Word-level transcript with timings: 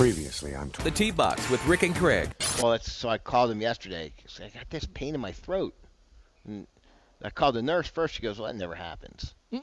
Previously 0.00 0.54
on 0.54 0.72
The 0.82 0.90
T 0.90 1.10
Box 1.10 1.50
with 1.50 1.62
Rick 1.66 1.82
and 1.82 1.94
Craig. 1.94 2.30
Well, 2.62 2.72
that's 2.72 2.90
so 2.90 3.10
I 3.10 3.18
called 3.18 3.50
him 3.50 3.60
yesterday. 3.60 4.14
'cause 4.16 4.40
I 4.42 4.48
got 4.48 4.70
this 4.70 4.86
pain 4.86 5.14
in 5.14 5.20
my 5.20 5.32
throat. 5.32 5.74
And 6.46 6.66
I 7.22 7.28
called 7.28 7.56
the 7.56 7.60
nurse 7.60 7.86
first. 7.86 8.14
She 8.14 8.22
goes, 8.22 8.38
"Well, 8.38 8.46
that 8.50 8.56
never 8.58 8.74
happens." 8.76 9.34
Hmm. 9.50 9.58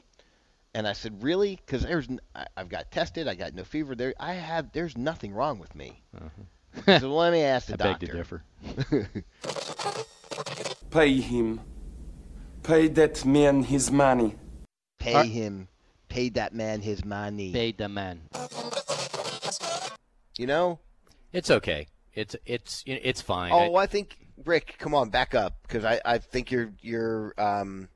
And 0.74 0.86
I 0.86 0.92
said, 0.92 1.24
"Really?" 1.24 1.56
Because 1.56 1.82
there's 1.82 2.08
n- 2.08 2.20
I- 2.36 2.46
I've 2.56 2.68
got 2.68 2.92
tested. 2.92 3.26
I 3.26 3.34
got 3.34 3.52
no 3.52 3.64
fever. 3.64 3.96
There, 3.96 4.14
I 4.20 4.34
have. 4.34 4.70
There's 4.70 4.96
nothing 4.96 5.32
wrong 5.34 5.58
with 5.58 5.74
me. 5.74 6.04
Uh-huh. 6.16 7.00
so 7.00 7.12
let 7.16 7.32
me 7.32 7.42
ask 7.42 7.66
the 7.66 7.74
I 7.84 7.94
beg 7.94 7.98
to 7.98 8.06
differ. 8.06 8.44
Pay 10.90 11.20
him. 11.20 11.60
Pay 12.62 12.86
that 12.86 13.24
man 13.24 13.64
his 13.64 13.90
money. 13.90 14.36
Pay 15.00 15.14
Are- 15.14 15.24
him. 15.24 15.66
Pay 16.08 16.28
that 16.28 16.54
man 16.54 16.82
his 16.82 17.04
money. 17.04 17.52
Pay 17.52 17.72
the 17.72 17.88
man. 17.88 18.20
You 20.38 20.46
know? 20.46 20.78
It's 21.32 21.50
okay. 21.50 21.88
It's 22.14 22.34
it's 22.46 22.82
it's 22.86 23.20
fine. 23.20 23.52
Oh, 23.52 23.76
I 23.76 23.86
think 23.86 24.16
Rick, 24.44 24.76
come 24.78 24.94
on, 24.94 25.10
back 25.10 25.34
up 25.34 25.58
because 25.62 25.84
I, 25.84 26.00
I 26.04 26.18
think 26.18 26.50
you're 26.50 26.72
you're 26.80 27.34
um 27.38 27.88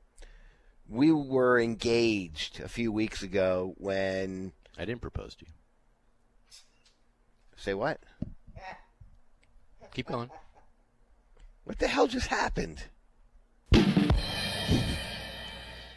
we 0.87 1.11
were 1.11 1.59
engaged 1.59 2.59
a 2.59 2.67
few 2.67 2.91
weeks 2.91 3.23
ago 3.23 3.73
when 3.77 4.51
I, 4.77 4.83
I 4.83 4.85
didn't 4.85 5.01
propose 5.01 5.35
to 5.35 5.45
you. 5.45 5.51
say 7.55 7.73
what? 7.73 7.99
Keep 9.93 10.07
going. 10.07 10.29
What 11.65 11.79
the 11.79 11.87
hell 11.87 12.07
just 12.07 12.27
happened? 12.27 12.83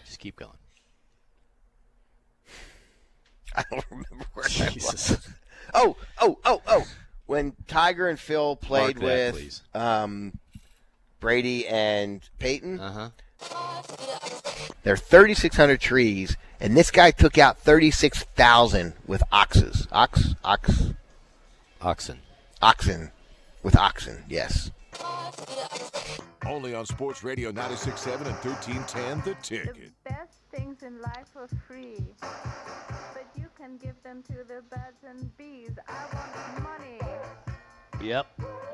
Just 0.04 0.18
keep 0.18 0.36
going. 0.36 0.58
I 3.56 3.64
don't 3.70 3.84
remember 3.90 4.26
where 4.34 4.46
I 4.60 4.70
was. 4.74 5.18
Jesus. 5.66 5.72
Oh, 5.74 5.96
oh, 6.20 6.38
oh, 6.44 6.62
oh. 6.66 6.86
When 7.26 7.54
Tiger 7.66 8.08
and 8.08 8.18
Phil 8.20 8.56
played 8.56 8.96
that, 8.98 9.02
with 9.02 9.34
please. 9.34 9.62
um, 9.74 10.38
Brady 11.20 11.66
and 11.66 12.20
Peyton, 12.38 12.78
Uh 12.78 13.10
huh. 13.40 13.82
there 14.84 14.94
are 14.94 14.96
3,600 14.96 15.80
trees, 15.80 16.36
and 16.60 16.76
this 16.76 16.90
guy 16.92 17.10
took 17.10 17.36
out 17.36 17.58
36,000 17.58 18.92
with 19.06 19.22
oxes. 19.32 19.88
Ox, 19.90 20.34
ox, 20.44 20.92
Oxen. 21.80 22.20
oxen. 22.62 23.10
With 23.64 23.76
oxen, 23.76 24.22
yes. 24.28 24.70
Only 26.46 26.74
on 26.76 26.86
Sports 26.86 27.24
Radio 27.24 27.50
96.7 27.50 28.14
and 28.18 28.26
1310 28.36 29.18
The 29.24 29.34
Ticket. 29.42 29.66
The 29.66 29.72
Ticket. 29.74 29.92
best 30.04 30.38
things 30.54 30.82
in 30.84 31.00
life 31.02 31.26
are 31.34 31.48
free, 31.66 32.14
but 32.20 33.26
you 33.34 33.45
can 33.56 33.76
give 33.78 33.94
them 34.02 34.22
to 34.24 34.34
the 34.44 34.62
birds 34.70 35.02
and 35.08 35.36
bees. 35.36 35.70
I 35.88 36.14
want 36.14 36.62
money. 36.62 38.06
Yep. 38.06 38.26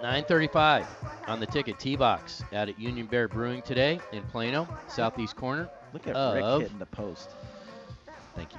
9:35 0.02 0.86
on 1.28 1.38
the 1.38 1.46
ticket. 1.46 1.78
T-box 1.78 2.42
out 2.52 2.68
at 2.68 2.78
Union 2.78 3.06
Bear 3.06 3.28
Brewing 3.28 3.62
today 3.62 4.00
in 4.12 4.22
Plano, 4.24 4.66
southeast 4.88 5.36
corner. 5.36 5.68
Look 5.92 6.06
at 6.08 6.16
of, 6.16 6.34
Rick 6.34 6.62
hitting 6.62 6.78
the 6.78 6.86
post. 6.86 7.30
Thank 8.34 8.52
you. 8.52 8.58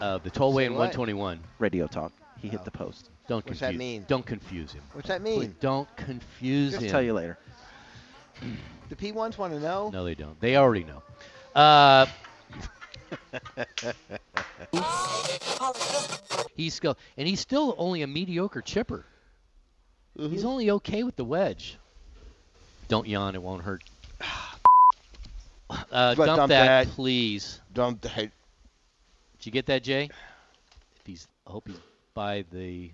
Uh, 0.00 0.18
the 0.18 0.30
tollway 0.30 0.64
in 0.66 0.72
what? 0.72 0.96
121. 0.96 1.40
Radio 1.58 1.86
talk. 1.86 2.12
He 2.40 2.48
hit 2.48 2.64
the 2.64 2.70
post. 2.70 3.10
Don't 3.28 3.36
What's 3.46 3.58
confuse. 3.58 3.60
that 3.60 3.76
mean? 3.76 4.04
Don't 4.08 4.24
confuse 4.26 4.72
him. 4.72 4.82
What's 4.92 5.08
that 5.08 5.22
Please 5.22 5.38
mean? 5.40 5.56
Don't 5.60 5.96
confuse 5.96 6.72
Just 6.72 6.84
him. 6.84 6.90
tell 6.90 7.02
you 7.02 7.12
later. 7.12 7.38
The 8.88 8.96
P1s 8.96 9.36
want 9.38 9.52
to 9.52 9.60
know? 9.60 9.90
No, 9.90 10.04
they 10.04 10.14
don't. 10.14 10.40
They 10.40 10.56
already 10.56 10.84
know. 10.84 11.02
Uh, 11.54 12.06
he's 16.56 16.74
still, 16.74 16.96
and 17.16 17.28
he's 17.28 17.40
still 17.40 17.74
only 17.78 18.02
a 18.02 18.06
mediocre 18.06 18.60
chipper. 18.60 19.04
He's 20.16 20.44
only 20.44 20.70
okay 20.70 21.04
with 21.04 21.16
the 21.16 21.24
wedge. 21.24 21.78
Don't 22.88 23.06
yawn; 23.06 23.34
it 23.34 23.42
won't 23.42 23.62
hurt. 23.62 23.84
Uh, 25.70 26.14
But 26.14 26.24
dump, 26.24 26.36
dump 26.38 26.48
that, 26.48 26.86
that. 26.86 26.94
please. 26.94 27.60
Dump 27.74 28.00
the 28.00 28.08
Did 28.08 28.30
you 29.42 29.52
get 29.52 29.66
that, 29.66 29.82
Jay? 29.82 30.04
If 31.00 31.06
he's, 31.06 31.28
I 31.46 31.50
hope 31.50 31.68
he's 31.68 31.76
by 32.14 32.44
the. 32.50 32.90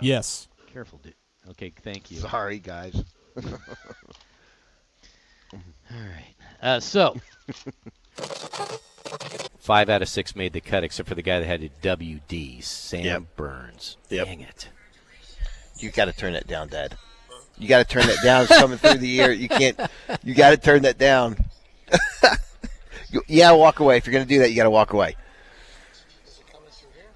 Yes. 0.00 0.48
Careful, 0.72 0.98
dude. 1.02 1.14
Okay, 1.50 1.72
thank 1.82 2.10
you. 2.10 2.18
Sorry, 2.18 2.58
guys. 2.58 3.04
All 3.44 3.52
right. 5.92 6.34
Uh, 6.60 6.80
so, 6.80 7.14
five 9.68 9.90
out 9.90 10.00
of 10.00 10.08
six 10.08 10.34
made 10.34 10.54
the 10.54 10.62
cut, 10.62 10.82
except 10.82 11.06
for 11.10 11.14
the 11.14 11.20
guy 11.20 11.38
that 11.40 11.44
had 11.46 11.62
a 11.62 11.68
WD, 11.86 12.64
Sam 12.64 13.04
Yep. 13.04 13.22
Burns. 13.36 13.98
Yep. 14.08 14.24
Dang 14.26 14.40
it. 14.40 14.68
You 15.78 15.90
got 15.90 16.06
to 16.06 16.12
turn 16.14 16.32
that 16.32 16.46
down, 16.46 16.68
Dad. 16.68 16.96
You 17.58 17.68
got 17.68 17.86
to 17.86 17.92
turn 17.92 18.06
that 18.06 18.16
down. 18.24 18.44
It's 18.44 18.56
coming 18.56 18.78
through 18.78 18.96
the 18.96 19.14
ear. 19.20 19.30
You 19.30 19.46
can't. 19.46 19.78
You 20.24 20.34
got 20.34 20.50
to 20.50 20.56
turn 20.56 20.82
that 20.82 20.96
down. 20.96 21.36
you, 23.10 23.20
to 23.28 23.54
walk 23.56 23.80
away. 23.80 23.98
If 23.98 24.06
you're 24.06 24.14
going 24.14 24.24
to 24.24 24.28
do 24.28 24.38
that, 24.38 24.48
you 24.48 24.56
got 24.56 24.64
to 24.64 24.70
walk 24.70 24.94
away. 24.94 25.16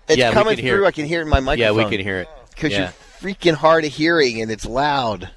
It's 0.08 0.18
Yeah, 0.18 0.32
coming 0.32 0.58
through. 0.58 0.84
it. 0.84 0.88
I 0.88 0.90
can 0.90 1.06
hear 1.06 1.20
it 1.20 1.24
in 1.24 1.30
my 1.30 1.40
microphone. 1.40 1.74
Yeah, 1.78 1.84
we 1.84 1.90
can 1.90 2.04
hear 2.04 2.18
it. 2.18 2.28
Because 2.50 2.72
Yeah. 2.72 2.92
you're 3.22 3.32
freaking 3.34 3.54
hard 3.54 3.86
of 3.86 3.92
hearing 3.94 4.42
and 4.42 4.50
it's 4.50 4.66
loud. 4.66 5.30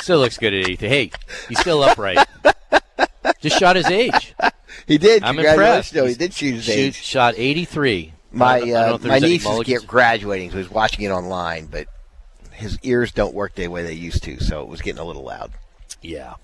Still 0.00 0.18
looks 0.18 0.36
good 0.36 0.52
at 0.52 0.64
83. 0.68 0.88
Hey, 0.88 1.10
he's 1.48 1.60
still 1.60 1.80
upright. 1.84 2.18
Just 3.40 3.56
shot 3.56 3.76
his 3.76 3.86
age. 3.86 4.34
He 4.86 4.98
did. 4.98 5.22
I'm 5.22 5.38
impressed. 5.38 5.94
No, 5.94 6.04
he 6.06 6.14
did 6.14 6.32
shoot 6.32 6.62
Shoot, 6.62 6.94
shot 6.94 7.34
83. 7.36 8.12
My 8.32 8.46
I 8.46 8.56
I 8.56 8.60
don't 8.60 9.04
uh, 9.04 9.08
my 9.08 9.18
niece 9.18 9.44
is 9.44 9.62
get 9.64 9.86
graduating, 9.86 10.50
so 10.50 10.58
he's 10.58 10.70
watching 10.70 11.04
it 11.04 11.10
online, 11.10 11.66
but 11.66 11.86
his 12.52 12.78
ears 12.82 13.10
don't 13.12 13.34
work 13.34 13.54
the 13.54 13.68
way 13.68 13.82
they 13.82 13.94
used 13.94 14.22
to, 14.24 14.38
so 14.40 14.62
it 14.62 14.68
was 14.68 14.80
getting 14.80 15.00
a 15.00 15.04
little 15.04 15.24
loud. 15.24 15.52
Yeah. 16.02 16.34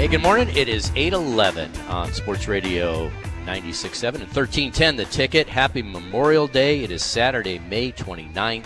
Hey, 0.00 0.08
good 0.08 0.22
morning. 0.22 0.48
It 0.56 0.66
is 0.66 0.90
811 0.96 1.70
on 1.88 2.10
Sports 2.14 2.48
Radio 2.48 3.10
96.7 3.44 4.14
and 4.14 4.22
1310 4.22 4.96
The 4.96 5.04
Ticket. 5.04 5.46
Happy 5.46 5.82
Memorial 5.82 6.46
Day. 6.46 6.82
It 6.82 6.90
is 6.90 7.04
Saturday, 7.04 7.58
May 7.58 7.92
29th. 7.92 8.64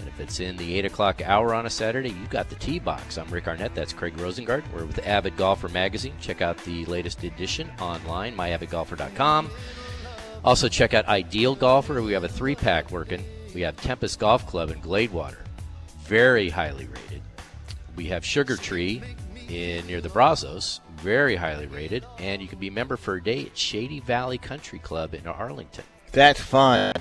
And 0.00 0.08
if 0.08 0.18
it's 0.18 0.40
in 0.40 0.56
the 0.56 0.76
8 0.80 0.86
o'clock 0.86 1.22
hour 1.24 1.54
on 1.54 1.66
a 1.66 1.70
Saturday, 1.70 2.08
you've 2.08 2.28
got 2.28 2.48
the 2.48 2.56
T 2.56 2.80
Box. 2.80 3.18
I'm 3.18 3.28
Rick 3.28 3.46
Arnett. 3.46 3.72
That's 3.76 3.92
Craig 3.92 4.16
Rosengard. 4.16 4.64
We're 4.74 4.84
with 4.84 4.98
Avid 5.06 5.36
Golfer 5.36 5.68
Magazine. 5.68 6.14
Check 6.20 6.42
out 6.42 6.58
the 6.64 6.84
latest 6.86 7.22
edition 7.22 7.70
online, 7.80 8.36
myavidgolfer.com. 8.36 9.50
Also, 10.44 10.68
check 10.68 10.92
out 10.92 11.06
Ideal 11.06 11.54
Golfer. 11.54 12.02
We 12.02 12.14
have 12.14 12.24
a 12.24 12.28
three 12.28 12.56
pack 12.56 12.90
working. 12.90 13.24
We 13.54 13.60
have 13.60 13.76
Tempest 13.76 14.18
Golf 14.18 14.44
Club 14.48 14.70
in 14.70 14.80
Gladewater. 14.80 15.38
Very 16.00 16.50
highly 16.50 16.88
rated. 16.88 17.22
We 17.94 18.06
have 18.06 18.24
Sugar 18.24 18.56
Tree 18.56 19.00
in 19.48 19.86
near 19.86 20.00
the 20.00 20.08
Brazos, 20.08 20.80
very 20.96 21.36
highly 21.36 21.66
rated, 21.66 22.04
and 22.18 22.40
you 22.40 22.48
can 22.48 22.58
be 22.58 22.68
a 22.68 22.72
member 22.72 22.96
for 22.96 23.14
a 23.16 23.22
day 23.22 23.46
at 23.46 23.56
Shady 23.56 24.00
Valley 24.00 24.38
Country 24.38 24.78
Club 24.78 25.14
in 25.14 25.26
Arlington. 25.26 25.84
That's 26.12 26.40
fun. 26.40 26.94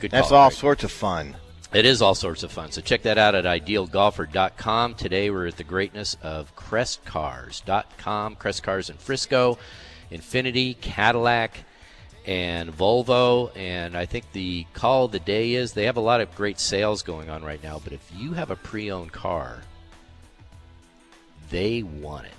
Good 0.00 0.10
That's 0.10 0.28
call, 0.28 0.38
all 0.38 0.48
Greg. 0.50 0.58
sorts 0.58 0.84
of 0.84 0.92
fun. 0.92 1.36
It 1.72 1.84
is 1.84 2.00
all 2.00 2.14
sorts 2.14 2.42
of 2.42 2.52
fun. 2.52 2.70
So 2.72 2.80
check 2.80 3.02
that 3.02 3.18
out 3.18 3.34
at 3.34 3.44
idealgolfer.com. 3.44 4.94
Today 4.94 5.28
we're 5.28 5.48
at 5.48 5.56
the 5.56 5.64
greatness 5.64 6.16
of 6.22 6.54
crestcars.com. 6.56 8.36
Crest 8.36 8.62
Cars 8.62 8.88
in 8.88 8.96
Frisco, 8.96 9.58
Infiniti, 10.10 10.80
Cadillac, 10.80 11.64
and 12.26 12.70
Volvo. 12.70 13.54
And 13.54 13.96
I 13.96 14.06
think 14.06 14.32
the 14.32 14.66
call 14.72 15.06
of 15.06 15.12
the 15.12 15.18
day 15.18 15.54
is 15.54 15.72
they 15.72 15.84
have 15.84 15.96
a 15.98 16.00
lot 16.00 16.20
of 16.20 16.34
great 16.34 16.58
sales 16.58 17.02
going 17.02 17.28
on 17.28 17.44
right 17.44 17.62
now. 17.62 17.80
But 17.82 17.92
if 17.92 18.10
you 18.16 18.32
have 18.32 18.50
a 18.50 18.56
pre 18.56 18.90
owned 18.90 19.12
car, 19.12 19.58
they 21.50 21.82
want 21.82 22.26
it. 22.26 22.32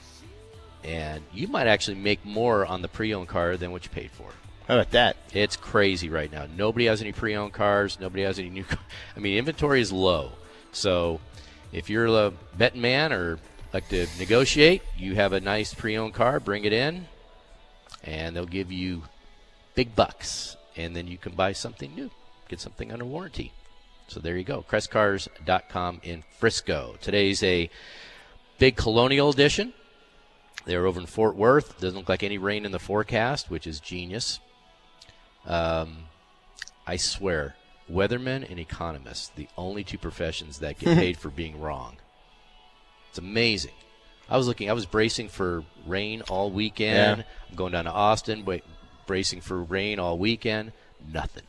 And 0.83 1.23
you 1.33 1.47
might 1.47 1.67
actually 1.67 1.97
make 1.97 2.25
more 2.25 2.65
on 2.65 2.81
the 2.81 2.87
pre 2.87 3.13
owned 3.13 3.27
car 3.27 3.57
than 3.57 3.71
what 3.71 3.83
you 3.83 3.89
paid 3.89 4.11
for. 4.11 4.31
How 4.69 4.75
about 4.75 4.91
that? 4.91 5.17
It's 5.33 5.57
crazy 5.57 6.09
right 6.09 6.31
now. 6.31 6.45
Nobody 6.55 6.85
has 6.85 7.01
any 7.01 7.11
pre-owned 7.11 7.53
cars. 7.53 7.99
Nobody 7.99 8.21
has 8.21 8.37
any 8.37 8.51
new. 8.51 8.63
Car- 8.63 8.77
I 9.17 9.19
mean, 9.19 9.39
inventory 9.39 9.81
is 9.81 9.91
low. 9.91 10.33
So, 10.71 11.19
if 11.73 11.89
you're 11.89 12.05
a 12.05 12.31
betting 12.55 12.79
man 12.79 13.11
or 13.11 13.39
like 13.73 13.89
to 13.89 14.05
negotiate, 14.19 14.83
you 14.95 15.15
have 15.15 15.33
a 15.33 15.39
nice 15.39 15.73
pre-owned 15.73 16.13
car, 16.13 16.39
bring 16.39 16.65
it 16.65 16.73
in, 16.73 17.07
and 18.03 18.35
they'll 18.35 18.45
give 18.45 18.71
you 18.71 19.01
big 19.73 19.95
bucks, 19.95 20.55
and 20.75 20.95
then 20.95 21.07
you 21.07 21.17
can 21.17 21.33
buy 21.33 21.51
something 21.51 21.95
new, 21.95 22.11
get 22.47 22.59
something 22.59 22.91
under 22.91 23.05
warranty. 23.05 23.51
So 24.07 24.19
there 24.19 24.37
you 24.37 24.43
go. 24.43 24.63
Crestcars.com 24.69 26.01
in 26.03 26.23
Frisco. 26.37 26.95
Today's 27.01 27.41
a 27.41 27.71
big 28.59 28.75
Colonial 28.75 29.29
edition. 29.29 29.73
They're 30.65 30.85
over 30.85 30.99
in 30.99 31.07
Fort 31.07 31.35
Worth. 31.35 31.79
Doesn't 31.79 31.97
look 31.97 32.09
like 32.09 32.21
any 32.21 32.37
rain 32.37 32.65
in 32.65 32.71
the 32.71 32.79
forecast, 32.79 33.49
which 33.49 33.65
is 33.65 33.79
genius. 33.79 34.39
Um, 35.47 36.05
I 36.85 36.97
swear, 36.97 37.55
weathermen 37.91 38.47
and 38.49 38.59
economists, 38.59 39.29
the 39.29 39.47
only 39.57 39.83
two 39.83 39.97
professions 39.97 40.59
that 40.59 40.77
get 40.77 40.97
paid 40.97 41.17
for 41.17 41.29
being 41.29 41.59
wrong. 41.59 41.97
It's 43.09 43.17
amazing. 43.17 43.71
I 44.29 44.37
was 44.37 44.47
looking. 44.47 44.69
I 44.69 44.73
was 44.73 44.85
bracing 44.85 45.29
for 45.29 45.63
rain 45.87 46.21
all 46.29 46.51
weekend. 46.51 47.19
Yeah. 47.19 47.23
I'm 47.49 47.55
going 47.55 47.71
down 47.71 47.85
to 47.85 47.91
Austin, 47.91 48.45
wait, 48.45 48.63
bracing 49.07 49.41
for 49.41 49.63
rain 49.63 49.97
all 49.97 50.19
weekend. 50.19 50.71
Nothing. 51.11 51.43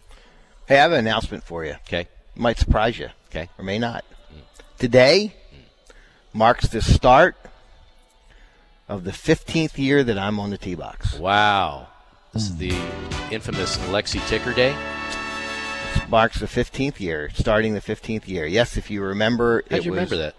Hey, 0.66 0.78
I 0.78 0.82
have 0.82 0.92
an 0.92 0.98
announcement 1.00 1.42
for 1.44 1.64
you. 1.64 1.72
Okay. 1.86 2.08
Might 2.36 2.58
surprise 2.58 2.98
you. 2.98 3.08
Okay. 3.28 3.50
Or 3.58 3.64
may 3.64 3.78
not. 3.78 4.04
Today 4.78 5.34
marks 6.32 6.68
the 6.68 6.82
start 6.82 7.36
of 8.88 9.04
the 9.04 9.10
15th 9.12 9.78
year 9.78 10.02
that 10.04 10.18
I'm 10.18 10.38
on 10.40 10.50
the 10.50 10.58
tee 10.58 10.74
box. 10.74 11.18
Wow. 11.18 11.88
This 12.32 12.44
is 12.44 12.56
the 12.56 12.72
infamous 13.30 13.76
Lexi 13.88 14.24
Ticker 14.28 14.52
Day. 14.52 14.74
marks 16.08 16.38
the 16.40 16.46
15th 16.46 17.00
year, 17.00 17.30
starting 17.34 17.74
the 17.74 17.80
15th 17.80 18.26
year. 18.28 18.46
Yes, 18.46 18.76
if 18.76 18.90
you 18.90 19.02
remember, 19.02 19.62
How'd 19.70 19.80
it 19.80 19.84
you 19.84 19.90
was, 19.92 19.96
remember 19.98 20.16
that? 20.16 20.34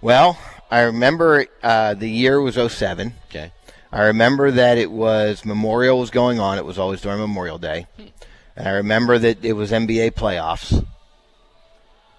Well, 0.00 0.38
I 0.70 0.80
remember 0.82 1.46
uh, 1.62 1.94
the 1.94 2.08
year 2.08 2.40
was 2.40 2.54
07. 2.72 3.14
Okay. 3.30 3.52
I 3.92 4.04
remember 4.06 4.50
that 4.50 4.76
it 4.76 4.90
was 4.90 5.44
Memorial 5.44 5.98
was 6.00 6.10
going 6.10 6.40
on. 6.40 6.58
It 6.58 6.64
was 6.64 6.78
always 6.78 7.00
during 7.00 7.20
Memorial 7.20 7.58
Day. 7.58 7.86
And 8.56 8.66
I 8.68 8.72
remember 8.72 9.18
that 9.18 9.44
it 9.44 9.52
was 9.52 9.70
NBA 9.70 10.12
playoffs. 10.12 10.84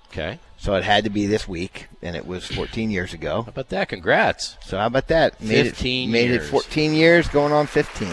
Okay. 0.07 0.39
So 0.65 0.73
it 0.73 0.83
had 0.83 1.03
to 1.03 1.11
be 1.11 1.27
this 1.27 1.47
week, 1.47 1.89
and 2.01 2.15
it 2.15 2.25
was 2.25 2.47
14 2.47 2.89
years 2.89 3.13
ago. 3.13 3.43
How 3.43 3.49
about 3.49 3.69
that? 3.69 3.87
Congrats. 3.89 4.57
So 4.65 4.79
how 4.79 4.87
about 4.87 5.09
that? 5.09 5.39
Made 5.39 5.65
15 5.67 6.09
it, 6.09 6.11
made 6.11 6.29
years. 6.31 6.47
it 6.47 6.49
14 6.49 6.95
years, 6.95 7.27
going 7.27 7.53
on 7.53 7.67
15. 7.67 8.07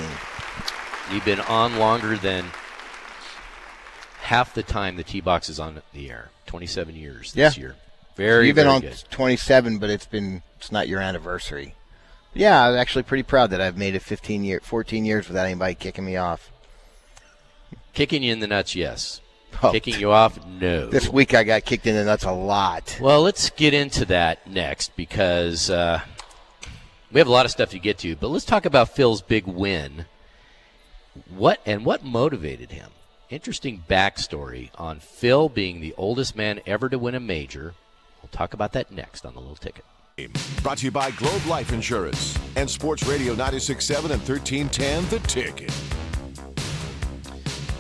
You've 1.11 1.25
been 1.25 1.41
on 1.41 1.79
longer 1.79 2.15
than 2.19 2.45
half 4.21 4.53
the 4.53 4.63
time 4.63 4.97
the 4.97 5.03
T 5.03 5.23
box 5.23 5.49
is 5.49 5.59
on 5.59 5.81
the 5.95 6.11
air. 6.11 6.29
27 6.45 6.95
years 6.95 7.33
this 7.33 7.57
Yeah. 7.57 7.59
year. 7.63 7.77
Very, 8.17 8.49
You've 8.49 8.57
been 8.57 8.65
very 8.67 8.75
on 8.77 8.81
good. 8.83 9.03
27, 9.11 9.79
but 9.79 9.89
it's 9.89 10.05
been 10.05 10.43
it's 10.59 10.71
not 10.71 10.89
your 10.89 11.01
anniversary. 11.01 11.75
Yeah, 12.35 12.69
I'm 12.69 12.77
actually 12.77 13.05
pretty 13.05 13.23
proud 13.23 13.49
that 13.53 13.63
I've 13.63 13.79
made 13.79 13.95
it 13.95 14.03
15 14.03 14.45
year, 14.45 14.61
14 14.63 15.07
years 15.07 15.27
without 15.27 15.47
anybody 15.47 15.75
kicking 15.75 16.05
me 16.05 16.19
off. 16.19 16.53
Kicking 17.95 18.23
you 18.23 18.31
in 18.31 18.41
the 18.41 18.47
nuts, 18.47 18.75
yes. 18.77 19.22
Oh, 19.63 19.71
Kicking 19.73 19.99
you 19.99 20.11
off, 20.11 20.45
no. 20.47 20.87
This 20.87 21.09
week 21.09 21.35
I 21.35 21.45
got 21.45 21.65
kicked 21.65 21.87
in 21.87 21.95
the 21.95 22.05
nuts 22.05 22.25
a 22.25 22.33
lot. 22.33 22.99
Well, 23.01 23.23
let's 23.23 23.51
get 23.51 23.75
into 23.75 24.05
that 24.07 24.49
next 24.49 24.97
because 24.97 25.71
uh, 25.71 26.01
we 27.13 27.21
have 27.21 27.29
a 27.29 27.33
lot 27.33 27.45
of 27.45 27.53
stuff 27.53 27.71
to 27.71 27.79
get 27.79 27.99
to. 27.99 28.17
But 28.17 28.29
let's 28.29 28.45
talk 28.45 28.65
about 28.65 28.89
Phil's 28.89 29.23
big 29.23 29.47
win. 29.47 30.07
What 31.29 31.61
and 31.67 31.85
what 31.85 32.05
motivated 32.05 32.73
him? 32.73 32.91
Interesting 33.31 33.85
backstory 33.89 34.71
on 34.77 35.01
Phil 35.01 35.49
being 35.49 35.81
the 35.81 35.95
oldest 35.97 36.37
man 36.37 36.61
ever 36.67 36.89
to 36.89 36.99
win 36.99 37.15
a 37.15 37.21
major. 37.21 37.75
We'll 38.23 38.31
talk 38.31 38.55
about 38.55 38.73
that 38.73 38.91
next 38.91 39.25
on 39.25 39.35
the 39.35 39.41
little 39.41 39.57
ticket. 39.57 39.85
Brought 40.63 40.79
to 40.79 40.85
you 40.85 40.91
by 40.91 41.11
Globe 41.13 41.47
Life 41.47 41.73
Insurance 41.73 42.39
and 42.57 42.69
Sports 42.69 43.05
Radio 43.07 43.35
96.7 43.35 44.11
and 44.11 44.23
1310 44.29 45.09
The 45.09 45.19
Ticket. 45.27 45.73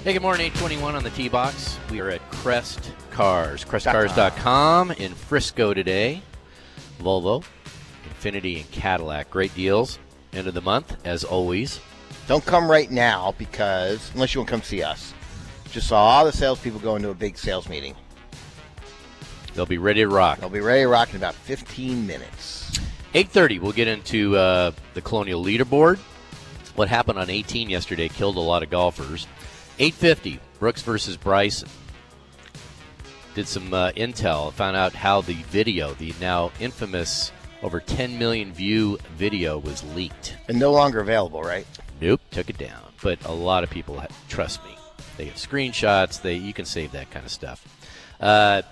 Hey, 0.04 0.14
good 0.14 0.22
morning, 0.22 0.46
821 0.46 0.96
on 0.96 1.04
the 1.04 1.10
T 1.10 1.28
Box. 1.28 1.78
We 1.88 2.00
are 2.00 2.10
at 2.10 2.28
Crest 2.32 2.90
Cars, 3.12 3.64
crestcars.com 3.64 4.90
in 4.90 5.14
Frisco 5.14 5.72
today. 5.74 6.22
Volvo, 6.98 7.44
Infiniti, 8.08 8.56
and 8.56 8.70
Cadillac. 8.72 9.30
Great 9.30 9.54
deals. 9.54 10.00
End 10.32 10.48
of 10.48 10.54
the 10.54 10.60
month, 10.60 10.96
as 11.06 11.22
always. 11.22 11.78
Don't 12.26 12.44
come 12.44 12.68
right 12.68 12.90
now 12.90 13.36
because 13.38 14.10
unless 14.14 14.34
you 14.34 14.40
want 14.40 14.48
to 14.48 14.50
come 14.50 14.62
see 14.62 14.82
us. 14.82 15.14
Just 15.70 15.86
saw 15.86 16.02
all 16.02 16.24
the 16.24 16.32
salespeople 16.32 16.80
go 16.80 16.96
into 16.96 17.10
a 17.10 17.14
big 17.14 17.38
sales 17.38 17.68
meeting. 17.68 17.94
They'll 19.54 19.66
be 19.66 19.78
ready 19.78 20.00
to 20.00 20.08
rock. 20.08 20.40
They'll 20.40 20.48
be 20.48 20.58
ready 20.58 20.82
to 20.82 20.88
rock 20.88 21.10
in 21.10 21.16
about 21.16 21.34
15 21.34 22.04
minutes. 22.08 22.76
8.30, 23.14 23.60
we'll 23.60 23.70
get 23.70 23.86
into 23.86 24.36
uh, 24.36 24.72
the 24.94 25.00
Colonial 25.00 25.44
Leaderboard. 25.44 25.98
What 26.74 26.88
happened 26.88 27.20
on 27.20 27.30
18 27.30 27.70
yesterday 27.70 28.08
killed 28.08 28.36
a 28.36 28.40
lot 28.40 28.64
of 28.64 28.70
golfers. 28.70 29.28
8.50, 29.78 30.38
Brooks 30.58 30.82
versus 30.82 31.16
Bryson. 31.16 31.68
Did 33.34 33.48
some 33.48 33.72
uh, 33.72 33.92
intel, 33.92 34.52
found 34.52 34.76
out 34.76 34.92
how 34.92 35.22
the 35.22 35.34
video, 35.34 35.94
the 35.94 36.14
now 36.20 36.52
infamous 36.60 37.32
over 37.62 37.80
10 37.80 38.18
million 38.18 38.52
view 38.52 38.98
video, 39.16 39.58
was 39.58 39.82
leaked. 39.94 40.36
And 40.48 40.58
no 40.58 40.70
longer 40.72 41.00
available, 41.00 41.42
right? 41.42 41.66
Nope, 42.00 42.20
took 42.30 42.50
it 42.50 42.58
down. 42.58 42.82
But 43.02 43.24
a 43.24 43.32
lot 43.32 43.64
of 43.64 43.70
people 43.70 44.02
trust 44.28 44.62
me. 44.64 44.76
They 45.16 45.24
have 45.26 45.34
screenshots. 45.34 46.20
They 46.20 46.34
you 46.34 46.52
can 46.52 46.64
save 46.64 46.92
that 46.92 47.10
kind 47.10 47.24
of 47.24 47.32
stuff. 47.32 47.66
Uh, 48.20 48.62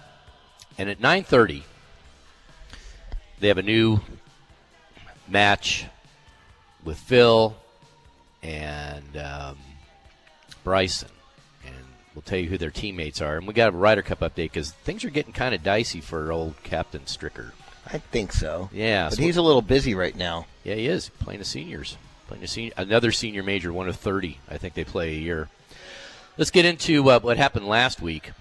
and 0.78 0.88
at 0.88 1.00
9:30, 1.00 1.62
they 3.40 3.48
have 3.48 3.58
a 3.58 3.62
new 3.62 4.00
match 5.28 5.86
with 6.84 6.98
Phil 6.98 7.56
and 8.42 9.16
um, 9.16 9.56
Bryson, 10.64 11.08
and 11.64 11.74
we'll 12.14 12.22
tell 12.22 12.38
you 12.38 12.48
who 12.48 12.58
their 12.58 12.70
teammates 12.70 13.20
are. 13.20 13.36
And 13.36 13.46
we 13.46 13.54
got 13.54 13.68
a 13.72 13.76
Ryder 13.76 14.02
Cup 14.02 14.20
update 14.20 14.34
because 14.52 14.72
things 14.72 15.04
are 15.04 15.10
getting 15.10 15.32
kind 15.32 15.54
of 15.54 15.62
dicey 15.62 16.00
for 16.00 16.30
old 16.32 16.62
Captain 16.62 17.02
Stricker. 17.02 17.52
I 17.86 17.98
think 17.98 18.32
so. 18.32 18.68
Yeah, 18.72 19.08
But 19.08 19.16
so- 19.16 19.22
he's 19.22 19.36
a 19.36 19.42
little 19.42 19.62
busy 19.62 19.94
right 19.94 20.14
now. 20.14 20.46
Yeah, 20.64 20.74
he 20.74 20.86
is 20.86 21.08
playing 21.20 21.40
the 21.40 21.44
seniors, 21.46 21.96
playing 22.28 22.44
a 22.44 22.48
senior, 22.48 22.72
another 22.76 23.10
senior 23.12 23.42
major, 23.42 23.72
one 23.72 23.88
of 23.88 23.96
thirty. 23.96 24.38
I 24.48 24.58
think 24.58 24.74
they 24.74 24.84
play 24.84 25.10
a 25.10 25.18
year. 25.18 25.48
Let's 26.36 26.50
get 26.50 26.64
into 26.64 27.10
uh, 27.10 27.20
what 27.20 27.36
happened 27.36 27.66
last 27.66 28.00
week. 28.00 28.32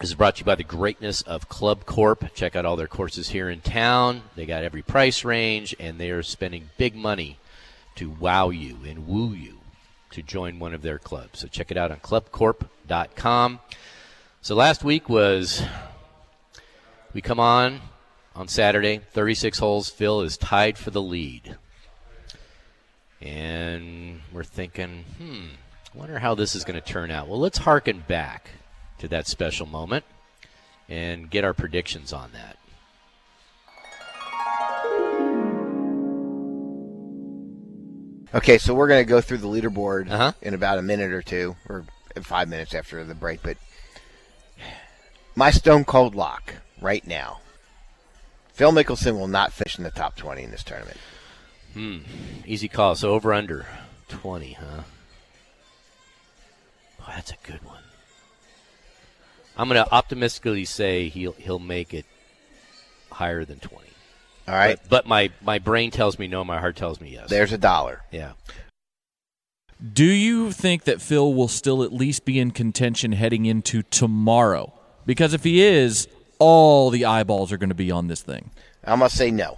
This 0.00 0.10
is 0.10 0.14
brought 0.14 0.36
to 0.36 0.40
you 0.40 0.44
by 0.44 0.54
the 0.54 0.62
greatness 0.62 1.22
of 1.22 1.48
Club 1.48 1.84
Corp. 1.84 2.32
Check 2.34 2.54
out 2.54 2.64
all 2.64 2.76
their 2.76 2.86
courses 2.86 3.30
here 3.30 3.50
in 3.50 3.60
town. 3.60 4.22
They 4.36 4.46
got 4.46 4.62
every 4.62 4.82
price 4.82 5.24
range, 5.24 5.74
and 5.80 5.98
they 5.98 6.10
are 6.10 6.22
spending 6.22 6.70
big 6.78 6.94
money 6.94 7.38
to 7.96 8.08
wow 8.08 8.50
you 8.50 8.76
and 8.86 9.08
woo 9.08 9.32
you 9.32 9.57
to 10.10 10.22
join 10.22 10.58
one 10.58 10.74
of 10.74 10.82
their 10.82 10.98
clubs. 10.98 11.40
So 11.40 11.48
check 11.48 11.70
it 11.70 11.76
out 11.76 11.90
on 11.90 11.98
clubcorp.com. 11.98 13.60
So 14.40 14.54
last 14.54 14.84
week 14.84 15.08
was 15.08 15.62
we 17.12 17.20
come 17.20 17.40
on 17.40 17.80
on 18.34 18.48
Saturday, 18.48 19.00
36 19.12 19.58
holes. 19.58 19.88
Phil 19.88 20.20
is 20.20 20.36
tied 20.36 20.78
for 20.78 20.90
the 20.90 21.02
lead. 21.02 21.56
And 23.20 24.20
we're 24.32 24.44
thinking, 24.44 25.04
hmm, 25.18 25.46
wonder 25.94 26.18
how 26.18 26.34
this 26.34 26.54
is 26.54 26.64
going 26.64 26.80
to 26.80 26.86
turn 26.86 27.10
out. 27.10 27.28
Well, 27.28 27.40
let's 27.40 27.58
harken 27.58 28.04
back 28.06 28.50
to 28.98 29.08
that 29.08 29.26
special 29.26 29.66
moment 29.66 30.04
and 30.88 31.28
get 31.28 31.44
our 31.44 31.54
predictions 31.54 32.12
on 32.12 32.32
that. 32.32 32.57
Okay, 38.34 38.58
so 38.58 38.74
we're 38.74 38.88
going 38.88 39.04
to 39.04 39.08
go 39.08 39.20
through 39.20 39.38
the 39.38 39.48
leaderboard 39.48 40.10
Uh-huh. 40.10 40.32
in 40.42 40.52
about 40.54 40.78
a 40.78 40.82
minute 40.82 41.12
or 41.12 41.22
two, 41.22 41.56
or 41.68 41.84
five 42.22 42.48
minutes 42.48 42.74
after 42.74 43.02
the 43.04 43.14
break. 43.14 43.42
But 43.42 43.56
my 45.34 45.50
stone 45.50 45.84
cold 45.84 46.14
lock 46.14 46.54
right 46.80 47.06
now 47.06 47.40
Phil 48.52 48.72
Mickelson 48.72 49.14
will 49.16 49.28
not 49.28 49.52
finish 49.52 49.78
in 49.78 49.84
the 49.84 49.90
top 49.92 50.16
20 50.16 50.42
in 50.42 50.50
this 50.50 50.64
tournament. 50.64 50.96
Hmm. 51.74 51.98
Easy 52.44 52.66
call. 52.66 52.96
So 52.96 53.10
over 53.12 53.32
under 53.32 53.66
20, 54.08 54.54
huh? 54.54 54.82
Boy, 56.98 57.04
that's 57.14 57.30
a 57.30 57.36
good 57.44 57.62
one. 57.64 57.82
I'm 59.56 59.68
going 59.68 59.82
to 59.84 59.92
optimistically 59.94 60.64
say 60.64 61.08
he'll 61.08 61.32
he'll 61.32 61.58
make 61.60 61.94
it 61.94 62.04
higher 63.12 63.44
than 63.44 63.58
20. 63.60 63.87
All 64.48 64.54
right, 64.54 64.78
But, 64.82 64.88
but 64.88 65.06
my, 65.06 65.30
my 65.42 65.58
brain 65.58 65.90
tells 65.90 66.18
me 66.18 66.26
no, 66.26 66.42
my 66.44 66.58
heart 66.58 66.76
tells 66.76 67.00
me 67.00 67.10
yes. 67.12 67.28
there's 67.28 67.52
a 67.52 67.58
dollar. 67.58 68.02
yeah. 68.10 68.32
Do 69.92 70.04
you 70.04 70.50
think 70.50 70.84
that 70.84 71.00
Phil 71.00 71.32
will 71.34 71.46
still 71.46 71.84
at 71.84 71.92
least 71.92 72.24
be 72.24 72.40
in 72.40 72.50
contention 72.50 73.12
heading 73.12 73.46
into 73.46 73.82
tomorrow? 73.82 74.72
Because 75.06 75.34
if 75.34 75.44
he 75.44 75.62
is, 75.62 76.08
all 76.40 76.90
the 76.90 77.04
eyeballs 77.04 77.52
are 77.52 77.58
going 77.58 77.68
to 77.68 77.76
be 77.76 77.90
on 77.90 78.08
this 78.08 78.20
thing. 78.20 78.50
I'm 78.84 78.98
going 78.98 79.10
to 79.10 79.16
say 79.16 79.30
no. 79.30 79.56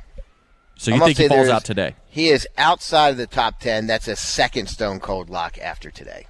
So 0.76 0.90
you 0.90 0.98
gonna 0.98 1.06
think 1.06 1.18
he 1.18 1.24
say 1.24 1.28
falls 1.28 1.48
out 1.48 1.64
today? 1.64 1.94
He 2.08 2.28
is 2.28 2.48
outside 2.58 3.10
of 3.10 3.16
the 3.16 3.26
top 3.26 3.60
10. 3.60 3.86
That's 3.86 4.08
a 4.08 4.16
second 4.16 4.68
stone 4.68 4.98
cold 4.98 5.30
lock 5.30 5.58
after 5.58 5.90
today. 5.90 6.26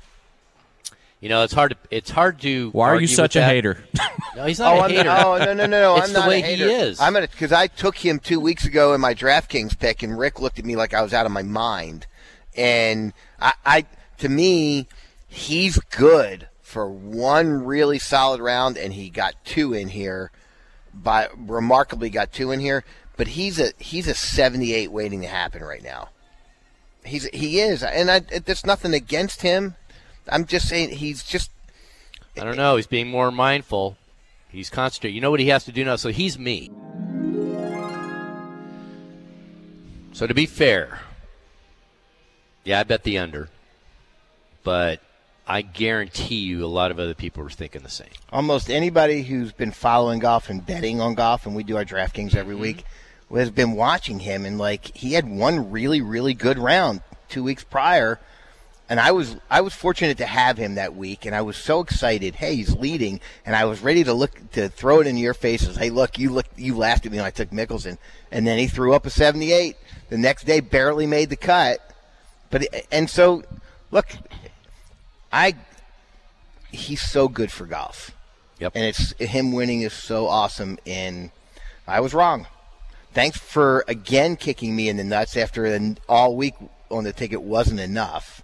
You 1.21 1.29
know, 1.29 1.43
it's 1.43 1.53
hard 1.53 1.73
to 1.73 1.77
it's 1.91 2.11
hard 2.11 2.41
to 2.41 2.71
Why 2.71 2.89
are 2.89 3.01
you 3.01 3.07
such 3.07 3.37
a 3.37 3.41
that. 3.41 3.49
hater? 3.51 3.85
No, 4.37 4.47
he's 4.47 4.61
not 4.61 4.75
oh, 4.75 4.81
a 4.81 4.83
I'm 4.85 4.91
hater. 4.91 5.05
Not, 5.05 5.27
oh, 5.27 5.39
no, 5.39 5.53
no, 5.53 5.67
no, 5.67 5.67
no. 5.67 5.97
It's 5.97 6.07
I'm 6.07 6.13
the 6.13 6.21
not 6.21 6.29
way 6.29 6.41
a 6.41 6.47
he 6.47 6.63
is. 6.63 7.01
I'm 7.01 7.13
gonna 7.13 7.27
because 7.27 7.51
I 7.53 7.67
took 7.67 7.97
him 7.97 8.21
two 8.21 8.39
weeks 8.39 8.65
ago 8.65 8.95
in 8.95 9.01
my 9.01 9.13
DraftKings 9.13 9.77
pick, 9.79 10.05
and 10.05 10.17
Rick 10.17 10.41
looked 10.41 10.61
at 10.61 10.65
me 10.65 10.77
like 10.77 10.95
I 10.95 11.03
was 11.03 11.13
out 11.13 11.27
of 11.27 11.33
my 11.33 11.43
mind. 11.43 12.07
And 12.57 13.13
I, 13.41 13.53
I 13.67 13.87
to 14.19 14.29
me, 14.29 14.87
he's 15.27 15.79
good 15.79 16.49
for 16.63 16.89
one 16.89 17.65
really 17.65 17.99
solid 17.99 18.41
round, 18.41 18.79
and 18.79 18.93
he 18.93 19.11
got 19.11 19.35
two 19.45 19.75
in 19.75 19.89
here. 19.89 20.31
By 20.95 21.29
remarkably 21.37 22.09
got 22.09 22.33
two 22.33 22.53
in 22.53 22.61
here, 22.61 22.85
but 23.17 23.29
he's 23.29 23.59
a 23.59 23.73
he's 23.79 24.07
a 24.07 24.15
78 24.15 24.93
waiting 24.93 25.23
to 25.23 25.29
happen 25.29 25.63
right 25.63 25.83
now. 25.83 26.09
He's 27.05 27.25
he 27.31 27.59
is, 27.61 27.83
and 27.83 28.11
I, 28.11 28.21
there's 28.21 28.65
nothing 28.65 28.95
against 28.95 29.43
him. 29.43 29.75
I'm 30.31 30.47
just 30.47 30.69
saying 30.69 30.91
he's 30.91 31.23
just 31.23 31.51
I 32.37 32.45
don't 32.45 32.57
know. 32.57 32.77
He's 32.77 32.87
being 32.87 33.09
more 33.09 33.31
mindful. 33.31 33.97
He's 34.49 34.71
concentrating. 34.71 35.15
You 35.15 35.21
know 35.21 35.31
what 35.31 35.41
he 35.41 35.49
has 35.49 35.65
to 35.65 35.73
do 35.73 35.85
now? 35.85 35.97
So 35.97 36.11
he's 36.11 36.39
me. 36.39 36.71
So 40.13 40.27
to 40.27 40.35
be 40.35 40.47
fair, 40.47 41.01
yeah, 42.65 42.81
I 42.81 42.83
bet 42.85 43.05
the 43.05 43.19
under. 43.19 43.49
But 44.63 45.01
I 45.47 45.63
guarantee 45.63 46.37
you 46.37 46.65
a 46.65 46.69
lot 46.69 46.91
of 46.91 47.01
other 47.01 47.15
people 47.15 47.45
are 47.45 47.51
thinking 47.51 47.83
the 47.83 47.89
same. 47.89 48.09
almost 48.33 48.71
anybody 48.71 49.23
who's 49.23 49.53
been 49.53 49.73
following 49.73 50.19
golf 50.21 50.51
and 50.51 50.65
betting 50.65 51.01
on 51.01 51.15
golf, 51.15 51.47
and 51.47 51.57
we 51.57 51.65
do 51.65 51.77
our 51.77 51.85
DraftKings 51.85 52.35
every 52.35 52.55
mm-hmm. 52.55 52.63
week, 52.63 52.85
has 53.35 53.51
been 53.51 53.73
watching 53.73 54.21
him. 54.21 54.45
And 54.45 54.59
like 54.59 54.97
he 54.97 55.15
had 55.15 55.29
one 55.29 55.71
really, 55.71 56.01
really 56.01 56.35
good 56.35 56.59
round 56.59 57.03
two 57.29 57.43
weeks 57.43 57.65
prior, 57.65 58.21
and 58.91 58.99
I 58.99 59.13
was 59.13 59.37
I 59.49 59.61
was 59.61 59.73
fortunate 59.73 60.19
to 60.19 60.27
have 60.27 60.59
him 60.59 60.75
that 60.75 60.97
week, 60.97 61.25
and 61.25 61.35
I 61.35 61.43
was 61.43 61.57
so 61.57 61.79
excited. 61.79 62.35
Hey, 62.35 62.57
he's 62.57 62.75
leading, 62.75 63.21
and 63.47 63.55
I 63.55 63.65
was 63.65 63.81
ready 63.81 64.03
to 64.03 64.13
look 64.13 64.33
to 64.51 64.69
throw 64.69 65.01
it 65.01 65.07
in 65.07 65.17
your 65.17 65.33
faces. 65.33 65.77
Hey, 65.77 65.91
look, 65.91 66.19
you 66.19 66.31
look, 66.31 66.47
you 66.57 66.77
laughed 66.77 67.07
at 67.07 67.13
me 67.13 67.19
when 67.19 67.25
I 67.25 67.31
took 67.31 67.51
Mickelson, 67.51 67.99
and 68.33 68.45
then 68.45 68.59
he 68.59 68.67
threw 68.67 68.93
up 68.93 69.07
a 69.07 69.11
78. 69.11 69.77
The 70.09 70.19
next 70.19 70.45
day, 70.45 70.59
barely 70.59 71.07
made 71.07 71.31
the 71.31 71.37
cut, 71.37 71.79
but 72.51 72.67
and 72.91 73.09
so 73.09 73.45
look, 73.93 74.09
I 75.33 75.55
he's 76.73 77.01
so 77.01 77.29
good 77.29 77.53
for 77.53 77.67
golf. 77.67 78.11
Yep. 78.59 78.73
And 78.75 78.85
it's 78.85 79.13
him 79.21 79.53
winning 79.53 79.83
is 79.83 79.93
so 79.93 80.27
awesome. 80.27 80.79
And 80.85 81.31
I 81.87 82.01
was 82.01 82.13
wrong. 82.13 82.49
Thanks 83.15 83.39
for 83.39 83.85
again 83.87 84.35
kicking 84.35 84.75
me 84.75 84.89
in 84.89 84.97
the 84.97 85.05
nuts 85.05 85.37
after 85.37 85.65
an 85.65 85.99
all 86.09 86.35
week 86.35 86.55
on 86.91 87.05
the 87.05 87.13
ticket 87.13 87.41
wasn't 87.41 87.79
enough. 87.79 88.43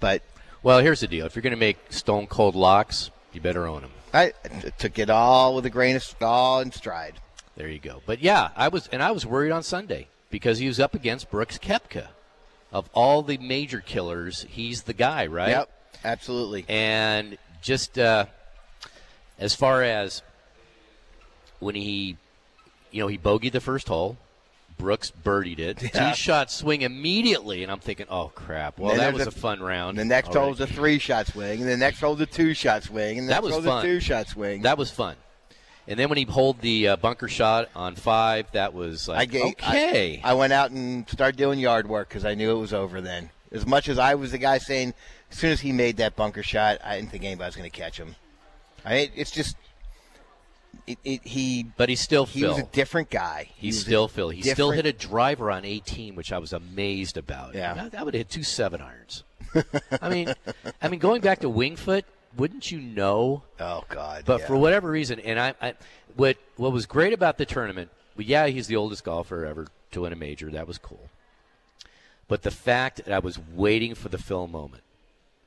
But 0.00 0.22
Well, 0.62 0.80
here's 0.80 1.00
the 1.00 1.08
deal. 1.08 1.26
If 1.26 1.36
you're 1.36 1.42
going 1.42 1.52
to 1.52 1.58
make 1.58 1.78
stone 1.90 2.26
cold 2.26 2.54
locks, 2.54 3.10
you 3.32 3.40
better 3.40 3.66
own 3.66 3.82
them. 3.82 3.90
I 4.12 4.32
took 4.78 4.98
it 4.98 5.10
all 5.10 5.54
with 5.56 5.66
a 5.66 5.70
grain 5.70 5.96
of 5.96 6.14
all 6.22 6.60
in 6.60 6.70
stride. 6.72 7.14
There 7.56 7.68
you 7.68 7.78
go. 7.78 8.02
But 8.06 8.20
yeah, 8.20 8.50
I 8.56 8.68
was, 8.68 8.88
and 8.88 9.02
I 9.02 9.10
was 9.10 9.26
worried 9.26 9.50
on 9.50 9.62
Sunday 9.62 10.08
because 10.30 10.58
he 10.58 10.66
was 10.66 10.80
up 10.80 10.94
against 10.94 11.30
Brooks 11.30 11.58
Koepka. 11.58 12.08
Of 12.72 12.88
all 12.92 13.22
the 13.22 13.38
major 13.38 13.80
killers, 13.80 14.46
he's 14.48 14.82
the 14.82 14.94
guy, 14.94 15.26
right? 15.26 15.50
Yep, 15.50 15.70
absolutely. 16.04 16.64
And 16.68 17.38
just 17.62 17.98
uh, 17.98 18.26
as 19.38 19.54
far 19.54 19.82
as 19.82 20.22
when 21.60 21.76
he, 21.76 22.16
you 22.90 23.00
know, 23.00 23.06
he 23.06 23.16
bogeyed 23.16 23.52
the 23.52 23.60
first 23.60 23.86
hole, 23.86 24.16
Brooks 24.76 25.10
birdied 25.10 25.58
it. 25.58 25.82
Yeah. 25.94 26.10
Two 26.10 26.16
shot 26.16 26.50
swing 26.50 26.82
immediately, 26.82 27.62
and 27.62 27.70
I'm 27.70 27.78
thinking, 27.80 28.06
oh 28.10 28.28
crap! 28.34 28.78
Well, 28.78 28.96
that 28.96 29.12
was 29.14 29.26
a, 29.26 29.28
a- 29.28 29.32
fun 29.32 29.60
round. 29.60 29.96
The 29.98 30.04
next 30.04 30.28
right. 30.28 30.36
hole's 30.38 30.60
a 30.60 30.66
three 30.66 30.98
shot 30.98 31.26
swing, 31.28 31.60
and 31.60 31.68
the 31.68 31.76
next 31.76 32.00
hole's 32.00 32.20
a 32.20 32.26
two 32.26 32.54
shot 32.54 32.82
swing, 32.84 33.18
and 33.18 33.28
the 33.28 33.34
That 33.34 33.44
next 33.44 33.56
was 33.56 33.64
fun. 33.64 33.84
a 33.84 33.88
two 33.88 34.00
shot 34.00 34.28
swing. 34.28 34.62
That 34.62 34.78
was 34.78 34.90
fun. 34.90 35.16
And 35.86 35.98
then 35.98 36.08
when 36.08 36.16
he 36.16 36.24
pulled 36.24 36.60
the 36.62 36.88
uh, 36.88 36.96
bunker 36.96 37.28
shot 37.28 37.68
on 37.76 37.94
five, 37.94 38.50
that 38.52 38.72
was 38.72 39.06
like 39.06 39.18
I 39.18 39.24
gave, 39.26 39.44
okay. 39.52 40.20
I, 40.24 40.30
I 40.30 40.34
went 40.34 40.52
out 40.52 40.70
and 40.70 41.08
started 41.10 41.36
doing 41.36 41.58
yard 41.58 41.86
work 41.88 42.08
because 42.08 42.24
I 42.24 42.34
knew 42.34 42.56
it 42.56 42.60
was 42.60 42.72
over 42.72 43.00
then. 43.02 43.30
As 43.52 43.66
much 43.66 43.88
as 43.88 43.98
I 43.98 44.14
was 44.14 44.32
the 44.32 44.38
guy 44.38 44.58
saying, 44.58 44.94
as 45.30 45.36
soon 45.38 45.50
as 45.52 45.60
he 45.60 45.72
made 45.72 45.98
that 45.98 46.16
bunker 46.16 46.42
shot, 46.42 46.78
I 46.82 46.96
didn't 46.96 47.10
think 47.10 47.22
anybody 47.24 47.46
was 47.48 47.56
going 47.56 47.70
to 47.70 47.76
catch 47.76 47.98
him. 47.98 48.16
I 48.84 49.10
it's 49.14 49.30
just 49.30 49.56
it, 50.86 50.98
it, 51.04 51.26
he. 51.26 51.66
but 51.76 51.88
he's 51.88 52.00
still 52.00 52.26
he 52.26 52.40
Phil. 52.40 52.50
was 52.50 52.58
a 52.58 52.66
different 52.66 53.10
guy. 53.10 53.48
He 53.56 53.68
He's 53.68 53.80
still 53.80 54.08
Phil. 54.08 54.28
He 54.28 54.42
still 54.42 54.70
hit 54.70 54.86
a 54.86 54.92
driver 54.92 55.50
on 55.50 55.64
18, 55.64 56.14
which 56.14 56.32
I 56.32 56.38
was 56.38 56.52
amazed 56.52 57.16
about. 57.16 57.54
Yeah. 57.54 57.74
that, 57.74 57.92
that 57.92 58.04
would 58.04 58.14
have 58.14 58.20
hit 58.20 58.28
two 58.30 58.42
seven 58.42 58.80
irons. 58.80 59.24
I 60.02 60.08
mean, 60.08 60.34
I 60.82 60.88
mean, 60.88 61.00
going 61.00 61.20
back 61.20 61.40
to 61.40 61.48
Winged 61.48 61.78
Foot, 61.78 62.04
wouldn't 62.36 62.70
you 62.70 62.80
know? 62.80 63.42
Oh 63.60 63.84
God! 63.88 64.24
But 64.26 64.40
yeah. 64.40 64.46
for 64.46 64.56
whatever 64.56 64.90
reason, 64.90 65.20
and 65.20 65.38
I, 65.38 65.54
I, 65.62 65.74
what 66.16 66.36
what 66.56 66.72
was 66.72 66.86
great 66.86 67.12
about 67.12 67.38
the 67.38 67.46
tournament? 67.46 67.90
Well, 68.16 68.26
yeah, 68.26 68.46
he's 68.46 68.66
the 68.66 68.76
oldest 68.76 69.04
golfer 69.04 69.44
ever 69.44 69.68
to 69.92 70.00
win 70.02 70.12
a 70.12 70.16
major. 70.16 70.50
That 70.50 70.66
was 70.66 70.78
cool. 70.78 71.08
But 72.26 72.42
the 72.42 72.50
fact 72.50 73.04
that 73.04 73.12
I 73.12 73.18
was 73.18 73.38
waiting 73.38 73.94
for 73.94 74.08
the 74.08 74.18
Phil 74.18 74.46
moment, 74.46 74.82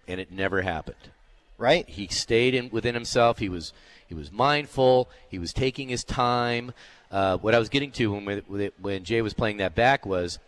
and 0.07 0.19
it 0.19 0.31
never 0.31 0.61
happened. 0.61 1.11
right? 1.57 1.87
He 1.89 2.07
stayed 2.07 2.53
in 2.53 2.69
within 2.69 2.93
himself. 2.93 3.39
He 3.39 3.49
was 3.49 3.73
he 4.07 4.15
was 4.15 4.31
mindful. 4.31 5.09
He 5.29 5.37
was 5.39 5.53
taking 5.53 5.89
his 5.89 6.03
time. 6.03 6.73
Uh, 7.11 7.37
what 7.37 7.53
I 7.55 7.59
was 7.59 7.69
getting 7.69 7.91
to 7.91 8.11
when 8.11 8.25
when- 8.47 8.71
when 8.81 9.03
Jay 9.03 9.21
was 9.21 9.33
playing 9.33 9.57
that 9.57 9.75
back 9.75 10.05
was 10.05 10.39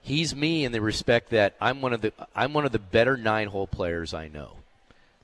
he's 0.00 0.34
me 0.34 0.64
in 0.64 0.72
the 0.72 0.80
respect 0.80 1.30
that 1.30 1.54
I'm 1.60 1.80
one 1.80 1.92
of 1.92 2.00
the 2.00 2.12
I'm 2.34 2.52
one 2.52 2.64
of 2.64 2.72
the 2.72 2.78
better 2.78 3.16
nine 3.16 3.48
hole 3.48 3.66
players 3.66 4.14
I 4.14 4.28
know. 4.28 4.56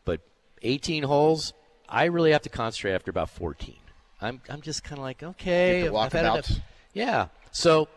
But 0.04 0.20
18 0.62 1.02
holes, 1.04 1.52
I 1.88 2.04
really 2.04 2.32
have 2.32 2.42
to 2.42 2.48
concentrate 2.48 2.94
after 2.94 3.10
about 3.10 3.30
14. 3.30 3.76
I'm 4.20 4.40
I'm 4.48 4.60
just 4.62 4.84
kind 4.84 4.98
of 4.98 5.04
like 5.04 5.22
okay, 5.22 5.88
I've 5.88 6.12
had 6.12 6.24
enough. 6.24 6.50
Yeah. 6.92 7.28
So 7.52 7.88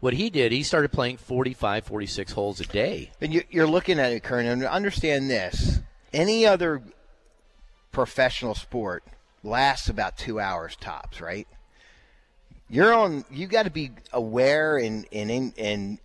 what 0.00 0.14
he 0.14 0.30
did, 0.30 0.50
he 0.52 0.62
started 0.62 0.90
playing 0.92 1.18
45, 1.18 1.84
46 1.84 2.32
holes 2.32 2.58
a 2.60 2.64
day. 2.64 3.10
And 3.20 3.34
you, 3.34 3.42
you're 3.50 3.66
looking 3.66 3.98
at 3.98 4.12
it, 4.12 4.22
Kern, 4.22 4.46
and 4.46 4.64
understand 4.64 5.28
this: 5.30 5.80
any 6.12 6.46
other 6.46 6.82
professional 7.92 8.54
sport 8.54 9.04
lasts 9.42 9.88
about 9.88 10.16
two 10.16 10.38
hours 10.40 10.76
tops, 10.76 11.20
right? 11.20 11.46
You're 12.68 12.92
on. 12.92 13.24
You 13.30 13.46
got 13.46 13.64
to 13.64 13.70
be 13.70 13.90
aware 14.12 14.76
and 14.76 15.06
and 15.12 15.30
in- 15.30 15.54
and 15.58 15.98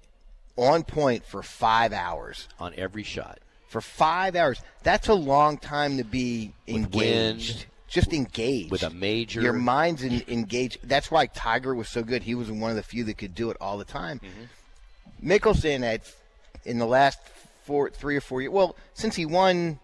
on 0.58 0.84
point 0.84 1.26
for 1.26 1.44
five 1.44 1.94
hours. 1.94 2.48
on 2.60 2.74
every 2.76 3.04
shot. 3.04 3.40
For 3.68 3.82
five 3.82 4.36
hours, 4.36 4.62
that's 4.84 5.10
a 5.10 5.14
long 5.14 5.58
time 5.58 5.98
to 5.98 6.04
be 6.04 6.54
engaged. 6.68 6.96
wind, 6.96 7.66
just 7.88 8.14
engaged 8.14 8.72
with 8.72 8.84
a 8.84 8.90
major. 8.90 9.42
Your 9.42 9.54
mind's 9.54 10.02
in, 10.02 10.24
engaged. 10.28 10.80
That's 10.84 11.12
why 11.12 11.28
Tiger 11.28 11.76
was 11.76 11.90
so 11.90 12.02
good. 12.02 12.24
He 12.24 12.36
was 12.36 12.50
one 12.50 12.70
of 12.70 12.78
the 12.78 12.84
few 12.84 13.04
that 13.04 13.18
could 13.18 13.36
do 13.36 13.52
it 13.52 13.58
all 13.60 13.78
the 13.78 13.86
time. 13.86 14.20
Mm-hmm. 14.20 15.30
Mickelson 15.30 15.82
had 15.82 16.02
in 16.64 16.80
the 16.80 16.86
last 16.86 17.20
four, 17.66 17.90
three 17.90 18.16
or 18.16 18.22
four 18.22 18.42
years. 18.42 18.54
Well, 18.54 18.76
since 18.94 19.16
he 19.16 19.26
won 19.26 19.80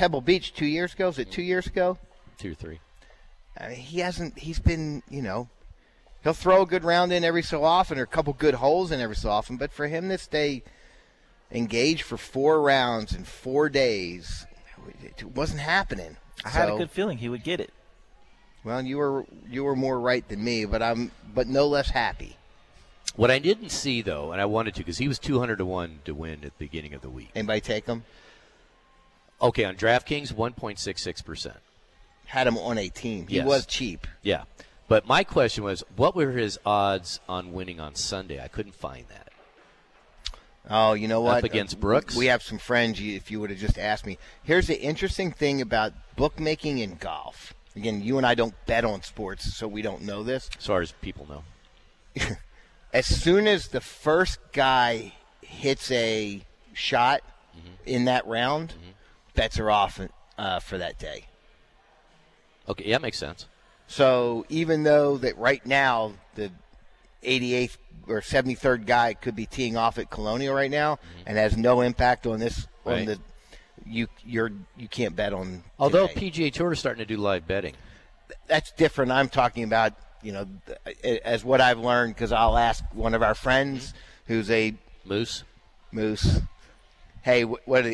Pebble 0.00 0.22
Beach 0.22 0.54
two 0.54 0.64
years 0.64 0.94
ago, 0.94 1.08
is 1.10 1.18
it 1.18 1.30
two 1.30 1.42
years 1.42 1.66
ago? 1.66 1.98
two 2.38 2.52
or 2.52 2.54
three. 2.54 2.80
I 3.60 3.68
mean, 3.68 3.76
he 3.76 3.98
hasn't. 3.98 4.38
He's 4.38 4.58
been, 4.58 5.02
you 5.10 5.20
know, 5.20 5.50
he'll 6.22 6.32
throw 6.32 6.62
a 6.62 6.66
good 6.66 6.84
round 6.84 7.12
in 7.12 7.22
every 7.22 7.42
so 7.42 7.64
often, 7.64 7.98
or 7.98 8.04
a 8.04 8.06
couple 8.06 8.32
good 8.32 8.54
holes 8.54 8.92
in 8.92 8.98
every 8.98 9.14
so 9.14 9.28
often. 9.28 9.58
But 9.58 9.72
for 9.72 9.88
him 9.88 10.08
to 10.08 10.16
stay 10.16 10.62
engaged 11.52 12.04
for 12.04 12.16
four 12.16 12.62
rounds 12.62 13.14
in 13.14 13.24
four 13.24 13.68
days, 13.68 14.46
it 15.18 15.36
wasn't 15.36 15.60
happening. 15.60 16.16
I 16.46 16.48
had 16.48 16.70
a 16.70 16.78
good 16.78 16.90
feeling 16.90 17.18
he 17.18 17.28
would 17.28 17.44
get 17.44 17.60
it. 17.60 17.70
Well, 18.64 18.82
you 18.82 18.96
were 18.96 19.26
you 19.50 19.64
were 19.64 19.76
more 19.76 20.00
right 20.00 20.26
than 20.26 20.42
me, 20.42 20.64
but 20.64 20.82
I'm 20.82 21.10
but 21.34 21.46
no 21.46 21.66
less 21.66 21.90
happy. 21.90 22.38
What 23.16 23.30
I 23.30 23.38
didn't 23.38 23.68
see 23.68 24.00
though, 24.00 24.32
and 24.32 24.40
I 24.40 24.46
wanted 24.46 24.74
to, 24.76 24.80
because 24.80 24.96
he 24.96 25.08
was 25.08 25.18
two 25.18 25.40
hundred 25.40 25.56
to 25.56 25.66
one 25.66 25.98
to 26.06 26.14
win 26.14 26.42
at 26.42 26.56
the 26.56 26.64
beginning 26.64 26.94
of 26.94 27.02
the 27.02 27.10
week. 27.10 27.28
Anybody 27.34 27.60
take 27.60 27.84
him? 27.84 28.04
Okay, 29.42 29.64
on 29.64 29.76
DraftKings, 29.76 30.32
one 30.32 30.52
point 30.52 30.78
six 30.78 31.02
six 31.02 31.22
percent. 31.22 31.56
Had 32.26 32.46
him 32.46 32.58
on 32.58 32.78
a 32.78 32.88
team. 32.88 33.26
He 33.26 33.36
Yes. 33.36 33.46
was 33.46 33.66
cheap. 33.66 34.06
Yeah, 34.22 34.44
but 34.88 35.06
my 35.06 35.24
question 35.24 35.64
was, 35.64 35.82
what 35.96 36.14
were 36.14 36.30
his 36.32 36.58
odds 36.64 37.20
on 37.28 37.52
winning 37.52 37.80
on 37.80 37.94
Sunday? 37.94 38.40
I 38.42 38.48
couldn't 38.48 38.74
find 38.74 39.06
that. 39.08 39.28
Oh, 40.68 40.92
you 40.92 41.08
know 41.08 41.20
what? 41.22 41.38
Up 41.38 41.44
against 41.44 41.80
Brooks? 41.80 42.14
We 42.14 42.26
have 42.26 42.42
some 42.42 42.58
friends. 42.58 43.00
If 43.00 43.30
you 43.30 43.40
would 43.40 43.50
have 43.50 43.58
just 43.58 43.78
asked 43.78 44.06
me, 44.06 44.18
here's 44.44 44.66
the 44.68 44.80
interesting 44.80 45.32
thing 45.32 45.60
about 45.60 45.92
bookmaking 46.16 46.78
in 46.78 46.94
golf. 46.96 47.54
Again, 47.74 48.02
you 48.02 48.18
and 48.18 48.26
I 48.26 48.34
don't 48.34 48.54
bet 48.66 48.84
on 48.84 49.02
sports, 49.02 49.54
so 49.56 49.66
we 49.66 49.80
don't 49.82 50.02
know 50.02 50.22
this. 50.22 50.50
As 50.58 50.66
far 50.66 50.80
as 50.82 50.92
people 50.92 51.26
know, 51.28 51.42
As 52.92 53.06
soon 53.06 53.46
as 53.46 53.68
the 53.68 53.80
first 53.80 54.38
guy 54.52 55.14
hits 55.42 55.90
a 55.90 56.42
shot 56.72 57.22
Mm-hmm. 57.56 57.68
in 57.86 58.04
that 58.04 58.24
round, 58.28 58.74
bets 59.40 59.58
are 59.58 59.70
off 59.70 59.98
uh, 60.36 60.60
for 60.60 60.76
that 60.76 60.98
day. 60.98 61.24
okay, 62.68 62.84
yeah, 62.86 62.98
makes 62.98 63.18
sense. 63.18 63.46
So 63.86 64.44
even 64.50 64.82
though 64.82 65.16
that 65.18 65.38
right 65.38 65.64
now 65.64 66.12
the 66.34 66.52
88th 67.24 67.78
or 68.06 68.20
73rd 68.20 68.86
guy 68.86 69.14
could 69.14 69.34
be 69.34 69.46
teeing 69.46 69.76
off 69.78 69.98
at 69.98 70.10
Colonial 70.10 70.54
right 70.54 70.70
now 70.70 70.98
and 71.26 71.38
has 71.38 71.56
no 71.56 71.80
impact 71.80 72.26
on 72.26 72.38
this 72.38 72.66
on 72.84 73.06
the 73.06 73.18
you 73.86 74.08
you're 74.26 74.52
you 74.76 74.88
can't 74.88 75.16
bet 75.16 75.32
on 75.32 75.64
Although 75.78 76.06
today. 76.06 76.30
PGA 76.30 76.52
Tour 76.52 76.72
is 76.72 76.78
starting 76.78 76.98
to 76.98 77.06
do 77.06 77.16
live 77.16 77.46
betting. 77.46 77.74
that's 78.46 78.72
different. 78.72 79.10
I'm 79.10 79.28
talking 79.28 79.64
about 79.64 79.94
you 80.22 80.32
know 80.32 80.46
as 81.24 81.42
what 81.44 81.62
I've 81.62 81.78
learned 81.78 82.14
because 82.14 82.30
I'll 82.30 82.58
ask 82.58 82.84
one 82.92 83.14
of 83.14 83.22
our 83.22 83.34
friends 83.34 83.94
who's 84.26 84.50
a 84.50 84.74
Moose, 85.06 85.44
moose, 85.92 86.40
hey, 87.22 87.44
what, 87.44 87.60
uh, 87.66 87.66
what 87.66 87.84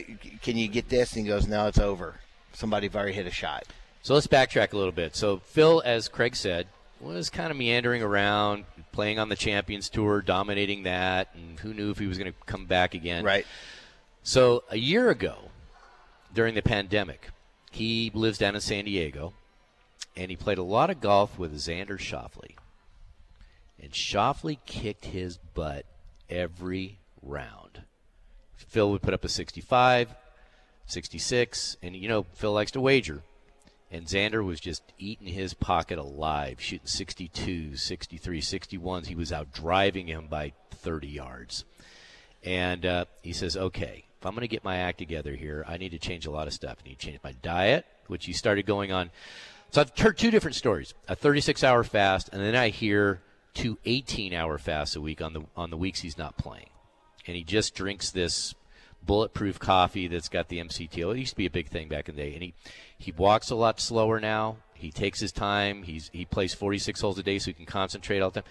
can 0.42 0.56
you 0.56 0.68
get 0.68 0.88
this? 0.88 1.14
And 1.14 1.24
he 1.24 1.28
goes, 1.28 1.46
no, 1.46 1.66
it's 1.66 1.78
over. 1.78 2.20
Somebody's 2.52 2.94
already 2.94 3.12
hit 3.12 3.26
a 3.26 3.30
shot. 3.30 3.64
So 4.02 4.14
let's 4.14 4.26
backtrack 4.26 4.72
a 4.72 4.76
little 4.76 4.92
bit. 4.92 5.16
So 5.16 5.38
Phil, 5.38 5.82
as 5.84 6.08
Craig 6.08 6.36
said, 6.36 6.68
was 7.00 7.28
kind 7.28 7.50
of 7.50 7.56
meandering 7.56 8.02
around, 8.02 8.64
playing 8.92 9.18
on 9.18 9.28
the 9.28 9.36
Champions 9.36 9.88
Tour, 9.90 10.22
dominating 10.22 10.84
that, 10.84 11.28
and 11.34 11.58
who 11.60 11.74
knew 11.74 11.90
if 11.90 11.98
he 11.98 12.06
was 12.06 12.16
going 12.16 12.32
to 12.32 12.38
come 12.46 12.66
back 12.66 12.94
again. 12.94 13.24
Right. 13.24 13.46
So 14.22 14.64
a 14.70 14.78
year 14.78 15.10
ago, 15.10 15.50
during 16.32 16.54
the 16.54 16.62
pandemic, 16.62 17.30
he 17.70 18.10
lives 18.14 18.38
down 18.38 18.54
in 18.54 18.60
San 18.60 18.84
Diego, 18.84 19.34
and 20.16 20.30
he 20.30 20.36
played 20.36 20.58
a 20.58 20.62
lot 20.62 20.88
of 20.88 21.00
golf 21.00 21.38
with 21.38 21.54
Xander 21.54 21.98
Schauffele. 21.98 22.56
And 23.82 23.92
Schauffele 23.92 24.58
kicked 24.66 25.06
his 25.06 25.36
butt 25.36 25.84
every 26.30 26.98
round. 27.22 27.65
Phil 28.56 28.90
would 28.90 29.02
put 29.02 29.14
up 29.14 29.24
a 29.24 29.28
65, 29.28 30.14
66, 30.86 31.76
and 31.82 31.96
you 31.96 32.08
know 32.08 32.24
Phil 32.34 32.52
likes 32.52 32.72
to 32.72 32.80
wager. 32.80 33.22
And 33.90 34.06
Xander 34.06 34.44
was 34.44 34.58
just 34.58 34.82
eating 34.98 35.28
his 35.28 35.54
pocket 35.54 35.98
alive, 35.98 36.60
shooting 36.60 36.86
62s, 36.86 37.78
63, 37.78 38.40
61s. 38.40 39.06
He 39.06 39.14
was 39.14 39.32
out 39.32 39.52
driving 39.52 40.08
him 40.08 40.26
by 40.28 40.52
30 40.72 41.06
yards. 41.06 41.64
And 42.42 42.84
uh, 42.84 43.04
he 43.22 43.32
says, 43.32 43.56
okay, 43.56 44.04
if 44.18 44.26
I'm 44.26 44.32
going 44.32 44.42
to 44.42 44.48
get 44.48 44.64
my 44.64 44.78
act 44.78 44.98
together 44.98 45.34
here, 45.34 45.64
I 45.68 45.76
need 45.76 45.90
to 45.90 45.98
change 45.98 46.26
a 46.26 46.30
lot 46.30 46.48
of 46.48 46.52
stuff. 46.52 46.78
I 46.84 46.88
need 46.88 46.98
to 46.98 47.06
change 47.06 47.20
my 47.22 47.32
diet, 47.42 47.86
which 48.08 48.26
he 48.26 48.32
started 48.32 48.66
going 48.66 48.90
on. 48.90 49.10
So 49.70 49.80
I've 49.80 49.96
heard 49.96 50.18
two 50.18 50.30
different 50.30 50.54
stories: 50.54 50.94
a 51.08 51.14
36-hour 51.16 51.84
fast, 51.84 52.28
and 52.32 52.42
then 52.42 52.56
I 52.56 52.68
hear 52.70 53.20
two 53.54 53.78
18-hour 53.84 54.58
fasts 54.58 54.96
a 54.96 55.00
week 55.00 55.20
on 55.20 55.32
the 55.32 55.42
on 55.56 55.70
the 55.70 55.76
weeks 55.76 56.00
he's 56.00 56.18
not 56.18 56.36
playing. 56.36 56.70
And 57.26 57.36
he 57.36 57.44
just 57.44 57.74
drinks 57.74 58.10
this 58.10 58.54
bulletproof 59.06 59.58
coffee 59.58 60.08
that's 60.08 60.28
got 60.28 60.48
the 60.48 60.58
MCT. 60.58 60.98
It 60.98 61.18
used 61.18 61.30
to 61.30 61.36
be 61.36 61.46
a 61.46 61.50
big 61.50 61.68
thing 61.68 61.88
back 61.88 62.08
in 62.08 62.16
the 62.16 62.22
day, 62.22 62.34
and 62.34 62.42
he 62.42 62.54
he 62.98 63.12
walks 63.12 63.50
a 63.50 63.54
lot 63.54 63.80
slower 63.80 64.20
now. 64.20 64.56
He 64.74 64.90
takes 64.90 65.20
his 65.20 65.32
time. 65.32 65.84
He's 65.84 66.10
he 66.12 66.24
plays 66.24 66.54
46 66.54 67.00
holes 67.00 67.18
a 67.18 67.22
day 67.22 67.38
so 67.38 67.46
he 67.46 67.52
can 67.54 67.66
concentrate 67.66 68.20
all 68.20 68.30
the 68.30 68.42
time, 68.42 68.50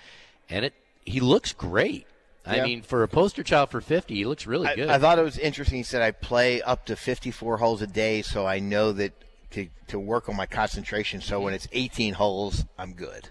and 0.49 0.65
it 0.65 0.73
he 1.03 1.19
looks 1.19 1.53
great. 1.53 2.07
I 2.47 2.57
Yeah. 2.57 2.63
mean, 2.65 2.81
for 2.83 3.01
a 3.01 3.07
poster 3.07 3.43
child 3.43 3.71
for 3.71 3.81
50, 3.81 4.13
he 4.13 4.25
looks 4.25 4.45
really 4.45 4.67
I, 4.67 4.75
good. 4.75 4.89
I 4.89 4.99
thought 4.99 5.17
it 5.17 5.23
was 5.23 5.39
interesting. 5.39 5.77
He 5.77 5.83
said 5.83 6.01
I 6.01 6.11
play 6.11 6.61
up 6.61 6.85
to 6.85 6.95
54 6.95 7.57
holes 7.57 7.81
a 7.81 7.87
day, 7.87 8.21
so 8.21 8.45
I 8.45 8.59
know 8.59 8.91
that 8.93 9.13
to 9.51 9.67
to 9.87 9.99
work 9.99 10.29
on 10.29 10.35
my 10.35 10.45
concentration. 10.45 11.21
So 11.21 11.39
when 11.39 11.53
mm-hmm. 11.53 11.55
it's 11.55 11.67
18 11.71 12.13
holes, 12.15 12.65
I'm 12.77 12.93
good. 12.93 13.29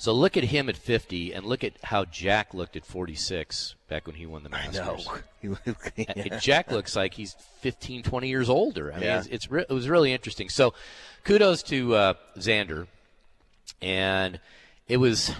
So 0.00 0.14
look 0.14 0.38
at 0.38 0.44
him 0.44 0.70
at 0.70 0.78
50, 0.78 1.34
and 1.34 1.44
look 1.44 1.62
at 1.62 1.74
how 1.84 2.06
Jack 2.06 2.54
looked 2.54 2.74
at 2.74 2.86
46 2.86 3.74
back 3.86 4.06
when 4.06 4.16
he 4.16 4.24
won 4.24 4.42
the 4.42 4.48
I 4.48 4.66
Masters. 4.68 5.06
know. 5.42 5.58
And 5.98 6.40
Jack 6.40 6.70
looks 6.70 6.96
like 6.96 7.12
he's 7.12 7.34
15, 7.60 8.02
20 8.02 8.26
years 8.26 8.48
older. 8.48 8.90
I 8.90 8.94
mean, 8.94 9.02
Yeah. 9.04 9.18
it's, 9.18 9.26
it's 9.26 9.50
re- 9.50 9.66
it 9.68 9.72
was 9.74 9.90
really 9.90 10.14
interesting. 10.14 10.48
So, 10.48 10.72
kudos 11.24 11.62
to 11.64 11.94
uh, 11.94 12.14
Xander, 12.38 12.86
and 13.82 14.40
it 14.88 14.96
was 14.96 15.32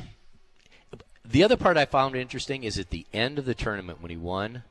the 1.24 1.42
other 1.42 1.56
part 1.56 1.78
I 1.78 1.86
found 1.86 2.14
interesting 2.14 2.62
is 2.62 2.78
at 2.78 2.90
the 2.90 3.06
end 3.14 3.38
of 3.38 3.46
the 3.46 3.54
tournament 3.54 4.02
when 4.02 4.10
he 4.10 4.18
won, 4.18 4.64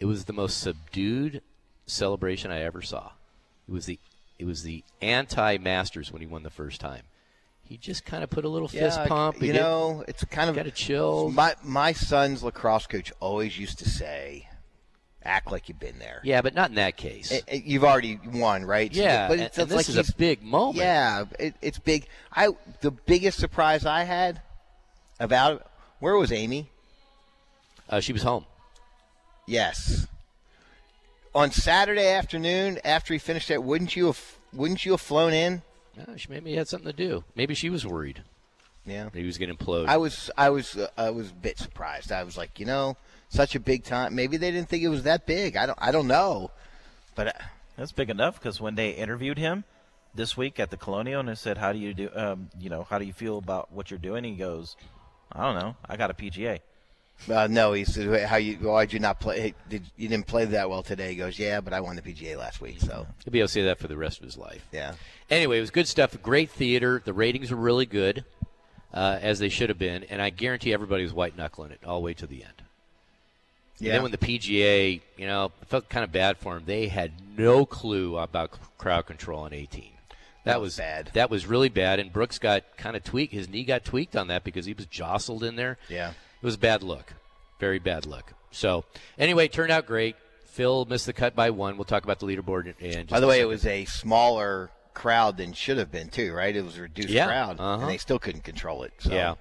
it 0.00 0.06
was 0.06 0.24
the 0.24 0.32
most 0.32 0.62
subdued 0.62 1.42
celebration 1.86 2.50
I 2.50 2.62
ever 2.62 2.80
saw. 2.80 3.10
It 3.68 3.72
was 3.72 3.84
the 3.84 3.98
it 4.38 4.46
was 4.46 4.62
the 4.62 4.82
anti 5.02 5.58
Masters 5.58 6.10
when 6.10 6.22
he 6.22 6.26
won 6.26 6.42
the 6.42 6.48
first 6.48 6.80
time. 6.80 7.02
He 7.68 7.76
just 7.76 8.04
kind 8.04 8.22
of 8.22 8.30
put 8.30 8.44
a 8.44 8.48
little 8.48 8.68
fist 8.68 8.98
Yeah, 9.00 9.06
pump. 9.08 9.42
You 9.42 9.52
know, 9.52 10.04
it's 10.06 10.24
kind 10.24 10.48
of 10.48 10.54
Gotta 10.54 10.70
chill. 10.70 11.30
My 11.30 11.54
my 11.64 11.92
son's 11.92 12.42
lacrosse 12.44 12.86
coach 12.86 13.12
always 13.18 13.58
used 13.58 13.80
to 13.80 13.88
say, 13.88 14.48
"Act 15.24 15.50
like 15.50 15.68
you've 15.68 15.80
been 15.80 15.98
there." 15.98 16.20
yeah, 16.22 16.42
but 16.42 16.54
not 16.54 16.68
in 16.70 16.76
that 16.76 16.96
case. 16.96 17.32
Eh, 17.32 17.40
eh, 17.48 17.60
You've 17.64 17.82
already 17.82 18.20
won, 18.24 18.64
right? 18.64 18.94
So- 18.94 19.02
yeah, 19.02 19.26
but 19.26 19.32
and, 19.34 19.42
it's, 19.42 19.58
and 19.58 19.72
it's 19.72 19.86
this 19.88 19.96
is 19.96 20.08
a 20.08 20.14
big 20.14 20.42
moment. 20.44 20.76
Yeah, 20.76 21.24
it, 21.40 21.54
it's 21.60 21.80
big. 21.80 22.06
I 22.32 22.50
the 22.82 22.92
biggest 22.92 23.38
surprise 23.40 23.84
I 23.84 24.04
had 24.04 24.42
about 25.18 25.68
where 25.98 26.16
was 26.16 26.30
Amy? 26.30 26.70
Uh, 27.88 27.98
she 27.98 28.12
was 28.12 28.22
home. 28.22 28.44
Yes. 29.48 30.06
On 31.34 31.50
Saturday 31.50 32.08
afternoon, 32.12 32.78
after 32.84 33.12
he 33.12 33.18
finished 33.18 33.48
that, 33.48 33.62
wouldn't 33.64 33.96
you 33.96 34.06
have 34.06 34.36
wouldn't 34.52 34.84
you 34.84 34.92
have 34.92 35.00
flown 35.00 35.32
in? 35.32 35.62
Uh, 35.98 36.16
she 36.16 36.28
maybe 36.28 36.54
had 36.54 36.68
something 36.68 36.90
to 36.90 36.96
do. 36.96 37.24
Maybe 37.34 37.54
she 37.54 37.70
was 37.70 37.86
worried 37.86 38.22
Yeah. 38.84 39.04
that 39.04 39.14
he 39.18 39.24
was 39.24 39.38
going 39.38 39.54
to 39.54 39.56
implode. 39.56 39.86
I 39.88 39.96
was 39.96 40.30
I 40.36 40.50
was 40.50 40.76
uh, 40.76 40.88
I 40.96 41.10
was 41.10 41.30
a 41.30 41.34
bit 41.34 41.58
surprised. 41.58 42.12
I 42.12 42.22
was 42.22 42.36
like, 42.36 42.58
you 42.60 42.66
know, 42.66 42.96
such 43.28 43.54
a 43.54 43.60
big 43.60 43.84
time. 43.84 44.14
Maybe 44.14 44.36
they 44.36 44.50
didn't 44.50 44.68
think 44.68 44.82
it 44.82 44.88
was 44.88 45.04
that 45.04 45.26
big. 45.26 45.56
I 45.56 45.66
don't 45.66 45.78
I 45.80 45.90
don't 45.92 46.06
know. 46.08 46.50
But 47.14 47.28
uh, 47.28 47.32
That's 47.76 47.92
big 47.92 48.10
enough 48.10 48.38
because 48.38 48.60
when 48.60 48.74
they 48.74 48.90
interviewed 48.90 49.38
him 49.38 49.64
this 50.14 50.36
week 50.36 50.58
at 50.60 50.70
the 50.70 50.76
Colonial 50.76 51.20
and 51.20 51.28
they 51.28 51.34
said, 51.34 51.58
"How 51.58 51.72
do 51.72 51.78
you 51.78 51.94
do? 51.94 52.10
Um, 52.14 52.50
you 52.58 52.68
know, 52.70 52.84
how 52.84 52.98
do 52.98 53.04
you 53.04 53.12
feel 53.12 53.38
about 53.38 53.72
what 53.72 53.90
you're 53.90 53.98
doing?" 53.98 54.24
He 54.24 54.34
goes, 54.36 54.76
"I 55.32 55.42
don't 55.44 55.58
know. 55.60 55.76
I 55.88 55.96
got 55.96 56.10
a 56.10 56.14
PGA." 56.14 56.60
Uh, 57.30 57.46
no, 57.50 57.72
he 57.72 57.84
said, 57.84 58.26
"How 58.28 58.36
you? 58.36 58.54
Why'd 58.56 58.92
you 58.92 58.98
not 59.00 59.20
play? 59.20 59.54
Did 59.68 59.84
you 59.96 60.08
didn't 60.08 60.26
play 60.26 60.44
that 60.46 60.68
well 60.70 60.82
today?" 60.82 61.10
He 61.10 61.16
goes, 61.16 61.38
"Yeah, 61.38 61.60
but 61.60 61.72
I 61.72 61.80
won 61.80 61.96
the 61.96 62.02
PGA 62.02 62.36
last 62.38 62.60
week, 62.60 62.80
so 62.80 63.06
He'll 63.24 63.32
be 63.32 63.40
able 63.40 63.48
to 63.48 63.52
say 63.52 63.62
that 63.62 63.78
for 63.78 63.88
the 63.88 63.96
rest 63.96 64.18
of 64.18 64.24
his 64.24 64.36
life. 64.36 64.64
yeah." 64.72 64.94
Anyway, 65.30 65.58
it 65.58 65.60
was 65.60 65.70
good 65.70 65.88
stuff. 65.88 66.16
Great 66.22 66.50
theater. 66.50 67.02
The 67.04 67.12
ratings 67.12 67.50
were 67.50 67.56
really 67.56 67.86
good, 67.86 68.24
uh, 68.94 69.18
as 69.20 69.40
they 69.40 69.48
should 69.48 69.68
have 69.70 69.78
been. 69.78 70.04
And 70.04 70.22
I 70.22 70.30
guarantee 70.30 70.72
everybody 70.72 71.02
was 71.02 71.12
white 71.12 71.36
knuckling 71.36 71.72
it 71.72 71.80
all 71.84 71.98
the 72.00 72.04
way 72.04 72.14
to 72.14 72.26
the 72.28 72.44
end. 72.44 72.52
And 73.78 73.86
Yeah. 73.88 73.92
then 73.94 74.02
when 74.04 74.12
the 74.12 74.18
PGA, 74.18 75.00
you 75.16 75.26
know, 75.26 75.50
felt 75.66 75.88
kind 75.88 76.04
of 76.04 76.12
bad 76.12 76.38
for 76.38 76.56
him. 76.56 76.62
They 76.64 76.86
had 76.88 77.10
no 77.36 77.66
clue 77.66 78.16
about 78.18 78.52
crowd 78.78 79.06
control 79.06 79.40
on 79.40 79.52
18. 79.52 79.90
That, 80.44 80.52
That 80.52 80.60
was 80.60 80.76
bad. 80.76 81.10
That 81.14 81.28
was 81.28 81.44
really 81.44 81.68
bad. 81.68 81.98
And 81.98 82.12
Brooks 82.12 82.38
got 82.38 82.62
kind 82.76 82.96
of 82.96 83.02
tweaked. 83.02 83.32
His 83.34 83.48
knee 83.48 83.64
got 83.64 83.84
tweaked 83.84 84.14
on 84.16 84.28
that 84.28 84.44
because 84.44 84.64
he 84.64 84.72
was 84.74 84.86
jostled 84.86 85.42
in 85.42 85.56
there. 85.56 85.76
Yeah. 85.88 86.12
It 86.40 86.44
was 86.44 86.54
a 86.54 86.58
bad 86.58 86.82
look. 86.82 87.14
Very 87.58 87.78
bad 87.78 88.06
look. 88.06 88.32
So, 88.50 88.84
anyway, 89.18 89.46
it 89.46 89.52
turned 89.52 89.72
out 89.72 89.86
great. 89.86 90.16
Phil 90.46 90.86
missed 90.86 91.06
the 91.06 91.12
cut 91.12 91.34
by 91.34 91.50
one. 91.50 91.76
We'll 91.76 91.84
talk 91.84 92.04
about 92.04 92.18
the 92.18 92.26
leaderboard 92.26 92.74
just 92.78 93.10
By 93.10 93.20
the 93.20 93.26
way, 93.26 93.40
it 93.40 93.48
was 93.48 93.66
a 93.66 93.84
smaller 93.84 94.70
crowd 94.94 95.36
than 95.36 95.52
should 95.52 95.76
have 95.76 95.92
been 95.92 96.08
too, 96.08 96.32
right? 96.32 96.56
It 96.56 96.64
was 96.64 96.78
a 96.78 96.82
reduced 96.82 97.10
Yeah, 97.10 97.26
crowd, 97.26 97.60
uh-huh. 97.60 97.82
and 97.82 97.90
they 97.90 97.98
still 97.98 98.18
couldn't 98.18 98.44
control 98.44 98.82
it. 98.82 98.92
So. 98.98 99.12
Yeah. 99.12 99.34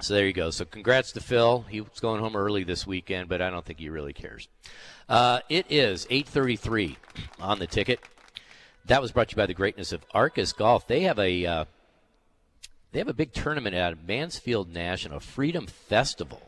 So 0.00 0.14
there 0.14 0.26
you 0.26 0.32
go. 0.32 0.50
So 0.50 0.64
congrats 0.64 1.12
to 1.12 1.20
Phil. 1.20 1.64
He 1.68 1.80
was 1.80 2.00
going 2.00 2.20
home 2.20 2.36
early 2.36 2.64
this 2.64 2.86
weekend, 2.86 3.28
but 3.28 3.40
I 3.42 3.50
don't 3.50 3.64
think 3.64 3.78
he 3.78 3.88
really 3.88 4.12
cares. 4.12 4.48
Uh, 5.08 5.40
it 5.48 5.66
is 5.70 6.06
8:33 6.10 6.96
on 7.40 7.58
the 7.58 7.66
ticket. 7.66 8.00
That 8.86 9.02
was 9.02 9.10
brought 9.10 9.28
to 9.30 9.32
you 9.32 9.36
by 9.36 9.46
the 9.46 9.54
greatness 9.54 9.92
of 9.92 10.08
Arcis 10.10 10.56
Golf. 10.56 10.86
They 10.86 11.02
have 11.02 11.18
a 11.18 11.46
uh, 11.46 11.64
they 12.96 13.00
have 13.00 13.08
a 13.08 13.12
big 13.12 13.34
tournament 13.34 13.74
at 13.76 14.06
Mansfield 14.08 14.72
National 14.72 15.20
Freedom 15.20 15.66
Festival, 15.66 16.40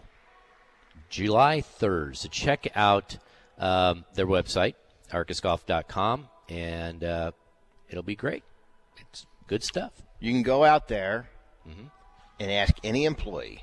July 1.11 1.61
3rd. 1.61 2.17
So 2.17 2.29
check 2.31 2.67
out 2.75 3.19
um, 3.59 4.07
their 4.15 4.27
website, 4.27 4.73
arcisgolf.com, 5.13 6.27
and 6.49 7.05
uh, 7.05 7.33
it'll 7.91 8.03
be 8.03 8.17
great. 8.17 8.45
It's 8.97 9.27
good 9.47 9.63
stuff. 9.63 9.93
You 10.21 10.33
can 10.33 10.43
go 10.43 10.65
out 10.65 10.89
there 10.89 11.29
Mm-hmm. 11.69 11.89
and 12.41 12.51
ask 12.51 12.75
any 12.83 13.05
employee 13.05 13.63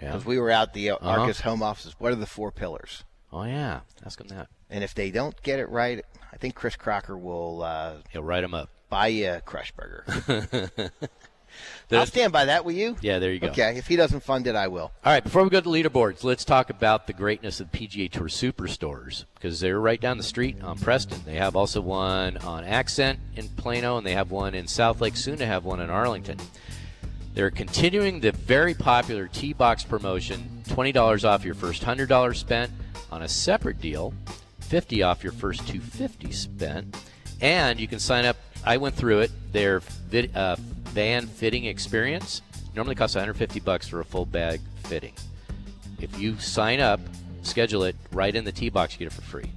Yeah. 0.00 0.12
because 0.12 0.24
we 0.24 0.38
were 0.38 0.52
out 0.52 0.74
the 0.74 0.90
uh, 0.90 0.96
Uh-huh. 0.98 1.26
Arcis 1.26 1.40
home 1.40 1.60
offices. 1.60 1.96
What 1.98 2.12
are 2.12 2.14
the 2.14 2.24
four 2.24 2.52
pillars? 2.52 3.02
Oh 3.32 3.42
yeah, 3.42 3.80
ask 4.04 4.18
them 4.18 4.28
that. 4.28 4.46
And 4.70 4.84
if 4.84 4.94
they 4.94 5.10
don't 5.10 5.34
get 5.42 5.58
it 5.58 5.68
right, 5.68 6.04
I 6.32 6.36
think 6.36 6.54
Chris 6.54 6.76
Crocker 6.76 7.18
will 7.18 7.64
uh, 7.64 7.94
He'll 8.10 8.22
write 8.22 8.42
them 8.42 8.54
up. 8.54 8.70
buy 8.90 9.08
you 9.08 9.28
a 9.32 9.40
crush 9.40 9.72
burger. 9.72 10.70
The- 11.88 11.98
I'll 11.98 12.06
stand 12.06 12.32
by 12.32 12.46
that. 12.46 12.64
Will 12.64 12.72
you? 12.72 12.96
Yeah, 13.00 13.18
there 13.18 13.32
you 13.32 13.38
go. 13.38 13.48
Okay. 13.48 13.76
If 13.76 13.86
he 13.86 13.96
doesn't 13.96 14.22
fund 14.22 14.46
it, 14.46 14.56
I 14.56 14.68
will. 14.68 14.92
All 15.04 15.12
right, 15.12 15.22
before 15.22 15.44
we 15.44 15.50
go 15.50 15.60
to 15.60 15.64
the 15.64 15.70
leaderboards, 15.70 16.24
let's 16.24 16.44
talk 16.44 16.70
about 16.70 17.06
the 17.06 17.12
greatness 17.12 17.60
of 17.60 17.70
PGA 17.70 18.10
Tour 18.10 18.28
Superstores 18.28 19.24
because 19.34 19.60
they're 19.60 19.80
right 19.80 20.00
down 20.00 20.16
the 20.16 20.22
street 20.24 20.62
on 20.62 20.78
Preston. 20.78 21.20
They 21.24 21.36
have 21.36 21.54
also 21.56 21.80
one 21.80 22.36
on 22.38 22.64
Accent 22.64 23.20
in 23.36 23.48
Plano, 23.48 23.98
and 23.98 24.06
they 24.06 24.14
have 24.14 24.30
one 24.30 24.54
in 24.54 24.66
South 24.66 25.00
Lake, 25.00 25.16
soon 25.16 25.38
to 25.38 25.46
have 25.46 25.64
one 25.64 25.80
in 25.80 25.90
Arlington. 25.90 26.38
They're 27.34 27.50
continuing 27.50 28.20
the 28.20 28.32
very 28.32 28.72
popular 28.74 29.28
T 29.28 29.52
Box 29.52 29.84
promotion 29.84 30.62
$20 30.68 31.24
off 31.28 31.44
your 31.44 31.54
first 31.54 31.82
$100 31.82 32.34
spent 32.34 32.72
on 33.12 33.22
a 33.22 33.28
separate 33.28 33.80
deal, 33.80 34.14
50 34.60 35.02
off 35.02 35.22
your 35.22 35.32
first 35.32 35.60
250 35.68 36.32
spent. 36.32 36.96
And 37.40 37.78
you 37.78 37.86
can 37.86 37.98
sign 37.98 38.24
up. 38.24 38.36
I 38.64 38.78
went 38.78 38.94
through 38.94 39.20
it. 39.20 39.30
Their 39.52 39.80
vid, 39.80 40.34
uh, 40.34 40.56
van 40.96 41.26
fitting 41.26 41.66
experience 41.66 42.40
normally 42.74 42.94
costs 42.94 43.14
150 43.14 43.60
bucks 43.60 43.86
for 43.86 44.00
a 44.00 44.04
full 44.04 44.24
bag 44.24 44.62
fitting. 44.84 45.12
If 46.00 46.18
you 46.18 46.38
sign 46.38 46.80
up, 46.80 47.00
schedule 47.42 47.84
it 47.84 47.94
right 48.12 48.34
in 48.34 48.44
the 48.44 48.52
T 48.52 48.70
box, 48.70 48.94
you 48.94 49.00
get 49.00 49.08
it 49.08 49.12
for 49.12 49.20
free. 49.20 49.50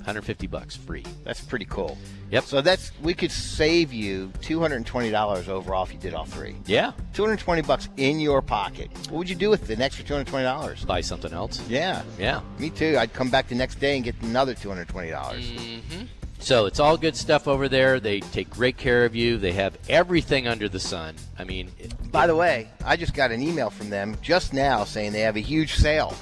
150 0.00 0.46
bucks 0.48 0.76
free. 0.76 1.04
That's 1.24 1.40
pretty 1.40 1.64
cool. 1.64 1.96
Yep. 2.30 2.44
So 2.44 2.60
that's 2.60 2.92
we 3.02 3.14
could 3.14 3.32
save 3.32 3.90
you 3.90 4.32
two 4.42 4.60
hundred 4.60 4.76
and 4.76 4.86
twenty 4.86 5.10
dollars 5.10 5.48
overall 5.48 5.84
if 5.84 5.94
you 5.94 5.98
did 5.98 6.12
all 6.12 6.26
three. 6.26 6.56
Yeah. 6.66 6.92
Two 7.14 7.22
hundred 7.22 7.32
and 7.32 7.40
twenty 7.40 7.62
bucks 7.62 7.88
in 7.96 8.20
your 8.20 8.42
pocket. 8.42 8.90
What 9.08 9.18
would 9.18 9.30
you 9.30 9.36
do 9.36 9.48
with 9.48 9.66
the 9.66 9.82
extra 9.82 10.04
two 10.04 10.12
hundred 10.12 10.26
twenty 10.26 10.44
dollars? 10.44 10.84
Buy 10.84 11.00
something 11.00 11.32
else. 11.32 11.66
Yeah. 11.68 12.02
Yeah. 12.18 12.42
Me 12.58 12.68
too. 12.68 12.96
I'd 12.98 13.14
come 13.14 13.30
back 13.30 13.48
the 13.48 13.54
next 13.54 13.80
day 13.80 13.96
and 13.96 14.04
get 14.04 14.14
another 14.22 14.54
two 14.54 14.68
hundred 14.68 14.88
twenty 14.88 15.10
dollars. 15.10 15.50
Mm-hmm. 15.50 16.04
So 16.40 16.66
it's 16.66 16.80
all 16.80 16.96
good 16.96 17.16
stuff 17.16 17.46
over 17.46 17.68
there. 17.68 18.00
They 18.00 18.20
take 18.20 18.50
great 18.50 18.76
care 18.76 19.04
of 19.04 19.14
you. 19.14 19.36
They 19.36 19.52
have 19.52 19.76
everything 19.88 20.48
under 20.48 20.68
the 20.68 20.80
sun. 20.80 21.14
I 21.38 21.44
mean, 21.44 21.70
it- 21.78 22.10
By 22.10 22.26
the 22.26 22.34
way, 22.34 22.68
I 22.84 22.96
just 22.96 23.14
got 23.14 23.30
an 23.30 23.42
email 23.42 23.70
from 23.70 23.90
them 23.90 24.16
just 24.22 24.52
now 24.52 24.84
saying 24.84 25.12
they 25.12 25.20
have 25.20 25.36
a 25.36 25.40
huge 25.40 25.74
sale, 25.74 26.14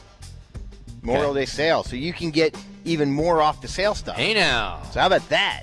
Memorial 1.02 1.34
Day 1.34 1.46
sale, 1.46 1.84
so 1.84 1.96
you 1.96 2.12
can 2.12 2.30
get 2.30 2.56
even 2.84 3.10
more 3.10 3.40
off 3.40 3.60
the 3.60 3.68
sale 3.68 3.94
stuff. 3.94 4.16
hey 4.16 4.34
now. 4.34 4.82
So 4.92 5.00
how 5.00 5.06
about 5.06 5.26
that? 5.28 5.62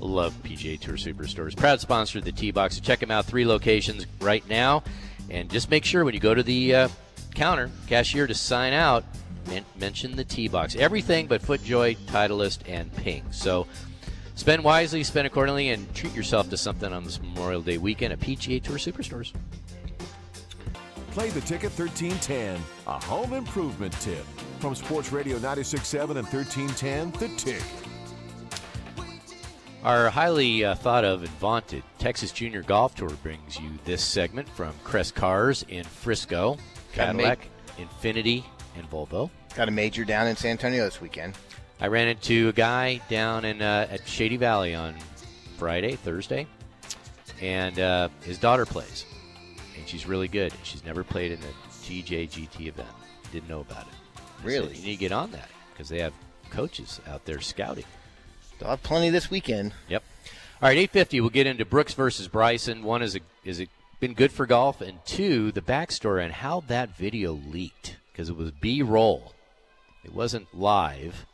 Love 0.00 0.34
PGA 0.42 0.78
Tour 0.78 0.96
Superstores. 0.96 1.56
Proud 1.56 1.80
sponsor 1.80 2.18
of 2.18 2.24
the 2.24 2.32
T 2.32 2.50
Box. 2.50 2.74
So 2.76 2.82
check 2.82 2.98
them 2.98 3.10
out. 3.12 3.24
Three 3.26 3.46
locations 3.46 4.06
right 4.20 4.46
now. 4.48 4.82
And 5.30 5.48
just 5.48 5.70
make 5.70 5.84
sure 5.84 6.04
when 6.04 6.12
you 6.14 6.20
go 6.20 6.34
to 6.34 6.42
the 6.42 6.74
uh, 6.74 6.88
counter, 7.34 7.70
cashier, 7.86 8.26
to 8.26 8.34
sign 8.34 8.72
out, 8.74 9.04
mention 9.78 10.16
the 10.16 10.24
T 10.24 10.48
Box. 10.48 10.74
Everything 10.76 11.26
but 11.26 11.40
FootJoy, 11.42 11.96
Titleist, 12.06 12.58
and 12.66 12.94
Ping. 12.96 13.24
So 13.30 13.66
spend 14.34 14.64
wisely, 14.64 15.02
spend 15.02 15.26
accordingly, 15.26 15.70
and 15.70 15.92
treat 15.94 16.14
yourself 16.14 16.50
to 16.50 16.56
something 16.56 16.92
on 16.92 17.04
this 17.04 17.20
Memorial 17.20 17.62
Day 17.62 17.78
weekend 17.78 18.12
at 18.12 18.20
PGA 18.20 18.62
Tour 18.62 18.76
Superstores. 18.76 19.32
Play 21.12 21.30
the 21.30 21.40
ticket 21.42 21.70
1310, 21.78 22.60
a 22.86 23.04
home 23.04 23.34
improvement 23.34 23.92
tip. 24.00 24.24
From 24.58 24.74
Sports 24.74 25.12
Radio 25.12 25.34
967 25.36 26.16
and 26.16 26.26
1310, 26.26 27.12
The 27.20 27.36
Tick. 27.36 27.62
Our 29.84 30.08
highly 30.08 30.64
uh, 30.64 30.74
thought 30.74 31.04
of 31.04 31.22
and 31.22 31.32
vaunted 31.32 31.82
Texas 31.98 32.32
Junior 32.32 32.62
Golf 32.62 32.94
Tour 32.94 33.10
brings 33.22 33.60
you 33.60 33.68
this 33.84 34.02
segment 34.02 34.48
from 34.48 34.72
Crest 34.82 35.14
Cars 35.14 35.62
in 35.68 35.84
Frisco, 35.84 36.56
Gotta 36.94 37.12
Cadillac, 37.12 37.48
Infiniti, 37.76 38.44
and 38.76 38.90
Volvo. 38.90 39.28
Got 39.54 39.68
a 39.68 39.70
major 39.70 40.06
down 40.06 40.26
in 40.26 40.36
San 40.36 40.52
Antonio 40.52 40.84
this 40.84 41.02
weekend. 41.02 41.34
I 41.84 41.88
ran 41.88 42.08
into 42.08 42.48
a 42.48 42.52
guy 42.54 43.02
down 43.10 43.44
in 43.44 43.60
uh, 43.60 43.86
at 43.90 44.08
Shady 44.08 44.38
Valley 44.38 44.74
on 44.74 44.94
Friday, 45.58 45.96
Thursday, 45.96 46.46
and 47.42 47.78
uh, 47.78 48.08
his 48.22 48.38
daughter 48.38 48.64
plays, 48.64 49.04
and 49.76 49.86
she's 49.86 50.06
really 50.06 50.26
good. 50.26 50.54
She's 50.62 50.82
never 50.82 51.04
played 51.04 51.32
in 51.32 51.40
a 51.40 51.82
TJGT 51.84 52.68
event. 52.68 52.88
Didn't 53.32 53.50
know 53.50 53.60
about 53.60 53.82
it. 53.82 53.92
I 54.16 54.20
said, 54.20 54.46
Really? 54.46 54.76
you 54.78 54.82
need 54.82 54.94
to 54.94 54.96
get 54.98 55.12
on 55.12 55.30
that 55.32 55.50
because 55.74 55.90
they 55.90 56.00
have 56.00 56.14
coaches 56.48 57.02
out 57.06 57.26
there 57.26 57.42
scouting. 57.42 57.84
They'll 58.58 58.70
have 58.70 58.82
plenty 58.82 59.10
this 59.10 59.30
weekend. 59.30 59.74
Yep. 59.90 60.02
All 60.62 60.68
right, 60.70 60.78
eight 60.78 60.90
fifty. 60.90 61.20
We'll 61.20 61.28
get 61.28 61.46
into 61.46 61.66
Brooks 61.66 61.92
versus 61.92 62.28
Bryson. 62.28 62.82
One 62.82 63.02
is 63.02 63.14
a, 63.14 63.20
is 63.44 63.60
it 63.60 63.68
been 64.00 64.14
good 64.14 64.32
for 64.32 64.46
golf, 64.46 64.80
and 64.80 65.04
two, 65.04 65.52
the 65.52 65.60
backstory 65.60 66.24
on 66.24 66.30
how 66.30 66.60
that 66.68 66.96
video 66.96 67.32
leaked 67.32 67.98
because 68.10 68.30
it 68.30 68.36
was 68.38 68.52
B-roll. 68.52 69.34
It 70.02 70.14
wasn't 70.14 70.46
live, 70.58 71.26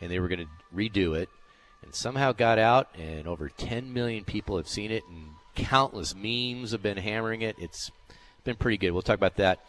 and 0.00 0.10
they 0.10 0.20
were 0.20 0.28
going 0.28 0.40
to 0.46 0.48
redo 0.74 1.16
it, 1.16 1.28
and 1.82 1.94
somehow 1.94 2.32
got 2.32 2.58
out, 2.58 2.88
and 2.98 3.26
over 3.26 3.48
10 3.48 3.92
million 3.92 4.24
people 4.24 4.56
have 4.56 4.68
seen 4.68 4.90
it, 4.90 5.02
and 5.08 5.30
countless 5.54 6.14
memes 6.14 6.72
have 6.72 6.82
been 6.82 6.98
hammering 6.98 7.42
it. 7.42 7.56
It's 7.58 7.90
been 8.44 8.56
pretty 8.56 8.76
good. 8.76 8.90
We'll 8.92 9.02
talk 9.02 9.16
about 9.16 9.36
that, 9.36 9.64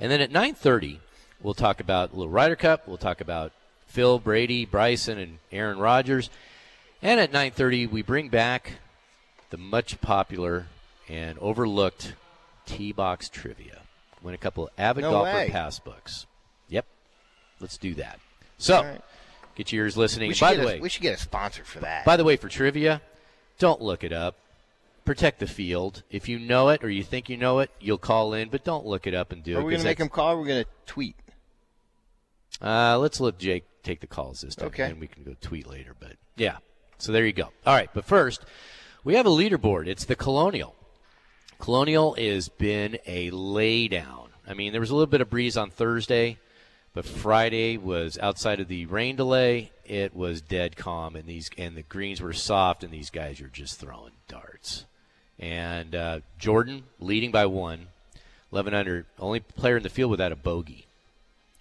and 0.00 0.10
then 0.10 0.20
at 0.20 0.30
9:30, 0.30 1.00
we'll 1.40 1.54
talk 1.54 1.80
about 1.80 2.12
a 2.12 2.16
little 2.16 2.30
Ryder 2.32 2.56
Cup. 2.56 2.88
We'll 2.88 2.96
talk 2.98 3.20
about 3.20 3.52
Phil 3.86 4.18
Brady, 4.18 4.64
Bryson, 4.66 5.18
and 5.18 5.38
Aaron 5.52 5.78
Rodgers. 5.78 6.28
And 7.00 7.20
at 7.20 7.32
9:30, 7.32 7.86
we 7.86 8.02
bring 8.02 8.28
back 8.28 8.72
the 9.50 9.56
much 9.56 10.00
popular 10.00 10.66
and 11.08 11.38
overlooked 11.38 12.14
T-box 12.66 13.28
trivia. 13.28 13.82
Win 14.20 14.34
a 14.34 14.38
couple 14.38 14.64
of 14.64 14.72
avid 14.76 15.02
No 15.02 15.12
golfer 15.12 15.32
way. 15.32 15.48
pass 15.48 15.78
books. 15.78 16.26
Yep, 16.68 16.86
let's 17.60 17.78
do 17.78 17.94
that. 17.94 18.18
So. 18.58 18.98
Get 19.58 19.72
yours 19.72 19.96
listening. 19.96 20.32
By 20.40 20.54
the 20.54 20.62
a, 20.62 20.66
way, 20.66 20.80
we 20.80 20.88
should 20.88 21.02
get 21.02 21.14
a 21.18 21.20
sponsor 21.20 21.64
for 21.64 21.80
that. 21.80 22.04
by 22.06 22.16
the 22.16 22.24
way, 22.24 22.36
for 22.36 22.48
trivia, 22.48 23.02
don't 23.58 23.82
look 23.82 24.02
it 24.04 24.12
up. 24.12 24.36
Protect 25.04 25.40
the 25.40 25.46
field. 25.46 26.02
If 26.10 26.28
you 26.28 26.38
know 26.38 26.68
it 26.68 26.84
or 26.84 26.88
you 26.88 27.02
think 27.02 27.28
you 27.28 27.36
know 27.36 27.58
it, 27.58 27.70
you'll 27.80 27.98
call 27.98 28.34
in, 28.34 28.48
but 28.50 28.62
don't 28.64 28.86
look 28.86 29.06
it 29.06 29.14
up 29.14 29.32
and 29.32 29.42
do 29.42 29.56
Are 29.56 29.60
it. 29.60 29.64
we 29.64 29.70
going 29.72 29.80
to 29.80 29.88
make 29.88 29.98
them 29.98 30.08
call? 30.08 30.32
Or 30.32 30.38
we're 30.38 30.46
going 30.46 30.64
to 30.64 30.70
tweet. 30.86 31.16
Uh, 32.62 32.98
let's 32.98 33.20
let 33.20 33.38
Jake 33.38 33.64
take 33.82 34.00
the 34.00 34.06
calls 34.06 34.40
this 34.42 34.54
time, 34.54 34.68
Okay. 34.68 34.84
and 34.84 35.00
we 35.00 35.06
can 35.06 35.24
go 35.24 35.34
tweet 35.40 35.66
later. 35.66 35.94
But 35.98 36.12
yeah, 36.36 36.58
so 36.98 37.12
there 37.12 37.24
you 37.26 37.32
go. 37.32 37.50
All 37.66 37.74
right, 37.74 37.88
but 37.94 38.04
first, 38.04 38.44
we 39.04 39.14
have 39.14 39.26
a 39.26 39.30
leaderboard. 39.30 39.86
It's 39.86 40.04
the 40.04 40.16
Colonial. 40.16 40.74
Colonial 41.58 42.14
has 42.14 42.48
been 42.48 42.98
a 43.06 43.30
laydown. 43.30 44.28
I 44.46 44.54
mean, 44.54 44.72
there 44.72 44.80
was 44.80 44.90
a 44.90 44.94
little 44.94 45.06
bit 45.06 45.20
of 45.20 45.30
breeze 45.30 45.56
on 45.56 45.70
Thursday, 45.70 46.38
but 46.98 47.06
Friday 47.06 47.76
was 47.76 48.18
outside 48.18 48.58
of 48.58 48.66
the 48.66 48.84
rain 48.86 49.14
delay. 49.14 49.70
It 49.84 50.16
was 50.16 50.40
dead 50.40 50.76
calm, 50.76 51.14
and 51.14 51.28
these 51.28 51.48
and 51.56 51.76
the 51.76 51.84
greens 51.84 52.20
were 52.20 52.32
soft, 52.32 52.82
and 52.82 52.92
these 52.92 53.08
guys 53.08 53.40
are 53.40 53.46
just 53.46 53.78
throwing 53.78 54.14
darts. 54.26 54.84
And 55.38 55.94
uh, 55.94 56.20
Jordan 56.40 56.82
leading 56.98 57.30
by 57.30 57.46
one, 57.46 57.86
11 58.50 58.74
under, 58.74 59.06
only 59.20 59.38
player 59.38 59.76
in 59.76 59.84
the 59.84 59.88
field 59.88 60.10
without 60.10 60.32
a 60.32 60.36
bogey. 60.36 60.86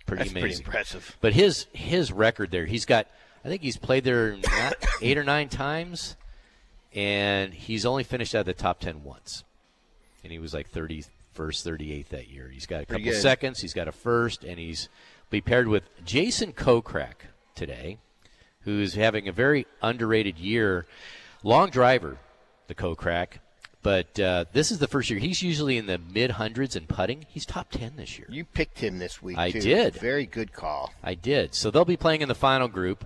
Pretty 0.07 0.23
That's 0.23 0.33
pretty 0.33 0.55
impressive. 0.55 1.15
But 1.21 1.33
his 1.33 1.67
his 1.71 2.11
record 2.11 2.49
there, 2.49 2.65
he's 2.65 2.85
got. 2.85 3.05
I 3.45 3.47
think 3.47 3.61
he's 3.61 3.77
played 3.77 4.05
there 4.05 4.37
eight 5.03 5.19
or 5.19 5.23
nine 5.23 5.49
times, 5.49 6.15
and 6.95 7.53
he's 7.53 7.85
only 7.85 8.03
finished 8.03 8.33
out 8.33 8.39
of 8.39 8.45
the 8.47 8.53
top 8.55 8.79
ten 8.79 9.03
once. 9.03 9.43
And 10.23 10.31
he 10.31 10.39
was 10.39 10.55
like 10.55 10.67
thirty 10.69 11.03
first, 11.33 11.63
thirty 11.63 11.93
eighth 11.93 12.09
that 12.09 12.27
year. 12.27 12.49
He's 12.51 12.65
got 12.65 12.81
a 12.81 12.85
Pretty 12.87 13.03
couple 13.03 13.13
good. 13.13 13.21
seconds. 13.21 13.61
He's 13.61 13.75
got 13.75 13.87
a 13.87 13.91
first, 13.91 14.43
and 14.43 14.57
he's 14.57 14.89
be 15.29 15.41
paired 15.41 15.67
with 15.67 15.83
Jason 16.05 16.53
Kokrak 16.53 17.27
today, 17.55 17.97
who's 18.61 18.93
having 18.93 19.27
a 19.27 19.31
very 19.31 19.65
underrated 19.81 20.37
year. 20.37 20.85
Long 21.43 21.69
driver, 21.69 22.17
the 22.67 22.75
Kokrak. 22.75 23.39
But 23.83 24.19
uh, 24.19 24.45
this 24.51 24.71
is 24.71 24.79
the 24.79 24.87
first 24.87 25.09
year. 25.09 25.19
He's 25.19 25.41
usually 25.41 25.77
in 25.77 25.85
the 25.85 25.97
mid 25.97 26.31
hundreds 26.31 26.75
in 26.75 26.87
putting. 26.87 27.25
He's 27.29 27.45
top 27.45 27.69
ten 27.71 27.93
this 27.95 28.17
year. 28.17 28.27
You 28.29 28.43
picked 28.43 28.79
him 28.79 28.99
this 28.99 29.21
week. 29.21 29.37
I 29.37 29.51
too. 29.51 29.61
did. 29.61 29.95
Very 29.95 30.25
good 30.25 30.51
call. 30.51 30.93
I 31.03 31.13
did. 31.13 31.53
So 31.53 31.71
they'll 31.71 31.85
be 31.85 31.97
playing 31.97 32.21
in 32.21 32.27
the 32.27 32.35
final 32.35 32.67
group. 32.67 33.05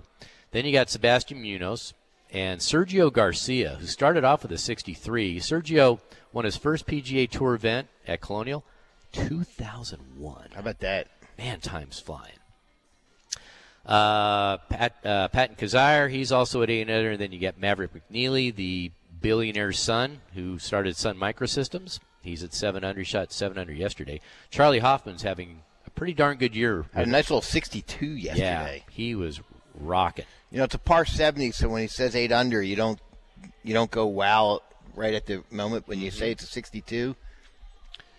Then 0.50 0.64
you 0.64 0.72
got 0.72 0.90
Sebastian 0.90 1.40
Munoz 1.40 1.94
and 2.32 2.60
Sergio 2.60 3.12
Garcia, 3.12 3.76
who 3.80 3.86
started 3.86 4.24
off 4.24 4.42
with 4.42 4.52
a 4.52 4.58
63. 4.58 5.38
Sergio 5.38 6.00
won 6.32 6.44
his 6.44 6.56
first 6.56 6.86
PGA 6.86 7.28
Tour 7.28 7.54
event 7.54 7.88
at 8.06 8.20
Colonial 8.20 8.64
2001. 9.12 10.48
How 10.52 10.60
about 10.60 10.80
that? 10.80 11.08
Man, 11.42 11.58
time's 11.60 11.98
flying. 11.98 12.34
Uh, 13.84 14.58
Pat, 14.68 14.94
uh, 15.04 15.26
Patton 15.28 15.56
Kizzire, 15.56 16.08
he's 16.08 16.30
also 16.30 16.62
at 16.62 16.70
8 16.70 16.88
under. 16.88 17.10
And 17.10 17.20
then 17.20 17.32
you 17.32 17.38
get 17.40 17.58
Maverick 17.58 17.90
McNealy, 17.92 18.54
the 18.54 18.92
billionaire's 19.20 19.78
son, 19.80 20.20
who 20.34 20.58
started 20.58 20.96
Sun 20.96 21.16
Microsystems. 21.18 21.98
He's 22.22 22.44
at 22.44 22.54
7 22.54 22.84
under. 22.84 23.04
Shot 23.04 23.32
7 23.32 23.58
under 23.58 23.72
yesterday. 23.72 24.20
Charlie 24.50 24.78
Hoffman's 24.78 25.22
having 25.22 25.62
a 25.84 25.90
pretty 25.90 26.14
darn 26.14 26.36
good 26.36 26.54
year. 26.54 26.84
Had 26.94 27.08
a 27.08 27.10
nice 27.10 27.28
little 27.28 27.42
62 27.42 28.06
yesterday. 28.06 28.84
yeah, 28.86 28.92
he 28.92 29.16
was 29.16 29.40
rocking. 29.74 30.26
You 30.52 30.58
know, 30.58 30.64
it's 30.64 30.74
a 30.76 30.78
par 30.78 31.04
70, 31.04 31.50
so 31.50 31.68
when 31.68 31.82
he 31.82 31.88
says 31.88 32.14
eight 32.14 32.30
under, 32.30 32.62
you 32.62 32.76
don't 32.76 33.00
you 33.64 33.74
don't 33.74 33.90
go 33.90 34.06
wow 34.06 34.60
right 34.94 35.14
at 35.14 35.26
the 35.26 35.42
moment 35.50 35.88
when 35.88 35.98
you 36.00 36.10
Mm-hmm. 36.10 36.18
say 36.18 36.30
it's 36.30 36.44
a 36.44 36.46
62. 36.46 37.16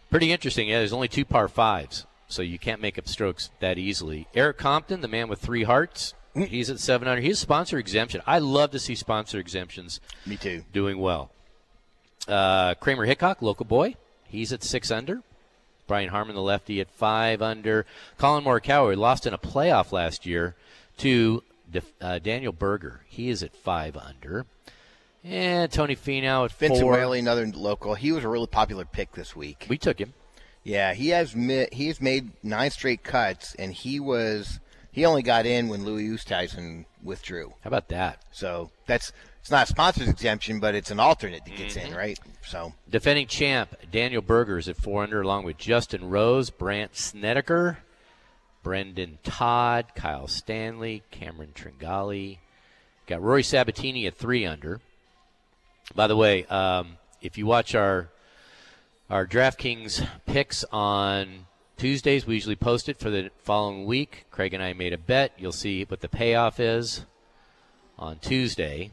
Pretty 0.10 0.32
interesting. 0.34 0.68
Yeah, 0.68 0.80
there's 0.80 0.92
only 0.94 1.08
two 1.08 1.24
par 1.26 1.48
fives, 1.48 2.06
so 2.34 2.42
you 2.42 2.60
can't 2.60 2.82
make 2.82 2.98
up 2.98 3.08
strokes 3.08 3.52
that 3.60 3.78
easily. 3.78 4.28
Erik 4.34 4.58
Compton, 4.58 5.02
the 5.02 5.08
man 5.08 5.28
with 5.28 5.40
three 5.40 5.64
hearts, 5.64 6.14
he's 6.36 6.70
at 6.70 6.80
seven 6.80 7.08
under. 7.08 7.22
He's 7.22 7.38
a 7.38 7.42
sponsor 7.42 7.78
exemption. 7.78 8.22
I 8.26 8.40
love 8.40 8.72
to 8.72 8.80
see 8.80 8.96
sponsor 8.96 9.40
exemptions 9.40 10.00
Me 10.26 10.36
too. 10.38 10.64
doing 10.74 10.98
well. 11.00 11.32
Uh, 12.28 12.74
Kramer 12.76 13.06
Hickok, 13.06 13.42
local 13.42 13.66
boy, 13.66 13.96
he's 14.28 14.52
at 14.54 14.64
six 14.64 14.92
under. 14.92 15.22
Brian 15.86 16.10
Harman, 16.10 16.36
the 16.36 16.42
lefty, 16.42 16.80
at 16.80 16.90
five 16.90 17.42
under. 17.42 17.86
Collin 18.18 18.44
Morikawa 18.46 18.96
lost 18.96 19.28
in 19.28 19.34
a 19.34 19.38
playoff 19.38 19.92
last 19.92 20.26
year 20.26 20.56
to 21.00 21.44
Def- 21.70 21.92
uh, 22.00 22.20
Daniel 22.20 22.54
Berger. 22.54 23.02
He 23.08 23.30
is 23.30 23.44
at 23.44 23.54
five 23.56 23.98
under. 23.98 24.46
And 25.26 25.72
Tony 25.72 25.96
Finau 25.96 26.46
at 26.46 26.52
Vincent 26.54 26.82
four. 26.82 26.94
Whaley, 26.94 27.20
another 27.20 27.46
local. 27.48 27.96
He 27.96 28.12
was 28.14 28.24
a 28.24 28.30
really 28.30 28.48
popular 28.48 28.86
pick 28.86 29.12
this 29.12 29.36
week. 29.36 29.66
We 29.70 29.78
took 29.78 30.00
him. 30.00 30.14
Yeah, 30.64 30.94
he 30.94 31.10
has 31.10 31.36
mi- 31.36 31.68
he 31.72 31.88
has 31.88 32.00
made 32.00 32.32
nine 32.42 32.72
straight 32.72 33.04
cuts, 33.04 33.54
and 33.56 33.74
he 33.74 34.00
was 34.00 34.60
he 34.92 35.06
only 35.06 35.22
got 35.24 35.46
in 35.46 35.68
when 35.68 35.84
Louis 35.84 36.08
Oosthuizen 36.10 36.86
withdrew. 37.04 37.54
How 37.62 37.68
about 37.68 37.90
that? 37.90 38.22
So 38.32 38.72
that's 38.86 39.12
it's 39.42 39.52
not 39.52 39.66
a 39.66 39.72
sponsor's 39.72 40.08
exemption, 40.08 40.62
but 40.62 40.74
it's 40.74 40.90
an 40.92 41.00
alternate 41.02 41.44
that 41.44 41.58
gets 41.58 41.76
Mm-hmm. 41.76 41.92
in, 41.92 41.98
right? 41.98 42.20
So 42.46 42.74
Defending 42.90 43.28
champ 43.28 43.76
Daniel 43.92 44.22
Berger 44.22 44.58
is 44.58 44.70
at 44.70 44.78
four 44.78 45.04
under, 45.04 45.22
along 45.22 45.44
with 45.44 45.58
Justin 45.58 46.10
Rose, 46.10 46.50
Brandt 46.50 46.96
Snedeker, 46.96 47.80
Brendon 48.64 49.18
Todd, 49.24 49.88
Kyle 49.96 50.28
Stanley, 50.28 51.04
Cameron 51.12 51.52
Tringale. 51.54 52.38
Got 53.06 53.22
Rory 53.22 53.44
Sabatini 53.44 54.08
at 54.08 54.16
three 54.16 54.46
under. 54.46 54.80
By 55.94 56.08
the 56.08 56.16
way, 56.16 56.46
um, 56.46 56.98
if 57.22 57.38
you 57.38 57.46
watch 57.46 57.76
our 57.76 58.08
our 59.10 59.28
DraftKings 59.28 60.08
picks 60.26 60.64
on 60.72 61.46
Tuesdays, 61.78 62.26
we 62.26 62.36
usually 62.36 62.56
post 62.56 62.88
it 62.88 62.98
for 62.98 63.10
the 63.10 63.30
following 63.44 63.86
week. 63.86 64.26
Craig 64.32 64.54
and 64.54 64.64
I 64.64 64.74
made 64.74 64.94
a 64.94 64.98
bet. 64.98 65.34
You'll 65.38 65.52
see 65.52 65.84
what 65.84 66.02
the 66.02 66.08
payoff 66.08 66.60
is 66.60 67.06
on 68.00 68.18
Tuesday. 68.20 68.92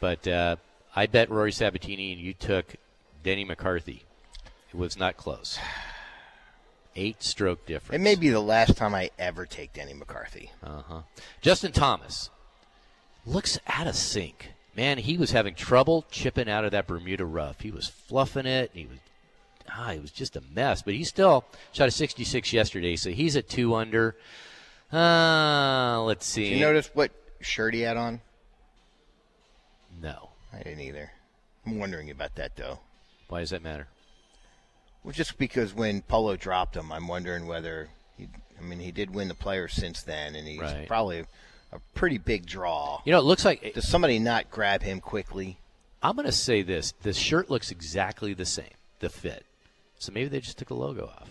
But 0.00 0.26
uh, 0.28 0.56
I 0.94 1.06
bet 1.06 1.30
Rory 1.30 1.52
Sabatini 1.52 2.12
and 2.12 2.20
you 2.20 2.34
took 2.34 2.76
Denny 3.22 3.44
McCarthy. 3.44 4.04
It 4.72 4.76
was 4.76 4.96
not 4.96 5.16
close. 5.16 5.58
Eight 6.96 7.22
stroke 7.22 7.66
difference. 7.66 8.00
It 8.00 8.04
may 8.04 8.14
be 8.14 8.28
the 8.28 8.40
last 8.40 8.76
time 8.76 8.94
I 8.94 9.10
ever 9.18 9.46
take 9.46 9.72
Denny 9.72 9.94
McCarthy. 9.94 10.52
Uh 10.62 10.82
huh. 10.88 11.00
Justin 11.40 11.72
Thomas 11.72 12.30
looks 13.26 13.58
out 13.66 13.86
of 13.88 13.96
sync. 13.96 14.53
Man, 14.76 14.98
he 14.98 15.16
was 15.16 15.30
having 15.30 15.54
trouble 15.54 16.04
chipping 16.10 16.48
out 16.48 16.64
of 16.64 16.72
that 16.72 16.86
Bermuda 16.86 17.24
rough. 17.24 17.60
He 17.60 17.70
was 17.70 17.86
fluffing 17.88 18.46
it. 18.46 18.70
And 18.72 18.80
he 18.80 18.86
was 18.86 18.98
ah, 19.70 19.92
it 19.92 20.02
was 20.02 20.10
just 20.10 20.36
a 20.36 20.42
mess. 20.52 20.82
But 20.82 20.94
he 20.94 21.04
still 21.04 21.44
shot 21.72 21.88
a 21.88 21.92
66 21.92 22.52
yesterday, 22.52 22.96
so 22.96 23.10
he's 23.10 23.36
at 23.36 23.48
two 23.48 23.74
under. 23.74 24.16
Uh, 24.92 26.02
let's 26.02 26.26
see. 26.26 26.50
Did 26.50 26.58
you 26.58 26.64
notice 26.66 26.90
what 26.94 27.12
shirt 27.40 27.74
he 27.74 27.80
had 27.80 27.96
on? 27.96 28.20
No. 30.00 30.30
I 30.52 30.58
didn't 30.58 30.80
either. 30.80 31.10
I'm 31.66 31.78
wondering 31.78 32.10
about 32.10 32.34
that 32.36 32.56
though. 32.56 32.80
Why 33.28 33.40
does 33.40 33.50
that 33.50 33.62
matter? 33.62 33.88
Well, 35.02 35.12
just 35.12 35.38
because 35.38 35.74
when 35.74 36.02
Polo 36.02 36.36
dropped 36.36 36.76
him, 36.76 36.92
I'm 36.92 37.08
wondering 37.08 37.46
whether 37.46 37.88
he. 38.16 38.28
I 38.58 38.62
mean, 38.62 38.78
he 38.78 38.92
did 38.92 39.14
win 39.14 39.28
the 39.28 39.34
player 39.34 39.66
since 39.68 40.02
then, 40.02 40.34
and 40.36 40.46
he's 40.46 40.60
Right. 40.60 40.86
probably 40.86 41.24
a 41.74 41.80
pretty 41.94 42.18
big 42.18 42.46
draw. 42.46 43.00
You 43.04 43.12
know, 43.12 43.18
it 43.18 43.24
looks 43.24 43.44
like 43.44 43.74
Does 43.74 43.88
somebody 43.88 44.18
not 44.18 44.50
grab 44.50 44.82
him 44.82 45.00
quickly? 45.00 45.58
I'm 46.02 46.14
going 46.16 46.26
to 46.26 46.32
say 46.32 46.62
this: 46.62 46.92
the 47.02 47.12
shirt 47.12 47.50
looks 47.50 47.70
exactly 47.70 48.32
the 48.34 48.46
same, 48.46 48.74
the 49.00 49.08
fit. 49.08 49.44
So 49.98 50.12
maybe 50.12 50.28
they 50.28 50.40
just 50.40 50.58
took 50.58 50.68
the 50.68 50.74
logo 50.74 51.06
off. 51.06 51.28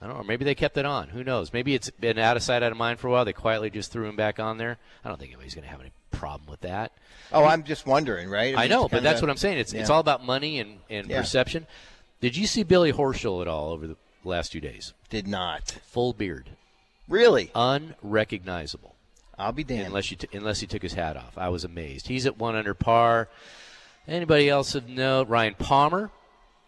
I 0.00 0.06
don't 0.06 0.16
know. 0.16 0.20
Or 0.22 0.24
maybe 0.24 0.44
they 0.44 0.54
kept 0.54 0.76
it 0.76 0.84
on. 0.84 1.08
Who 1.08 1.24
knows? 1.24 1.52
Maybe 1.52 1.74
it's 1.74 1.88
been 1.90 2.18
out 2.18 2.36
of 2.36 2.42
sight, 2.42 2.62
out 2.62 2.72
of 2.72 2.78
mind 2.78 2.98
for 2.98 3.08
a 3.08 3.10
while. 3.10 3.24
They 3.24 3.32
quietly 3.32 3.70
just 3.70 3.90
threw 3.92 4.06
him 4.06 4.16
back 4.16 4.38
on 4.40 4.58
there. 4.58 4.76
I 5.04 5.08
don't 5.08 5.18
think 5.18 5.30
anybody's 5.30 5.54
going 5.54 5.64
to 5.64 5.70
have 5.70 5.80
any 5.80 5.92
problem 6.10 6.48
with 6.50 6.60
that. 6.62 6.92
Oh, 7.32 7.44
I'm 7.44 7.64
just 7.64 7.86
wondering, 7.86 8.28
right? 8.28 8.54
I 8.56 8.64
It's 8.64 8.70
know, 8.70 8.88
but 8.88 9.02
that's 9.02 9.20
what 9.22 9.30
I'm 9.30 9.36
saying. 9.36 9.58
It's 9.58 9.72
it's 9.72 9.90
all 9.90 10.00
about 10.00 10.24
money 10.24 10.58
and, 10.60 10.78
and 10.90 11.08
Yeah. 11.08 11.20
perception. 11.20 11.66
Did 12.20 12.36
you 12.36 12.46
see 12.46 12.62
Billy 12.62 12.92
Horschel 12.92 13.40
at 13.42 13.48
all 13.48 13.70
over 13.72 13.86
the 13.86 13.96
last 14.24 14.52
two 14.52 14.60
days? 14.60 14.92
Did 15.10 15.26
not 15.26 15.78
Full 15.86 16.12
beard, 16.12 16.50
really. 17.08 17.50
unrecognizable. 17.54 18.93
I'll 19.38 19.52
be 19.52 19.64
damned. 19.64 19.86
unless 19.86 20.10
you 20.10 20.16
t- 20.16 20.28
unless 20.36 20.60
he 20.60 20.66
took 20.66 20.82
his 20.82 20.94
hat 20.94 21.16
off. 21.16 21.36
I 21.36 21.48
was 21.48 21.64
amazed. 21.64 22.08
He's 22.08 22.26
at 22.26 22.38
one 22.38 22.54
under 22.54 22.74
par. 22.74 23.28
Anybody 24.06 24.48
else 24.48 24.74
of 24.74 24.88
note? 24.88 25.28
Ryan 25.28 25.54
Palmer 25.54 26.10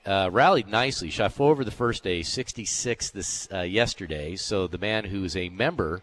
uh, 0.07 0.31
rallied 0.33 0.69
nicely, 0.69 1.11
shot 1.11 1.33
four 1.33 1.51
over 1.51 1.65
the 1.65 1.71
first 1.71 2.03
day, 2.05 2.23
66 2.23 3.11
this 3.11 3.49
uh, 3.53 3.61
yesterday. 3.61 4.37
So 4.37 4.67
the 4.67 4.79
man 4.79 5.05
who 5.05 5.25
is 5.25 5.37
a 5.37 5.49
member 5.49 6.03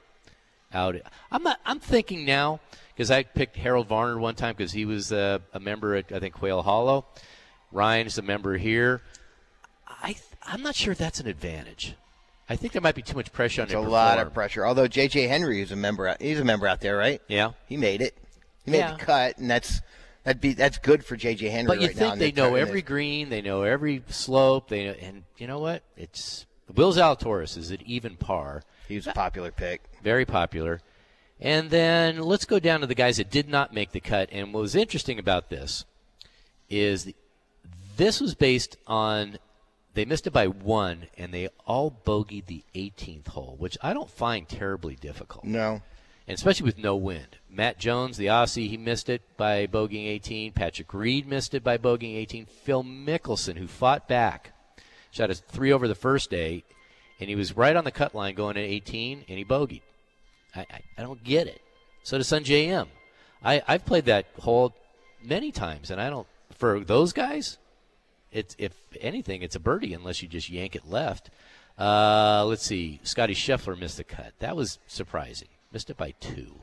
out, 0.74 0.96
I'm 1.32 1.44
not. 1.44 1.60
I'm 1.66 1.80
thinking 1.80 2.26
now 2.26 2.60
because 2.94 3.10
I 3.10 3.24
picked 3.24 3.56
Harold 3.58 3.88
Varner 3.88 4.20
one 4.20 4.36
time 4.36 4.56
because 4.56 4.74
he 4.74 4.86
was 4.86 5.12
uh, 5.12 5.40
a 5.54 5.60
member 5.60 5.96
at 5.96 6.12
I 6.12 6.20
think 6.20 6.34
Quail 6.36 6.62
Hollow. 6.62 7.06
Ryan's 7.72 8.18
a 8.18 8.22
member 8.22 8.58
here. 8.58 9.02
I 9.88 10.16
I'm 10.46 10.62
not 10.62 10.76
sure 10.76 10.92
if 10.92 10.98
that's 10.98 11.20
an 11.20 11.28
advantage. 11.28 11.96
I 12.50 12.56
think 12.56 12.74
there 12.74 12.82
might 12.82 12.96
be 12.96 13.02
too 13.02 13.16
much 13.16 13.32
pressure 13.32 13.62
on 13.62 13.66
It's 13.68 13.74
him. 13.74 13.82
a 13.82 13.84
to 13.86 13.90
lot 13.90 14.20
of 14.20 14.34
pressure. 14.34 14.66
Although 14.66 14.88
JJ 14.88 15.28
Henry 15.30 15.62
is 15.62 15.72
a 15.72 15.76
member, 15.76 16.08
out- 16.08 16.22
he's 16.22 16.40
a 16.40 16.44
member 16.44 16.68
out 16.68 16.82
there, 16.82 16.98
right? 16.98 17.22
Yeah. 17.28 17.52
He 17.68 17.78
made 17.78 18.02
it. 18.02 18.18
He 18.66 18.72
made 18.72 18.80
Yeah. 18.80 18.94
the 18.94 19.00
cut, 19.00 19.38
and 19.38 19.50
that's 19.50 19.82
that'd 20.24 20.42
be 20.42 20.54
that's 20.54 20.78
good 20.78 21.06
for 21.06 21.16
JJ 21.18 21.50
Henry. 21.50 21.68
But 21.68 21.82
you 21.82 21.88
right 21.88 21.96
think 21.96 22.14
in 22.14 22.20
they 22.20 22.32
know 22.32 22.44
tournament. 22.50 22.68
every 22.68 22.82
green, 22.82 23.30
they 23.30 23.42
know 23.42 23.64
every 23.64 24.04
slope, 24.10 24.70
they 24.70 24.88
and 24.88 25.24
you 25.38 25.48
know 25.48 25.60
what? 25.60 25.84
It's 25.98 26.46
Will 26.74 26.94
Zalatoris 26.94 27.58
is 27.58 27.72
at 27.72 27.82
even 27.84 28.16
par, 28.18 28.64
He 28.88 28.96
was 28.96 29.08
a 29.08 29.14
popular 29.14 29.52
pick. 29.52 29.82
very 30.02 30.26
popular. 30.26 30.82
And 31.40 31.70
then 31.72 32.20
let's 32.20 32.46
go 32.46 32.58
down 32.60 32.80
to 32.82 32.88
the 32.88 32.96
guys 32.96 33.18
that 33.18 33.30
did 33.30 33.50
not 33.50 33.74
make 33.74 33.92
the 33.92 34.00
cut. 34.00 34.30
And 34.32 34.54
what 34.54 34.62
was 34.62 34.76
interesting 34.76 35.20
about 35.20 35.50
this 35.50 35.84
is 36.70 37.12
this 37.98 38.22
was 38.22 38.34
based 38.34 38.78
on 38.88 39.38
they 39.94 40.06
missed 40.06 40.28
it 40.28 40.32
by 40.32 40.48
one, 40.48 41.08
and 41.18 41.34
they 41.34 41.50
all 41.66 41.96
bogeyed 42.06 42.48
the 42.48 42.64
18th 42.76 43.28
hole, 43.30 43.56
which 43.60 43.78
I 43.82 43.94
don't 43.94 44.10
find 44.10 44.48
terribly 44.48 44.96
difficult 44.96 45.46
No, 45.46 45.82
and 46.28 46.36
especially 46.36 46.66
with 46.66 46.78
no 46.78 46.96
wind. 46.96 47.38
Matt 47.50 47.78
Jones, 47.80 48.18
the 48.18 48.28
Aussie, 48.28 48.70
he 48.70 48.78
missed 48.78 49.10
it 49.10 49.22
by 49.38 49.68
bogeying 49.68 50.08
18. 50.08 50.54
Patrick 50.54 50.94
Reed 50.94 51.28
missed 51.28 51.54
it 51.54 51.64
by 51.64 51.78
bogeying 51.78 52.16
18. 52.16 52.46
Phil 52.46 52.84
Mickelson, 52.84 53.58
who 53.58 53.68
fought 53.68 54.08
back, 54.08 54.54
shot 55.12 55.30
a 55.30 55.36
three 55.36 55.72
over 55.72 55.88
the 55.88 55.96
first 55.96 56.30
day, 56.30 56.64
and 57.20 57.30
he 57.30 57.36
was 57.36 57.56
right 57.58 57.76
on 57.76 57.84
the 57.84 57.92
cut 57.92 58.16
line 58.16 58.36
going 58.36 58.58
at 58.58 58.64
18, 58.64 59.26
and 59.28 59.38
he 59.38 59.46
bogeyed. 59.46 59.82
I, 60.56 60.62
I, 60.62 60.82
I 60.98 61.02
don't 61.02 61.24
get 61.24 61.48
it. 61.48 61.62
So 62.04 62.18
does 62.18 62.28
Sungjae 62.28 62.68
Im. 62.68 62.88
I, 63.44 63.62
I've 63.68 63.86
played 63.86 64.06
that 64.06 64.28
hole 64.40 64.74
many 65.24 65.52
times, 65.52 65.92
and 65.92 66.02
I 66.02 66.10
don't. 66.10 66.28
For 66.58 66.80
those 66.80 67.14
guys, 67.14 67.58
it's 68.34 68.56
if 68.58 68.74
anything, 69.00 69.42
it's 69.42 69.56
a 69.56 69.60
birdie 69.60 69.94
unless 69.94 70.22
you 70.22 70.28
just 70.28 70.50
yank 70.50 70.76
it 70.76 70.90
left. 70.90 71.30
Uh, 71.80 72.44
let's 72.46 72.64
see. 72.66 73.00
Scotty 73.04 73.34
Scheffler 73.34 73.80
missed 73.80 73.98
the 73.98 74.04
cut. 74.04 74.34
That 74.40 74.56
was 74.56 74.80
surprising. 74.88 75.48
Missed 75.72 75.90
it 75.90 75.98
by 75.98 76.12
two. 76.20 76.62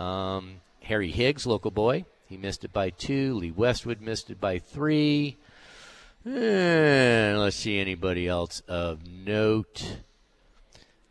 Um, 0.00 0.56
Harry 0.82 1.10
Higgs, 1.10 1.46
local 1.46 1.70
boy, 1.70 2.04
he 2.28 2.36
missed 2.36 2.64
it 2.64 2.72
by 2.72 2.90
two. 2.90 3.34
Lee 3.34 3.50
Westwood 3.50 4.00
missed 4.00 4.30
it 4.30 4.40
by 4.40 4.58
three. 4.58 5.36
And 6.24 7.38
let's 7.38 7.56
see 7.56 7.78
anybody 7.78 8.26
else 8.26 8.62
of 8.66 9.06
note. 9.06 9.98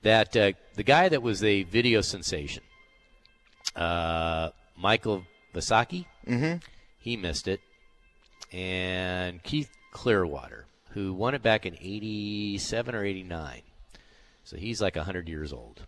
That 0.01 0.35
uh, 0.35 0.51
the 0.73 0.83
guy 0.83 1.07
that 1.07 1.21
was 1.21 1.43
a 1.43 1.63
video 1.63 2.01
sensation, 2.01 2.63
uh, 3.75 4.49
Michael 4.77 5.23
Visacki, 5.53 6.05
Mhm. 6.27 6.61
he 6.99 7.15
missed 7.15 7.47
it, 7.47 7.61
and 8.53 9.41
Keith 9.43 9.71
Clearwater, 9.91 10.65
who 10.91 11.13
won 11.13 11.33
it 11.33 11.41
back 11.41 11.65
in 11.65 11.73
'87 11.73 12.95
or 12.95 13.03
'89, 13.03 13.61
so 14.43 14.57
he's 14.57 14.81
like 14.81 14.95
100 14.95 15.27
years 15.27 15.51
old. 15.51 15.81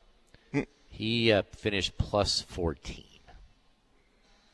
He 0.96 1.30
uh, 1.30 1.42
finished 1.42 1.98
plus 1.98 2.42
14. 2.42 3.04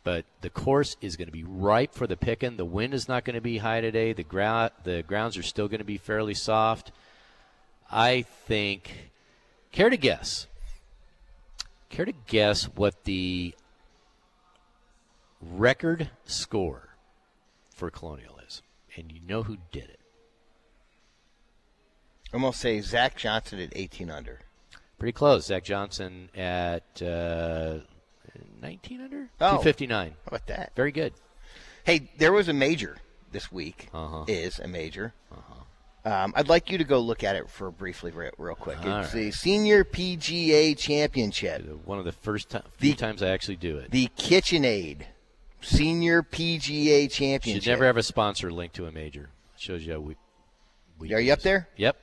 But 0.04 0.26
the 0.41 0.50
course 0.50 0.97
is 1.00 1.15
going 1.15 1.28
to 1.28 1.32
be 1.32 1.43
ripe 1.43 1.93
for 1.93 2.08
the 2.08 2.17
picking. 2.17 2.58
The 2.58 2.65
wind 2.65 2.95
is 2.95 3.08
not 3.08 3.24
going 3.26 3.36
to 3.36 3.41
be 3.41 3.60
high 3.60 3.82
today. 3.82 4.13
The 4.13 4.24
ground, 4.24 4.71
the 4.84 5.04
grounds 5.04 5.38
are 5.38 5.43
still 5.43 5.67
going 5.67 5.82
to 5.82 5.86
be 5.86 5.97
fairly 5.97 6.34
soft. 6.34 6.91
I 7.91 8.24
think. 8.24 9.12
Care 9.71 9.91
to 9.91 9.97
guess? 9.97 10.47
Care 11.89 12.06
to 12.06 12.13
guess 12.26 12.63
what 12.63 13.04
the 13.04 13.54
record 15.41 16.10
score 16.26 16.90
for 17.81 17.89
Colonial 17.89 18.37
is? 18.47 18.61
And 18.95 19.11
you 19.11 19.19
know 19.27 19.41
who 19.41 19.57
did 19.71 19.85
it? 19.85 19.99
I'm 22.31 22.41
gonna 22.41 22.53
say 22.53 22.79
Zach 22.79 23.17
Johnson 23.17 23.59
at 23.59 23.73
18 23.75 24.11
under. 24.11 24.41
Pretty 24.99 25.13
close. 25.13 25.47
Zach 25.47 25.63
Johnson 25.63 26.29
at 26.35 27.01
uh, 27.01 27.79
19 28.61 29.01
under? 29.01 29.29
Oh. 29.41 29.57
259. 29.63 30.09
How 30.11 30.15
about 30.27 30.45
that? 30.45 30.73
Very 30.75 30.91
good. 30.91 31.13
Hey, 31.83 32.11
there 32.19 32.31
was 32.31 32.47
a 32.49 32.53
major 32.53 32.97
this 33.31 33.51
week. 33.51 33.89
Uh-huh. 33.95 34.25
Is 34.27 34.59
a 34.59 34.67
major. 34.67 35.15
Uh 35.31 35.37
Um, 36.23 36.33
I'd 36.35 36.49
like 36.49 36.69
you 36.69 36.77
to 36.77 36.83
go 36.83 36.99
look 36.99 37.23
at 37.23 37.35
it 37.35 37.49
for 37.49 37.71
briefly, 37.71 38.11
real, 38.11 38.29
real 38.37 38.53
quick. 38.53 38.77
All 38.85 38.99
it's 38.99 39.13
right. 39.15 39.23
the 39.25 39.31
Senior 39.31 39.83
PGA 39.83 40.77
Championship, 40.77 41.63
One 41.85 41.97
of 41.97 42.05
the 42.05 42.11
first 42.11 42.51
few 42.51 42.91
The- 42.91 42.93
times 42.95 43.23
I 43.23 43.29
actually 43.29 43.55
do 43.57 43.77
it. 43.79 43.89
the 43.89 44.07
KitchenAid 44.17 45.05
Senior 45.62 46.24
PGA 46.24 47.10
Championship. 47.12 47.63
Should 47.63 47.69
never 47.69 47.86
have 47.86 47.97
a 47.97 48.04
sponsor 48.04 48.52
linked 48.52 48.76
to 48.76 48.86
a 48.86 48.91
major. 48.91 49.30
Shows 49.58 49.86
you 49.86 49.93
how 49.93 50.00
we. 50.00 50.15
we 51.00 51.13
Are 51.13 51.19
you 51.19 51.34
up 51.34 51.41
there? 51.41 51.69
Yep. 51.78 51.97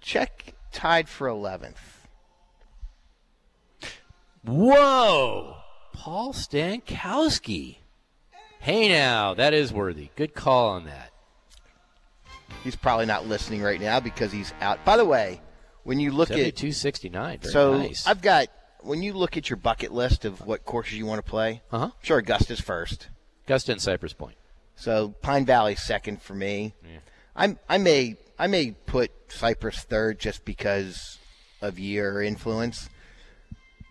Check 0.00 0.54
tied 0.72 1.08
for 1.08 1.28
11th. 1.28 1.76
Whoa! 4.44 5.56
Paul 5.92 6.32
Stankowski. 6.32 7.78
Hey 8.60 8.88
now, 8.88 9.34
that 9.34 9.54
is 9.54 9.72
worthy. 9.72 10.10
Good 10.16 10.34
call 10.34 10.70
on 10.70 10.84
that. 10.84 11.10
He's 12.64 12.76
probably 12.76 13.06
not 13.06 13.26
listening 13.26 13.62
right 13.62 13.80
now 13.80 14.00
because 14.00 14.32
he's 14.32 14.52
out. 14.60 14.84
By 14.84 14.96
the 14.96 15.04
way, 15.04 15.40
when 15.84 16.00
you 16.00 16.10
look 16.10 16.30
at 16.30 16.36
7269. 16.36 17.38
Very 17.40 17.52
so 17.52 17.78
nice. 17.78 18.06
I've 18.06 18.20
got 18.20 18.48
when 18.88 19.02
you 19.02 19.12
look 19.12 19.36
at 19.36 19.50
your 19.50 19.56
bucket 19.58 19.92
list 19.92 20.24
of 20.24 20.44
what 20.46 20.64
courses 20.64 20.96
you 20.96 21.06
want 21.06 21.24
to 21.24 21.30
play. 21.30 21.60
Uh-huh. 21.70 21.90
Sure, 22.02 22.18
Augusta's 22.18 22.60
first. 22.60 23.08
Augusta 23.46 23.72
and 23.72 23.80
Cypress 23.80 24.12
Point. 24.14 24.36
So 24.76 25.14
Pine 25.22 25.44
Valley 25.44 25.74
second 25.74 26.22
for 26.22 26.34
me. 26.34 26.74
Yeah. 26.82 26.98
I'm 27.36 27.58
I 27.68 27.78
may 27.78 28.16
I 28.38 28.46
may 28.46 28.72
put 28.72 29.10
Cypress 29.28 29.80
third 29.80 30.18
just 30.18 30.44
because 30.44 31.18
of 31.60 31.78
year 31.78 32.22
influence. 32.22 32.88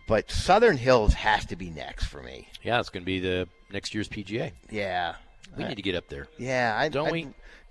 But 0.07 0.31
Southern 0.31 0.77
Hills 0.77 1.13
has 1.15 1.45
to 1.47 1.57
be 1.57 1.69
next 1.69 2.05
for 2.05 2.23
me. 2.23 2.47
Yeah, 2.63 2.79
it's 2.79 2.89
going 2.89 3.03
to 3.03 3.05
be 3.05 3.19
the 3.19 3.49
next 3.73 3.93
year's 3.93 4.07
PGA. 4.07 4.53
Yeah. 4.69 5.15
We 5.57 5.65
need 5.65 5.75
to 5.75 5.81
get 5.81 5.95
up 5.95 6.07
there. 6.07 6.27
Yeah, 6.37 6.75
I 6.77 6.87
Don't 6.87 7.09
I, 7.09 7.11
we? 7.11 7.23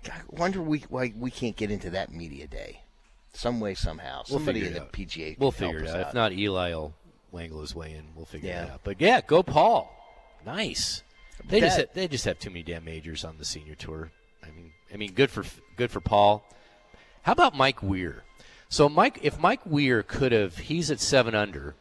God, 0.03 0.21
wonder 0.29 0.61
we 0.61 0.79
why 0.89 1.13
we 1.17 1.31
can't 1.31 1.55
get 1.55 1.71
into 1.71 1.89
that 1.91 2.11
media 2.11 2.45
day, 2.47 2.81
some 3.33 3.59
way 3.59 3.73
somehow. 3.73 4.23
We'll 4.29 4.39
Somebody 4.39 4.61
figure 4.61 4.75
in 4.77 4.83
it 4.83 4.91
the 4.91 5.01
out. 5.01 5.07
PGA. 5.07 5.39
We'll 5.39 5.51
figure 5.51 5.79
it 5.79 5.87
us 5.87 5.95
out. 5.95 6.07
If 6.09 6.13
not, 6.13 6.31
Eli 6.33 6.75
will 6.75 6.93
wangle 7.31 7.61
his 7.61 7.75
way 7.75 7.91
in. 7.93 8.05
We'll 8.15 8.25
figure 8.25 8.49
Yeah. 8.49 8.63
it 8.65 8.69
out. 8.71 8.81
But 8.83 9.01
yeah, 9.01 9.21
go 9.21 9.43
Paul. 9.43 9.93
Nice. 10.45 11.03
They 11.47 11.59
just 11.59 11.77
have, 11.77 11.89
they 11.93 12.07
just 12.07 12.25
have 12.25 12.39
too 12.39 12.49
many 12.49 12.63
damn 12.63 12.83
majors 12.85 13.23
on 13.23 13.37
the 13.37 13.45
senior 13.45 13.75
tour. 13.75 14.11
I 14.43 14.47
mean, 14.51 14.71
I 14.93 14.97
mean, 14.97 15.13
good 15.13 15.29
for 15.29 15.43
good 15.75 15.91
for 15.91 16.01
Paul. 16.01 16.43
How 17.23 17.31
about 17.33 17.55
Mike 17.55 17.83
Weir? 17.83 18.23
So 18.69 18.89
Mike, 18.89 19.19
if 19.21 19.39
Mike 19.39 19.65
Weir 19.65 20.03
could 20.03 20.31
have, 20.31 20.57
he's 20.57 20.89
at 20.91 20.99
seven 20.99 21.35
under. 21.35 21.75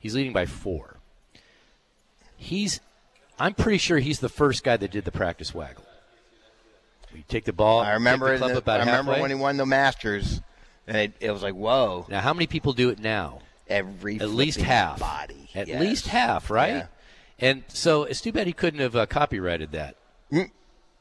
He's 0.00 0.14
leading 0.14 0.32
by 0.32 0.46
four. 0.46 0.96
He's, 2.36 2.80
I'm 3.38 3.54
pretty 3.54 3.78
sure 3.78 3.98
he's 3.98 4.18
the 4.20 4.28
first 4.28 4.64
guy 4.64 4.76
that 4.76 4.90
did 4.90 5.04
the 5.04 5.12
practice 5.12 5.54
waggle. 5.54 5.84
You 7.14 7.22
take 7.28 7.44
the 7.44 7.52
ball. 7.52 7.80
I 7.80 7.92
remember. 7.92 8.32
the 8.32 8.38
club 8.38 8.52
the- 8.52 8.58
about 8.58 8.80
I 8.80 8.84
remember 8.86 9.12
halfway. 9.12 9.20
when 9.22 9.30
he 9.30 9.36
won 9.36 9.56
the 9.58 9.66
Masters, 9.66 10.40
and 10.86 10.96
it, 10.96 11.12
it 11.20 11.30
was 11.30 11.42
like, 11.42 11.54
whoa, 11.54 12.06
Now, 12.08 12.20
how 12.20 12.32
many 12.32 12.46
people 12.46 12.72
do 12.72 12.88
it 12.88 12.98
now? 12.98 13.40
Every 13.68 14.20
At 14.20 14.30
least 14.30 14.60
half. 14.60 14.98
body. 14.98 15.50
At 15.54 15.68
Yes. 15.68 15.80
least 15.80 16.06
half, 16.08 16.50
right? 16.50 16.68
Yeah. 16.74 16.86
And 17.38 17.64
so 17.68 18.04
it's 18.04 18.20
too 18.20 18.32
bad 18.32 18.46
he 18.46 18.52
couldn't 18.52 18.80
have 18.80 18.94
uh, 18.96 19.06
copyrighted 19.06 19.72
that. 19.72 19.96
Mm. 20.30 20.50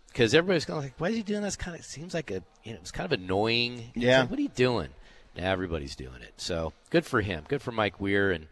Because 0.07 0.33
everybody's 0.33 0.65
going 0.65 0.81
like, 0.81 0.93
why 0.97 1.09
is 1.09 1.15
he 1.15 1.23
doing 1.23 1.41
this? 1.41 1.55
Kind 1.55 1.77
of 1.77 1.85
seems 1.85 2.13
like 2.13 2.31
a, 2.31 2.43
you 2.63 2.73
know, 2.73 2.79
it's 2.81 2.91
kind 2.91 3.11
of 3.11 3.17
annoying. 3.19 3.91
Yeah. 3.95 4.21
like, 4.21 4.29
what 4.31 4.39
are 4.39 4.43
you 4.43 4.49
doing? 4.49 4.89
Now 5.37 5.51
everybody's 5.51 5.95
doing 5.95 6.21
it. 6.21 6.33
So 6.37 6.73
good 6.89 7.05
for 7.05 7.21
him. 7.21 7.45
Good 7.47 7.61
for 7.61 7.71
Mike 7.71 8.01
Weir, 8.01 8.31
and 8.31 8.47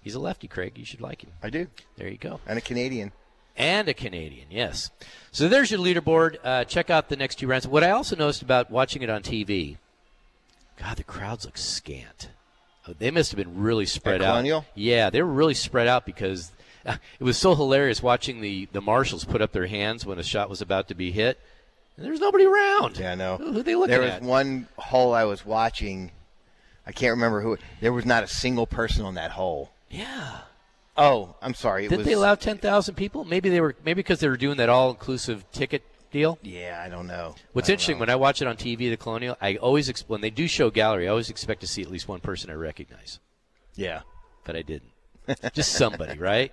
he's 0.00 0.14
a 0.16 0.18
lefty. 0.18 0.48
Craig, 0.48 0.72
you 0.76 0.84
should 0.84 1.00
like 1.00 1.22
him. 1.22 1.30
I 1.42 1.50
do, 1.50 1.68
There 1.96 2.08
you 2.08 2.16
go. 2.18 2.40
and 2.46 2.58
a 2.58 2.62
Canadian. 2.62 3.12
And 3.56 3.88
a 3.88 3.94
Canadian, 3.94 4.48
yes. 4.50 4.90
So 5.30 5.48
there's 5.48 5.70
your 5.70 5.80
leaderboard. 5.80 6.36
Uh, 6.44 6.64
check 6.64 6.90
out 6.90 7.08
the 7.08 7.16
next 7.16 7.36
two 7.36 7.46
rounds. 7.46 7.66
What 7.68 7.84
I 7.84 7.90
also 7.90 8.14
noticed 8.16 8.42
about 8.42 8.70
watching 8.70 9.02
it 9.02 9.08
on 9.08 9.22
TV, 9.22 9.78
God, 10.78 10.96
the 10.96 11.04
crowds 11.04 11.44
look 11.46 11.56
scant. 11.56 12.30
They 12.98 13.10
must 13.10 13.30
have 13.32 13.38
been 13.38 13.60
really 13.60 13.86
spread 13.86 14.22
out. 14.22 14.32
Colonial? 14.32 14.64
Yeah, 14.74 15.10
they 15.10 15.22
were 15.22 15.32
really 15.32 15.54
spread 15.54 15.88
out 15.88 16.06
because 16.06 16.52
it 16.86 17.24
was 17.24 17.36
so 17.36 17.54
hilarious 17.54 18.02
watching 18.02 18.40
the, 18.40 18.68
the 18.72 18.80
marshals 18.80 19.24
put 19.24 19.42
up 19.42 19.52
their 19.52 19.66
hands 19.66 20.06
when 20.06 20.18
a 20.18 20.22
shot 20.22 20.48
was 20.48 20.60
about 20.60 20.88
to 20.88 20.94
be 20.94 21.12
hit. 21.12 21.38
And 21.96 22.04
there's 22.04 22.20
nobody 22.20 22.44
around. 22.44 22.98
Yeah, 22.98 23.12
I 23.12 23.14
know. 23.14 23.36
Who, 23.38 23.62
they 23.62 23.74
looking 23.74 23.94
at? 23.94 23.98
there 23.98 24.06
was 24.06 24.10
at? 24.10 24.22
one 24.22 24.68
hole 24.76 25.14
I 25.14 25.24
was 25.24 25.46
watching. 25.46 26.10
I 26.86 26.92
can't 26.92 27.12
remember 27.12 27.40
who. 27.40 27.58
There 27.80 27.92
was 27.92 28.04
not 28.04 28.22
a 28.22 28.28
single 28.28 28.66
person 28.66 29.04
on 29.04 29.14
that 29.14 29.32
hole. 29.32 29.70
yeah. 29.90 30.40
Oh, 30.98 31.34
I'm 31.42 31.52
sorry. 31.52 31.88
Did 31.88 31.98
was, 31.98 32.06
they 32.06 32.14
allow 32.14 32.36
10,000 32.36 32.94
people? 32.94 33.24
Maybe 33.24 33.50
they 33.50 33.60
were 33.60 33.76
maybe 33.84 33.98
because 33.98 34.20
they 34.20 34.28
were 34.28 34.36
doing 34.38 34.56
that 34.56 34.70
all-inclusive 34.70 35.44
ticket 35.52 35.82
deal. 36.16 36.38
Yeah, 36.42 36.82
I 36.84 36.88
don't 36.88 37.06
know. 37.06 37.34
What's 37.52 37.66
I 37.68 37.72
don't 37.72 37.74
interesting 37.74 37.96
know. 37.96 38.00
when 38.00 38.10
I 38.10 38.16
watch 38.16 38.40
it 38.42 38.48
on 38.48 38.56
TV, 38.56 38.88
the 38.90 38.96
Colonial, 38.96 39.36
I 39.40 39.56
always 39.56 39.88
ex- 39.88 40.04
when 40.08 40.20
they 40.20 40.30
do 40.30 40.46
show 40.48 40.70
gallery, 40.70 41.06
I 41.06 41.10
always 41.10 41.30
expect 41.30 41.60
to 41.60 41.66
see 41.66 41.82
at 41.82 41.90
least 41.90 42.08
one 42.08 42.20
person 42.20 42.50
I 42.50 42.54
recognize, 42.54 43.20
Yeah. 43.74 44.00
but 44.44 44.56
I 44.56 44.62
didn't. 44.62 44.90
Just 45.52 45.72
somebody, 45.72 46.18
right? 46.32 46.52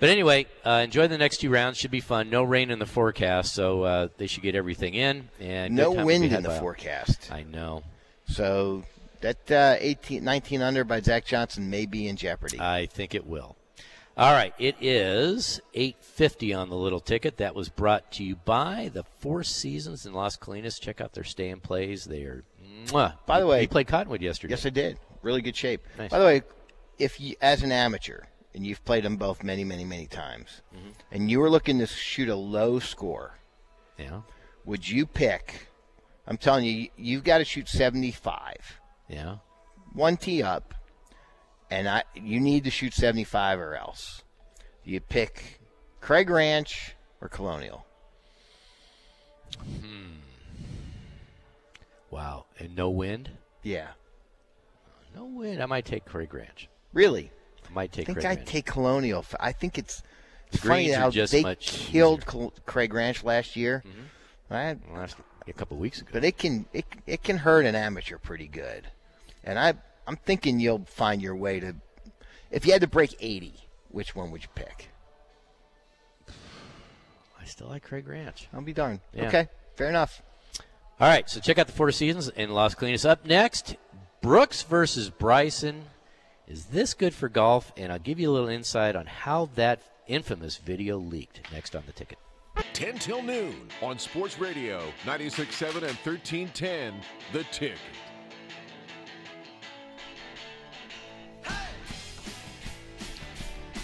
But 0.00 0.08
anyway, 0.08 0.46
uh, 0.64 0.80
enjoy 0.84 1.06
the 1.08 1.18
next 1.18 1.38
two 1.38 1.50
rounds. 1.50 1.78
Should 1.78 1.90
be 1.90 2.00
fun. 2.00 2.28
No 2.30 2.42
rain 2.42 2.70
in 2.70 2.78
the 2.78 2.86
forecast, 2.86 3.54
so 3.54 3.82
uh, 3.84 4.08
they 4.18 4.26
should 4.26 4.42
get 4.42 4.54
everything 4.54 4.94
in. 4.94 5.28
And 5.38 5.74
No 5.76 5.92
wind 5.92 6.24
in 6.24 6.42
the 6.42 6.48
by 6.48 6.58
forecast. 6.58 7.30
I 7.30 7.42
know. 7.42 7.82
So 8.26 8.82
that 9.20 9.50
uh, 9.50 9.76
18, 9.78 10.24
19 10.24 10.62
under 10.62 10.84
by 10.84 11.00
Zach 11.00 11.24
Johnson 11.26 11.68
may 11.70 11.84
be 11.86 12.08
in 12.08 12.16
jeopardy. 12.16 12.58
I 12.58 12.86
think 12.86 13.14
it 13.14 13.26
will. 13.26 13.56
All 14.16 14.32
right, 14.32 14.52
it 14.58 14.76
is 14.80 15.60
850 15.72 16.52
on 16.52 16.68
the 16.68 16.76
little 16.76 17.00
ticket. 17.00 17.38
That 17.38 17.54
was 17.54 17.68
brought 17.70 18.10
to 18.12 18.24
you 18.24 18.36
by 18.36 18.90
the 18.92 19.04
Four 19.20 19.44
Seasons 19.44 20.04
in 20.04 20.12
Las 20.12 20.36
Colinas. 20.36 20.78
Check 20.80 21.00
out 21.00 21.14
their 21.14 21.24
stay 21.24 21.48
and 21.48 21.62
plays. 21.62 22.04
They 22.04 22.22
are. 22.24 22.44
Mwah. 22.86 23.14
By 23.26 23.38
the 23.40 23.46
You- 23.46 23.50
way- 23.50 23.62
you 23.62 23.68
played 23.68 23.86
Cottonwood 23.86 24.20
yesterday. 24.20 24.52
yes, 24.52 24.66
I 24.66 24.70
did. 24.70 24.98
Really 25.22 25.40
good 25.42 25.56
shape. 25.56 25.82
Nice. 25.96 26.10
By 26.10 26.18
the 26.18 26.24
way, 26.24 26.42
if 26.98 27.18
you, 27.20 27.36
as 27.40 27.62
an 27.62 27.72
amateur, 27.72 28.24
and 28.54 28.66
you've 28.66 28.84
played 28.84 29.04
them 29.04 29.16
both 29.16 29.42
many, 29.42 29.64
many, 29.64 29.84
many 29.84 30.06
times, 30.06 30.60
Mm-hmm. 30.74 30.88
and 31.12 31.30
you 31.30 31.40
were 31.40 31.48
looking 31.50 31.78
to 31.78 31.86
shoot 31.86 32.28
a 32.28 32.36
low 32.36 32.78
score, 32.78 33.38
Yeah. 33.98 34.22
would 34.66 34.86
you 34.88 35.06
pick? 35.06 35.68
I'm 36.26 36.36
telling 36.36 36.64
you, 36.66 36.88
you've 36.96 37.24
got 37.24 37.38
to 37.38 37.44
shoot 37.44 37.68
75. 37.68 38.80
Yeah. 39.08 39.36
one 39.92 40.16
tee 40.16 40.42
up, 40.42 40.74
and 41.70 41.88
I 41.88 42.04
you 42.14 42.40
need 42.40 42.64
to 42.64 42.70
shoot 42.70 42.94
75 42.94 43.58
or 43.60 43.74
else. 43.76 44.22
You 44.84 45.00
pick 45.00 45.60
Craig 46.00 46.28
Ranch 46.30 46.94
or 47.20 47.28
Colonial. 47.28 47.86
Hmm. 49.58 50.16
Wow. 52.10 52.46
And 52.58 52.74
no 52.76 52.90
wind? 52.90 53.30
Yeah, 53.62 53.88
No 55.14 55.24
wind. 55.26 55.62
I 55.62 55.66
might 55.66 55.84
take 55.84 56.04
Craig 56.06 56.32
Ranch. 56.32 56.68
really. 56.92 57.30
I 57.68 57.72
might 57.72 57.90
I 57.92 57.96
take 57.96 58.06
think 58.06 58.18
Craig 58.18 58.26
I'd 58.26 58.36
Ranch. 58.38 58.48
take 58.48 58.66
Colonial. 58.66 59.24
I 59.38 59.52
think 59.52 59.76
it's, 59.78 60.02
it's 60.50 60.62
funny 60.64 60.90
how 60.90 61.10
just 61.10 61.32
they 61.32 61.54
killed 61.56 62.24
easier. 62.26 62.48
Craig 62.66 62.92
Ranch 62.94 63.22
last 63.22 63.54
year. 63.54 63.84
I- 64.50 64.76
last 64.92 65.16
a 65.46 65.52
couple 65.52 65.76
of 65.76 65.80
weeks 65.80 66.00
ago. 66.00 66.10
but 66.12 66.24
it 66.24 66.36
can 66.38 66.66
it, 66.72 66.84
it 67.06 67.22
can 67.22 67.36
hurt 67.38 67.64
an 67.66 67.74
amateur 67.76 68.18
pretty 68.18 68.46
good, 68.48 68.88
and 69.44 69.58
I 69.58 69.74
I'm 70.10 70.16
thinking 70.16 70.58
you'll 70.58 70.86
find 70.86 71.22
your 71.22 71.36
way 71.36 71.60
to. 71.60 71.76
If 72.50 72.66
you 72.66 72.72
had 72.72 72.80
to 72.80 72.88
break 72.88 73.14
80, 73.20 73.54
which 73.90 74.16
one 74.16 74.32
would 74.32 74.42
you 74.42 74.48
pick? 74.56 74.88
I 77.40 77.44
still 77.44 77.68
like 77.68 77.84
Craig 77.84 78.08
Ranch. 78.08 78.48
I'll 78.52 78.60
be 78.60 78.72
darned. 78.72 78.98
Yeah. 79.14 79.28
Okay, 79.28 79.48
fair 79.76 79.88
enough. 79.88 80.20
All 80.98 81.06
right, 81.06 81.30
so 81.30 81.38
check 81.38 81.58
out 81.60 81.68
the 81.68 81.72
Four 81.72 81.92
Seasons 81.92 82.28
and 82.28 82.52
Las 82.52 82.74
Colinas. 82.74 83.08
Up 83.08 83.24
next, 83.24 83.76
Brooks 84.20 84.64
versus 84.64 85.10
Bryson. 85.10 85.84
Is 86.48 86.64
this 86.64 86.92
good 86.92 87.14
for 87.14 87.28
golf? 87.28 87.72
And 87.76 87.92
I'll 87.92 88.00
give 88.00 88.18
you 88.18 88.30
a 88.30 88.32
little 88.32 88.48
insight 88.48 88.96
on 88.96 89.06
how 89.06 89.48
that 89.54 89.80
infamous 90.08 90.56
video 90.56 90.98
leaked 90.98 91.40
next 91.52 91.76
on 91.76 91.84
the 91.86 91.92
ticket. 91.92 92.18
10 92.72 92.98
till 92.98 93.22
noon 93.22 93.68
on 93.80 93.96
Sports 93.96 94.40
Radio 94.40 94.82
96.7 95.04 95.68
and 95.76 95.96
1310. 96.02 96.94
The 97.32 97.44
Ticket. 97.44 97.78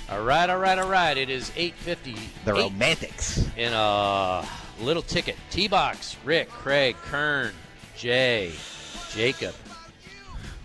All 0.09 0.23
right, 0.23 0.49
all 0.49 0.59
right, 0.59 0.79
all 0.79 0.89
right. 0.89 1.17
It 1.17 1.31
is 1.31 1.51
8:50. 1.57 2.17
The 2.45 2.55
Romantics. 2.55 3.45
in 3.57 3.73
a 3.73 4.47
little 4.81 5.03
ticket. 5.03 5.37
T-Box, 5.51 6.17
Rick, 6.25 6.49
Craig, 6.49 6.97
Kern, 7.03 7.53
Jay, 7.97 8.53
Jacob. 9.13 9.55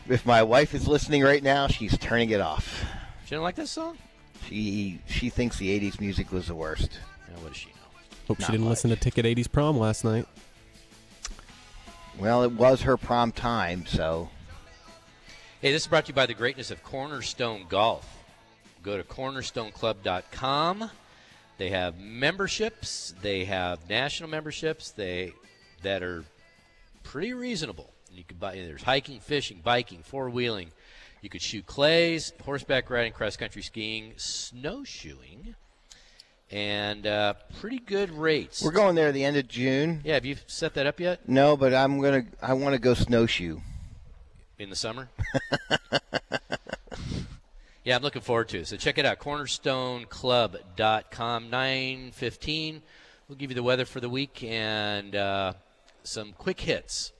If 0.08 0.26
my 0.26 0.44
wife 0.44 0.74
is 0.76 0.88
listening 0.88 1.24
right 1.24 1.42
now, 1.42 1.68
she's 1.68 1.98
turning 1.98 2.30
it 2.32 2.42
off. 2.42 2.84
She 3.24 3.32
didn't 3.32 3.44
like 3.44 3.56
this 3.56 3.72
song? 3.72 3.98
She 4.48 5.00
she 5.08 5.30
thinks 5.30 5.58
the 5.58 5.70
'80s 5.80 6.00
music 6.00 6.32
was 6.32 6.48
the 6.48 6.56
worst. 6.56 7.00
Yeah, 7.30 7.38
what 7.42 7.50
does 7.54 7.58
she 7.58 7.70
know? 7.70 7.76
Hope 8.28 8.40
Not 8.40 8.46
she 8.46 8.52
didn't 8.52 8.66
much. 8.66 8.72
listen 8.72 8.90
to 8.92 8.96
Ticket 8.96 9.26
80s 9.26 9.52
prom 9.52 9.78
last 9.78 10.04
night. 10.04 10.28
Well, 12.20 12.44
it 12.44 12.52
was 12.52 12.82
her 12.82 12.98
prom 12.98 13.32
time, 13.32 13.86
so 13.88 14.30
Hey, 15.62 15.72
this 15.72 15.84
is 15.84 15.88
brought 15.88 16.06
to 16.06 16.10
you 16.10 16.16
by 16.16 16.26
the 16.26 16.34
greatness 16.34 16.72
of 16.72 16.84
Cornerstone 16.84 17.66
Golf. 17.70 18.06
Go 18.84 18.98
to 18.98 19.04
cornerstoneclub.com. 19.04 20.90
They 21.58 21.70
have 21.70 22.00
memberships. 22.00 23.14
They 23.22 23.46
have 23.46 23.88
national 23.90 24.30
memberships. 24.30 24.92
They 24.92 25.34
that 25.84 26.02
are 26.02 26.24
pretty 27.04 27.34
reasonable. 27.34 27.92
You 28.12 28.24
could 28.24 28.40
buy. 28.40 28.56
There's 28.56 28.84
hiking, 28.84 29.20
fishing, 29.20 29.62
biking, 29.64 30.02
four 30.04 30.30
wheeling. 30.30 30.72
You 31.22 31.30
could 31.30 31.42
shoot 31.42 31.68
clays, 31.68 32.34
horseback 32.44 32.90
riding, 32.90 33.14
cross 33.14 33.38
country 33.38 33.62
skiing, 33.62 34.14
snowshoeing, 34.18 35.54
and 36.50 37.06
uh, 37.06 37.36
pretty 37.60 37.78
good 37.78 38.10
rates. 38.10 38.64
we're 38.64 38.72
going 38.72 38.96
there 38.96 39.10
at 39.10 39.14
the 39.14 39.24
end 39.24 39.38
of 39.38 39.48
June. 39.48 40.02
Yeah, 40.04 40.16
have 40.16 40.26
you 40.26 40.38
set 40.48 40.74
that 40.74 40.88
up 40.88 41.00
yet 41.00 41.30
No, 41.30 41.56
but 41.56 41.76
I'm 41.76 42.02
gonna. 42.02 42.24
I 42.42 42.54
want 42.54 42.74
to 42.74 42.80
go 42.82 42.96
snowshoe. 42.96 43.60
in 44.58 44.72
the 44.72 44.76
summer? 44.76 45.10
yeah, 47.84 47.96
I'm 47.96 48.04
looking 48.04 48.22
forward 48.22 48.50
to 48.50 48.60
it. 48.60 48.68
So 48.68 48.78
check 48.78 48.98
it 48.98 49.06
out, 49.06 49.20
cornerstoneclub.com, 49.20 51.50
915. 51.50 52.82
We'll 53.28 53.38
give 53.38 53.52
you 53.52 53.56
the 53.56 53.64
weather 53.64 53.86
for 53.86 54.00
the 54.00 54.10
week 54.10 54.44
and 54.44 55.16
uh, 55.16 55.54
some 56.04 56.34
quick 56.34 56.60
hits 56.60 57.12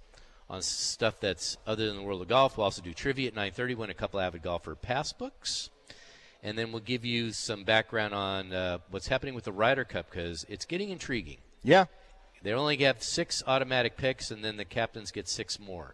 on 0.50 0.62
stuff 0.62 1.20
that's 1.20 1.58
other 1.66 1.88
than 1.88 1.96
the 1.96 2.04
world 2.04 2.22
of 2.22 2.28
golf. 2.28 2.58
We'll 2.58 2.66
also 2.66 2.82
do 2.82 2.94
trivia 2.94 3.30
at 3.30 3.34
930, 3.34 3.76
win 3.76 3.90
a 3.90 3.94
couple 3.94 4.20
avid 4.20 4.44
golfer 4.44 4.76
pass 4.76 5.14
books. 5.14 5.70
And 6.44 6.58
then 6.58 6.72
we'll 6.72 6.82
give 6.82 7.06
you 7.06 7.32
some 7.32 7.64
background 7.64 8.14
on 8.14 8.52
uh, 8.52 8.80
what's 8.90 9.08
happening 9.08 9.36
with 9.36 9.46
the 9.46 9.52
Ryder 9.52 9.86
Cup 9.86 10.10
because 10.10 10.46
it's 10.50 10.66
getting 10.66 10.90
intriguing. 10.90 11.38
Yeah, 11.64 11.86
They 12.42 12.52
only 12.54 12.78
have 12.78 13.04
six 13.04 13.44
automatic 13.46 13.96
picks, 13.96 14.32
and 14.32 14.44
then 14.44 14.58
the 14.58 14.66
captains 14.66 15.12
get 15.12 15.30
six 15.30 15.60
more. 15.60 15.94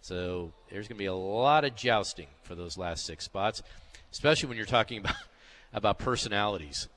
So 0.00 0.52
there's 0.68 0.88
going 0.88 0.96
to 0.96 1.02
be 1.02 1.06
a 1.06 1.14
lot 1.14 1.64
of 1.64 1.76
jousting 1.76 2.26
for 2.42 2.56
those 2.56 2.76
last 2.76 3.06
six 3.06 3.24
spots, 3.24 3.62
especially 4.14 4.48
when 4.48 4.56
you're 4.56 4.64
talking 4.64 4.98
about 4.98 5.16
about 5.74 5.98
personalities 5.98 6.88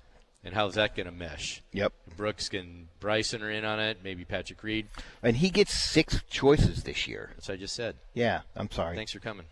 and 0.43 0.53
how's 0.53 0.75
that 0.75 0.95
going 0.95 1.07
to 1.07 1.11
mesh. 1.11 1.63
yep. 1.73 1.91
Brooks 2.15 2.49
and 2.53 2.87
Bryson 2.99 3.41
are 3.41 3.49
in 3.49 3.65
on 3.65 3.79
it. 3.79 3.97
Maybe 4.03 4.23
Patrick 4.23 4.61
Reed. 4.63 4.85
And 5.23 5.35
he 5.37 5.49
gets 5.49 5.73
six 5.73 6.21
choices 6.29 6.83
this 6.83 7.07
year. 7.07 7.31
That's 7.35 7.47
what 7.49 7.55
I 7.55 7.57
just 7.57 7.75
said. 7.75 7.95
Yeah, 8.13 8.41
I'm 8.55 8.69
sorry. 8.69 8.95
Thanks 8.95 9.11
for 9.11 9.19
coming. 9.19 9.47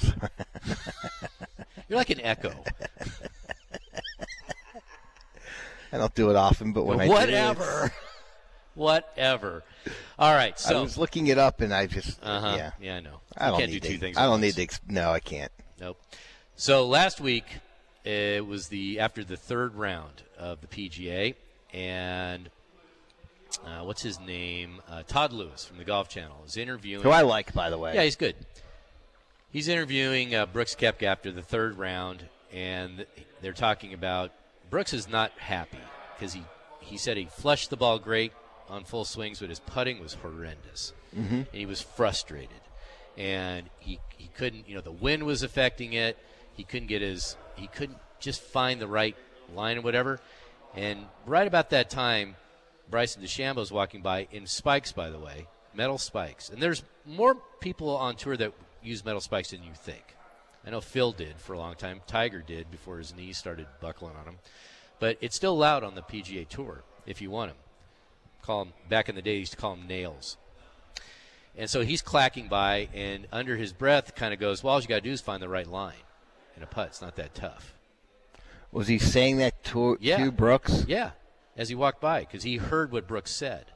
you're 1.88 1.98
like 1.98 2.08
an 2.10 2.20
echo. 2.22 2.64
I 5.92 5.98
don't 5.98 6.14
do 6.14 6.30
it 6.30 6.36
often, 6.36 6.72
but 6.72 6.84
when 6.86 6.98
I 7.00 7.04
do, 7.06 7.12
Whatever. 7.12 7.62
it's- 7.62 7.90
Whatever. 8.74 9.62
All 10.18 10.34
right. 10.34 10.58
So 10.58 10.78
I 10.78 10.80
was 10.80 10.96
looking 10.96 11.26
it 11.26 11.36
up 11.36 11.60
and 11.60 11.74
I 11.74 11.86
just 11.86 12.18
uh-huh. 12.22 12.54
yeah. 12.56 12.70
Yeah, 12.80 12.96
I 12.96 13.00
know. 13.00 13.20
I 13.36 13.44
You 13.46 13.50
don't 13.50 13.58
can't 13.60 13.70
need 13.72 13.82
do 13.82 13.98
things. 13.98 14.16
I 14.16 14.24
don't 14.24 14.40
need 14.40 14.54
to. 14.54 14.62
ex- 14.62 14.80
No, 14.88 15.10
I 15.10 15.20
can't. 15.20 15.52
Nope. 15.78 16.00
So 16.62 16.86
last 16.86 17.20
week 17.20 17.58
it 18.04 18.46
was 18.46 18.68
the 18.68 19.00
after 19.00 19.24
the 19.24 19.36
third 19.36 19.74
round 19.74 20.22
of 20.38 20.60
the 20.60 20.68
PGA, 20.68 21.34
and 21.74 22.48
uh, 23.66 23.80
what's 23.80 24.00
his 24.00 24.20
name? 24.20 24.80
Uh, 24.88 25.02
Todd 25.02 25.32
Lewis 25.32 25.64
from 25.64 25.78
the 25.78 25.84
Golf 25.84 26.08
Channel 26.08 26.36
is 26.46 26.56
interviewing. 26.56 27.02
Who 27.02 27.10
I 27.10 27.22
like, 27.22 27.52
by 27.52 27.68
the 27.68 27.78
way. 27.78 27.96
Yeah, 27.96 28.04
he's 28.04 28.14
good. 28.14 28.36
He's 29.50 29.66
interviewing 29.66 30.36
uh, 30.36 30.46
Brooks 30.46 30.76
Koepka 30.76 31.02
after 31.02 31.32
the 31.32 31.42
third 31.42 31.78
round, 31.78 32.28
and 32.52 33.06
they're 33.40 33.52
talking 33.52 33.92
about 33.92 34.30
Brooks 34.70 34.92
is 34.92 35.08
not 35.08 35.32
happy 35.38 35.80
because 36.14 36.32
he 36.32 36.44
he 36.78 36.96
said 36.96 37.16
he 37.16 37.24
flushed 37.24 37.70
the 37.70 37.76
ball 37.76 37.98
great 37.98 38.32
on 38.68 38.84
full 38.84 39.04
swings, 39.04 39.40
but 39.40 39.48
his 39.48 39.58
putting 39.58 39.98
was 39.98 40.14
horrendous, 40.14 40.92
Mhm. 41.12 41.28
and 41.38 41.46
he 41.52 41.66
was 41.66 41.80
frustrated, 41.80 42.60
and 43.18 43.68
he 43.80 43.98
he 44.16 44.28
couldn't 44.36 44.68
you 44.68 44.76
know 44.76 44.80
the 44.80 44.92
wind 44.92 45.24
was 45.24 45.42
affecting 45.42 45.94
it. 45.94 46.16
He 46.54 46.64
couldn't 46.64 46.88
get 46.88 47.02
his 47.02 47.36
he 47.56 47.66
couldn't 47.66 47.98
just 48.18 48.40
find 48.40 48.80
the 48.80 48.86
right 48.86 49.16
line 49.54 49.78
or 49.78 49.82
whatever, 49.82 50.20
and 50.74 51.06
right 51.26 51.46
about 51.46 51.70
that 51.70 51.90
time, 51.90 52.36
Bryson 52.90 53.22
DeChambeau's 53.22 53.72
walking 53.72 54.02
by 54.02 54.28
in 54.30 54.46
spikes, 54.46 54.92
by 54.92 55.10
the 55.10 55.18
way, 55.18 55.46
metal 55.74 55.98
spikes. 55.98 56.48
And 56.48 56.62
there's 56.62 56.82
more 57.04 57.36
people 57.60 57.96
on 57.96 58.16
tour 58.16 58.36
that 58.36 58.52
use 58.82 59.04
metal 59.04 59.20
spikes 59.20 59.50
than 59.50 59.62
you 59.62 59.72
think. 59.74 60.16
I 60.66 60.70
know 60.70 60.80
Phil 60.80 61.12
did 61.12 61.38
for 61.38 61.54
a 61.54 61.58
long 61.58 61.74
time. 61.74 62.00
Tiger 62.06 62.40
did 62.40 62.70
before 62.70 62.98
his 62.98 63.14
knees 63.14 63.36
started 63.36 63.66
buckling 63.80 64.16
on 64.16 64.24
him. 64.24 64.38
But 65.00 65.18
it's 65.20 65.34
still 65.34 65.52
allowed 65.52 65.82
on 65.82 65.94
the 65.94 66.02
PGA 66.02 66.48
Tour 66.48 66.84
if 67.04 67.20
you 67.20 67.30
want 67.30 67.50
them. 67.50 67.58
Call 68.42 68.64
them 68.64 68.74
back 68.88 69.08
in 69.08 69.14
the 69.14 69.22
day. 69.22 69.38
Used 69.38 69.52
to 69.52 69.58
call 69.58 69.74
them 69.74 69.88
nails. 69.88 70.36
And 71.56 71.68
so 71.68 71.82
he's 71.82 72.00
clacking 72.00 72.48
by, 72.48 72.88
and 72.94 73.26
under 73.32 73.56
his 73.56 73.72
breath, 73.72 74.14
kind 74.14 74.32
of 74.32 74.40
goes, 74.40 74.62
"Well, 74.62 74.74
all 74.74 74.80
you 74.80 74.86
got 74.86 74.96
to 74.96 75.00
do 75.00 75.10
is 75.10 75.20
find 75.20 75.42
the 75.42 75.48
right 75.48 75.66
line 75.66 75.94
in 76.56 76.62
a 76.62 76.66
putt. 76.66 76.88
It's 76.88 77.02
not 77.02 77.16
that 77.16 77.34
tough." 77.34 77.74
Was 78.70 78.88
he 78.88 78.98
saying 78.98 79.36
that 79.38 79.62
to, 79.64 79.98
Yeah. 80.00 80.24
to 80.24 80.32
Brooks? 80.32 80.84
Yeah, 80.88 81.10
as 81.56 81.68
he 81.68 81.74
walked 81.74 82.00
by, 82.00 82.20
because 82.20 82.42
he 82.42 82.56
heard 82.56 82.90
what 82.90 83.06
Brooks 83.06 83.30
said, 83.30 83.66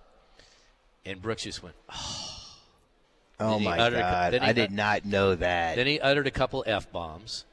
and 1.04 1.20
Brooks 1.20 1.42
just 1.42 1.62
went, 1.62 1.76
"Oh." 1.92 2.32
Oh 3.38 3.58
my 3.58 3.74
a 3.74 3.90
God! 3.90 4.34
I 4.36 4.52
did 4.52 4.70
not 4.70 5.04
know 5.04 5.34
that. 5.34 5.76
Then 5.76 5.86
he 5.86 6.00
uttered 6.00 6.26
a 6.26 6.30
couple 6.30 6.64
f 6.66 6.90
bombs, 6.90 7.44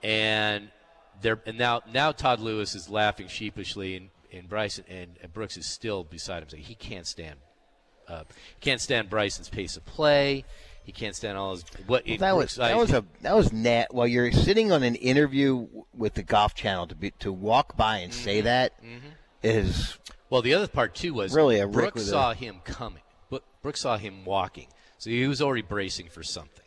and 0.00 0.70
there 1.20 1.40
and 1.44 1.58
now 1.58 1.82
now 1.92 2.12
Todd 2.12 2.38
Lewis 2.38 2.76
is 2.76 2.88
laughing 2.88 3.26
sheepishly, 3.26 3.96
and, 3.96 4.10
and 4.32 4.48
Bryson 4.48 4.84
and, 4.88 5.16
and 5.20 5.32
Brooks 5.32 5.56
is 5.56 5.66
still 5.66 6.04
beside 6.04 6.44
him. 6.44 6.50
Saying 6.50 6.62
he 6.62 6.76
can't 6.76 7.06
stand, 7.06 7.40
uh, 8.06 8.22
he 8.28 8.60
can't 8.60 8.80
stand 8.80 9.10
Bryson's 9.10 9.48
pace 9.48 9.76
of 9.76 9.84
play. 9.84 10.44
He 10.84 10.90
can't 10.92 11.14
stand 11.14 11.38
all 11.38 11.52
his 11.52 11.64
what. 11.86 12.04
Well, 12.06 12.16
that 12.18 12.36
was 12.36 12.54
that 12.56 12.76
was 12.76 12.92
a 12.92 13.04
that 13.20 13.36
was 13.36 13.52
nat. 13.52 13.86
While 13.94 14.06
you're 14.08 14.32
sitting 14.32 14.72
on 14.72 14.82
an 14.82 14.96
interview 14.96 15.68
with 15.94 16.14
the 16.14 16.22
Golf 16.24 16.54
Channel 16.54 16.88
to 16.88 16.94
be 16.94 17.12
to 17.20 17.32
walk 17.32 17.76
by 17.76 17.98
and 17.98 18.12
say 18.12 18.38
Mm-hmm. 18.38 18.44
that 18.46 18.72
is 19.42 19.98
Well, 20.28 20.42
the 20.42 20.54
other 20.54 20.66
part 20.68 20.94
too 20.94 21.14
was 21.14 21.34
Really 21.34 21.58
a 21.60 21.66
Rick 21.66 21.94
Brooks 21.94 22.02
a- 22.02 22.06
saw 22.10 22.34
him 22.34 22.56
coming. 22.64 23.02
But 23.30 23.42
Brooks 23.62 23.80
saw 23.82 23.96
him 23.96 24.24
walking, 24.24 24.66
so 24.98 25.08
he 25.10 25.26
was 25.28 25.40
already 25.40 25.62
bracing 25.62 26.08
for 26.08 26.22
something. 26.22 26.58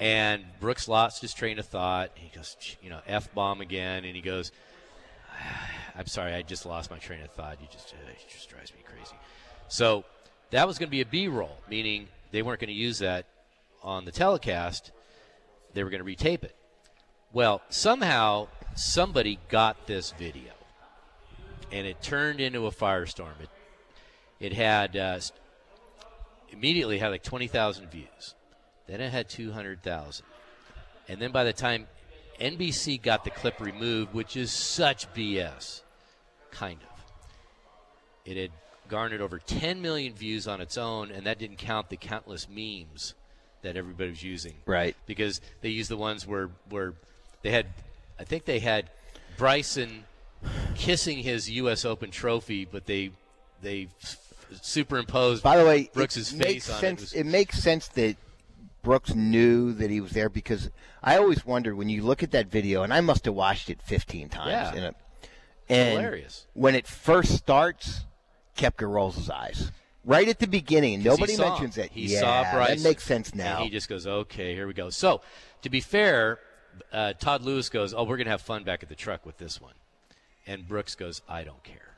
And 0.00 0.44
Brooks 0.60 0.88
lost 0.88 1.22
his 1.22 1.32
train 1.32 1.58
of 1.58 1.66
thought. 1.66 2.10
He 2.14 2.34
goes, 2.34 2.56
you 2.82 2.90
know, 2.90 3.00
f 3.06 3.32
bomb 3.34 3.60
again, 3.60 4.04
and 4.04 4.16
he 4.16 4.22
goes, 4.22 4.50
"I'm 5.94 6.06
sorry, 6.06 6.34
I 6.34 6.42
just 6.42 6.66
lost 6.66 6.90
my 6.90 6.98
train 6.98 7.22
of 7.22 7.30
thought. 7.30 7.58
You 7.60 7.68
just 7.70 7.92
uh, 7.94 8.10
it 8.10 8.18
just 8.32 8.48
drives 8.48 8.72
me 8.72 8.80
crazy." 8.84 9.14
So 9.68 10.04
that 10.50 10.66
was 10.66 10.78
going 10.78 10.88
to 10.88 10.90
be 10.90 11.00
a 11.00 11.06
B 11.06 11.28
roll, 11.28 11.58
meaning 11.70 12.08
they 12.34 12.42
weren't 12.42 12.58
going 12.58 12.66
to 12.66 12.74
use 12.74 12.98
that 12.98 13.26
on 13.80 14.04
the 14.04 14.10
telecast. 14.10 14.90
They 15.72 15.84
were 15.84 15.90
going 15.90 16.04
to 16.04 16.16
retape 16.16 16.42
it. 16.42 16.56
Well, 17.32 17.62
somehow 17.68 18.48
somebody 18.74 19.38
got 19.48 19.86
this 19.86 20.10
video 20.10 20.50
and 21.70 21.86
it 21.86 22.02
turned 22.02 22.40
into 22.40 22.66
a 22.66 22.72
firestorm. 22.72 23.40
It 23.40 23.50
it 24.40 24.52
had 24.52 24.96
uh, 24.96 25.20
immediately 26.50 26.98
had 26.98 27.10
like 27.10 27.22
twenty 27.22 27.46
thousand 27.46 27.88
views. 27.92 28.34
Then 28.88 29.00
it 29.00 29.12
had 29.12 29.28
two 29.28 29.52
hundred 29.52 29.84
thousand, 29.84 30.26
and 31.08 31.20
then 31.20 31.30
by 31.30 31.44
the 31.44 31.52
time 31.52 31.86
NBC 32.40 33.00
got 33.00 33.22
the 33.22 33.30
clip 33.30 33.60
removed, 33.60 34.12
which 34.12 34.36
is 34.36 34.50
such 34.50 35.12
BS, 35.14 35.82
kind 36.50 36.80
of, 36.82 37.04
it 38.24 38.36
had 38.36 38.50
garnered 38.88 39.20
over 39.20 39.38
ten 39.38 39.80
million 39.82 40.14
views 40.14 40.46
on 40.48 40.60
its 40.60 40.76
own, 40.78 41.10
and 41.10 41.26
that 41.26 41.38
didn't 41.38 41.56
count 41.58 41.88
the 41.90 41.96
countless 41.96 42.48
memes 42.48 43.14
that 43.62 43.76
everybody 43.76 44.10
was 44.10 44.22
using. 44.22 44.54
Right. 44.66 44.94
Because 45.06 45.40
they 45.62 45.70
used 45.70 45.90
the 45.90 45.96
ones 45.96 46.26
where 46.26 46.50
where 46.68 46.94
they 47.42 47.50
had, 47.50 47.66
I 48.18 48.24
think 48.24 48.44
they 48.44 48.58
had 48.60 48.90
Bryson 49.36 50.04
kissing 50.74 51.18
his 51.18 51.48
U.S. 51.50 51.84
Open 51.84 52.10
trophy, 52.10 52.64
but 52.64 52.86
they 52.86 53.10
they 53.62 53.88
superimposed 54.60 55.42
By 55.42 55.56
the 55.56 55.64
way, 55.64 55.90
Brooks's 55.92 56.32
it 56.32 56.36
face 56.36 56.46
makes 56.46 56.70
on 56.70 56.80
sense. 56.80 57.00
it. 57.00 57.04
was- 57.04 57.12
It 57.14 57.24
makes 57.26 57.58
sense 57.62 57.88
that 57.88 58.16
Brooks 58.82 59.14
knew 59.14 59.72
that 59.72 59.90
he 59.90 60.00
was 60.00 60.12
there 60.12 60.28
because 60.28 60.70
I 61.02 61.16
always 61.16 61.44
wondered 61.46 61.74
when 61.76 61.88
you 61.88 62.02
look 62.02 62.22
at 62.22 62.30
that 62.32 62.48
video, 62.48 62.82
and 62.82 62.92
I 62.92 63.00
must 63.00 63.24
have 63.24 63.34
watched 63.34 63.70
it 63.70 63.80
15 63.82 64.28
times. 64.28 64.50
Yeah. 64.50 64.74
In 64.74 64.84
a, 64.84 64.94
and 65.70 65.88
hilarious. 65.98 66.46
When 66.52 66.74
it 66.74 66.86
first 66.86 67.32
starts, 67.34 68.04
Koepka 68.56 68.88
rolls 68.88 69.16
his 69.16 69.30
eyes 69.30 69.70
right 70.04 70.28
at 70.28 70.38
the 70.38 70.46
beginning, 70.46 70.94
and 70.94 71.04
'Cause 71.04 71.18
he 71.18 71.22
nobody 71.36 71.36
mentions 71.38 71.78
it. 71.78 71.90
He 71.92 72.06
yeah, 72.06 72.20
saw 72.20 72.52
Bryson. 72.54 72.76
that 72.82 72.88
makes 72.88 73.04
sense 73.04 73.34
now. 73.34 73.56
And 73.56 73.64
he 73.64 73.70
just 73.70 73.88
goes, 73.88 74.06
okay, 74.06 74.54
here 74.54 74.66
we 74.66 74.74
go. 74.74 74.90
So, 74.90 75.20
to 75.62 75.70
be 75.70 75.80
fair, 75.80 76.38
uh, 76.92 77.14
Todd 77.14 77.42
Lewis 77.42 77.68
goes, 77.68 77.94
oh, 77.94 78.02
we're 78.04 78.16
going 78.16 78.26
to 78.26 78.30
have 78.32 78.42
fun 78.42 78.64
back 78.64 78.82
at 78.82 78.88
the 78.88 78.94
truck 78.94 79.24
with 79.24 79.38
this 79.38 79.60
one. 79.60 79.74
And 80.46 80.68
Brooks 80.68 80.94
goes, 80.94 81.22
I 81.28 81.42
don't 81.44 81.62
care. 81.64 81.94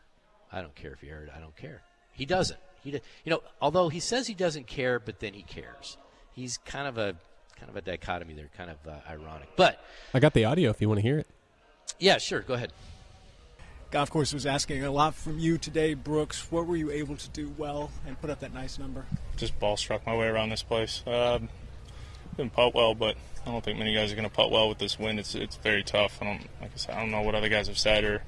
I 0.52 0.60
don't 0.62 0.74
care 0.76 0.92
if 0.92 1.02
you 1.02 1.10
heard. 1.10 1.30
I 1.36 1.40
don't 1.40 1.56
care. 1.56 1.82
He 2.12 2.24
doesn't. 2.24 2.60
He, 2.84 2.92
do- 2.92 3.00
you 3.24 3.30
know, 3.30 3.42
although 3.60 3.88
he 3.88 3.98
says 3.98 4.28
he 4.28 4.34
doesn't 4.34 4.68
care, 4.68 5.00
but 5.00 5.18
then 5.18 5.34
he 5.34 5.42
cares. 5.42 5.96
He's 6.32 6.58
kind 6.58 6.86
of 6.86 6.96
a 6.98 7.16
kind 7.58 7.70
of 7.70 7.76
a 7.76 7.80
dichotomy 7.80 8.34
there, 8.34 8.50
kind 8.56 8.70
of 8.70 8.76
uh, 8.86 8.92
ironic. 9.10 9.48
But 9.56 9.82
I 10.14 10.20
got 10.20 10.34
the 10.34 10.44
audio 10.44 10.70
if 10.70 10.80
you 10.80 10.88
want 10.88 10.98
to 10.98 11.02
hear 11.02 11.18
it. 11.18 11.26
yeah, 11.98 12.18
sure, 12.18 12.40
go 12.40 12.54
ahead. 12.54 12.72
Golf 13.96 14.10
course 14.10 14.34
was 14.34 14.44
asking 14.44 14.84
a 14.84 14.90
lot 14.90 15.14
from 15.14 15.38
you 15.38 15.56
today, 15.56 15.94
Brooks. 15.94 16.52
What 16.52 16.66
were 16.66 16.76
you 16.76 16.90
able 16.90 17.16
to 17.16 17.30
do 17.30 17.54
well 17.56 17.90
and 18.06 18.20
put 18.20 18.28
up 18.28 18.40
that 18.40 18.52
nice 18.52 18.78
number? 18.78 19.06
just 19.38 19.58
ball 19.58 19.78
struck 19.78 20.04
my 20.04 20.14
way 20.14 20.26
around 20.26 20.50
this 20.50 20.62
place. 20.62 21.02
Um, 21.06 21.48
didn't 22.36 22.52
putt 22.52 22.74
well, 22.74 22.94
but 22.94 23.16
I 23.46 23.50
don't 23.50 23.64
think 23.64 23.78
many 23.78 23.94
guys 23.94 24.12
are 24.12 24.14
going 24.14 24.28
to 24.28 24.34
putt 24.34 24.50
well 24.50 24.68
with 24.68 24.76
this 24.76 24.98
wind. 24.98 25.18
It's 25.18 25.34
it's 25.34 25.56
very 25.56 25.82
tough. 25.82 26.18
I 26.20 26.26
don't 26.26 26.40
like 26.60 26.72
I 26.74 26.76
said. 26.76 26.94
I 26.94 27.00
don't 27.00 27.10
know 27.10 27.22
what 27.22 27.34
other 27.34 27.48
guys 27.48 27.68
have 27.68 27.78
said, 27.78 28.04
or 28.04 28.22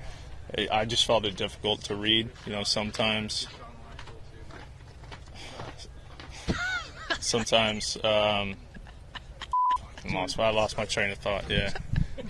I- 0.72 0.86
just 0.86 1.04
felt 1.04 1.26
it 1.26 1.36
difficult 1.36 1.82
to 1.82 1.96
read. 1.96 2.30
You 2.46 2.52
know, 2.52 2.62
sometimes. 2.62 3.46
Sometimes 7.20 7.96
um, 7.96 8.02
I 10.08 10.14
lost. 10.14 10.38
I 10.38 10.48
lost 10.48 10.78
my 10.78 10.86
train 10.86 11.10
of 11.10 11.18
thought. 11.18 11.44
Yeah, 11.50 11.74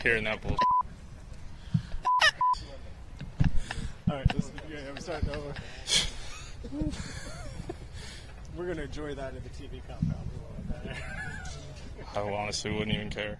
hearing 0.03 0.25
that 0.25 0.43
bull. 0.43 0.57
All 4.11 4.17
right, 4.17 4.35
listen, 4.35 4.55
yeah, 4.71 4.79
I'm 4.89 4.97
starting 4.99 5.29
over. 5.31 5.55
We're 8.57 8.65
going 8.65 8.79
to 8.79 8.85
enjoy 8.85 9.15
that 9.15 9.35
in 9.35 9.43
the 9.43 9.51
TV 9.51 9.83
compound. 9.87 10.27
We 10.33 10.41
won't 10.41 10.71
let 10.71 10.85
that 10.85 10.97
air. 10.97 12.25
I 12.25 12.33
honestly 12.33 12.73
wouldn't 12.73 12.95
even 12.95 13.11
care. 13.11 13.39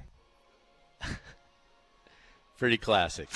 Pretty 2.59 2.77
classic. 2.77 3.31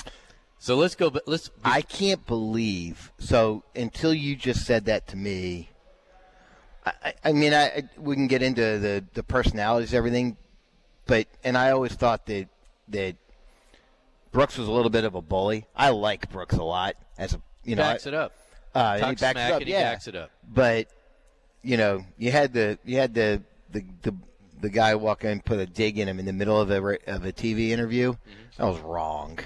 So 0.59 0.75
let's 0.75 0.93
go. 0.93 1.09
But 1.09 1.27
let's. 1.27 1.49
I 1.65 1.81
can't 1.81 2.23
believe. 2.27 3.11
So 3.17 3.63
until 3.75 4.13
you 4.13 4.35
just 4.35 4.65
said 4.65 4.85
that 4.85 5.07
to 5.07 5.17
me, 5.17 5.69
I, 6.85 6.93
I, 7.03 7.13
I 7.25 7.31
mean, 7.31 7.53
I, 7.53 7.63
I 7.63 7.83
we 7.97 8.15
can 8.15 8.27
get 8.27 8.43
into 8.43 8.77
the 8.77 9.03
the 9.15 9.23
personalities, 9.23 9.93
everything, 9.93 10.37
but 11.07 11.27
and 11.43 11.57
I 11.57 11.71
always 11.71 11.93
thought 11.93 12.27
that 12.27 12.47
that 12.89 13.15
Brooks 14.33 14.57
was 14.57 14.67
a 14.67 14.71
little 14.71 14.89
bit 14.89 15.05
of 15.05 15.15
a 15.15 15.21
bully. 15.21 15.65
I 15.75 15.89
like 15.89 16.29
Brooks 16.29 16.55
a 16.55 16.63
lot 16.63 16.95
as 17.17 17.33
a 17.33 17.41
you 17.63 17.75
know. 17.75 17.83
backs 17.83 18.05
I- 18.05 18.09
it 18.09 18.13
up. 18.13 18.33
Uh, 18.75 18.95
he 18.95 19.15
backs 19.15 19.39
it 19.39 19.51
up. 19.53 19.61
he 19.61 19.71
yeah. 19.71 19.91
backs 19.91 20.07
it 20.07 20.15
up. 20.15 20.31
But 20.51 20.87
you 21.61 21.77
know, 21.77 22.03
you 22.17 22.31
had 22.31 22.51
the 22.53 22.79
you 22.83 22.97
had 22.97 23.13
the 23.13 23.43
the 23.71 23.85
the, 24.01 24.15
the 24.59 24.69
guy 24.69 24.95
walk 24.95 25.23
in 25.23 25.29
and 25.29 25.45
put 25.45 25.59
a 25.59 25.67
dig 25.67 25.99
in 25.99 26.07
him 26.07 26.19
in 26.19 26.25
the 26.25 26.33
middle 26.33 26.59
of 26.59 26.71
a 26.71 26.77
of 27.07 27.23
a 27.23 27.31
TV 27.31 27.69
interview. 27.69 28.15
That 28.57 28.65
was 28.65 28.79
wrong. 28.79 29.39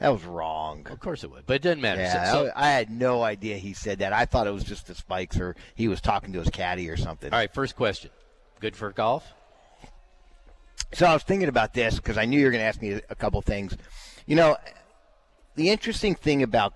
That 0.00 0.08
was 0.08 0.24
wrong. 0.24 0.86
Of 0.90 0.98
course 0.98 1.22
it 1.22 1.30
would, 1.30 1.46
but 1.46 1.54
it 1.54 1.62
doesn't 1.62 1.80
matter. 1.80 2.02
Yeah, 2.02 2.32
So- 2.32 2.50
I 2.54 2.70
had 2.70 2.90
no 2.90 3.22
idea 3.22 3.56
he 3.56 3.72
said 3.72 4.00
that. 4.00 4.12
I 4.12 4.24
thought 4.24 4.48
it 4.48 4.52
was 4.52 4.64
just 4.64 4.88
the 4.88 4.94
spikes, 4.94 5.38
or 5.38 5.54
he 5.76 5.86
was 5.86 6.00
talking 6.00 6.32
to 6.32 6.40
his 6.40 6.50
caddy 6.50 6.90
or 6.90 6.96
something. 6.96 7.32
All 7.32 7.38
right, 7.38 7.52
first 7.54 7.76
question. 7.76 8.10
Good 8.60 8.74
for 8.74 8.90
golf? 8.90 9.32
So 10.92 11.06
I 11.06 11.14
was 11.14 11.22
thinking 11.22 11.48
about 11.48 11.74
this 11.74 11.96
because 11.96 12.18
I 12.18 12.24
knew 12.24 12.38
you 12.38 12.46
were 12.46 12.50
going 12.50 12.60
to 12.60 12.66
ask 12.66 12.82
me 12.82 13.00
a 13.08 13.14
couple 13.14 13.40
things. 13.40 13.76
You 14.26 14.36
know, 14.36 14.56
the 15.54 15.70
interesting 15.70 16.14
thing 16.14 16.42
about 16.42 16.74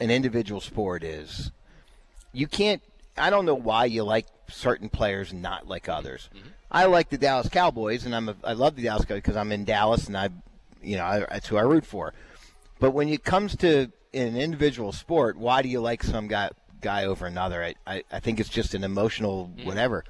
an 0.00 0.10
individual 0.10 0.60
sport 0.60 1.04
is 1.04 1.50
you 2.32 2.46
can't. 2.46 2.82
I 3.16 3.30
don't 3.30 3.44
know 3.44 3.54
why 3.54 3.84
you 3.86 4.04
like 4.04 4.26
certain 4.48 4.88
players 4.88 5.32
and 5.32 5.42
not 5.42 5.66
like 5.66 5.88
others. 5.88 6.28
Mm-hmm. 6.34 6.48
I 6.70 6.86
like 6.86 7.10
the 7.10 7.18
Dallas 7.18 7.48
Cowboys, 7.48 8.06
and 8.06 8.14
I'm 8.14 8.28
a, 8.30 8.36
I 8.42 8.54
love 8.54 8.76
the 8.76 8.82
Dallas 8.82 9.04
Cowboys 9.04 9.22
because 9.22 9.36
I'm 9.36 9.52
in 9.52 9.64
Dallas, 9.64 10.06
and 10.06 10.16
I, 10.16 10.30
you 10.82 10.96
know, 10.96 11.04
I, 11.04 11.18
that's 11.20 11.48
who 11.48 11.58
I 11.58 11.62
root 11.62 11.84
for. 11.84 12.14
But 12.80 12.92
when 12.92 13.08
it 13.08 13.24
comes 13.24 13.54
to 13.56 13.92
an 14.14 14.36
individual 14.36 14.92
sport, 14.92 15.36
why 15.36 15.62
do 15.62 15.68
you 15.68 15.80
like 15.80 16.02
some 16.02 16.28
guy 16.28 16.50
guy 16.80 17.04
over 17.04 17.26
another? 17.26 17.62
I, 17.62 17.74
I, 17.86 18.04
I 18.10 18.20
think 18.20 18.40
it's 18.40 18.48
just 18.48 18.74
an 18.74 18.84
emotional 18.84 19.50
mm-hmm. 19.54 19.66
whatever. 19.66 20.04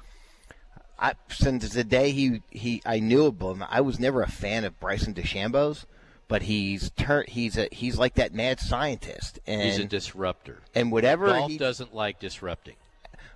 I, 0.98 1.14
since 1.28 1.68
the 1.70 1.82
day 1.82 2.12
he, 2.12 2.42
he 2.50 2.80
I 2.86 3.00
knew 3.00 3.26
of 3.26 3.40
him, 3.40 3.64
I 3.68 3.80
was 3.80 3.98
never 3.98 4.22
a 4.22 4.30
fan 4.30 4.64
of 4.64 4.78
Bryson 4.78 5.14
DeChambeau's, 5.14 5.84
but 6.33 6.41
he's 6.45 6.89
tur- 6.97 7.26
he's 7.28 7.59
a, 7.59 7.68
he's 7.70 7.99
like 7.99 8.14
that 8.14 8.33
mad 8.33 8.59
scientist, 8.59 9.39
and 9.47 9.61
He's 9.61 9.78
a 9.78 9.85
disruptor. 9.85 10.61
and 10.74 10.91
whatever 10.91 11.26
Golf 11.26 11.51
he, 11.51 11.59
doesn't 11.59 11.95
like 11.95 12.18
disrupting. 12.18 12.76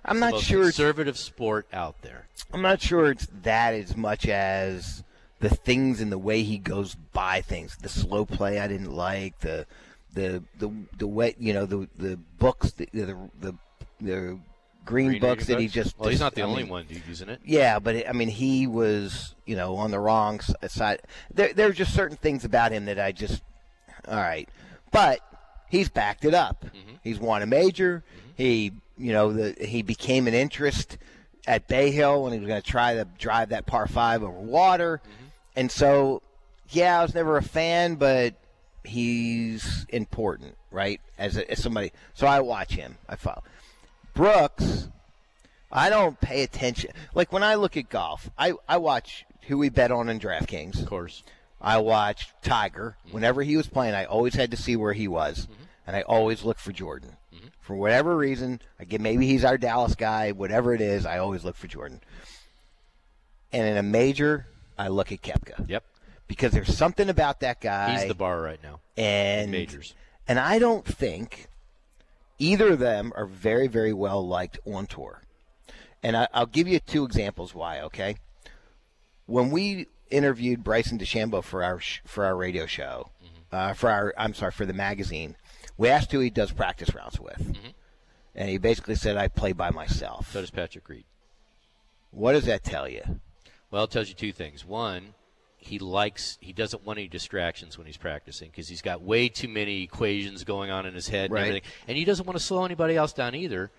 I'm 0.03 0.15
It's 0.23 0.33
not 0.33 0.41
sure 0.41 0.61
it's- 0.61 0.77
conservative 0.77 1.15
sport 1.15 1.67
out 1.71 2.01
there. 2.01 2.25
I'm 2.51 2.63
not 2.63 2.81
sure 2.81 3.11
it's 3.11 3.27
that 3.43 3.75
as 3.75 3.95
much 3.95 4.27
as 4.27 5.03
the 5.39 5.49
things 5.49 6.01
and 6.01 6.11
the 6.11 6.17
way 6.17 6.41
he 6.41 6.57
goes 6.57 6.95
by 7.13 7.41
things. 7.41 7.77
The 7.77 7.87
slow 7.87 8.25
play 8.25 8.59
I 8.59 8.67
didn't 8.67 8.91
like. 8.95 9.41
The 9.41 9.67
the 10.15 10.41
the 10.57 10.71
the 10.97 11.07
way 11.07 11.35
you 11.37 11.53
know 11.53 11.67
the 11.67 11.87
the 11.99 12.17
books 12.39 12.71
the 12.71 12.89
the 12.93 13.15
the, 13.39 13.53
the 14.01 14.39
green, 14.87 15.09
Green 15.09 15.21
books 15.21 15.45
that 15.45 15.59
he 15.59 15.67
just. 15.67 15.97
Well, 15.99 16.09
he's 16.09 16.19
not 16.19 16.33
the 16.33 16.41
I 16.41 16.45
only 16.45 16.63
mean, 16.63 16.71
one 16.71 16.85
using 17.07 17.29
it. 17.29 17.39
Yeah, 17.45 17.79
but 17.79 17.95
it, 17.95 18.09
I 18.09 18.13
mean, 18.13 18.29
he 18.29 18.65
was 18.65 19.35
you 19.45 19.55
know 19.55 19.75
on 19.75 19.91
the 19.91 19.99
wrong 19.99 20.39
side. 20.67 21.01
There 21.33 21.53
there's 21.53 21.75
just 21.75 21.93
certain 21.93 22.17
things 22.17 22.45
about 22.45 22.71
him 22.71 22.85
that 22.85 22.99
I 22.99 23.11
just 23.11 23.43
all 24.07 24.17
right, 24.17 24.49
but 24.91 25.19
he's 25.69 25.89
backed 25.89 26.25
it 26.25 26.33
up. 26.33 26.65
Mm-hmm. 26.65 26.95
He's 27.03 27.19
won 27.19 27.41
a 27.41 27.45
major. 27.45 28.03
Mm-hmm. 28.07 28.29
He 28.37 28.71
you 28.97 29.13
know 29.13 29.31
the 29.33 29.65
he 29.65 29.81
became 29.83 30.27
an 30.27 30.33
interest 30.33 30.97
at 31.45 31.67
Bay 31.67 31.91
Hill 31.91 32.23
when 32.23 32.33
he 32.33 32.39
was 32.39 32.47
going 32.47 32.61
to 32.61 32.67
try 32.67 32.95
to 32.95 33.05
drive 33.17 33.49
that 33.49 33.65
par 33.65 33.87
five 33.87 34.23
over 34.23 34.31
water, 34.31 35.01
mm-hmm. 35.03 35.25
and 35.55 35.71
so 35.71 36.21
yeah, 36.69 36.99
I 36.99 37.03
was 37.03 37.15
never 37.15 37.37
a 37.37 37.43
fan, 37.43 37.95
but 37.95 38.35
he's 38.83 39.85
important, 39.89 40.55
right? 40.71 40.99
As, 41.17 41.37
a, 41.37 41.49
as 41.49 41.61
somebody, 41.61 41.91
so 42.13 42.27
I 42.27 42.41
watch 42.41 42.73
him. 42.73 42.97
I 43.07 43.15
follow 43.15 43.43
Brooks. 44.17 44.89
I 45.71 45.91
don't 45.91 46.19
pay 46.19 46.41
attention. 46.41 46.91
Like 47.13 47.31
when 47.31 47.43
I 47.43 47.53
look 47.53 47.77
at 47.77 47.87
golf, 47.87 48.31
I, 48.37 48.53
I 48.67 48.77
watch 48.77 49.25
who 49.47 49.59
we 49.59 49.69
bet 49.69 49.91
on 49.91 50.09
in 50.09 50.19
DraftKings. 50.19 50.81
Of 50.81 50.87
course. 50.87 51.23
I 51.61 51.77
watched 51.77 52.33
Tiger. 52.41 52.97
Mm-hmm. 53.05 53.13
Whenever 53.13 53.43
he 53.43 53.55
was 53.55 53.67
playing, 53.67 53.93
I 53.93 54.05
always 54.05 54.33
had 54.33 54.51
to 54.51 54.57
see 54.57 54.75
where 54.75 54.93
he 54.93 55.07
was, 55.07 55.41
mm-hmm. 55.41 55.63
and 55.85 55.95
I 55.95 56.01
always 56.01 56.43
look 56.43 56.57
for 56.57 56.71
Jordan. 56.71 57.17
Mm-hmm. 57.33 57.47
For 57.61 57.75
whatever 57.75 58.17
reason, 58.17 58.59
I 58.79 58.85
get 58.85 59.01
maybe 59.01 59.27
he's 59.27 59.45
our 59.45 59.57
Dallas 59.57 59.93
guy. 59.93 60.31
Whatever 60.31 60.73
it 60.73 60.81
is, 60.81 61.05
I 61.05 61.19
always 61.19 61.43
look 61.43 61.55
for 61.55 61.67
Jordan. 61.67 62.01
And 63.51 63.67
in 63.67 63.77
a 63.77 63.83
major, 63.83 64.47
I 64.79 64.87
look 64.87 65.11
at 65.11 65.21
Koepka. 65.21 65.69
Yep. 65.69 65.83
Because 66.27 66.51
there's 66.51 66.75
something 66.75 67.07
about 67.07 67.39
that 67.41 67.61
guy. 67.61 67.99
He's 67.99 68.07
the 68.07 68.15
bar 68.15 68.41
right 68.41 68.61
now. 68.63 68.79
And 68.97 69.51
majors. 69.51 69.93
And 70.27 70.39
I 70.39 70.59
don't 70.59 70.85
think 70.85 71.47
either 72.39 72.73
of 72.73 72.79
them 72.79 73.11
are 73.15 73.25
very, 73.25 73.67
very 73.67 73.93
well 73.93 74.25
liked 74.25 74.59
on 74.65 74.85
tour. 74.85 75.21
And 76.03 76.15
I, 76.15 76.27
I'll 76.33 76.45
give 76.45 76.67
you 76.67 76.79
two 76.79 77.03
examples 77.03 77.55
why. 77.55 77.81
Okay, 77.81 78.17
when 79.25 79.49
we 79.49 79.87
interviewed 80.09 80.63
Bryson 80.63 80.97
DeChambeau 80.97 81.43
for 81.43 81.63
our 81.63 81.79
sh- 81.79 82.01
for 82.05 82.23
our 82.25 82.35
radio 82.35 82.65
show, 82.65 83.09
uh, 83.51 83.73
for 83.73 83.89
our 83.89 84.13
I'm 84.17 84.33
sorry 84.33 84.51
for 84.51 84.65
the 84.65 84.73
magazine, 84.73 85.35
we 85.77 85.89
asked 85.89 86.11
who 86.11 86.19
he 86.19 86.29
does 86.29 86.51
practice 86.51 86.93
rounds 86.93 87.19
with, 87.19 87.57
and 88.35 88.49
he 88.49 88.57
basically 88.57 88.95
said 88.95 89.17
I 89.17 89.27
play 89.27 89.53
by 89.53 89.71
myself. 89.71 90.31
So 90.31 90.41
does 90.41 90.51
Patrick 90.51 90.87
Reed. 90.87 91.05
What 92.11 92.33
does 92.33 92.45
that 92.45 92.63
tell 92.63 92.87
you? 92.87 93.01
Well, 93.69 93.83
it 93.83 93.91
tells 93.91 94.07
you 94.07 94.15
two 94.15 94.31
things. 94.31 94.63
One, 94.63 95.13
he 95.57 95.79
likes 95.79 96.37
he 96.39 96.53
doesn't 96.53 96.85
want 96.85 96.99
any 96.99 97.07
distractions 97.07 97.77
when 97.77 97.87
he's 97.87 97.97
practicing 97.97 98.49
because 98.49 98.67
he's 98.69 98.81
got 98.81 99.01
way 99.01 99.27
too 99.27 99.47
many 99.47 99.83
equations 99.83 100.43
going 100.43 100.69
on 100.71 100.85
in 100.85 100.93
his 100.93 101.07
head 101.09 101.25
and 101.25 101.33
Right. 101.33 101.47
everything, 101.47 101.69
and 101.87 101.97
he 101.97 102.05
doesn't 102.05 102.25
want 102.25 102.37
to 102.37 102.43
slow 102.43 102.63
anybody 102.63 102.95
else 102.95 103.11
down 103.13 103.35
either. 103.35 103.71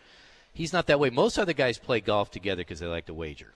He's 0.53 0.73
not 0.73 0.87
that 0.89 0.99
way. 0.99 1.09
Most 1.11 1.39
other 1.39 1.53
guys 1.53 1.79
play 1.79 2.01
golf 2.01 2.31
together 2.31 2.61
because 2.63 2.81
they 2.81 2.87
like 2.87 3.07
to 3.07 3.15
wager. 3.15 3.55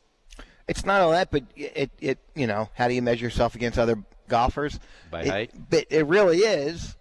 It's 0.68 0.85
not 0.87 1.01
all 1.01 1.11
that, 1.11 1.31
but 1.33 1.43
it, 1.57 1.91
it, 2.01 2.18
you 2.37 2.47
know, 2.47 2.68
how 2.75 2.87
do 2.87 2.95
you 2.95 3.03
measure 3.03 3.25
yourself 3.25 3.57
against 3.57 3.79
other 3.79 3.97
golfers? 4.29 4.79
By 5.11 5.23
It- 5.23 5.29
height? 5.29 5.51
But 5.70 5.87
it 5.91 6.07
really 6.07 6.39
is, 6.39 6.97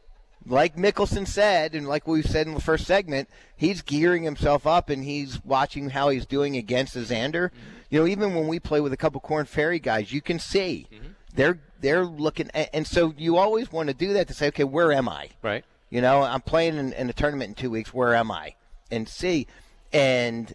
like 0.48 0.76
Mickelson 0.76 1.28
said, 1.28 1.76
and 1.76 1.88
like 1.88 2.08
we 2.08 2.24
said 2.24 2.48
in 2.48 2.56
the 2.56 2.62
first 2.62 2.86
segment, 2.88 3.30
he's 3.56 3.84
gearing 3.84 4.24
himself 4.24 4.66
up 4.66 4.90
and 4.90 5.04
he's 5.04 5.44
watching 5.46 5.92
how 5.92 6.10
he's 6.10 6.26
doing 6.26 6.58
against 6.58 6.96
Xander. 6.96 7.50
Mm-hmm. 7.52 7.58
You 7.92 8.00
know, 8.00 8.08
even 8.08 8.34
when 8.34 8.48
we 8.48 8.60
play 8.60 8.82
with 8.82 8.94
a 8.94 8.98
couple 8.98 9.22
Corn 9.22 9.46
Ferry 9.46 9.78
guys, 9.78 10.12
you 10.12 10.22
can 10.22 10.40
see 10.40 10.88
they're 11.36 11.60
they're 11.80 12.06
looking, 12.06 12.50
and, 12.50 12.88
so 12.88 13.14
you 13.18 13.38
always 13.38 13.72
want 13.72 13.90
to 13.90 13.94
do 13.94 14.14
that 14.14 14.28
to 14.30 14.34
say, 14.34 14.48
okay, 14.48 14.64
where 14.64 14.92
am 14.92 15.08
I? 15.10 15.30
Right. 15.44 15.64
You 15.90 16.02
know, 16.02 16.22
I'm 16.24 16.42
playing 16.42 16.78
in, 16.78 16.94
in 16.94 17.10
a 17.10 17.14
tournament 17.14 17.50
in 17.50 17.56
two 17.56 17.70
weeks. 17.70 17.94
Where 17.94 18.16
am 18.16 18.32
I? 18.32 18.56
And 18.90 19.08
see, 19.10 19.48
and 19.92 20.54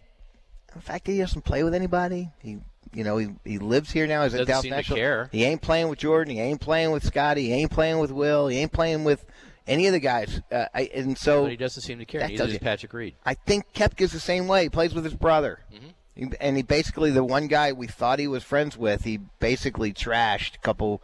the 0.73 0.81
fact 0.81 1.05
that 1.05 1.11
he 1.11 1.19
doesn't 1.19 1.43
play 1.43 1.63
with 1.63 1.73
anybody, 1.73 2.29
he, 2.41 2.57
you 2.93 3.03
know, 3.03 3.17
he, 3.17 3.29
he 3.45 3.59
lives 3.59 3.91
here 3.91 4.07
now. 4.07 4.23
He's 4.23 4.33
at 4.33 4.47
Doesn't 4.47 4.47
Dallas 4.47 4.63
seem 4.63 4.71
to 4.71 4.75
National. 4.77 4.97
care. 4.97 5.29
He 5.31 5.43
ain't 5.43 5.61
playing 5.61 5.89
with 5.89 5.99
Jordan. 5.99 6.33
He 6.35 6.39
ain't 6.41 6.61
playing 6.61 6.91
with 6.91 7.03
Scotty. 7.05 7.43
He 7.47 7.53
ain't 7.53 7.71
playing 7.71 7.99
with 7.99 8.11
Will. 8.11 8.47
He 8.47 8.57
ain't 8.57 8.71
playing 8.71 9.03
with 9.03 9.25
any 9.67 9.85
of 9.87 9.93
the 9.93 9.99
guys. 9.99 10.41
Uh, 10.51 10.65
I, 10.73 10.89
and 10.93 11.17
so 11.17 11.43
but 11.43 11.51
he 11.51 11.57
doesn't 11.57 11.83
seem 11.83 11.99
to 11.99 12.05
care. 12.05 12.21
that 12.21 12.29
Neither 12.29 12.45
does 12.45 12.53
you- 12.53 12.59
Patrick 12.59 12.93
Reed. 12.93 13.15
I 13.25 13.33
think 13.33 13.65
Koepka's 13.73 14.11
the 14.13 14.19
same 14.19 14.47
way. 14.47 14.63
He 14.63 14.69
plays 14.69 14.93
with 14.93 15.03
his 15.03 15.13
brother. 15.13 15.59
Mm-hmm. 15.73 15.86
And 16.39 16.57
he 16.57 16.63
basically, 16.63 17.11
the 17.11 17.23
one 17.23 17.47
guy 17.47 17.71
we 17.73 17.87
thought 17.87 18.19
he 18.19 18.27
was 18.27 18.43
friends 18.43 18.75
with, 18.77 19.03
he 19.03 19.17
basically 19.39 19.93
trashed 19.93 20.55
a 20.55 20.59
couple 20.59 21.01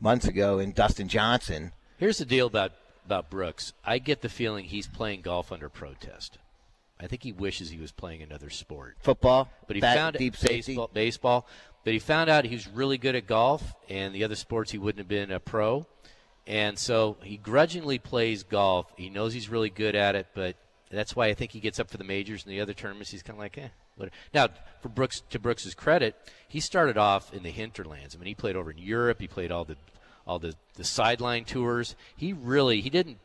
months 0.00 0.26
ago 0.26 0.58
in 0.58 0.72
Dustin 0.72 1.08
Johnson. 1.08 1.72
Here's 1.98 2.18
the 2.18 2.24
deal 2.24 2.46
about 2.46 2.72
about 3.04 3.28
Brooks. 3.30 3.72
I 3.84 3.98
get 3.98 4.20
the 4.20 4.28
feeling 4.28 4.64
he's 4.66 4.86
playing 4.86 5.22
golf 5.22 5.50
under 5.50 5.68
protest. 5.68 6.38
I 7.00 7.08
think 7.08 7.24
he 7.24 7.32
wishes 7.32 7.70
he 7.70 7.78
was 7.78 7.90
playing 7.90 8.22
another 8.22 8.48
sport. 8.48 8.96
Football, 9.00 9.50
But 9.66 9.74
he 9.74 9.80
bat- 9.80 9.96
found 9.96 10.16
deep 10.16 10.36
safety. 10.36 10.56
baseball, 10.72 10.90
baseball. 10.92 11.46
But 11.84 11.94
he 11.94 11.98
found 11.98 12.30
out 12.30 12.44
he 12.44 12.54
was 12.54 12.68
really 12.68 12.98
good 12.98 13.16
at 13.16 13.26
golf, 13.26 13.74
and 13.88 14.14
the 14.14 14.22
other 14.22 14.36
sports 14.36 14.70
he 14.70 14.78
wouldn't 14.78 14.98
have 15.00 15.08
been 15.08 15.32
a 15.32 15.40
pro. 15.40 15.84
And 16.46 16.78
so 16.78 17.16
he 17.24 17.36
grudgingly 17.36 17.98
plays 17.98 18.44
golf. 18.44 18.86
He 18.96 19.10
knows 19.10 19.32
he's 19.34 19.48
really 19.48 19.70
good 19.70 19.96
at 19.96 20.14
it, 20.14 20.28
but 20.32 20.54
that's 20.96 21.16
why 21.16 21.26
I 21.26 21.34
think 21.34 21.52
he 21.52 21.60
gets 21.60 21.80
up 21.80 21.90
for 21.90 21.96
the 21.96 22.04
majors 22.04 22.44
and 22.44 22.52
the 22.52 22.60
other 22.60 22.74
tournaments. 22.74 23.10
He's 23.10 23.22
kind 23.22 23.36
of 23.36 23.40
like, 23.40 23.58
eh. 23.58 23.68
Whatever. 23.96 24.14
Now, 24.34 24.48
for 24.80 24.88
Brooks, 24.88 25.22
to 25.30 25.38
Brooks's 25.38 25.74
credit, 25.74 26.16
he 26.48 26.60
started 26.60 26.98
off 26.98 27.32
in 27.32 27.42
the 27.42 27.50
hinterlands. 27.50 28.14
I 28.14 28.18
mean, 28.18 28.26
he 28.26 28.34
played 28.34 28.56
over 28.56 28.70
in 28.70 28.78
Europe. 28.78 29.20
He 29.20 29.28
played 29.28 29.50
all 29.50 29.64
the 29.64 29.76
all 30.26 30.38
the, 30.38 30.54
the 30.74 30.84
sideline 30.84 31.44
tours. 31.44 31.96
He 32.16 32.32
really 32.32 32.80
he 32.80 32.90
didn't 32.90 33.18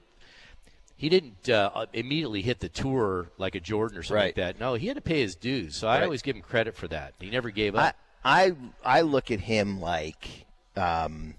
he 0.95 1.09
didn't 1.09 1.47
uh, 1.47 1.85
immediately 1.93 2.41
hit 2.41 2.59
the 2.59 2.69
tour 2.69 3.29
like 3.37 3.53
a 3.53 3.59
Jordan 3.59 3.99
or 3.99 4.03
something 4.03 4.25
like 4.25 4.35
that. 4.35 4.59
No, 4.59 4.73
he 4.73 4.87
had 4.87 4.95
to 4.95 5.01
pay 5.01 5.21
his 5.21 5.35
dues. 5.35 5.75
So 5.75 5.87
I 5.87 6.03
always 6.03 6.23
give 6.23 6.35
him 6.35 6.41
credit 6.41 6.75
for 6.75 6.87
that. 6.87 7.13
He 7.19 7.29
never 7.29 7.51
gave 7.51 7.75
up. 7.75 7.95
I 8.25 8.55
I 8.83 9.01
look 9.01 9.29
at 9.29 9.39
him 9.39 9.79
like 9.79 10.45
um, 10.75 11.35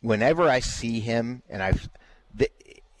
whenever 0.00 0.48
I 0.48 0.60
see 0.60 1.00
him, 1.00 1.42
and 1.48 1.62
I've 1.62 1.88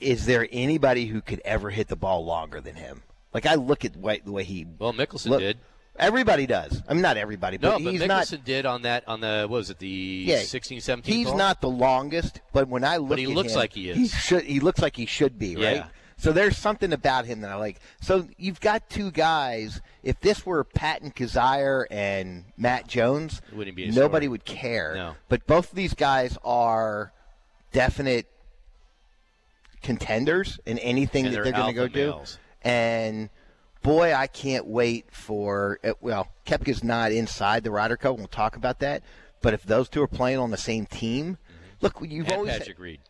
is 0.00 0.26
there 0.26 0.46
anybody 0.52 1.06
who 1.06 1.20
could 1.20 1.40
ever 1.44 1.70
hit 1.70 1.88
the 1.88 1.96
ball 1.96 2.24
longer 2.24 2.60
than 2.60 2.76
him? 2.76 3.02
Like 3.32 3.46
I 3.46 3.54
look 3.54 3.84
at 3.84 3.92
the 3.94 3.98
way, 3.98 4.20
the 4.24 4.32
way 4.32 4.44
he 4.44 4.66
well, 4.78 4.92
Mickelson 4.92 5.26
look- 5.30 5.40
did. 5.40 5.58
Everybody 5.98 6.46
does. 6.46 6.82
I 6.86 6.92
mean, 6.92 7.00
not 7.00 7.16
everybody, 7.16 7.56
No, 7.56 7.70
but 7.78 7.84
but 7.84 7.90
he's 7.92 8.02
Mickelson 8.02 8.32
not. 8.32 8.44
did 8.44 8.66
on 8.66 8.82
that 8.82 9.08
on 9.08 9.20
the 9.22 9.46
what 9.48 9.56
was 9.56 9.70
it 9.70 9.78
the 9.78 9.88
Yeah, 9.88 10.40
16, 10.40 10.82
17 10.82 11.14
He's 11.14 11.28
hole? 11.28 11.38
not 11.38 11.62
the 11.62 11.70
longest, 11.70 12.42
but 12.52 12.68
when 12.68 12.84
I 12.84 12.98
look, 12.98 13.18
he 13.18 13.24
at 13.24 13.30
looks 13.30 13.52
him, 13.52 13.58
like 13.60 13.72
he 13.72 13.88
is. 13.88 13.96
He 13.96 14.08
should. 14.08 14.42
He 14.44 14.60
looks 14.60 14.80
like 14.82 14.94
he 14.94 15.06
should 15.06 15.38
be, 15.38 15.56
right? 15.56 15.86
So 16.18 16.32
there's 16.32 16.56
something 16.58 16.92
about 16.92 17.24
him 17.24 17.40
that 17.42 17.50
I 17.50 17.54
like. 17.56 17.78
So 18.02 18.28
you've 18.36 18.60
got 18.60 18.90
two 18.90 19.10
guys. 19.10 19.80
If 20.02 20.20
this 20.20 20.44
were 20.44 20.64
Patton 20.64 21.12
Kizzire 21.12 21.84
and 21.90 22.44
Matt 22.58 22.86
Jones, 22.88 23.40
It 23.50 23.56
wouldn't 23.56 23.76
be 23.76 23.84
a 23.84 23.92
nobody 23.92 24.24
story. 24.26 24.28
would 24.28 24.44
care. 24.44 24.94
No. 24.96 25.14
But 25.30 25.46
both 25.46 25.70
of 25.70 25.76
these 25.76 25.94
guys 25.94 26.36
are 26.44 27.12
definite 27.72 28.26
contenders 29.86 30.58
in 30.66 30.78
anything 30.80 31.24
And 31.26 31.32
that 31.34 31.36
they're 31.36 31.44
they're 31.44 31.52
going 31.52 31.68
to 31.68 31.72
go 31.72 31.82
alpha 31.82 31.94
do. 31.94 32.06
males. 32.06 32.38
And 32.62 33.30
boy, 33.82 34.12
I 34.14 34.26
can't 34.26 34.66
wait 34.66 35.06
for. 35.12 35.78
uh, 35.84 35.92
Well, 36.00 36.28
Koepka's 36.44 36.82
not 36.84 37.12
inside 37.12 37.64
the 37.64 37.70
Ryder 37.70 37.96
Cup. 37.96 38.16
We'll 38.18 38.26
talk 38.26 38.56
about 38.56 38.80
that. 38.80 39.02
But 39.42 39.54
if 39.54 39.62
those 39.62 39.88
two 39.88 40.02
are 40.02 40.08
playing 40.08 40.38
on 40.38 40.50
the 40.50 40.56
same 40.56 40.86
team, 40.86 41.38
look, 41.80 41.98
you've 42.02 42.26
Mm-hmm. 42.26 42.32
and 42.32 42.32
always 42.32 42.58
Patrick 42.58 42.78
Reed. 42.78 43.00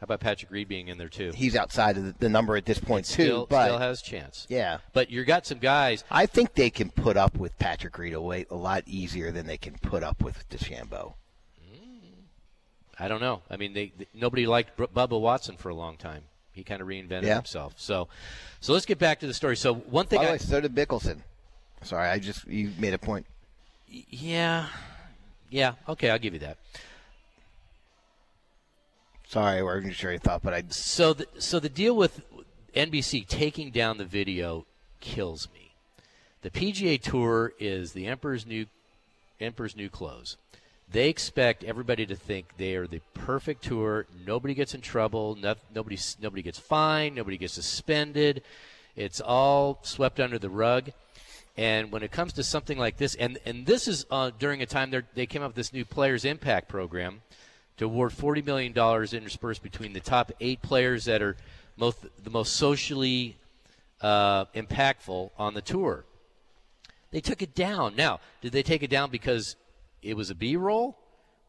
How 0.00 0.04
about 0.04 0.20
Patrick 0.20 0.50
Reed 0.50 0.68
being 0.68 0.88
in 0.88 0.98
there 0.98 1.08
too? 1.08 1.32
he's 1.34 1.56
outside 1.56 1.96
of 1.96 2.04
the, 2.04 2.14
the 2.18 2.28
number 2.28 2.56
at 2.56 2.66
this 2.66 2.78
point 2.78 3.06
too. 3.06 3.22
still, 3.24 3.46
but 3.46 3.64
still 3.66 3.78
has 3.78 4.02
chance. 4.02 4.46
yeah, 4.50 4.78
But 4.92 5.10
you've 5.10 5.26
got 5.26 5.46
some 5.46 5.58
guys. 5.58 6.04
I 6.10 6.26
think 6.26 6.54
they 6.54 6.68
can 6.68 6.90
put 6.90 7.16
up 7.16 7.36
with 7.38 7.58
Patrick 7.58 7.96
Reed 7.96 8.12
a, 8.12 8.20
way, 8.20 8.44
a 8.50 8.54
lot 8.56 8.82
easier 8.86 9.30
than 9.32 9.46
they 9.46 9.56
can 9.56 9.74
put 9.80 10.02
up 10.02 10.22
with 10.22 10.46
DeChambeau. 10.50 11.14
I 12.98 13.08
don't 13.08 13.20
know. 13.20 13.42
I 13.50 13.56
mean, 13.56 13.72
they, 13.72 13.92
they 13.98 14.06
nobody 14.14 14.46
liked 14.46 14.76
Bubba 14.76 15.20
Watson 15.20 15.56
for 15.56 15.68
a 15.68 15.74
long 15.74 15.96
time. 15.96 16.22
He 16.52 16.62
kind 16.62 16.80
of 16.80 16.86
reinvented 16.88 17.24
Yeah. 17.24 17.34
himself. 17.36 17.74
So, 17.76 18.08
so 18.60 18.72
let's 18.72 18.86
get 18.86 18.98
back 18.98 19.20
to 19.20 19.26
the 19.26 19.34
story. 19.34 19.56
So 19.56 19.74
one 19.74 20.06
thing, 20.06 20.18
By 20.18 20.24
the 20.24 20.30
I, 20.30 20.32
way, 20.34 20.38
so 20.38 20.60
did 20.60 20.74
Mickelson. 20.74 21.18
Sorry, 21.82 22.08
I 22.08 22.18
just 22.18 22.46
you 22.46 22.70
made 22.78 22.94
a 22.94 22.98
point. 22.98 23.26
yeah, 23.88 24.68
yeah, 25.50 25.74
okay, 25.88 26.10
I'll 26.10 26.18
give 26.18 26.32
you 26.34 26.40
that. 26.40 26.56
Sorry, 29.28 29.58
I 29.58 29.62
wasn't 29.62 29.94
sure 29.94 30.12
you 30.12 30.18
thought, 30.18 30.42
but 30.42 30.54
I 30.54 30.62
So, 30.68 31.12
the, 31.14 31.26
so 31.38 31.58
the 31.58 31.68
deal 31.68 31.96
with 31.96 32.20
NBC 32.74 33.26
taking 33.26 33.70
down 33.70 33.98
the 33.98 34.04
video 34.04 34.66
kills 35.00 35.48
me. 35.52 35.72
The 36.42 36.50
PGA 36.50 37.00
Tour 37.00 37.52
is 37.58 37.92
the 37.92 38.06
Emperor's 38.06 38.46
new 38.46 38.66
Emperor's 39.40 39.74
new 39.76 39.88
clothes. 39.88 40.36
They 40.90 41.08
expect 41.08 41.64
everybody 41.64 42.06
to 42.06 42.14
think 42.14 42.56
they 42.56 42.76
are 42.76 42.86
the 42.86 43.00
perfect 43.14 43.64
tour. 43.64 44.06
Nobody 44.26 44.54
gets 44.54 44.74
in 44.74 44.80
trouble. 44.80 45.36
No, 45.36 45.54
nobody 45.74 45.98
nobody 46.20 46.42
gets 46.42 46.58
fined. 46.58 47.16
Nobody 47.16 47.36
gets 47.36 47.54
suspended. 47.54 48.42
It's 48.94 49.20
all 49.20 49.80
swept 49.82 50.20
under 50.20 50.38
the 50.38 50.50
rug. 50.50 50.90
And 51.56 51.92
when 51.92 52.02
it 52.02 52.10
comes 52.10 52.32
to 52.34 52.42
something 52.42 52.78
like 52.78 52.96
this, 52.96 53.14
and 53.14 53.38
and 53.46 53.66
this 53.66 53.88
is 53.88 54.06
uh, 54.10 54.30
during 54.38 54.62
a 54.62 54.66
time 54.66 54.92
they 55.14 55.26
came 55.26 55.42
up 55.42 55.50
with 55.50 55.56
this 55.56 55.72
new 55.72 55.84
Players 55.84 56.24
Impact 56.24 56.68
program 56.68 57.22
to 57.76 57.86
award 57.86 58.12
forty 58.12 58.42
million 58.42 58.72
dollars 58.72 59.14
interspersed 59.14 59.62
between 59.62 59.92
the 59.92 60.00
top 60.00 60.32
eight 60.40 60.62
players 60.62 61.04
that 61.06 61.22
are 61.22 61.36
most 61.76 62.04
the 62.22 62.30
most 62.30 62.54
socially 62.54 63.36
uh, 64.00 64.44
impactful 64.46 65.30
on 65.38 65.54
the 65.54 65.62
tour. 65.62 66.04
They 67.10 67.20
took 67.20 67.42
it 67.42 67.54
down. 67.54 67.94
Now, 67.96 68.20
did 68.40 68.52
they 68.52 68.64
take 68.64 68.82
it 68.82 68.90
down 68.90 69.10
because 69.10 69.54
it 70.04 70.16
was 70.16 70.30
a 70.30 70.34
B-roll? 70.34 70.96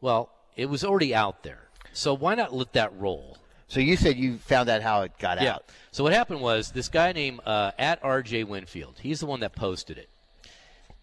Well, 0.00 0.30
it 0.56 0.66
was 0.66 0.84
already 0.84 1.14
out 1.14 1.42
there. 1.42 1.68
So 1.92 2.14
why 2.14 2.34
not 2.34 2.54
let 2.54 2.72
that 2.72 2.98
roll? 2.98 3.38
So 3.68 3.80
you 3.80 3.96
said 3.96 4.16
you 4.16 4.38
found 4.38 4.68
out 4.68 4.82
how 4.82 5.02
it 5.02 5.12
got 5.18 5.40
yeah. 5.40 5.54
out. 5.54 5.64
So 5.90 6.04
what 6.04 6.12
happened 6.12 6.40
was 6.40 6.72
this 6.72 6.88
guy 6.88 7.12
named 7.12 7.40
uh, 7.44 7.72
at 7.78 8.02
RJ 8.02 8.46
Winfield. 8.46 8.94
He's 9.00 9.20
the 9.20 9.26
one 9.26 9.40
that 9.40 9.54
posted 9.54 9.98
it, 9.98 10.08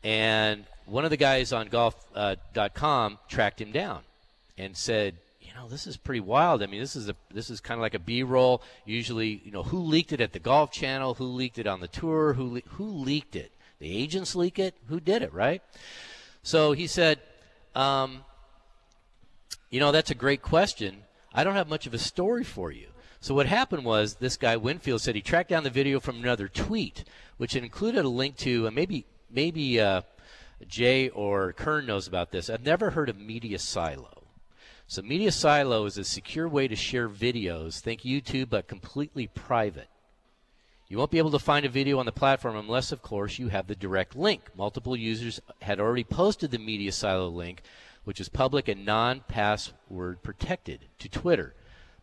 and 0.03 0.65
one 0.85 1.03
of 1.03 1.09
the 1.09 1.17
guys 1.17 1.51
on 1.51 1.67
golf.com 1.67 3.19
tracked 3.27 3.59
him 3.59 3.71
down 3.71 4.01
and 4.57 4.77
said, 4.77 5.15
you 5.41 5.53
know, 5.55 5.67
this 5.67 5.87
is 5.87 5.97
pretty 5.97 6.19
wild. 6.19 6.63
I 6.63 6.67
mean, 6.67 6.79
this 6.79 6.95
is 6.95 7.09
a 7.09 7.15
this 7.33 7.49
is 7.49 7.59
kind 7.59 7.77
of 7.77 7.81
like 7.81 7.95
a 7.95 7.99
B-roll. 7.99 8.61
Usually, 8.85 9.41
you 9.43 9.51
know, 9.51 9.63
who 9.63 9.79
leaked 9.79 10.13
it 10.13 10.21
at 10.21 10.31
the 10.31 10.39
Golf 10.39 10.71
Channel? 10.71 11.15
Who 11.15 11.25
leaked 11.25 11.59
it 11.59 11.67
on 11.67 11.81
the 11.81 11.87
tour? 11.87 12.33
Who 12.33 12.55
le- 12.55 12.69
who 12.75 12.85
leaked 12.85 13.35
it? 13.35 13.51
The 13.79 13.97
agents 13.97 14.35
leak 14.35 14.59
it? 14.59 14.75
Who 14.87 14.99
did 14.99 15.21
it? 15.21 15.33
Right? 15.33 15.61
So 16.43 16.73
he 16.73 16.87
said, 16.87 17.19
um, 17.75 18.23
you 19.69 19.79
know, 19.79 19.91
that's 19.91 20.11
a 20.11 20.15
great 20.15 20.41
question. 20.41 21.03
I 21.33 21.43
don't 21.43 21.55
have 21.55 21.67
much 21.67 21.87
of 21.87 21.93
a 21.93 21.99
story 21.99 22.43
for 22.43 22.71
you. 22.71 22.87
So 23.19 23.33
what 23.33 23.45
happened 23.45 23.85
was 23.85 24.15
this 24.15 24.37
guy 24.37 24.57
Winfield 24.57 25.01
said 25.01 25.15
he 25.15 25.21
tracked 25.21 25.49
down 25.49 25.63
the 25.63 25.69
video 25.69 25.99
from 25.99 26.17
another 26.17 26.47
tweet, 26.47 27.05
which 27.37 27.55
included 27.55 28.03
a 28.03 28.09
link 28.09 28.35
to 28.37 28.67
uh, 28.67 28.71
maybe 28.71 29.05
maybe 29.31 29.79
uh, 29.79 30.01
Jay 30.67 31.09
or 31.09 31.53
Kern 31.53 31.85
knows 31.85 32.07
about 32.07 32.31
this. 32.31 32.49
I've 32.49 32.65
never 32.65 32.91
heard 32.91 33.09
of 33.09 33.17
Media 33.17 33.57
Silo. 33.59 34.23
So 34.87 35.01
Media 35.01 35.31
Silo 35.31 35.85
is 35.85 35.97
a 35.97 36.03
secure 36.03 36.47
way 36.47 36.67
to 36.67 36.75
share 36.75 37.09
videos. 37.09 37.79
Think 37.79 38.01
YouTube, 38.01 38.49
but 38.49 38.67
completely 38.67 39.27
private. 39.27 39.87
You 40.93 40.99
won't 40.99 41.09
be 41.09 41.17
able 41.17 41.31
to 41.31 41.39
find 41.39 41.65
a 41.65 41.69
video 41.69 41.97
on 41.97 42.05
the 42.05 42.11
platform 42.11 42.55
unless, 42.55 42.91
of 42.91 43.01
course, 43.01 43.39
you 43.39 43.47
have 43.47 43.65
the 43.65 43.75
direct 43.75 44.15
link. 44.15 44.51
Multiple 44.55 44.95
users 44.95 45.41
had 45.59 45.79
already 45.79 46.03
posted 46.03 46.51
the 46.51 46.59
Media 46.59 46.91
Silo 46.91 47.29
link, 47.29 47.63
which 48.03 48.21
is 48.21 48.29
public 48.29 48.67
and 48.67 48.85
non 48.85 49.21
password 49.21 50.21
protected, 50.21 50.85
to 50.99 51.09
Twitter. 51.09 51.55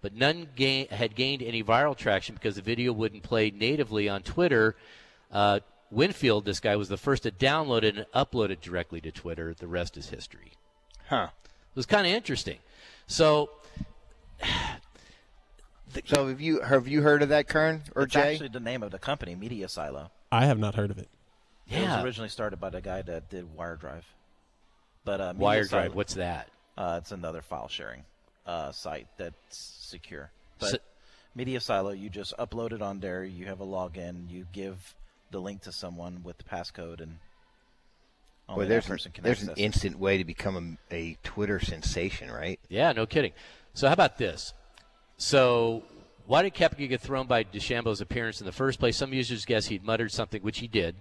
But 0.03 0.17
none 0.17 0.49
ga- 0.57 0.89
had 0.89 1.15
gained 1.15 1.41
any 1.41 1.63
viral 1.63 1.97
traction 1.97 2.35
because 2.35 2.57
the 2.57 2.63
video 2.63 2.93
wouldn't 2.93 3.23
play 3.23 3.53
natively 3.53 4.09
on 4.09 4.25
Twitter. 4.25 4.75
Uh, 5.31 5.61
Winfield, 5.93 6.45
this 6.45 6.59
guy, 6.59 6.75
was 6.75 6.89
the 6.89 6.97
first 6.97 7.23
to 7.23 7.31
download 7.31 7.85
it 7.85 7.97
and 7.97 8.07
upload 8.13 8.51
it 8.51 8.61
directly 8.61 9.01
to 9.03 9.13
Twitter. 9.13 9.55
The 9.55 9.69
rest 9.69 9.97
is 9.99 10.09
history. 10.11 10.55
Huh. 11.09 11.29
It 11.45 11.77
was 11.77 11.87
kind 11.87 12.09
of 12.09 12.13
interesting. 12.13 12.59
So, 13.07 13.51
So 16.07 16.29
have 16.29 16.41
you 16.41 16.61
have 16.61 16.87
you 16.89 17.03
heard 17.03 17.23
of 17.23 17.29
that, 17.31 17.49
Kern 17.49 17.83
or 17.95 18.03
it's 18.03 18.13
Jay? 18.15 18.33
actually 18.33 18.49
the 18.49 18.61
name 18.61 18.83
of 18.83 18.91
the 18.91 18.99
company, 18.99 19.35
Media 19.35 19.69
Silo. 19.69 20.11
I 20.33 20.47
have 20.47 20.59
not 20.59 20.75
heard 20.75 20.91
of 20.91 20.99
it. 20.99 21.09
Yeah, 21.67 21.79
It 21.79 21.97
was 21.97 22.05
originally 22.05 22.29
started 22.29 22.59
by 22.61 22.71
the 22.71 22.81
guy 22.81 23.03
that 23.03 23.29
did 23.31 23.57
WireDrive. 23.57 24.03
But 25.05 25.21
uh, 25.21 25.33
Media 25.33 25.43
Wire 25.45 25.65
Silo- 25.65 25.83
Drive, 25.83 25.95
what's 25.95 26.15
that? 26.15 26.49
Uh, 26.77 26.99
it's 27.01 27.13
another 27.13 27.43
file 27.43 27.69
sharing 27.69 28.05
uh, 28.47 28.73
site 28.73 29.07
that's 29.17 29.37
secure. 29.57 30.31
But 30.59 30.71
So- 30.71 30.79
Media 31.35 31.61
Silo, 31.61 31.91
you 31.91 32.11
just 32.11 32.37
upload 32.39 32.73
it 32.73 32.83
on 32.83 32.99
there. 33.01 33.23
You 33.25 33.47
have 33.47 33.61
a 33.61 33.67
login. 33.67 34.29
You 34.31 34.47
give 34.53 34.95
the 35.31 35.41
link 35.41 35.63
to 35.63 35.73
someone 35.73 36.23
with 36.25 36.39
the 36.39 36.45
passcode, 36.45 37.01
and 37.01 37.19
Boy, 38.49 38.65
there's 38.67 38.85
that 38.85 38.91
person 38.91 39.13
can 39.13 39.23
there's 39.23 39.43
an 39.43 39.51
access 39.51 39.61
it. 39.63 39.65
instant 39.65 39.99
way 40.01 40.19
to 40.19 40.25
become 40.25 40.79
a, 40.91 40.95
a 40.95 41.19
Twitter 41.23 41.61
sensation, 41.61 42.33
right? 42.33 42.59
Yeah, 42.69 42.91
no 42.93 43.07
kidding. 43.07 43.33
So 43.75 43.87
how 43.87 43.93
about 43.93 44.19
this? 44.19 44.53
So 45.21 45.83
why 46.27 46.43
did 46.43 46.55
Koepka 46.55 46.89
get 46.89 47.03
thrown 47.03 47.27
by 47.27 47.45
DeChambeau's 47.45 48.01
appearance 48.01 48.41
in 48.41 48.47
the 48.47 48.53
first 48.53 48.81
place? 48.81 48.97
Some 48.97 49.13
users 49.13 49.45
guess 49.45 49.67
he'd 49.67 49.85
muttered 49.85 50.11
something, 50.11 50.41
which 50.43 50.59
he 50.59 50.67
did. 50.67 50.97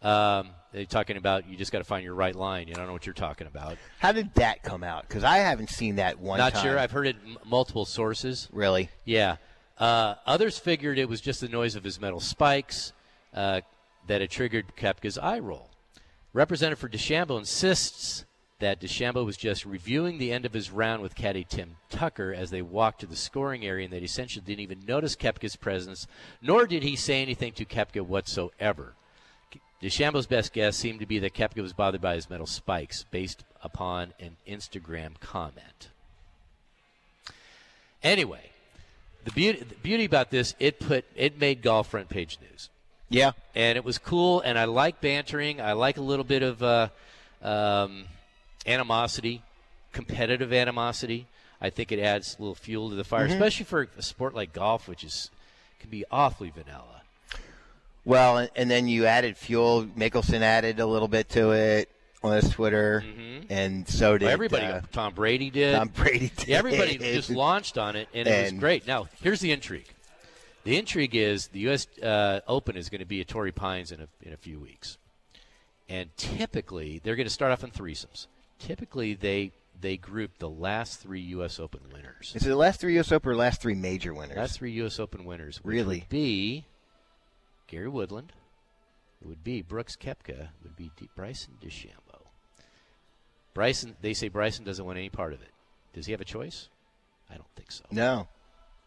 Um, 0.00 0.50
they're 0.72 0.84
talking 0.84 1.16
about 1.16 1.48
you 1.48 1.56
just 1.56 1.72
got 1.72 1.78
to 1.78 1.84
find 1.84 2.04
your 2.04 2.14
right 2.14 2.36
line. 2.36 2.68
You 2.68 2.74
don't 2.74 2.86
know 2.86 2.92
what 2.92 3.04
you're 3.04 3.14
talking 3.14 3.48
about. 3.48 3.76
How 3.98 4.12
did 4.12 4.32
that 4.34 4.62
come 4.62 4.84
out? 4.84 5.08
Because 5.08 5.24
I 5.24 5.38
haven't 5.38 5.70
seen 5.70 5.96
that 5.96 6.20
one. 6.20 6.38
Not 6.38 6.54
time. 6.54 6.62
sure. 6.62 6.78
I've 6.78 6.92
heard 6.92 7.08
it 7.08 7.16
m- 7.26 7.36
multiple 7.44 7.84
sources. 7.84 8.48
really. 8.52 8.90
Yeah. 9.04 9.36
Uh, 9.76 10.14
others 10.24 10.56
figured 10.56 10.96
it 10.96 11.08
was 11.08 11.20
just 11.20 11.40
the 11.40 11.48
noise 11.48 11.74
of 11.74 11.82
his 11.82 12.00
metal 12.00 12.20
spikes 12.20 12.92
uh, 13.34 13.62
that 14.06 14.20
had 14.20 14.30
triggered 14.30 14.66
Koepka's 14.76 15.18
eye 15.18 15.40
roll. 15.40 15.68
Representative 16.32 16.78
for 16.78 16.88
DeChambeau 16.88 17.38
insists 17.38 18.24
that 18.60 18.80
DeChambeau 18.80 19.24
was 19.24 19.36
just 19.36 19.64
reviewing 19.64 20.18
the 20.18 20.32
end 20.32 20.44
of 20.44 20.52
his 20.52 20.70
round 20.70 21.00
with 21.02 21.14
caddy 21.14 21.44
Tim 21.44 21.76
Tucker 21.90 22.34
as 22.34 22.50
they 22.50 22.62
walked 22.62 23.00
to 23.00 23.06
the 23.06 23.14
scoring 23.16 23.64
area 23.64 23.84
and 23.84 23.92
that 23.92 24.00
he 24.00 24.04
essentially 24.06 24.44
didn't 24.44 24.60
even 24.62 24.84
notice 24.86 25.14
Koepka's 25.14 25.56
presence, 25.56 26.06
nor 26.42 26.66
did 26.66 26.82
he 26.82 26.96
say 26.96 27.22
anything 27.22 27.52
to 27.52 27.64
Koepka 27.64 28.02
whatsoever. 28.04 28.94
DeChambeau's 29.80 30.26
best 30.26 30.52
guess 30.52 30.76
seemed 30.76 30.98
to 30.98 31.06
be 31.06 31.20
that 31.20 31.34
Koepka 31.34 31.62
was 31.62 31.72
bothered 31.72 32.00
by 32.00 32.16
his 32.16 32.28
metal 32.28 32.46
spikes 32.46 33.04
based 33.12 33.44
upon 33.62 34.12
an 34.18 34.36
Instagram 34.48 35.20
comment. 35.20 35.90
Anyway, 38.02 38.50
the 39.24 39.30
beauty, 39.30 39.60
the 39.60 39.74
beauty 39.76 40.04
about 40.04 40.30
this, 40.30 40.54
it 40.58 40.80
put 40.80 41.04
it 41.14 41.38
made 41.38 41.62
golf 41.62 41.88
front 41.90 42.08
page 42.08 42.38
news, 42.40 42.70
Yeah. 43.08 43.32
and 43.54 43.76
it 43.76 43.84
was 43.84 43.98
cool. 43.98 44.40
And 44.40 44.58
I 44.58 44.64
like 44.64 45.00
bantering. 45.00 45.60
I 45.60 45.72
like 45.72 45.96
a 45.96 46.00
little 46.02 46.24
bit 46.24 46.42
of 46.42 46.62
uh, 46.62 46.88
um, 47.42 48.04
animosity, 48.68 49.42
competitive 49.92 50.52
animosity. 50.52 51.26
I 51.60 51.70
think 51.70 51.90
it 51.90 51.98
adds 51.98 52.36
a 52.38 52.42
little 52.42 52.54
fuel 52.54 52.90
to 52.90 52.94
the 52.94 53.04
fire, 53.04 53.26
Mhm. 53.26 53.32
especially 53.32 53.64
for 53.64 53.88
a 53.96 54.02
sport 54.02 54.34
like 54.34 54.52
golf, 54.52 54.86
which 54.86 55.02
is 55.02 55.30
can 55.80 55.90
be 55.90 56.04
awfully 56.10 56.50
vanilla. 56.50 57.02
Well, 58.04 58.38
and, 58.38 58.50
and 58.56 58.70
then 58.70 58.88
you 58.88 59.06
added 59.06 59.36
fuel. 59.36 59.84
Mickelson 59.84 60.40
added 60.40 60.80
a 60.80 60.86
little 60.86 61.08
bit 61.08 61.28
to 61.30 61.50
it 61.52 61.88
on 62.22 62.34
his 62.36 62.48
Twitter, 62.50 63.04
and 63.48 63.88
so 63.88 64.18
did 64.18 64.24
Well, 64.24 64.32
everybody, 64.32 64.66
uh, 64.66 64.80
Tom 64.92 65.14
Brady 65.14 65.50
did. 65.50 65.74
Tom 65.74 65.88
Brady 65.88 66.32
did. 66.36 66.48
Yeah, 66.48 66.58
everybody 66.58 66.98
just 66.98 67.30
launched 67.30 67.78
on 67.78 67.96
it, 67.96 68.08
and, 68.14 68.26
it 68.26 68.52
was 68.52 68.60
great. 68.60 68.86
Now, 68.86 69.08
here's 69.22 69.40
the 69.40 69.52
intrigue. 69.52 69.86
The 70.64 70.76
intrigue 70.76 71.14
is 71.14 71.48
the 71.48 71.60
U.S. 71.60 71.86
Uh, 72.02 72.40
Open 72.48 72.76
is 72.76 72.88
going 72.88 72.98
to 73.00 73.04
be 73.06 73.20
at 73.20 73.28
Torrey 73.28 73.52
Pines 73.52 73.92
in 73.92 74.00
a, 74.00 74.08
in 74.22 74.32
a 74.32 74.36
few 74.36 74.58
weeks, 74.58 74.98
and 75.88 76.10
typically 76.16 77.00
they're 77.02 77.16
going 77.16 77.28
to 77.28 77.32
start 77.32 77.52
off 77.52 77.62
in 77.62 77.70
threesomes. 77.70 78.26
Typically, 78.58 79.14
they 79.14 79.52
they 79.80 79.96
group 79.96 80.38
the 80.38 80.48
last 80.48 81.00
three 81.00 81.20
U.S. 81.20 81.60
Open 81.60 81.80
winners. 81.92 82.32
Is 82.34 82.44
it 82.44 82.48
the 82.48 82.56
last 82.56 82.80
three 82.80 82.94
U.S. 82.94 83.12
Open 83.12 83.30
or 83.30 83.36
last 83.36 83.60
three 83.62 83.74
major 83.74 84.12
winners? 84.12 84.36
Last 84.36 84.58
three 84.58 84.72
U.S. 84.72 84.98
Open 84.98 85.24
winners. 85.24 85.60
Really? 85.62 86.00
Would 86.00 86.08
be 86.08 86.64
Gary 87.68 87.88
Woodland. 87.88 88.32
It 89.20 89.26
would 89.28 89.42
be 89.44 89.62
Brooks 89.62 89.96
Koepka. 89.96 90.28
It 90.28 90.48
would 90.62 90.76
be 90.76 90.90
D- 90.96 91.08
Bryson 91.16 91.54
DeChambeau. 91.62 92.22
Bryson. 93.54 93.96
They 94.00 94.14
say 94.14 94.28
Bryson 94.28 94.64
doesn't 94.64 94.84
want 94.84 94.98
any 94.98 95.08
part 95.08 95.32
of 95.32 95.42
it. 95.42 95.50
Does 95.92 96.06
he 96.06 96.12
have 96.12 96.20
a 96.20 96.24
choice? 96.24 96.68
I 97.30 97.34
don't 97.34 97.48
think 97.56 97.70
so. 97.72 97.84
No. 97.90 98.28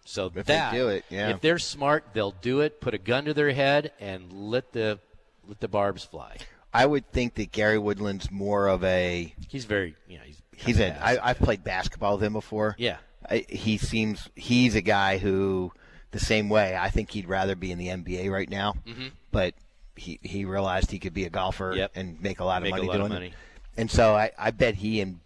So 0.03 0.31
If 0.33 0.45
they 0.45 0.69
do 0.71 0.87
it, 0.87 1.05
yeah. 1.09 1.29
if 1.29 1.41
they're 1.41 1.59
smart, 1.59 2.05
they'll 2.13 2.31
do 2.41 2.61
it. 2.61 2.81
Put 2.81 2.93
a 2.93 2.97
gun 2.97 3.25
to 3.25 3.33
their 3.33 3.51
head 3.51 3.91
and 3.99 4.33
let 4.33 4.71
the 4.71 4.99
let 5.47 5.59
the 5.59 5.67
barbs 5.67 6.03
fly. 6.03 6.37
I 6.73 6.85
would 6.85 7.09
think 7.11 7.35
that 7.35 7.51
Gary 7.51 7.77
Woodland's 7.77 8.31
more 8.31 8.67
of 8.67 8.83
a. 8.83 9.33
He's 9.49 9.65
very, 9.65 9.95
you 10.07 10.17
know, 10.17 10.23
he's 10.25 10.41
He's 10.55 10.79
a. 10.79 10.93
I, 11.03 11.29
I've 11.31 11.39
played 11.39 11.63
basketball 11.63 12.13
with 12.15 12.23
him 12.23 12.33
before. 12.33 12.75
Yeah. 12.77 12.97
I, 13.29 13.45
he 13.49 13.77
seems 13.77 14.29
he's 14.35 14.75
a 14.75 14.81
guy 14.81 15.17
who 15.17 15.71
the 16.11 16.19
same 16.19 16.49
way. 16.49 16.75
I 16.77 16.89
think 16.89 17.11
he'd 17.11 17.27
rather 17.27 17.55
be 17.55 17.71
in 17.71 17.77
the 17.77 17.87
NBA 17.87 18.31
right 18.31 18.49
now, 18.49 18.75
Mhm. 18.85 19.11
but 19.31 19.53
he 19.95 20.19
he 20.23 20.45
realized 20.45 20.91
he 20.91 20.99
could 20.99 21.13
be 21.13 21.25
a 21.25 21.29
golfer 21.29 21.73
Yep. 21.75 21.91
and 21.95 22.21
make 22.21 22.39
a 22.39 22.43
lot 22.45 22.57
of 22.57 22.63
Make 22.63 22.73
a 22.73 22.75
money 22.77 22.87
lot 22.87 22.95
of 22.95 23.01
doing 23.01 23.13
money. 23.13 23.27
it. 23.27 23.33
And 23.77 23.89
so 23.91 24.13
I, 24.15 24.31
I 24.37 24.51
bet 24.51 24.75
he 24.75 25.01
and 25.01 25.19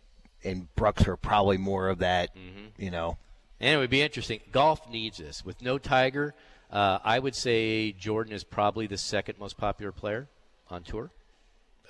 and 0.43 0.73
Brooks 0.75 1.07
are 1.07 1.17
probably 1.17 1.57
more 1.57 1.89
of 1.89 1.99
that. 1.99 2.35
Mm-hmm. 2.35 2.81
You 2.81 2.91
know, 2.91 3.17
And 3.59 3.73
it 3.73 3.77
would 3.77 3.89
be 3.89 4.01
interesting. 4.01 4.39
Golf 4.51 4.89
needs 4.89 5.17
this. 5.17 5.43
With 5.45 5.61
no 5.61 5.77
Tiger, 5.77 6.33
uh, 6.71 6.99
I 7.03 7.19
would 7.19 7.35
say 7.35 7.91
Jordan 7.93 8.33
is 8.33 8.43
probably 8.43 8.87
the 8.87 8.97
second 8.97 9.37
most 9.39 9.57
popular 9.57 9.91
player 9.91 10.27
on 10.69 10.83
tour. 10.83 11.09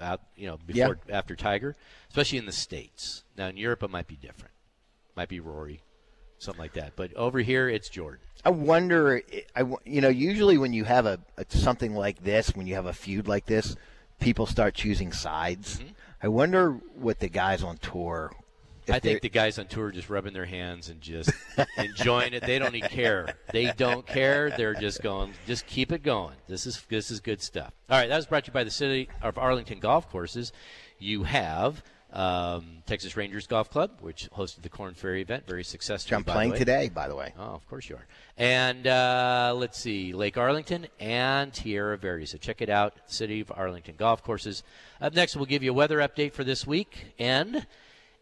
Out, 0.01 0.21
you 0.35 0.47
know, 0.47 0.57
before 0.65 0.99
after 1.09 1.35
Tiger, 1.35 1.75
especially 2.09 2.37
in 2.37 2.45
the 2.45 2.51
states. 2.51 3.23
Now 3.37 3.47
in 3.47 3.57
Europe, 3.57 3.83
it 3.83 3.89
might 3.89 4.07
be 4.07 4.15
different. 4.15 4.53
Might 5.15 5.29
be 5.29 5.39
Rory, 5.39 5.81
something 6.39 6.61
like 6.61 6.73
that. 6.73 6.93
But 6.95 7.13
over 7.13 7.39
here, 7.39 7.69
it's 7.69 7.89
Jordan. 7.89 8.19
I 8.43 8.49
wonder. 8.49 9.21
I 9.55 9.61
you 9.85 10.01
know 10.01 10.09
usually 10.09 10.57
when 10.57 10.73
you 10.73 10.83
have 10.83 11.05
a, 11.05 11.19
a 11.37 11.45
something 11.49 11.95
like 11.95 12.23
this, 12.23 12.55
when 12.55 12.67
you 12.67 12.75
have 12.75 12.85
a 12.85 12.93
feud 12.93 13.27
like 13.27 13.45
this, 13.45 13.75
people 14.19 14.45
start 14.45 14.73
choosing 14.75 15.11
sides. 15.11 15.77
Mm-hmm. 15.77 15.93
I 16.23 16.27
wonder 16.27 16.71
what 16.95 17.19
the 17.19 17.29
guys 17.29 17.63
on 17.63 17.77
tour. 17.77 18.33
I 18.89 18.99
think 18.99 19.21
the 19.21 19.29
guys 19.29 19.59
on 19.59 19.67
tour 19.67 19.87
are 19.87 19.91
just 19.91 20.09
rubbing 20.09 20.33
their 20.33 20.45
hands 20.45 20.89
and 20.89 21.01
just 21.01 21.31
enjoying 21.77 22.33
it. 22.33 22.43
They 22.43 22.59
don't 22.59 22.75
even 22.75 22.89
care. 22.89 23.35
They 23.51 23.71
don't 23.77 24.05
care. 24.05 24.51
They're 24.51 24.73
just 24.73 25.01
going, 25.01 25.33
just 25.47 25.65
keep 25.67 25.91
it 25.91 26.03
going. 26.03 26.35
This 26.47 26.65
is 26.65 26.81
this 26.89 27.11
is 27.11 27.19
good 27.19 27.41
stuff. 27.41 27.73
All 27.89 27.97
right, 27.97 28.07
that 28.07 28.15
was 28.15 28.25
brought 28.25 28.45
to 28.45 28.49
you 28.49 28.53
by 28.53 28.63
the 28.63 28.71
City 28.71 29.09
of 29.21 29.37
Arlington 29.37 29.79
Golf 29.79 30.09
Courses. 30.09 30.51
You 30.99 31.23
have 31.23 31.83
um, 32.15 32.77
Texas 32.85 33.17
Rangers 33.17 33.45
Golf 33.45 33.69
Club, 33.69 33.91
which 33.99 34.29
hosted 34.31 34.61
the 34.61 34.69
Corn 34.69 34.93
Ferry 34.93 35.21
event, 35.21 35.45
very 35.45 35.63
successful. 35.63 36.15
I'm 36.15 36.23
playing 36.23 36.53
today, 36.53 36.89
by 36.89 37.09
the 37.09 37.15
way. 37.15 37.33
Oh, 37.37 37.43
of 37.43 37.67
course 37.67 37.89
you 37.89 37.97
are. 37.97 38.07
And 38.37 38.87
uh, 38.87 39.53
let's 39.55 39.77
see, 39.77 40.13
Lake 40.13 40.37
Arlington 40.37 40.87
and 40.99 41.53
Tierra 41.53 41.97
Verde. 41.97 42.25
So 42.25 42.37
check 42.37 42.61
it 42.61 42.69
out, 42.69 42.93
City 43.07 43.41
of 43.41 43.51
Arlington 43.53 43.95
Golf 43.97 44.23
Courses. 44.23 44.63
Up 45.01 45.13
next, 45.13 45.35
we'll 45.35 45.45
give 45.45 45.61
you 45.61 45.71
a 45.71 45.73
weather 45.73 45.97
update 45.97 46.31
for 46.31 46.45
this 46.45 46.65
week 46.65 47.13
and 47.19 47.67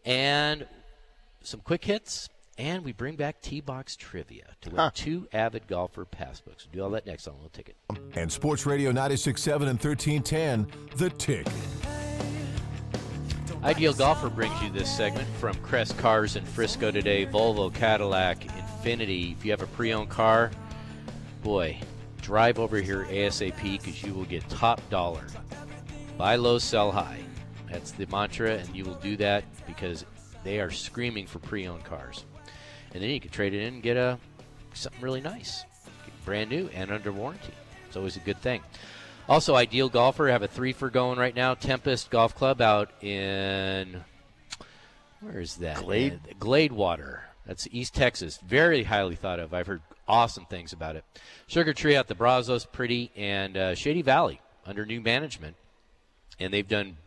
and 0.04 0.66
some 1.42 1.60
quick 1.60 1.84
hits. 1.84 2.28
And 2.56 2.84
we 2.84 2.92
bring 2.92 3.16
back 3.16 3.40
T-Box 3.40 3.96
Trivia 3.96 4.44
to 4.60 4.70
win 4.70 4.78
Huh. 4.78 4.90
two 4.94 5.26
avid 5.32 5.66
golfer 5.66 6.04
passbooks. 6.04 6.66
We'll 6.66 6.72
do 6.72 6.82
all 6.84 6.90
that 6.90 7.04
next 7.04 7.26
on 7.26 7.34
We'll 7.40 7.48
Ticket. 7.48 7.74
And 8.14 8.30
Sports 8.30 8.64
Radio 8.64 8.92
96.7 8.92 9.68
and 9.68 9.80
1310, 9.80 10.68
The 10.96 11.10
Tick. 11.10 11.48
Ideal 13.64 13.94
Golfer 13.94 14.28
brings 14.28 14.60
you 14.62 14.70
this 14.70 14.94
segment 14.94 15.26
from 15.40 15.54
Crest 15.62 15.96
Cars 15.98 16.36
in 16.36 16.44
Frisco 16.44 16.90
today. 16.90 17.24
Volvo, 17.26 17.72
Cadillac, 17.74 18.40
Infiniti. 18.40 19.32
If 19.32 19.44
you 19.44 19.50
have 19.52 19.62
a 19.62 19.66
pre-owned 19.68 20.10
car, 20.10 20.50
boy, 21.42 21.78
drive 22.20 22.58
over 22.58 22.76
here 22.76 23.04
ASAP 23.10 23.62
because 23.62 24.02
you 24.02 24.12
will 24.12 24.26
get 24.26 24.46
top 24.50 24.80
dollar. 24.90 25.24
Buy 26.18 26.36
low, 26.36 26.58
sell 26.58 26.92
high. 26.92 27.18
That's 27.74 27.90
the 27.90 28.06
mantra, 28.06 28.52
and 28.52 28.76
you 28.76 28.84
will 28.84 28.94
do 28.94 29.16
that 29.16 29.42
because 29.66 30.04
they 30.44 30.60
are 30.60 30.70
screaming 30.70 31.26
for 31.26 31.40
pre-owned 31.40 31.82
cars. 31.82 32.24
And 32.92 33.02
then 33.02 33.10
you 33.10 33.18
can 33.18 33.32
trade 33.32 33.52
it 33.52 33.62
in 33.62 33.74
and 33.74 33.82
get 33.82 33.96
a 33.96 34.16
something 34.74 35.02
really 35.02 35.20
nice, 35.20 35.64
brand 36.24 36.50
new 36.50 36.70
and 36.72 36.92
under 36.92 37.10
warranty. 37.10 37.52
It's 37.88 37.96
always 37.96 38.14
a 38.14 38.20
good 38.20 38.40
thing. 38.40 38.62
Also, 39.28 39.56
Ideal 39.56 39.88
Golfer 39.88 40.28
have 40.28 40.42
a 40.42 40.46
three 40.46 40.72
for 40.72 40.88
going 40.88 41.18
right 41.18 41.34
now. 41.34 41.54
Tempest 41.54 42.10
Golf 42.10 42.36
Club 42.36 42.60
out 42.60 42.92
in 43.02 44.04
where 45.20 45.40
is 45.40 45.56
that? 45.56 45.78
Glade? 45.78 46.20
Uh, 46.30 46.34
Gladewater. 46.34 47.22
That's 47.44 47.66
East 47.72 47.92
Texas. 47.92 48.38
Very 48.46 48.84
highly 48.84 49.16
thought 49.16 49.40
of. 49.40 49.52
I've 49.52 49.66
heard 49.66 49.82
awesome 50.06 50.44
things 50.44 50.72
about 50.72 50.94
it. 50.94 51.04
Sugar 51.48 51.74
Tree 51.74 51.96
out 51.96 52.06
the 52.06 52.14
Brazos, 52.14 52.66
pretty, 52.66 53.10
and 53.16 53.56
uh, 53.56 53.74
Shady 53.74 54.02
Valley 54.02 54.40
under 54.64 54.86
new 54.86 55.00
management, 55.00 55.56
and 56.38 56.54
they've 56.54 56.68
done 56.68 56.98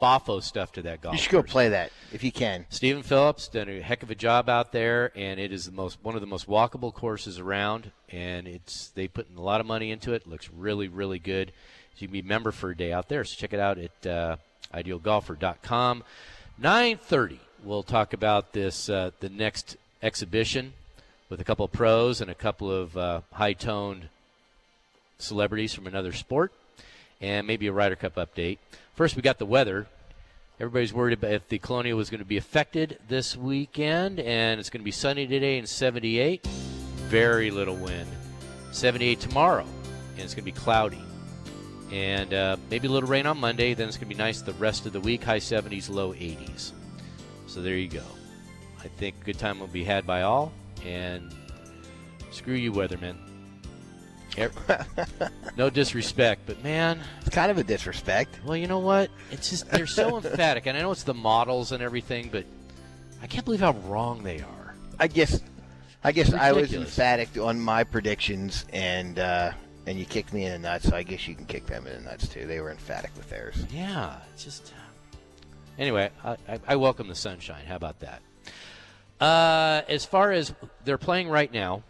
boffo 0.00 0.42
stuff 0.42 0.72
to 0.72 0.82
that 0.82 1.00
golf. 1.00 1.14
You 1.14 1.20
should 1.20 1.32
go 1.32 1.42
play 1.42 1.70
that 1.70 1.92
if 2.12 2.22
you 2.22 2.32
can. 2.32 2.66
Stephen 2.68 3.02
Phillips 3.02 3.48
done 3.48 3.68
a 3.68 3.80
heck 3.80 4.02
of 4.02 4.10
a 4.10 4.14
job 4.14 4.48
out 4.48 4.72
there, 4.72 5.12
and 5.16 5.38
it 5.40 5.52
is 5.52 5.66
the 5.66 5.72
most 5.72 5.98
one 6.02 6.14
of 6.14 6.20
the 6.20 6.26
most 6.26 6.48
walkable 6.48 6.92
courses 6.92 7.38
around. 7.38 7.90
And 8.10 8.46
it's 8.46 8.88
they 8.88 9.08
put 9.08 9.26
a 9.36 9.40
lot 9.40 9.60
of 9.60 9.66
money 9.66 9.90
into 9.90 10.12
it. 10.12 10.26
Looks 10.26 10.50
really, 10.50 10.88
really 10.88 11.18
good. 11.18 11.52
So 11.94 12.02
you 12.02 12.08
can 12.08 12.12
be 12.12 12.20
a 12.20 12.24
member 12.24 12.52
for 12.52 12.70
a 12.70 12.76
day 12.76 12.92
out 12.92 13.08
there. 13.08 13.24
So 13.24 13.36
check 13.36 13.52
it 13.52 13.60
out 13.60 13.78
at 13.78 14.06
uh, 14.06 14.36
idealgolfer.com. 14.74 16.04
Nine 16.58 16.98
thirty. 16.98 17.40
We'll 17.64 17.82
talk 17.82 18.12
about 18.12 18.52
this 18.52 18.88
uh, 18.88 19.10
the 19.20 19.28
next 19.28 19.76
exhibition 20.02 20.74
with 21.28 21.40
a 21.40 21.44
couple 21.44 21.64
of 21.64 21.72
pros 21.72 22.20
and 22.20 22.30
a 22.30 22.34
couple 22.34 22.70
of 22.70 22.96
uh, 22.96 23.20
high-toned 23.32 24.08
celebrities 25.18 25.74
from 25.74 25.86
another 25.86 26.12
sport, 26.12 26.52
and 27.20 27.46
maybe 27.46 27.66
a 27.66 27.72
Ryder 27.72 27.96
Cup 27.96 28.16
update. 28.16 28.58
First, 28.94 29.16
we 29.16 29.22
got 29.22 29.38
the 29.38 29.46
weather. 29.46 29.86
Everybody's 30.60 30.92
worried 30.92 31.12
about 31.12 31.32
if 31.32 31.48
the 31.48 31.58
Colonial 31.58 31.96
was 31.96 32.10
going 32.10 32.20
to 32.20 32.26
be 32.26 32.36
affected 32.36 32.98
this 33.08 33.36
weekend, 33.36 34.18
and 34.18 34.58
it's 34.58 34.70
going 34.70 34.80
to 34.80 34.84
be 34.84 34.90
sunny 34.90 35.26
today 35.26 35.58
and 35.58 35.68
78. 35.68 36.46
Very 36.46 37.50
little 37.50 37.76
wind. 37.76 38.08
78 38.72 39.20
tomorrow, 39.20 39.64
and 40.14 40.20
it's 40.20 40.34
going 40.34 40.44
to 40.44 40.52
be 40.52 40.52
cloudy. 40.52 41.02
And 41.90 42.34
uh, 42.34 42.56
maybe 42.70 42.86
a 42.86 42.90
little 42.90 43.08
rain 43.08 43.26
on 43.26 43.38
Monday. 43.38 43.74
Then 43.74 43.88
it's 43.88 43.96
going 43.96 44.08
to 44.08 44.14
be 44.14 44.18
nice 44.18 44.42
the 44.42 44.52
rest 44.54 44.84
of 44.84 44.92
the 44.92 45.00
week. 45.00 45.24
High 45.24 45.38
70s, 45.38 45.88
low 45.88 46.12
80s. 46.12 46.72
So 47.46 47.62
there 47.62 47.76
you 47.76 47.88
go. 47.88 48.02
I 48.80 48.88
think 48.88 49.24
good 49.24 49.38
time 49.38 49.58
will 49.58 49.68
be 49.68 49.84
had 49.84 50.06
by 50.06 50.22
all. 50.22 50.52
And 50.84 51.34
screw 52.30 52.54
you, 52.54 52.72
weathermen. 52.72 53.27
No 55.56 55.70
disrespect, 55.70 56.42
but 56.46 56.62
man, 56.62 57.00
It's 57.20 57.34
kind 57.34 57.50
of 57.50 57.58
a 57.58 57.64
disrespect. 57.64 58.38
well, 58.44 58.56
you 58.56 58.66
know 58.68 58.78
what? 58.78 59.10
It's 59.30 59.50
just 59.50 59.68
they're 59.70 59.86
so 59.86 60.16
emphatic, 60.16 60.66
and 60.66 60.76
I 60.76 60.80
know 60.80 60.92
it's 60.92 61.02
the 61.02 61.14
models 61.14 61.72
and 61.72 61.82
everything, 61.82 62.28
but 62.30 62.44
I 63.22 63.26
can't 63.26 63.44
believe 63.44 63.60
how 63.60 63.72
wrong 63.86 64.22
they 64.22 64.40
are. 64.40 64.74
I 65.00 65.08
guess, 65.08 65.40
I 66.04 66.12
guess 66.12 66.32
I 66.32 66.52
was 66.52 66.72
emphatic 66.74 67.36
on 67.36 67.58
my 67.60 67.82
predictions, 67.84 68.64
and 68.72 69.18
uh, 69.18 69.52
and 69.86 69.98
you 69.98 70.04
kicked 70.04 70.32
me 70.32 70.44
in 70.44 70.52
the 70.52 70.58
nuts. 70.58 70.88
So 70.88 70.94
I 70.94 71.02
guess 71.02 71.26
you 71.26 71.34
can 71.34 71.46
kick 71.46 71.66
them 71.66 71.86
in 71.86 72.04
the 72.04 72.10
nuts 72.10 72.28
too. 72.28 72.46
They 72.46 72.60
were 72.60 72.70
emphatic 72.70 73.10
with 73.16 73.28
theirs. 73.30 73.56
Yeah, 73.72 74.16
just. 74.36 74.72
Anyway, 75.78 76.10
I, 76.24 76.36
I, 76.48 76.60
I 76.68 76.76
welcome 76.76 77.06
the 77.08 77.14
sunshine. 77.14 77.64
How 77.66 77.76
about 77.76 78.00
that? 78.00 78.20
Uh, 79.20 79.82
as 79.88 80.04
far 80.04 80.32
as 80.32 80.52
they're 80.84 80.98
playing 80.98 81.28
right 81.28 81.52
now, 81.52 81.82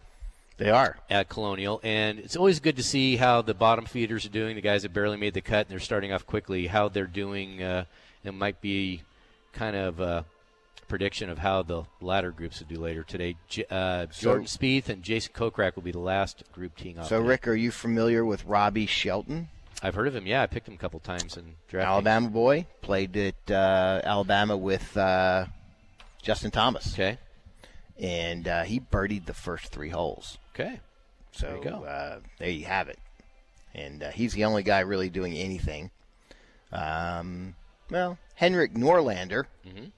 They 0.58 0.70
are. 0.70 0.98
at 1.08 1.28
Colonial, 1.28 1.80
and 1.82 2.18
it's 2.18 2.36
always 2.36 2.60
good 2.60 2.76
to 2.76 2.82
see 2.82 3.16
how 3.16 3.42
the 3.42 3.54
bottom 3.54 3.86
feeders 3.86 4.26
are 4.26 4.30
doing. 4.30 4.56
The 4.56 4.60
guys 4.60 4.82
that 4.82 4.92
barely 4.92 5.16
made 5.16 5.34
the 5.34 5.40
cut 5.40 5.60
and 5.66 5.68
they're 5.68 5.78
starting 5.78 6.12
off 6.12 6.26
quickly, 6.26 6.66
how 6.66 6.88
they're 6.88 7.06
doing. 7.06 7.62
Uh, 7.62 7.84
it 8.24 8.34
might 8.34 8.60
be 8.60 9.02
kind 9.52 9.76
of 9.76 10.00
a 10.00 10.24
prediction 10.88 11.30
of 11.30 11.38
how 11.38 11.62
the 11.62 11.84
latter 12.00 12.30
groups 12.32 12.60
will 12.60 12.66
do 12.66 12.80
later 12.80 13.02
today. 13.04 13.36
J- 13.48 13.64
uh, 13.70 14.06
So- 14.10 14.22
Jordan 14.30 14.46
Spieth 14.46 14.88
and 14.88 15.02
Jason 15.02 15.32
Kokrak 15.32 15.76
will 15.76 15.82
be 15.82 15.92
the 15.92 15.98
last 16.00 16.42
group 16.52 16.76
teeing 16.76 16.98
off. 16.98 17.06
So 17.08 17.18
today. 17.18 17.28
Rick, 17.28 17.46
are 17.48 17.54
you 17.54 17.70
familiar 17.70 18.24
with 18.24 18.44
Robbie 18.44 18.86
Shelton? 18.86 19.48
I've 19.82 19.94
heard 19.94 20.08
of 20.08 20.14
him. 20.16 20.26
Yeah, 20.26 20.42
I 20.42 20.46
picked 20.46 20.66
him 20.66 20.74
a 20.74 20.78
couple 20.78 20.98
times 20.98 21.36
in 21.36 21.54
draft. 21.68 21.86
Alabama 21.86 22.28
boy, 22.30 22.66
played 22.82 23.16
at 23.16 23.50
uh, 23.50 24.00
Alabama 24.02 24.56
with 24.56 24.96
uh, 24.96 25.46
Justin 26.20 26.50
Thomas. 26.50 26.94
Okay. 26.94 27.18
And 28.00 28.48
uh, 28.48 28.62
he 28.64 28.80
birdied 28.80 29.26
the 29.26 29.34
first 29.34 29.66
three 29.68 29.90
holes. 29.90 30.38
Okay. 30.58 30.80
So 31.32 31.46
There 31.46 31.56
you 31.56 31.62
go. 31.64 31.84
Uh, 31.84 32.20
there 32.38 32.50
you 32.50 32.64
have 32.64 32.88
it. 32.88 32.98
And 33.74 34.02
uh, 34.02 34.10
he's 34.10 34.32
the 34.32 34.44
only 34.44 34.62
guy 34.62 34.80
really 34.80 35.08
doing 35.10 35.34
anything. 35.34 35.90
Um, 36.72 37.54
well, 37.90 38.18
Henrik 38.34 38.74
Norlander 38.74 39.44
Mhm. 39.66 39.92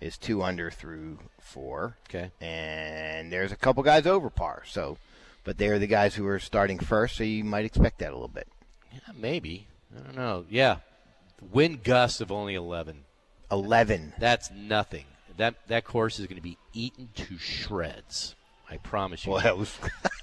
is 0.00 0.16
two 0.16 0.42
under 0.42 0.70
through 0.70 1.18
four. 1.40 1.96
Okay. 2.08 2.30
And 2.40 3.32
there's 3.32 3.52
a 3.52 3.56
couple 3.56 3.82
guys 3.82 4.06
over 4.06 4.30
par. 4.30 4.62
So, 4.66 4.98
but 5.42 5.58
they're 5.58 5.78
the 5.78 5.86
guys 5.86 6.14
who 6.14 6.26
are 6.26 6.38
starting 6.38 6.78
first, 6.78 7.16
so 7.16 7.24
you 7.24 7.44
might 7.44 7.64
expect 7.64 7.98
that 7.98 8.10
a 8.10 8.14
little 8.14 8.28
bit. 8.28 8.48
Yeah, 8.92 9.00
maybe. 9.14 9.66
I 9.96 10.00
don't 10.02 10.16
know. 10.16 10.46
Yeah, 10.48 10.76
wind 11.52 11.82
gusts 11.82 12.20
of 12.20 12.30
only 12.32 12.54
eleven. 12.54 13.04
Eleven. 13.50 14.12
That's 14.18 14.50
nothing. 14.50 15.04
That 15.36 15.54
that 15.68 15.84
course 15.84 16.18
is 16.18 16.26
going 16.26 16.36
to 16.36 16.42
be 16.42 16.58
eaten 16.72 17.10
to 17.16 17.36
shreds. 17.38 18.34
I 18.74 18.78
promise 18.78 19.24
you. 19.24 19.32
Well, 19.32 19.42
that 19.42 19.56
was. 19.56 19.76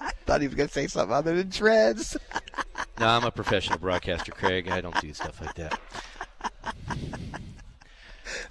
I 0.00 0.10
thought 0.26 0.40
he 0.42 0.46
was 0.46 0.54
going 0.54 0.68
to 0.68 0.72
say 0.72 0.86
something 0.86 1.14
other 1.14 1.34
than 1.36 1.50
shreds. 1.50 2.16
No, 3.00 3.06
I'm 3.08 3.24
a 3.24 3.30
professional 3.30 3.78
broadcaster, 3.78 4.30
Craig. 4.32 4.68
I 4.68 4.80
don't 4.82 4.98
do 5.00 5.12
stuff 5.14 5.40
like 5.40 5.54
that. 5.54 5.80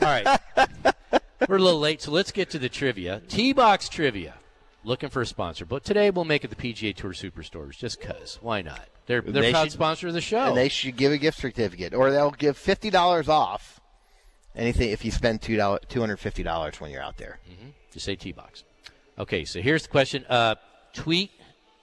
All 0.02 0.08
right. 0.08 0.40
We're 1.48 1.58
a 1.58 1.62
little 1.62 1.80
late, 1.80 2.02
so 2.02 2.12
let's 2.12 2.32
get 2.32 2.50
to 2.52 2.60
the 2.60 2.70
trivia. 2.70 3.22
T 3.28 3.54
Box 3.54 3.90
Trivia. 3.90 4.34
Looking 4.84 5.10
for 5.10 5.22
a 5.22 5.26
sponsor. 5.26 5.66
But 5.66 5.84
today 5.84 6.10
we'll 6.10 6.26
make 6.26 6.44
it 6.44 6.50
the 6.50 6.56
PGA 6.56 6.96
Tour 6.96 7.12
Superstores, 7.14 7.78
just 7.78 8.00
because. 8.00 8.40
Why 8.42 8.62
not? 8.62 8.88
They're, 9.06 9.22
they're 9.22 9.44
They 9.44 9.52
proud 9.52 9.66
should- 9.66 9.74
sponsor 9.74 10.08
of 10.08 10.14
the 10.14 10.22
show. 10.22 10.48
And 10.48 10.58
they 10.58 10.70
should 10.70 10.98
give 10.98 11.12
a 11.12 11.18
gift 11.18 11.38
certificate, 11.40 11.94
or 11.94 12.10
they'll 12.12 12.32
give 12.32 12.58
fifty 12.58 12.90
dollars 12.90 13.30
off 13.30 13.80
anything 14.56 14.90
if 14.90 15.06
you 15.06 15.12
spend 15.12 15.42
two 15.44 15.58
dollars, 15.58 15.82
two 15.90 16.00
hundred 16.00 16.18
fifty 16.18 16.42
dollars 16.42 16.82
when 16.82 16.90
you're 16.90 17.04
out 17.04 17.18
there. 17.18 17.40
Mm-hmm. 17.50 17.70
Just 17.92 18.06
say 18.06 18.16
T 18.16 18.32
Box. 18.32 18.64
Okay, 19.20 19.46
so 19.46 19.62
here's 19.62 19.84
the 19.84 19.90
question. 19.90 20.26
Uh, 20.30 20.56
tweet 20.94 21.32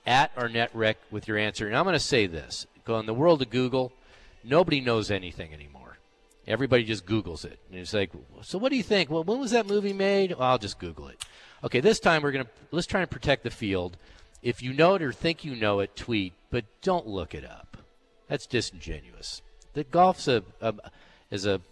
at 0.06 0.34
ArnettRick 0.36 0.96
with 1.10 1.26
your 1.26 1.38
answer. 1.38 1.66
And 1.66 1.76
I'm 1.76 1.84
going 1.84 1.94
to 1.94 2.00
say 2.00 2.26
this. 2.26 2.66
In 2.86 3.06
the 3.06 3.14
world 3.14 3.42
of 3.42 3.50
Google, 3.50 3.92
nobody 4.42 4.80
knows 4.80 5.10
anything 5.10 5.52
anymore. 5.54 5.96
Everybody 6.46 6.84
just 6.84 7.06
Googles 7.06 7.44
it. 7.44 7.58
And 7.70 7.80
it's 7.80 7.94
like, 7.94 8.10
so 8.42 8.58
what 8.58 8.70
do 8.70 8.76
you 8.76 8.82
think? 8.82 9.10
Well, 9.10 9.24
when 9.24 9.40
was 9.40 9.52
that 9.52 9.66
movie 9.66 9.94
made? 9.94 10.32
Well, 10.32 10.42
I'll 10.42 10.58
just 10.58 10.78
Google 10.78 11.08
it. 11.08 11.24
Okay, 11.64 11.80
this 11.80 11.98
time 11.98 12.22
we're 12.22 12.32
going 12.32 12.44
to 12.44 12.50
let's 12.70 12.86
try 12.86 13.00
and 13.00 13.10
protect 13.10 13.42
the 13.42 13.50
field. 13.50 13.96
If 14.42 14.62
you 14.62 14.74
know 14.74 14.94
it 14.94 15.02
or 15.02 15.12
think 15.12 15.44
you 15.44 15.56
know 15.56 15.80
it, 15.80 15.96
tweet, 15.96 16.34
but 16.50 16.66
don't 16.82 17.06
look 17.06 17.34
it 17.34 17.44
up. 17.44 17.78
That's 18.28 18.46
disingenuous. 18.46 19.40
The 19.72 19.84
golf's 19.84 20.28
a, 20.28 20.42
a 20.60 20.74
is 21.30 21.46
a 21.46 21.62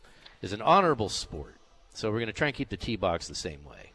is 0.40 0.54
an 0.54 0.62
honorable 0.62 1.10
sport. 1.10 1.56
So 1.92 2.10
we're 2.10 2.18
going 2.18 2.26
to 2.28 2.32
try 2.32 2.46
and 2.48 2.56
keep 2.56 2.70
the 2.70 2.78
tee 2.78 2.96
box 2.96 3.28
the 3.28 3.34
same 3.34 3.64
way. 3.64 3.91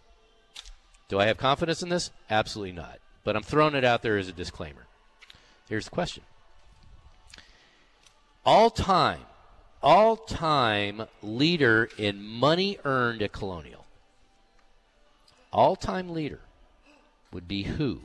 Do 1.08 1.20
I 1.20 1.26
have 1.26 1.38
confidence 1.38 1.82
in 1.82 1.90
this? 1.90 2.12
Absolutely 2.30 2.74
not. 2.74 3.00
But 3.24 3.36
I'm 3.36 3.44
throwing 3.44 3.76
it 3.76 3.84
out 3.84 4.02
there 4.02 4.18
as 4.18 4.28
a 4.28 4.34
disclaimer. 4.34 4.88
Here's 5.70 5.86
the 5.86 5.92
question. 5.92 6.24
All 8.46 8.70
time, 8.70 9.22
all 9.82 10.16
time 10.16 11.08
leader 11.22 11.90
in 11.98 12.24
money 12.24 12.78
earned 12.86 13.22
at 13.22 13.34
Colonial. 13.34 13.86
All 15.52 15.76
time 15.76 16.10
leader 16.10 16.40
would 17.32 17.48
be 17.48 17.64
who? 17.64 18.02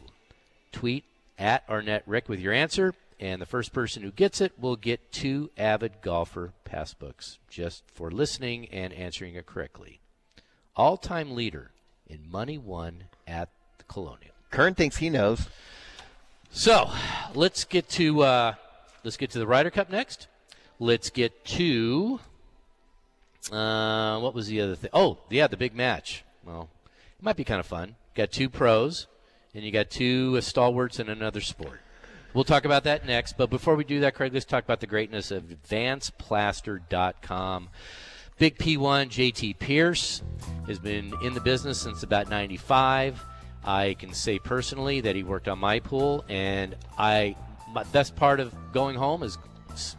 Tweet 0.72 1.05
at 1.38 1.64
Arnett 1.68 2.03
Rick 2.07 2.28
with 2.28 2.40
your 2.40 2.53
answer, 2.53 2.94
and 3.20 3.40
the 3.40 3.46
first 3.46 3.72
person 3.72 4.03
who 4.03 4.11
gets 4.11 4.40
it 4.40 4.59
will 4.59 4.76
get 4.76 5.12
two 5.12 5.50
avid 5.57 6.03
golfer 6.03 6.53
passbooks 6.68 7.38
just 7.48 7.84
for 7.86 8.11
listening 8.11 8.66
and 8.70 8.92
answering 8.92 9.34
it 9.34 9.46
correctly. 9.46 10.00
All 10.74 10.96
time 10.96 11.34
leader 11.34 11.70
in 12.12 12.30
money 12.30 12.58
won 12.58 13.04
at 13.26 13.48
the 13.78 13.84
Colonial. 13.84 14.34
Kern 14.50 14.74
thinks 14.74 14.98
he 14.98 15.08
knows. 15.08 15.48
So 16.50 16.90
let's 17.34 17.64
get 17.64 17.88
to 17.90 18.22
uh, 18.22 18.54
let's 19.02 19.16
get 19.16 19.30
to 19.30 19.38
the 19.38 19.46
Ryder 19.46 19.70
Cup 19.70 19.88
next. 19.90 20.26
Let's 20.78 21.10
get 21.10 21.44
to 21.46 22.20
uh, 23.50 24.20
what 24.20 24.34
was 24.34 24.48
the 24.48 24.60
other 24.60 24.76
thing? 24.76 24.90
Oh, 24.92 25.16
yeah, 25.30 25.46
the 25.46 25.56
big 25.56 25.74
match. 25.74 26.22
Well, 26.44 26.68
it 27.18 27.24
might 27.24 27.36
be 27.36 27.44
kind 27.44 27.60
of 27.60 27.66
fun. 27.66 27.94
Got 28.14 28.30
two 28.30 28.50
pros, 28.50 29.06
and 29.54 29.64
you 29.64 29.72
got 29.72 29.88
two 29.90 30.40
stalwarts 30.42 31.00
in 31.00 31.08
another 31.08 31.40
sport. 31.40 31.80
We'll 32.34 32.44
talk 32.44 32.64
about 32.64 32.84
that 32.84 33.04
next. 33.06 33.36
But 33.36 33.50
before 33.50 33.74
we 33.74 33.84
do 33.84 34.00
that, 34.00 34.14
Craig, 34.14 34.32
let's 34.32 34.44
talk 34.44 34.64
about 34.64 34.80
the 34.80 34.86
greatness 34.86 35.30
of 35.30 35.44
advanceplaster.com. 35.44 37.68
Big 38.39 38.59
P1 38.59 39.09
JT 39.09 39.59
Pierce 39.59 40.22
has 40.66 40.78
been 40.78 41.12
in 41.22 41.35
the 41.35 41.41
business 41.41 41.80
since 41.80 42.03
about 42.03 42.28
95. 42.28 43.22
I 43.64 43.95
can 43.99 44.12
say 44.12 44.39
personally 44.39 45.01
that 45.03 45.14
he 45.14 45.22
worked 45.22 45.49
on 45.49 45.59
my 45.59 45.78
pool, 45.80 46.24
and 46.28 46.74
I 46.99 47.37
my 47.72 47.85
best 47.85 48.16
part 48.16 48.41
of 48.41 48.53
going 48.72 48.97
home 48.97 49.22
is 49.22 49.39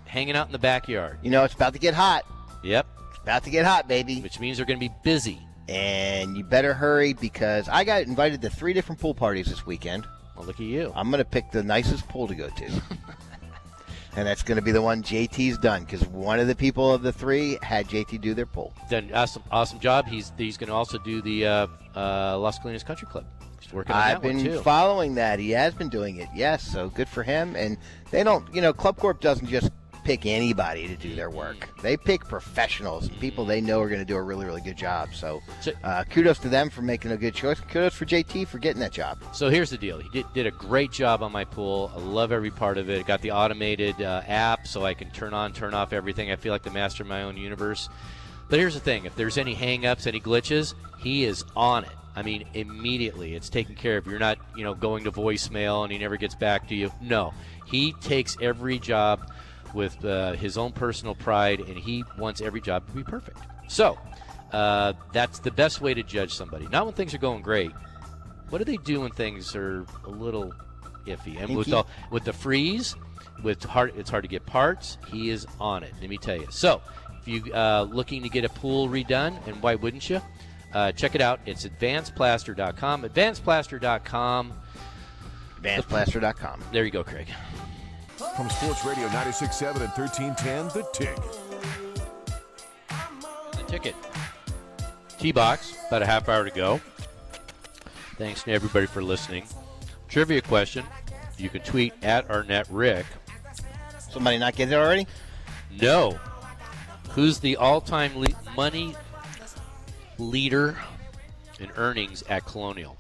hanging 0.05 0.35
out 0.35 0.47
in 0.47 0.51
the 0.51 0.59
backyard. 0.59 1.19
You 1.21 1.31
know, 1.31 1.43
it's 1.43 1.53
about 1.53 1.73
to 1.73 1.79
get 1.79 1.93
hot. 1.93 2.25
Yep. 2.63 2.85
It's 3.09 3.19
about 3.19 3.43
to 3.45 3.49
get 3.49 3.65
hot, 3.65 3.87
baby. 3.87 4.21
Which 4.21 4.39
means 4.39 4.57
they're 4.57 4.65
going 4.65 4.79
to 4.79 4.87
be 4.87 4.93
busy. 5.03 5.39
And 5.69 6.35
you 6.35 6.43
better 6.43 6.73
hurry 6.73 7.13
because 7.13 7.69
I 7.69 7.83
got 7.83 8.03
invited 8.03 8.41
to 8.41 8.49
three 8.49 8.73
different 8.73 8.99
pool 8.99 9.15
parties 9.15 9.47
this 9.47 9.65
weekend. 9.65 10.05
Well, 10.35 10.45
look 10.45 10.57
at 10.57 10.65
you. 10.65 10.91
I'm 10.95 11.09
going 11.09 11.23
to 11.23 11.29
pick 11.29 11.51
the 11.51 11.63
nicest 11.63 12.07
pool 12.09 12.27
to 12.27 12.35
go 12.35 12.49
to. 12.49 12.69
and 14.15 14.27
that's 14.27 14.43
going 14.43 14.57
to 14.57 14.61
be 14.61 14.71
the 14.71 14.81
one 14.81 15.01
JT's 15.01 15.57
done 15.57 15.83
because 15.83 16.05
one 16.07 16.39
of 16.39 16.47
the 16.47 16.55
people 16.55 16.93
of 16.93 17.01
the 17.01 17.11
three 17.11 17.57
had 17.61 17.87
JT 17.87 18.21
do 18.21 18.33
their 18.33 18.45
pool. 18.45 18.73
Done 18.89 19.11
awesome, 19.13 19.43
awesome 19.51 19.79
job. 19.79 20.07
He's 20.07 20.31
he's 20.37 20.57
going 20.57 20.69
to 20.69 20.73
also 20.73 20.97
do 20.97 21.21
the 21.21 21.45
uh, 21.45 21.67
uh, 21.95 22.37
Las 22.37 22.59
Colinas 22.59 22.85
Country 22.85 23.07
Club. 23.07 23.25
He's 23.59 23.73
working 23.73 23.95
on 23.95 24.01
I've 24.01 24.21
that 24.21 24.27
one 24.27 24.43
been 24.43 24.63
following 24.63 25.15
that. 25.15 25.39
He 25.39 25.51
has 25.51 25.73
been 25.73 25.89
doing 25.89 26.17
it. 26.17 26.29
Yes, 26.35 26.63
so 26.63 26.89
good 26.89 27.07
for 27.07 27.23
him. 27.23 27.55
And 27.55 27.77
they 28.11 28.23
don't, 28.23 28.53
you 28.53 28.61
know, 28.61 28.73
Club 28.73 28.97
Corp 28.97 29.21
doesn't 29.21 29.47
just 29.47 29.71
pick 30.03 30.25
anybody 30.25 30.87
to 30.87 30.95
do 30.95 31.15
their 31.15 31.29
work. 31.29 31.69
They 31.81 31.97
pick 31.97 32.27
professionals, 32.27 33.07
and 33.07 33.19
people 33.19 33.45
they 33.45 33.61
know 33.61 33.81
are 33.81 33.87
going 33.87 34.01
to 34.01 34.05
do 34.05 34.15
a 34.15 34.21
really, 34.21 34.45
really 34.45 34.61
good 34.61 34.77
job. 34.77 35.13
So, 35.13 35.41
uh, 35.83 36.03
kudos 36.05 36.39
to 36.39 36.49
them 36.49 36.69
for 36.69 36.81
making 36.81 37.11
a 37.11 37.17
good 37.17 37.33
choice. 37.33 37.59
Kudos 37.59 37.93
for 37.93 38.05
JT 38.05 38.47
for 38.47 38.59
getting 38.59 38.79
that 38.81 38.91
job. 38.91 39.19
So 39.33 39.49
here's 39.49 39.69
the 39.69 39.77
deal. 39.77 39.99
He 39.99 40.09
did, 40.09 40.25
did 40.33 40.47
a 40.47 40.51
great 40.51 40.91
job 40.91 41.23
on 41.23 41.31
my 41.31 41.45
pool. 41.45 41.91
I 41.95 41.99
love 41.99 42.31
every 42.31 42.51
part 42.51 42.77
of 42.77 42.89
it. 42.89 43.05
Got 43.05 43.21
the 43.21 43.31
automated 43.31 44.01
uh, 44.01 44.21
app 44.27 44.67
so 44.67 44.85
I 44.85 44.93
can 44.93 45.09
turn 45.11 45.33
on, 45.33 45.53
turn 45.53 45.73
off 45.73 45.93
everything. 45.93 46.31
I 46.31 46.35
feel 46.35 46.51
like 46.51 46.63
the 46.63 46.71
master 46.71 47.03
of 47.03 47.09
my 47.09 47.23
own 47.23 47.37
universe. 47.37 47.89
But 48.49 48.59
here's 48.59 48.73
the 48.73 48.79
thing 48.79 49.05
if 49.05 49.15
there's 49.15 49.37
any 49.37 49.55
hangups, 49.55 50.05
any 50.05 50.19
glitches, 50.19 50.73
he 50.99 51.23
is 51.23 51.43
on 51.55 51.85
it. 51.85 51.91
I 52.15 52.21
mean, 52.21 52.45
immediately. 52.53 53.33
It's 53.33 53.49
taken 53.49 53.75
care 53.75 53.97
of. 53.97 54.05
You're 54.05 54.19
not, 54.19 54.37
you 54.55 54.63
know, 54.63 54.75
going 54.75 55.05
to 55.05 55.11
voicemail 55.11 55.83
and 55.83 55.91
he 55.91 55.97
never 55.97 56.17
gets 56.17 56.35
back 56.35 56.67
to 56.67 56.75
you. 56.75 56.91
No. 57.01 57.33
He 57.65 57.93
takes 57.93 58.37
every 58.39 58.77
job 58.77 59.31
with 59.73 60.03
uh, 60.05 60.33
his 60.33 60.57
own 60.57 60.71
personal 60.71 61.15
pride 61.15 61.59
and 61.59 61.77
he 61.77 62.03
wants 62.17 62.41
every 62.41 62.61
job 62.61 62.85
to 62.87 62.93
be 62.93 63.03
perfect. 63.03 63.39
So, 63.67 63.97
uh, 64.51 64.93
that's 65.11 65.39
the 65.39 65.51
best 65.51 65.81
way 65.81 65.93
to 65.93 66.03
judge 66.03 66.33
somebody. 66.33 66.67
Not 66.67 66.85
when 66.85 66.93
things 66.93 67.13
are 67.13 67.19
going 67.19 67.41
great. 67.41 67.71
What 68.49 68.59
do 68.59 68.65
they 68.65 68.77
do 68.77 69.01
when 69.01 69.11
things 69.11 69.55
are 69.55 69.85
a 70.05 70.09
little 70.09 70.53
iffy? 71.07 71.41
And 71.41 71.55
with, 71.55 71.67
the, 71.67 71.85
with 72.11 72.23
the 72.23 72.33
freeze, 72.33 72.95
with 73.41 73.63
hard, 73.63 73.93
it's 73.97 74.09
hard 74.09 74.23
to 74.23 74.27
get 74.27 74.45
parts. 74.45 74.99
He 75.11 75.31
is 75.31 75.47
on 75.59 75.83
it. 75.83 75.91
Let 75.99 76.09
me 76.09 76.17
tell 76.17 76.37
you. 76.37 76.47
So, 76.51 76.81
if 77.19 77.27
you 77.27 77.53
uh, 77.53 77.87
looking 77.89 78.21
to 78.23 78.29
get 78.29 78.45
a 78.45 78.49
pool 78.49 78.89
redone, 78.89 79.35
and 79.47 79.61
why 79.61 79.75
wouldn't 79.75 80.09
you? 80.09 80.21
Uh, 80.73 80.91
check 80.91 81.15
it 81.15 81.21
out. 81.21 81.39
It's 81.45 81.65
advancedplaster.com. 81.65 83.03
Advancedplaster.com. 83.03 84.53
Advancedplaster.com. 85.61 86.63
There 86.71 86.83
you 86.83 86.91
go, 86.91 87.03
Craig. 87.03 87.27
From 88.31 88.49
Sports 88.49 88.83
Radio 88.83 89.07
96.7 89.09 89.75
and 89.81 89.91
1310, 89.91 90.69
The 90.69 90.87
Tick. 90.91 91.15
The 93.51 93.63
ticket. 93.67 93.95
T 95.19 95.31
box, 95.31 95.75
about 95.87 96.01
a 96.01 96.05
half 96.07 96.27
hour 96.27 96.43
to 96.43 96.49
go. 96.49 96.81
Thanks 98.17 98.41
to 98.43 98.51
everybody 98.51 98.87
for 98.87 99.03
listening. 99.03 99.45
Trivia 100.07 100.41
question. 100.41 100.83
You 101.37 101.49
can 101.49 101.61
tweet 101.61 101.93
at 102.01 102.27
Arnett 102.31 102.67
Rick. 102.71 103.05
Somebody 104.09 104.39
not 104.39 104.55
get 104.55 104.71
it 104.71 104.75
already? 104.75 105.05
No. 105.79 106.17
Who's 107.11 107.37
the 107.37 107.57
all-time 107.57 108.17
le- 108.17 108.27
money 108.55 108.95
leader 110.17 110.75
in 111.59 111.69
earnings 111.77 112.23
at 112.29 112.45
Colonial? 112.45 112.97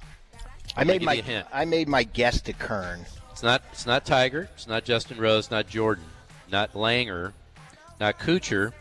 I 0.75 0.81
I'm 0.81 0.87
made 0.87 1.01
my 1.01 1.13
a 1.15 1.21
hint. 1.23 1.47
I 1.51 1.65
made 1.65 1.87
my 1.87 2.03
guess 2.03 2.39
to 2.41 2.53
Kern. 2.53 3.05
It's 3.33 3.41
not. 3.41 3.63
It's 3.71 3.87
not 3.87 4.05
Tiger. 4.05 4.47
It's 4.53 4.67
not 4.67 4.85
Justin 4.85 5.17
Rose. 5.17 5.49
Not 5.49 5.67
Jordan. 5.67 6.05
Not 6.51 6.73
Langer. 6.73 7.33
Not 7.99 8.19
Kuchar. 8.19 8.73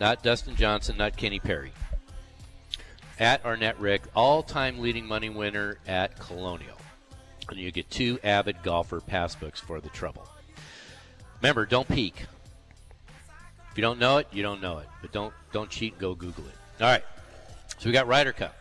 Not 0.00 0.22
Dustin 0.22 0.56
Johnson. 0.56 0.96
Not 0.96 1.18
Kenny 1.18 1.38
Perry. 1.38 1.72
At 3.18 3.44
Arnett 3.44 3.78
Rick, 3.78 4.02
all-time 4.14 4.78
leading 4.78 5.06
money 5.06 5.28
winner 5.28 5.78
at 5.86 6.18
Colonial, 6.18 6.76
and 7.48 7.58
you 7.58 7.70
get 7.70 7.90
two 7.90 8.18
avid 8.22 8.62
golfer 8.62 9.00
passbooks 9.00 9.58
for 9.58 9.80
the 9.80 9.88
trouble. 9.90 10.26
Remember, 11.40 11.64
don't 11.66 11.88
peek. 11.88 12.24
If 13.70 13.76
you 13.76 13.82
don't 13.82 13.98
know 13.98 14.18
it, 14.18 14.26
you 14.32 14.42
don't 14.42 14.62
know 14.62 14.78
it. 14.78 14.86
But 15.02 15.12
don't 15.12 15.34
don't 15.52 15.68
cheat 15.68 15.92
and 15.92 16.00
go 16.00 16.14
Google 16.14 16.44
it. 16.44 16.82
All 16.82 16.90
right. 16.90 17.04
So 17.78 17.86
we 17.86 17.92
got 17.92 18.06
Ryder 18.06 18.32
Cup. 18.32 18.56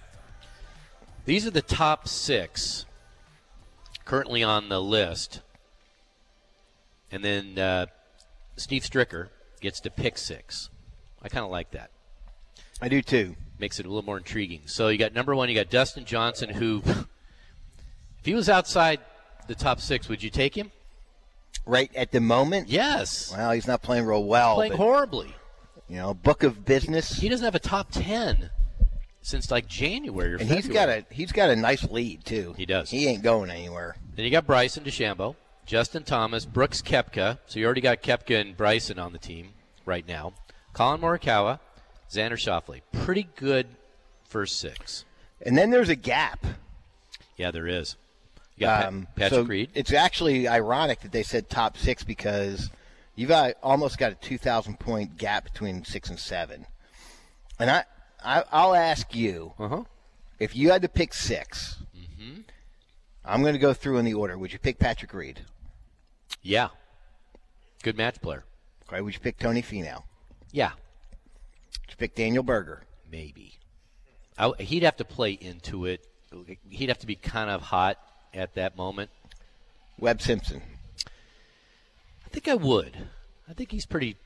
These 1.24 1.47
are 1.47 1.51
the 1.51 1.61
top 1.61 2.09
six 2.09 2.86
currently 4.05 4.43
on 4.43 4.69
the 4.69 4.81
list. 4.81 5.41
And 7.11 7.23
then 7.23 7.59
uh, 7.59 7.87
Steve 8.55 8.83
Stricker 8.83 9.29
gets 9.61 9.79
to 9.81 9.89
pick 9.89 10.17
six. 10.17 10.69
I 11.21 11.29
kind 11.29 11.43
of 11.43 11.51
like 11.51 11.71
that. 11.71 11.89
I 12.81 12.87
do 12.87 13.01
too. 13.01 13.35
Makes 13.59 13.79
it 13.79 13.85
a 13.85 13.89
little 13.89 14.05
more 14.05 14.17
intriguing. 14.17 14.61
So 14.65 14.89
you 14.89 14.97
got 14.97 15.13
number 15.13 15.35
one, 15.35 15.49
you 15.49 15.55
got 15.55 15.69
Dustin 15.69 16.05
Johnson, 16.05 16.49
who, 16.49 16.81
if 16.85 18.25
he 18.25 18.33
was 18.33 18.49
outside 18.49 18.99
the 19.47 19.55
top 19.55 19.79
six, 19.79 20.07
would 20.07 20.21
you 20.21 20.29
take 20.29 20.55
him? 20.55 20.71
Right 21.65 21.93
at 21.95 22.11
the 22.11 22.21
moment? 22.21 22.69
Yes. 22.69 23.31
Well, 23.31 23.51
he's 23.51 23.65
not 23.65 23.81
playing 23.81 24.05
real 24.05 24.23
well. 24.23 24.55
Playing 24.55 24.73
but, 24.73 24.77
horribly. 24.77 25.33
You 25.87 25.97
know, 25.97 26.13
book 26.13 26.43
of 26.43 26.65
business. 26.65 27.13
He 27.17 27.29
doesn't 27.29 27.45
have 27.45 27.55
a 27.55 27.59
top 27.59 27.91
ten 27.91 28.49
since 29.26 29.49
like 29.49 29.67
January 29.67 30.34
or 30.34 30.38
and 30.38 30.47
he's 30.49 30.67
got 30.67 30.88
a 30.88 31.03
he's 31.09 31.32
got 31.32 31.49
a 31.49 31.55
nice 31.55 31.84
lead 31.89 32.23
too. 32.23 32.53
He 32.57 32.65
does. 32.67 32.91
He 32.91 33.07
ain't 33.07 33.23
going 33.23 33.49
anywhere. 33.49 33.95
Then 34.15 34.23
you 34.23 34.30
got 34.30 34.45
Bryson 34.45 34.84
DeChambeau, 34.84 35.36
Justin 35.65 36.03
Thomas, 36.03 36.45
Brooks 36.45 36.84
Koepka. 36.84 37.39
So 37.47 37.59
you 37.59 37.65
already 37.65 37.82
got 37.82 38.03
Koepka 38.03 38.39
and 38.39 38.55
Bryson 38.55 38.99
on 38.99 39.13
the 39.13 39.17
team 39.17 39.53
right 39.84 40.07
now. 40.07 40.34
Collin 40.73 41.01
Morikawa, 41.01 41.59
Xander 42.09 42.34
Schauffele. 42.34 42.82
Pretty 42.91 43.28
good 43.36 43.65
first 44.28 44.59
six. 44.59 45.05
And 45.41 45.57
then 45.57 45.71
there's 45.71 45.89
a 45.89 45.95
gap. 45.95 46.45
Yeah, 47.36 47.49
there 47.49 47.67
is. 47.67 47.95
You 48.57 48.67
got 48.67 48.80
Pat- 48.82 48.88
Um, 48.89 49.07
Patrick 49.15 49.32
so 49.32 49.41
Reed. 49.41 49.69
It's 49.73 49.91
actually 49.91 50.47
ironic 50.47 51.01
that 51.01 51.11
they 51.11 51.23
said 51.23 51.49
top 51.49 51.78
six 51.78 52.03
because 52.03 52.69
you've 53.15 53.30
got 53.30 53.55
almost 53.63 53.97
got 53.97 54.11
a 54.11 54.15
2,000 54.15 54.80
point 54.80 55.17
gap 55.17 55.45
between 55.45 55.84
six 55.84 56.09
and 56.09 56.19
seven. 56.19 56.67
And 57.59 57.71
I, 57.71 57.86
I 58.26 58.43
I'll 58.51 58.73
ask 58.76 59.13
you 59.15 59.53
Uh-huh. 59.59 59.84
if 60.39 60.55
you 60.55 60.71
had 60.71 60.82
to 60.82 60.89
pick 60.89 61.13
6 61.13 61.78
Mm-hmm. 61.95 62.41
I'm 63.23 63.41
going 63.41 63.53
to 63.53 63.59
go 63.59 63.73
through 63.73 63.97
in 63.97 64.05
the 64.05 64.13
order. 64.13 64.38
Would 64.38 64.53
you 64.53 64.59
pick 64.59 64.78
Patrick 64.80 65.13
Reed? 65.13 65.41
Yeah. 66.43 66.69
Good 67.84 67.97
match 67.97 68.21
player. 68.21 68.43
Okay. 68.88 69.01
Would 69.01 69.13
you 69.13 69.19
pick 69.19 69.39
Tony 69.39 69.61
Finau? 69.63 70.03
Yeah. 70.51 70.71
Would 71.82 71.89
you 71.91 71.95
pick 71.97 72.15
Daniel 72.15 72.43
Berger? 72.43 72.84
Maybe. 73.11 73.53
I, 74.38 74.51
he'd 74.59 74.84
have 74.84 74.97
to 74.97 75.05
play 75.05 75.32
into 75.32 75.86
it. 75.86 76.05
He'd 76.69 76.89
have 76.89 76.99
to 76.99 77.07
be 77.07 77.15
kind 77.15 77.49
of 77.49 77.61
hot 77.61 77.97
at 78.34 78.53
that 78.55 78.78
moment. 78.78 79.09
Webb 79.99 80.21
Simpson. 80.21 80.61
I 82.26 82.30
think 82.30 82.47
I 82.47 82.55
would. 82.55 82.95
I 83.49 83.53
think 83.53 83.71
he's 83.71 83.86
pretty. 83.86 84.17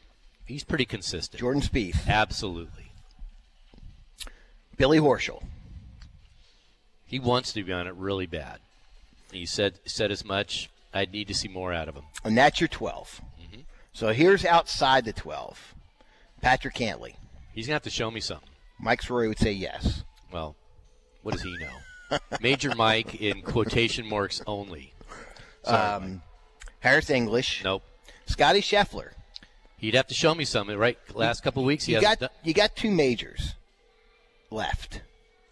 He's 0.45 0.63
pretty 0.63 0.85
consistent. 0.85 1.39
Jordan 1.39 1.61
Spieth. 1.61 2.07
Absolutely. 2.07 2.88
Billy 4.79 4.97
Horschel. 4.97 5.43
He 7.05 7.19
wants 7.19 7.51
to 7.53 7.63
be 7.63 7.73
on 7.73 7.85
it 7.85 7.93
really 7.95 8.25
bad. 8.25 8.59
He 9.31 9.45
said 9.45 9.79
said 9.85 10.09
as 10.09 10.25
much. 10.25 10.69
I'd 10.91 11.11
need 11.11 11.27
to 11.27 11.35
see 11.35 11.47
more 11.49 11.71
out 11.71 11.87
of 11.87 11.93
him. 11.95 12.05
And 12.23 12.35
that's 12.35 12.59
your 12.59 12.67
12. 12.69 13.21
Mm-hmm. 13.39 13.59
So 13.93 14.07
here's 14.13 14.43
outside 14.45 15.05
the 15.05 15.13
12. 15.13 15.75
Patrick 16.41 16.73
Cantlay. 16.73 17.13
He's 17.53 17.67
gonna 17.67 17.75
have 17.75 17.83
to 17.83 17.89
show 17.91 18.09
me 18.09 18.21
something. 18.21 18.49
Mike 18.79 19.07
Rory 19.07 19.27
would 19.27 19.37
say 19.37 19.51
yes. 19.51 20.03
Well, 20.31 20.55
what 21.21 21.33
does 21.33 21.43
he 21.43 21.55
know? 21.57 22.17
Major 22.41 22.73
Mike 22.73 23.21
in 23.21 23.41
quotation 23.41 24.07
marks 24.07 24.41
only. 24.47 24.93
Sorry, 25.63 25.77
Um, 26.05 26.21
Harris 26.79 27.09
English. 27.09 27.63
Nope. 27.65 27.83
Scotty 28.27 28.61
Scheffler. 28.61 29.09
He'd 29.77 29.93
have 29.95 30.07
to 30.07 30.13
show 30.13 30.33
me 30.33 30.45
something, 30.45 30.77
right? 30.77 30.97
Last 31.13 31.43
couple 31.43 31.63
of 31.63 31.67
weeks, 31.67 31.83
he 31.85 31.93
you 31.93 32.01
got 32.01 32.19
done- 32.19 32.29
you 32.43 32.53
got 32.53 32.75
two 32.77 32.91
majors 32.91 33.55
left. 34.51 35.01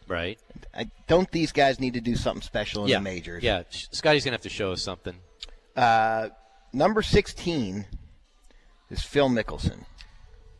right. 0.08 0.40
I, 0.76 0.90
don't 1.08 1.30
these 1.32 1.52
guys 1.52 1.80
need 1.80 1.94
to 1.94 2.02
do 2.02 2.16
something 2.16 2.42
special 2.42 2.84
in 2.84 2.90
yeah, 2.90 2.98
the 2.98 3.04
majors? 3.04 3.44
yeah. 3.44 3.64
Scotty's 3.70 4.24
gonna 4.24 4.36
have 4.36 4.42
to 4.42 4.50
show 4.50 4.72
us 4.72 4.82
something. 4.82 5.16
Uh, 5.76 6.30
number 6.74 7.02
16 7.02 7.86
is 8.90 9.02
Phil 9.04 9.30
Mickelson. 9.30 9.86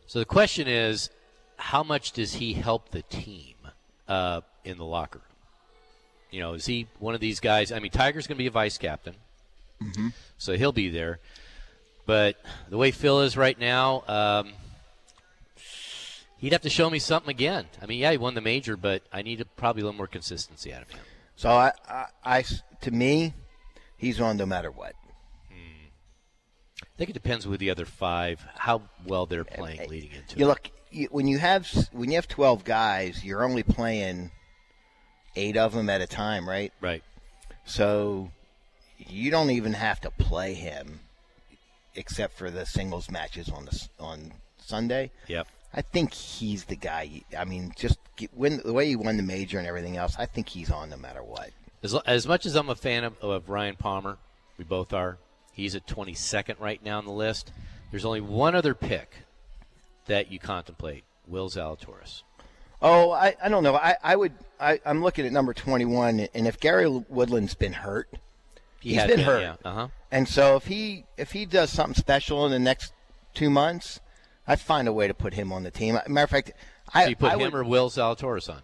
So 0.06 0.18
the 0.18 0.24
question 0.24 0.68
is, 0.68 1.10
how 1.56 1.82
much 1.82 2.12
does 2.12 2.34
he 2.34 2.52
help 2.54 2.90
the 2.90 3.02
team 3.02 3.54
uh, 4.06 4.40
in 4.64 4.78
the 4.78 4.84
locker 4.84 5.18
room? 5.18 5.24
You 6.30 6.40
know, 6.40 6.54
is 6.54 6.66
he 6.66 6.86
one 6.98 7.14
of 7.14 7.20
these 7.20 7.40
guys? 7.40 7.72
I 7.72 7.78
mean, 7.78 7.90
Tiger's 7.90 8.26
going 8.26 8.36
to 8.36 8.42
be 8.42 8.46
a 8.46 8.50
vice 8.50 8.78
captain, 8.78 9.14
Mm-hmm. 9.82 10.08
so 10.38 10.56
he'll 10.56 10.72
be 10.72 10.88
there. 10.88 11.20
But 12.06 12.36
the 12.68 12.76
way 12.76 12.90
Phil 12.90 13.20
is 13.22 13.36
right 13.36 13.58
now, 13.58 14.02
um, 14.08 14.52
he'd 16.38 16.52
have 16.52 16.62
to 16.62 16.70
show 16.70 16.88
me 16.90 16.98
something 16.98 17.30
again. 17.30 17.66
I 17.82 17.86
mean, 17.86 17.98
yeah, 17.98 18.10
he 18.12 18.16
won 18.16 18.34
the 18.34 18.40
major, 18.40 18.76
but 18.76 19.02
I 19.12 19.22
need 19.22 19.44
probably 19.56 19.82
a 19.82 19.84
little 19.84 19.96
more 19.98 20.06
consistency 20.06 20.72
out 20.72 20.82
of 20.82 20.90
him. 20.90 21.00
So 21.36 21.50
I, 21.50 21.72
I, 21.88 22.04
I- 22.24 22.44
to 22.80 22.90
me, 22.90 23.34
he's 23.96 24.20
on 24.20 24.36
no 24.36 24.46
matter 24.46 24.70
what. 24.70 24.94
Hmm. 25.48 25.86
I 26.82 26.86
think 26.96 27.10
it 27.10 27.14
depends 27.14 27.46
with 27.46 27.60
the 27.60 27.70
other 27.70 27.84
five 27.84 28.44
how 28.56 28.82
well 29.06 29.26
they're 29.26 29.44
playing 29.44 29.88
leading 29.88 30.12
into 30.12 30.38
You 30.38 30.44
it. 30.44 30.48
look 30.48 30.70
you, 30.90 31.08
when 31.10 31.26
you 31.28 31.38
have 31.38 31.68
when 31.92 32.10
you 32.10 32.16
have 32.16 32.28
12 32.28 32.64
guys, 32.64 33.24
you're 33.24 33.44
only 33.44 33.62
playing 33.62 34.30
eight 35.36 35.56
of 35.56 35.74
them 35.74 35.90
at 35.90 36.00
a 36.00 36.06
time, 36.06 36.48
right? 36.48 36.72
Right. 36.80 37.02
So 37.64 38.30
you 38.96 39.30
don't 39.30 39.50
even 39.50 39.74
have 39.74 40.00
to 40.02 40.10
play 40.10 40.54
him, 40.54 41.00
except 41.94 42.36
for 42.38 42.50
the 42.50 42.64
singles 42.64 43.10
matches 43.10 43.48
on 43.48 43.66
the 43.66 43.88
on 44.00 44.32
Sunday. 44.64 45.10
Yep. 45.26 45.46
I 45.74 45.82
think 45.82 46.12
he's 46.12 46.64
the 46.64 46.76
guy. 46.76 47.22
I 47.36 47.44
mean, 47.44 47.72
just 47.76 47.98
get, 48.16 48.32
win 48.34 48.60
the 48.64 48.72
way 48.72 48.86
he 48.88 48.96
won 48.96 49.16
the 49.16 49.22
major 49.22 49.58
and 49.58 49.66
everything 49.66 49.96
else. 49.96 50.16
I 50.18 50.26
think 50.26 50.48
he's 50.48 50.70
on 50.70 50.90
no 50.90 50.96
matter 50.96 51.22
what. 51.22 51.50
As, 51.82 51.94
as 52.06 52.26
much 52.26 52.46
as 52.46 52.54
I'm 52.56 52.68
a 52.70 52.74
fan 52.74 53.04
of, 53.04 53.18
of 53.20 53.48
Ryan 53.48 53.76
Palmer, 53.76 54.18
we 54.56 54.64
both 54.64 54.92
are. 54.92 55.18
He's 55.52 55.74
at 55.74 55.86
22nd 55.86 56.58
right 56.58 56.82
now 56.82 56.98
on 56.98 57.04
the 57.04 57.12
list. 57.12 57.52
There's 57.90 58.04
only 58.04 58.20
one 58.20 58.54
other 58.54 58.74
pick 58.74 59.10
that 60.06 60.30
you 60.32 60.38
contemplate: 60.38 61.04
Will 61.26 61.48
Zalatoris. 61.48 62.22
Oh, 62.80 63.10
I, 63.10 63.34
I 63.42 63.48
don't 63.48 63.62
know. 63.62 63.74
I, 63.74 63.96
I 64.02 64.16
would. 64.16 64.32
I, 64.60 64.80
I'm 64.86 65.02
looking 65.02 65.26
at 65.26 65.32
number 65.32 65.52
21, 65.52 66.28
and 66.34 66.46
if 66.46 66.60
Gary 66.60 66.88
Woodland's 67.08 67.54
been 67.54 67.72
hurt, 67.72 68.08
He 68.80 68.94
has 68.94 69.08
been, 69.08 69.16
been, 69.16 69.24
hurt. 69.26 69.40
yeah, 69.40 69.54
uh-huh. 69.64 69.88
And 70.10 70.28
so 70.28 70.56
if 70.56 70.66
he 70.66 71.04
if 71.16 71.32
he 71.32 71.44
does 71.44 71.70
something 71.70 71.94
special 71.94 72.44
in 72.46 72.52
the 72.52 72.58
next 72.58 72.92
two 73.34 73.50
months, 73.50 74.00
I'd 74.48 74.58
find 74.60 74.88
a 74.88 74.92
way 74.92 75.06
to 75.06 75.14
put 75.14 75.34
him 75.34 75.52
on 75.52 75.62
the 75.62 75.70
team. 75.70 75.98
Matter 76.08 76.24
of 76.24 76.30
fact, 76.30 76.52
I 76.92 77.04
So 77.04 77.10
you 77.10 77.16
put 77.16 77.30
I 77.30 77.34
him 77.34 77.40
would, 77.40 77.54
or 77.54 77.62
Will 77.64 77.90
Zalatoris 77.90 78.48
on. 78.48 78.62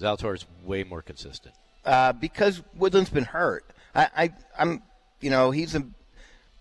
Zalatoris 0.00 0.44
way 0.64 0.84
more 0.84 1.02
consistent. 1.02 1.54
uh, 1.84 2.12
because 2.14 2.62
Woodland's 2.74 3.10
been 3.10 3.24
hurt. 3.24 3.64
I, 3.94 4.08
I 4.16 4.30
I'm 4.58 4.82
you 5.20 5.28
know 5.30 5.50
he's 5.50 5.74
a. 5.74 5.82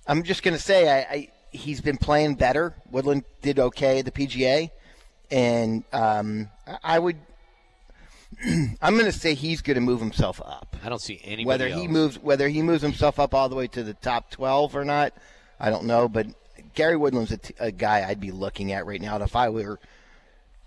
I'm 0.08 0.24
just 0.24 0.44
gonna 0.44 0.60
say 0.60 0.90
I, 0.90 0.98
I 1.16 1.30
he's 1.52 1.80
been 1.82 1.98
playing 1.98 2.36
better. 2.36 2.74
Woodland 2.90 3.24
did 3.42 3.58
okay 3.60 4.00
at 4.00 4.06
the 4.06 4.12
PGA, 4.12 4.72
and 5.30 5.84
um, 5.94 6.50
I- 6.68 6.96
I 6.96 7.00
would. 7.00 7.18
I'm 8.82 8.94
going 8.94 9.06
to 9.06 9.12
say 9.12 9.34
he's 9.34 9.62
going 9.62 9.76
to 9.76 9.82
move 9.82 10.00
himself 10.00 10.42
up. 10.44 10.76
I 10.84 10.90
don't 10.90 11.02
see 11.02 11.20
anybody 11.24 11.46
whether 11.46 11.68
else. 11.68 11.82
he 11.82 11.88
moves 11.88 12.18
whether 12.20 12.48
he 12.48 12.62
moves 12.62 12.82
himself 12.82 13.20
up 13.20 13.34
all 13.34 13.50
the 13.50 13.56
way 13.56 13.68
to 13.68 13.84
the 13.84 13.94
top 13.94 14.32
12 14.32 14.76
or 14.76 14.86
not. 14.86 15.14
I 15.60 15.70
don't 15.70 15.84
know, 15.86 16.08
but 16.08 16.28
Gary 16.74 16.96
Woodland's 16.98 17.32
a, 17.32 17.38
t- 17.38 17.54
a 17.60 17.72
guy 17.72 18.08
I'd 18.08 18.20
be 18.20 18.32
looking 18.32 18.72
at 18.72 18.86
right 18.86 19.02
now 19.02 19.18
if 19.22 19.36
I 19.36 19.50
were. 19.50 19.80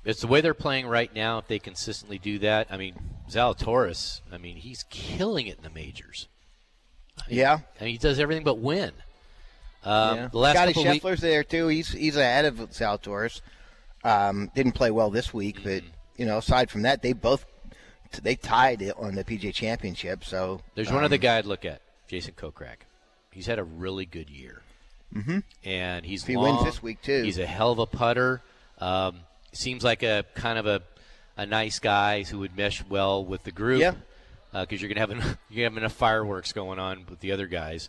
It's 0.05 0.21
the 0.21 0.27
way 0.27 0.41
they're 0.43 0.53
playing 0.55 0.87
right 0.87 1.13
now. 1.15 1.39
If 1.39 1.49
they 1.49 1.59
consistently 1.59 2.19
do 2.19 2.39
that, 2.41 2.67
I 2.71 2.77
mean, 2.77 2.95
Zalatoris. 3.31 4.21
I 4.31 4.37
mean, 4.39 4.57
he's 4.57 4.85
killing 4.91 5.47
it 5.47 5.57
in 5.57 5.63
the 5.65 5.71
majors. 5.71 6.29
I 7.19 7.31
mean, 7.31 7.39
Yeah. 7.39 7.59
I 7.81 7.85
mean, 7.85 7.93
he 7.93 7.99
does 7.99 8.19
everything 8.19 8.45
but 8.45 8.59
win. 8.59 8.93
Um, 9.83 10.17
Yeah. 10.17 10.29
The 10.29 10.39
last 10.39 10.57
Scotty 10.57 10.73
couple 10.75 10.91
week- 10.93 11.03
Scheffler's 11.03 11.21
there 11.21 11.43
too. 11.45 11.69
He's 11.69 11.89
he's 11.89 12.17
ahead 12.17 12.45
of 12.45 12.57
Zalatoris. 12.71 13.41
Um, 14.03 14.51
didn't 14.55 14.73
play 14.73 14.91
well 14.91 15.11
this 15.11 15.33
week, 15.33 15.57
but 15.63 15.83
Mm-hmm. 15.83 15.89
you 16.19 16.27
know, 16.27 16.39
aside 16.39 16.71
from 16.71 16.83
that, 16.83 17.01
they 17.03 17.13
both 17.15 17.47
they 18.23 18.37
tied 18.37 18.81
it 18.83 18.95
on 18.99 19.15
the 19.15 19.25
PGA 19.25 19.53
Championship. 19.55 20.23
So 20.25 20.61
There's 20.75 20.89
one 20.89 20.99
um, 20.99 21.05
other 21.05 21.17
guy 21.17 21.39
I'd 21.39 21.47
look 21.47 21.65
at, 21.65 21.81
Jason 22.09 22.35
Kokrak. 22.35 22.77
He's 23.33 23.47
had 23.47 23.59
a 23.59 23.65
really 23.65 24.05
good 24.07 24.29
year, 24.31 24.63
Mhm. 25.15 25.43
and 25.65 26.05
he's 26.05 26.23
If 26.23 26.29
he 26.29 26.37
long. 26.37 26.57
wins 26.57 26.65
this 26.65 26.83
week, 26.83 27.01
too. 27.03 27.23
He's 27.23 27.39
a 27.39 27.47
hell 27.47 27.71
of 27.73 27.79
a 27.79 27.87
putter. 27.87 28.43
Um, 28.79 29.21
seems 29.53 29.85
like 29.85 30.03
a 30.03 30.25
kind 30.35 30.59
of 30.59 30.67
a 30.67 30.83
a 31.37 31.47
nice 31.47 31.79
guy 31.81 32.23
who 32.23 32.39
would 32.41 32.57
mesh 32.57 32.85
well 32.89 33.25
with 33.25 33.43
the 33.45 33.51
group. 33.53 33.81
Yeah. 33.81 33.95
because 34.53 34.81
you're 34.81 34.89
gonna 34.89 35.01
have 35.01 35.11
enough, 35.11 35.37
you're 35.51 35.65
gonna 35.65 35.75
have 35.75 35.83
enough 35.83 35.93
fireworks 35.93 36.53
going 36.53 36.79
on 36.79 37.07
with 37.09 37.19
the 37.21 37.33
other 37.33 37.47
guys. 37.49 37.89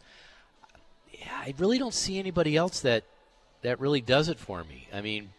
Yeah, 1.14 1.28
I 1.32 1.54
really 1.60 1.78
don't 1.78 1.94
see 1.94 2.18
anybody 2.20 2.56
else 2.58 2.80
that 2.82 3.04
that 3.62 3.80
really 3.80 4.02
does 4.02 4.30
it 4.30 4.40
for 4.40 4.64
me. 4.64 4.88
I 4.94 5.02
mean, 5.02 5.30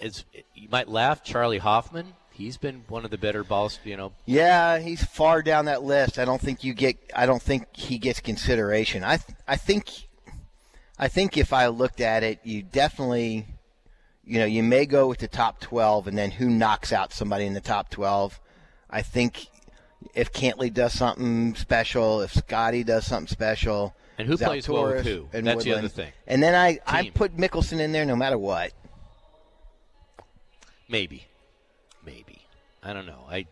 it's 0.00 0.24
you 0.54 0.68
might 0.70 0.88
laugh, 0.88 1.22
Charley 1.24 1.58
Hoffman. 1.58 2.14
He's 2.30 2.56
been 2.56 2.84
one 2.88 3.04
of 3.04 3.10
the 3.10 3.18
better 3.18 3.44
balls, 3.44 3.78
you 3.84 3.96
know, 3.96 4.12
Yeah, 4.26 4.78
he's 4.78 5.04
far 5.04 5.42
down 5.42 5.66
that 5.66 5.82
list. 5.82 6.18
I 6.18 6.24
don't 6.24 6.40
think 6.40 6.64
you 6.64 6.72
get. 6.74 6.96
I 7.14 7.26
don't 7.26 7.42
think 7.42 7.74
he 7.76 7.98
gets 7.98 8.20
consideration. 8.20 9.04
I 9.04 9.18
th- 9.18 9.36
I 9.46 9.56
think 9.56 9.90
I 11.02 11.08
think 11.08 11.36
if 11.36 11.52
I 11.52 11.66
looked 11.66 12.00
at 12.00 12.22
it, 12.22 12.38
you 12.44 12.62
definitely, 12.62 13.44
you 14.24 14.38
know, 14.38 14.44
you 14.44 14.62
may 14.62 14.86
go 14.86 15.08
with 15.08 15.18
the 15.18 15.26
top 15.26 15.58
twelve, 15.58 16.06
and 16.06 16.16
then 16.16 16.30
who 16.30 16.48
knocks 16.48 16.92
out 16.92 17.12
somebody 17.12 17.44
in 17.44 17.54
the 17.54 17.60
top 17.60 17.90
twelve. 17.90 18.38
I 18.88 19.02
think 19.02 19.48
if 20.14 20.32
Cantlay 20.32 20.72
does 20.72 20.92
something 20.92 21.56
special, 21.56 22.20
if 22.20 22.32
Scotty 22.32 22.84
does 22.84 23.04
something 23.04 23.26
special, 23.26 23.96
And 24.16 24.28
who 24.28 24.38
plays 24.38 24.68
well 24.68 24.84
with 24.84 25.04
who? 25.04 25.26
and 25.32 25.44
That's 25.44 25.64
the 25.64 25.72
other 25.72 25.88
thing. 25.88 26.12
And 26.28 26.40
then 26.40 26.54
I 26.54 26.78
I 26.86 27.10
put 27.10 27.36
Mickelson 27.36 27.80
in 27.80 27.90
there 27.90 28.04
no 28.04 28.14
matter 28.14 28.38
what. 28.38 28.70
Maybe, 30.88 31.26
maybe. 32.06 32.46
I 32.80 32.92
don't 32.92 33.06
know. 33.06 33.24
I 33.28 33.46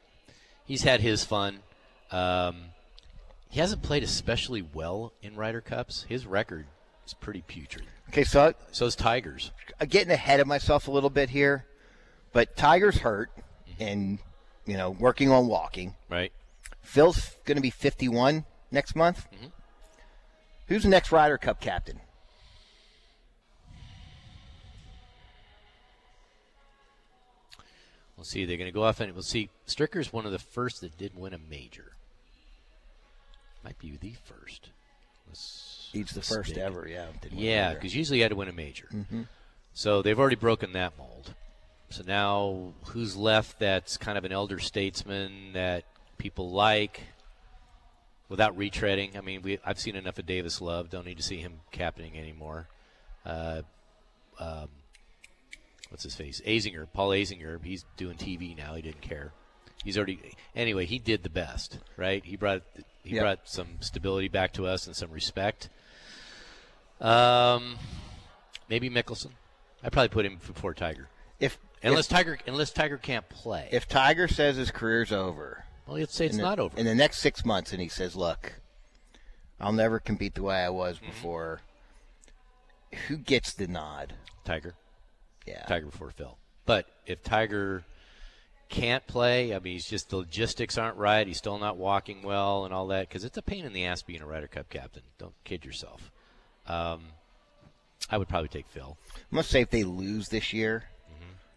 he's 0.66 0.84
had 0.84 1.00
his 1.00 1.24
fun. 1.24 1.64
Um, 2.12 2.66
he 3.48 3.58
hasn't 3.58 3.82
played 3.82 4.04
especially 4.04 4.62
well 4.62 5.12
in 5.20 5.34
Ryder 5.34 5.62
Cups. 5.62 6.06
His 6.08 6.26
record 6.26 6.66
is 7.10 7.14
pretty 7.14 7.42
putrid. 7.46 7.86
Okay, 8.08 8.24
so 8.24 8.54
it's 8.72 8.96
Tigers. 8.96 9.52
I'm 9.80 9.88
getting 9.88 10.12
ahead 10.12 10.40
of 10.40 10.46
myself 10.46 10.88
a 10.88 10.90
little 10.90 11.10
bit 11.10 11.30
here, 11.30 11.66
but 12.32 12.56
Tigers 12.56 12.98
hurt 12.98 13.30
mm-hmm. 13.36 13.82
and 13.82 14.18
you 14.66 14.76
know 14.76 14.90
working 14.90 15.30
on 15.30 15.46
walking. 15.46 15.94
Right. 16.08 16.32
Phil's 16.82 17.36
going 17.44 17.56
to 17.56 17.62
be 17.62 17.70
51 17.70 18.44
next 18.70 18.96
month. 18.96 19.26
Mm-hmm. 19.32 19.46
Who's 20.68 20.84
the 20.84 20.88
next 20.88 21.12
Ryder 21.12 21.38
Cup 21.38 21.60
captain? 21.60 22.00
We'll 28.16 28.24
see. 28.24 28.44
They're 28.44 28.58
going 28.58 28.68
to 28.68 28.74
go 28.74 28.84
off 28.84 29.00
and 29.00 29.12
we'll 29.12 29.22
see. 29.22 29.48
Stricker's 29.66 30.12
one 30.12 30.26
of 30.26 30.32
the 30.32 30.38
first 30.38 30.82
that 30.82 30.98
did 30.98 31.16
win 31.16 31.32
a 31.32 31.38
major. 31.38 31.92
Might 33.64 33.78
be 33.78 33.96
the 33.96 34.12
1st 34.12 34.60
He's 35.92 36.10
the 36.10 36.22
first 36.22 36.54
big. 36.54 36.62
ever, 36.62 36.86
yeah. 36.88 37.06
Yeah, 37.32 37.74
because 37.74 37.94
usually 37.94 38.18
you 38.18 38.24
had 38.24 38.30
to 38.30 38.36
win 38.36 38.48
a 38.48 38.52
major. 38.52 38.88
Mm-hmm. 38.92 39.22
So 39.72 40.02
they've 40.02 40.18
already 40.18 40.36
broken 40.36 40.72
that 40.72 40.96
mold. 40.98 41.34
So 41.90 42.04
now 42.06 42.72
who's 42.86 43.16
left 43.16 43.58
that's 43.58 43.96
kind 43.96 44.16
of 44.16 44.24
an 44.24 44.32
elder 44.32 44.60
statesman 44.60 45.54
that 45.54 45.84
people 46.18 46.50
like 46.50 47.02
without 48.28 48.56
retreading? 48.56 49.16
I 49.16 49.20
mean, 49.20 49.42
we, 49.42 49.58
I've 49.64 49.80
seen 49.80 49.96
enough 49.96 50.18
of 50.18 50.26
Davis 50.26 50.60
Love. 50.60 50.90
Don't 50.90 51.06
need 51.06 51.16
to 51.16 51.22
see 51.22 51.38
him 51.38 51.60
captaining 51.72 52.16
anymore. 52.16 52.68
Uh, 53.26 53.62
um, 54.38 54.68
what's 55.88 56.04
his 56.04 56.14
face? 56.14 56.40
Azinger, 56.46 56.86
Paul 56.92 57.10
Azinger. 57.10 57.62
He's 57.64 57.84
doing 57.96 58.16
TV 58.16 58.56
now. 58.56 58.74
He 58.74 58.82
didn't 58.82 59.02
care. 59.02 59.32
He's 59.84 59.96
already 59.96 60.20
anyway. 60.54 60.86
He 60.86 60.98
did 60.98 61.22
the 61.22 61.30
best, 61.30 61.78
right? 61.96 62.24
He 62.24 62.36
brought 62.36 62.62
he 63.02 63.14
yep. 63.14 63.22
brought 63.22 63.48
some 63.48 63.66
stability 63.80 64.28
back 64.28 64.52
to 64.54 64.66
us 64.66 64.86
and 64.86 64.94
some 64.94 65.10
respect. 65.10 65.68
Um, 67.00 67.76
maybe 68.68 68.90
Mickelson. 68.90 69.30
I 69.82 69.88
probably 69.88 70.08
put 70.08 70.26
him 70.26 70.38
before 70.46 70.74
Tiger. 70.74 71.08
If 71.38 71.58
Unless 71.82 72.06
if, 72.06 72.10
Tiger, 72.10 72.38
unless 72.46 72.70
Tiger 72.72 72.98
can't 72.98 73.26
play. 73.30 73.68
if 73.72 73.88
Tiger 73.88 74.28
says 74.28 74.56
his 74.56 74.70
career's 74.70 75.10
over, 75.12 75.64
well, 75.86 75.96
let's 75.98 76.14
say 76.14 76.26
it's 76.26 76.34
in 76.34 76.42
the, 76.42 76.46
not 76.46 76.58
over. 76.58 76.76
in 76.78 76.84
the 76.84 76.94
next 76.94 77.18
six 77.20 77.42
months, 77.44 77.72
and 77.72 77.80
he 77.80 77.88
says, 77.88 78.14
"Look, 78.14 78.60
I'll 79.58 79.72
never 79.72 79.98
compete 79.98 80.34
the 80.34 80.42
way 80.42 80.56
I 80.56 80.68
was 80.68 80.96
Mm-hmm. 80.96 81.06
before." 81.06 81.60
Who 83.08 83.16
gets 83.16 83.54
the 83.54 83.66
nod? 83.68 84.12
Tiger. 84.44 84.74
Yeah. 85.46 85.64
Tiger 85.66 85.86
before 85.86 86.10
Phil. 86.10 86.36
But 86.66 86.86
if 87.06 87.22
Tiger 87.22 87.84
can't 88.68 89.06
play, 89.06 89.54
I 89.54 89.58
mean, 89.60 89.74
he's 89.74 89.86
just 89.88 90.10
the 90.10 90.16
logistics 90.18 90.76
aren't 90.76 90.96
right. 90.96 91.26
He's 91.26 91.38
still 91.38 91.58
not 91.58 91.76
walking 91.76 92.22
well 92.22 92.64
and 92.64 92.74
all 92.74 92.88
that 92.88 93.08
because 93.08 93.24
it's 93.24 93.38
a 93.38 93.42
pain 93.42 93.64
in 93.64 93.72
the 93.72 93.84
ass 93.86 94.02
being 94.02 94.20
a 94.20 94.26
Ryder 94.26 94.48
Cup 94.48 94.68
captain. 94.68 95.02
Don't 95.18 95.34
kid 95.44 95.64
yourself. 95.64 96.10
Um, 96.70 97.00
I 98.10 98.16
would 98.16 98.28
probably 98.28 98.48
take 98.48 98.68
Phil. 98.68 98.96
I 99.16 99.34
must 99.34 99.50
say, 99.50 99.60
if 99.60 99.70
they 99.70 99.82
lose 99.82 100.28
this 100.28 100.52
year, 100.52 100.84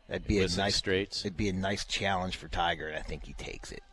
that'd 0.07 0.28
be 0.28 0.39
a 0.39 0.47
nice 0.47 0.76
straights. 0.76 1.24
It'd 1.24 1.38
be 1.38 1.49
a 1.49 1.53
nice 1.53 1.86
challenge 1.86 2.36
for 2.36 2.47
Tiger, 2.47 2.88
and 2.88 2.97
I 2.97 3.01
think 3.01 3.26
he 3.26 3.34
takes 3.34 3.72
it. 3.72 3.84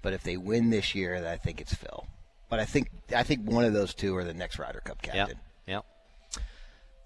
But 0.00 0.14
if 0.14 0.22
they 0.22 0.38
win 0.38 0.70
this 0.70 0.94
year, 0.94 1.20
then 1.20 1.30
I 1.30 1.36
think 1.36 1.60
it's 1.60 1.74
Phil. 1.74 2.06
But 2.48 2.58
I 2.58 2.64
think 2.64 2.90
I 3.14 3.22
think 3.22 3.50
one 3.50 3.64
of 3.64 3.72
those 3.72 3.94
two 3.94 4.16
are 4.16 4.24
the 4.24 4.34
next 4.34 4.58
Ryder 4.58 4.80
Cup 4.80 5.02
captain. 5.02 5.38
Yeah. 5.66 5.80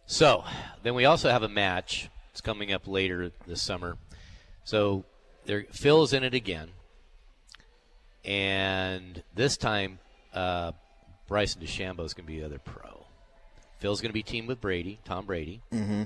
So 0.07 0.45
then 0.83 0.95
we 0.95 1.05
also 1.05 1.31
have 1.31 1.43
a 1.43 1.49
match. 1.49 2.09
It's 2.31 2.41
coming 2.41 2.73
up 2.73 2.87
later 2.87 3.31
this 3.47 3.63
summer. 3.63 3.99
So 4.65 5.05
there, 5.45 5.65
Phil's 5.73 6.13
in 6.13 6.25
it 6.25 6.35
again, 6.35 6.71
and 8.25 9.23
this 9.35 9.57
time 9.57 9.99
uh, 10.33 10.73
Bryson 11.29 11.63
DeChambeau 11.63 12.05
is 12.05 12.15
going 12.15 12.27
to 12.27 12.33
be 12.33 12.41
the 12.41 12.47
other 12.47 12.59
pro. 12.59 12.98
Phil's 13.79 14.01
going 14.01 14.11
to 14.11 14.15
be 14.15 14.23
teamed 14.23 14.49
with 14.49 14.61
Brady, 14.61 14.99
Tom 15.05 15.27
Brady, 15.27 15.61
Mm-hmm. 15.73 16.03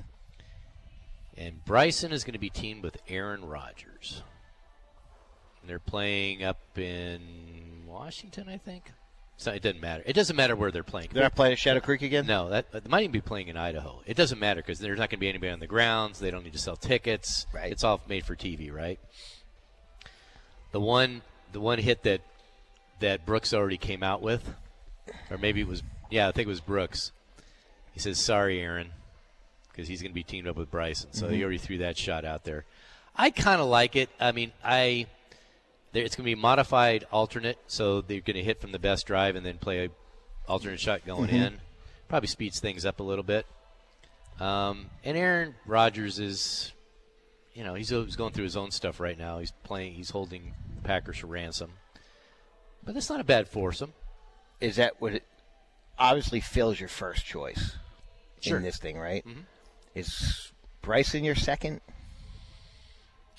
and 1.37 1.65
Bryson 1.65 2.11
is 2.11 2.23
going 2.23 2.33
to 2.33 2.39
be 2.39 2.49
teamed 2.49 2.83
with 2.83 2.97
Aaron 3.07 3.45
Rodgers. 3.45 4.21
And 5.61 5.69
they're 5.69 5.79
playing 5.79 6.43
up 6.43 6.59
in 6.77 7.83
Washington, 7.87 8.47
I 8.49 8.57
think. 8.57 8.91
So 9.37 9.51
it 9.51 9.61
doesn't 9.63 9.81
matter. 9.81 10.03
It 10.05 10.13
doesn't 10.13 10.35
matter 10.35 10.55
where 10.55 10.71
they're 10.71 10.83
playing. 10.83 11.09
They're 11.11 11.23
not 11.23 11.35
playing 11.35 11.53
at 11.53 11.59
Shadow 11.59 11.79
Creek 11.79 12.01
again. 12.03 12.27
No, 12.27 12.49
that 12.49 12.71
they 12.71 12.81
might 12.87 13.01
even 13.01 13.11
be 13.11 13.21
playing 13.21 13.47
in 13.47 13.57
Idaho. 13.57 14.01
It 14.05 14.15
doesn't 14.15 14.39
matter 14.39 14.61
because 14.61 14.79
there's 14.79 14.99
not 14.99 15.09
going 15.09 15.17
to 15.17 15.21
be 15.21 15.27
anybody 15.29 15.51
on 15.51 15.59
the 15.59 15.67
grounds. 15.67 16.19
They 16.19 16.29
don't 16.31 16.43
need 16.43 16.53
to 16.53 16.59
sell 16.59 16.75
tickets. 16.75 17.47
Right. 17.53 17.71
It's 17.71 17.83
all 17.83 17.99
made 18.07 18.25
for 18.25 18.35
TV, 18.35 18.71
right? 18.71 18.99
The 20.71 20.79
one, 20.79 21.23
the 21.51 21.59
one 21.59 21.79
hit 21.79 22.03
that 22.03 22.21
that 22.99 23.25
Brooks 23.25 23.53
already 23.53 23.77
came 23.77 24.03
out 24.03 24.21
with, 24.21 24.47
or 25.29 25.37
maybe 25.37 25.61
it 25.61 25.67
was, 25.67 25.81
yeah, 26.09 26.27
I 26.27 26.31
think 26.31 26.45
it 26.45 26.49
was 26.49 26.61
Brooks. 26.61 27.11
He 27.93 27.99
says, 27.99 28.19
"Sorry, 28.19 28.59
Aaron," 28.59 28.91
because 29.69 29.87
he's 29.87 30.01
going 30.01 30.11
to 30.11 30.15
be 30.15 30.23
teamed 30.23 30.47
up 30.47 30.55
with 30.55 30.69
Bryson. 30.71 31.13
So 31.13 31.29
he 31.29 31.39
Mhm. 31.39 31.43
already 31.43 31.57
threw 31.59 31.77
that 31.79 31.97
shot 31.97 32.25
out 32.25 32.43
there. 32.43 32.65
I 33.15 33.29
kind 33.29 33.61
of 33.61 33.67
like 33.67 33.95
it. 33.95 34.09
I 34.19 34.31
mean, 34.31 34.51
I 34.63 35.07
there, 35.91 36.03
it's 36.03 36.15
going 36.15 36.23
to 36.25 36.35
be 36.35 36.41
modified 36.41 37.05
alternate, 37.11 37.59
so 37.67 38.01
they're 38.01 38.19
going 38.19 38.35
to 38.35 38.43
hit 38.43 38.59
from 38.59 38.71
the 38.71 38.79
best 38.79 39.05
drive 39.05 39.35
and 39.35 39.45
then 39.45 39.59
play 39.59 39.85
a 39.85 39.89
alternate 40.47 40.79
shot 40.79 41.05
going 41.05 41.29
Mhm. 41.29 41.33
in. 41.33 41.61
Probably 42.07 42.27
speeds 42.27 42.59
things 42.59 42.83
up 42.83 42.99
a 42.99 43.03
little 43.03 43.23
bit. 43.23 43.45
Um, 44.39 44.89
and 45.03 45.15
Aaron 45.15 45.53
Rodgers 45.67 46.17
is, 46.17 46.71
you 47.53 47.63
know, 47.63 47.75
he's, 47.75 47.89
he's 47.89 48.15
going 48.15 48.33
through 48.33 48.45
his 48.45 48.57
own 48.57 48.71
stuff 48.71 48.99
right 48.99 49.15
now. 49.17 49.37
He's 49.37 49.51
playing, 49.63 49.93
he's 49.93 50.09
holding 50.09 50.55
the 50.75 50.81
Packers 50.81 51.19
for 51.19 51.27
ransom. 51.27 51.73
But 52.83 52.95
that's 52.95 53.09
not 53.11 53.19
a 53.19 53.23
bad 53.23 53.47
foursome. 53.47 53.93
Is 54.59 54.77
that 54.77 54.99
what? 54.99 55.13
It, 55.13 55.23
obviously, 55.99 56.39
Phil's 56.39 56.79
your 56.79 56.89
first 56.89 57.23
choice 57.25 57.75
Sure. 58.49 58.57
in 58.57 58.63
this 58.63 58.77
thing, 58.77 58.97
right? 58.97 59.25
Mhm. 59.25 59.45
Is 59.95 60.51
Bryson 60.81 61.23
your 61.23 61.35
second? 61.35 61.81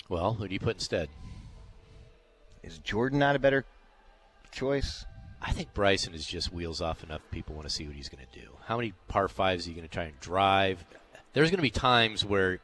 Well, 0.09 0.33
who 0.35 0.47
do 0.47 0.53
you 0.53 0.59
put 0.59 0.75
instead? 0.75 1.09
Is 2.63 2.79
Jordan 2.79 3.19
not 3.19 3.35
a 3.35 3.39
better 3.39 3.65
choice? 4.51 5.05
I 5.41 5.51
think 5.51 5.73
Bryson 5.73 6.13
is 6.13 6.25
just 6.25 6.51
wheels 6.51 6.81
off 6.81 7.03
enough. 7.03 7.21
People 7.31 7.55
want 7.55 7.67
to 7.67 7.73
see 7.73 7.85
what 7.85 7.95
he's 7.95 8.09
going 8.09 8.25
to 8.25 8.39
do. 8.39 8.49
How 8.65 8.77
many 8.77 8.93
par 9.07 9.27
fives 9.27 9.63
is 9.63 9.67
he 9.67 9.73
going 9.73 9.87
to 9.87 9.93
try 9.93 10.05
and 10.05 10.19
drive? 10.19 10.83
There's 11.33 11.49
going 11.49 11.57
to 11.57 11.61
be 11.63 11.69
times 11.69 12.23
where 12.25 12.59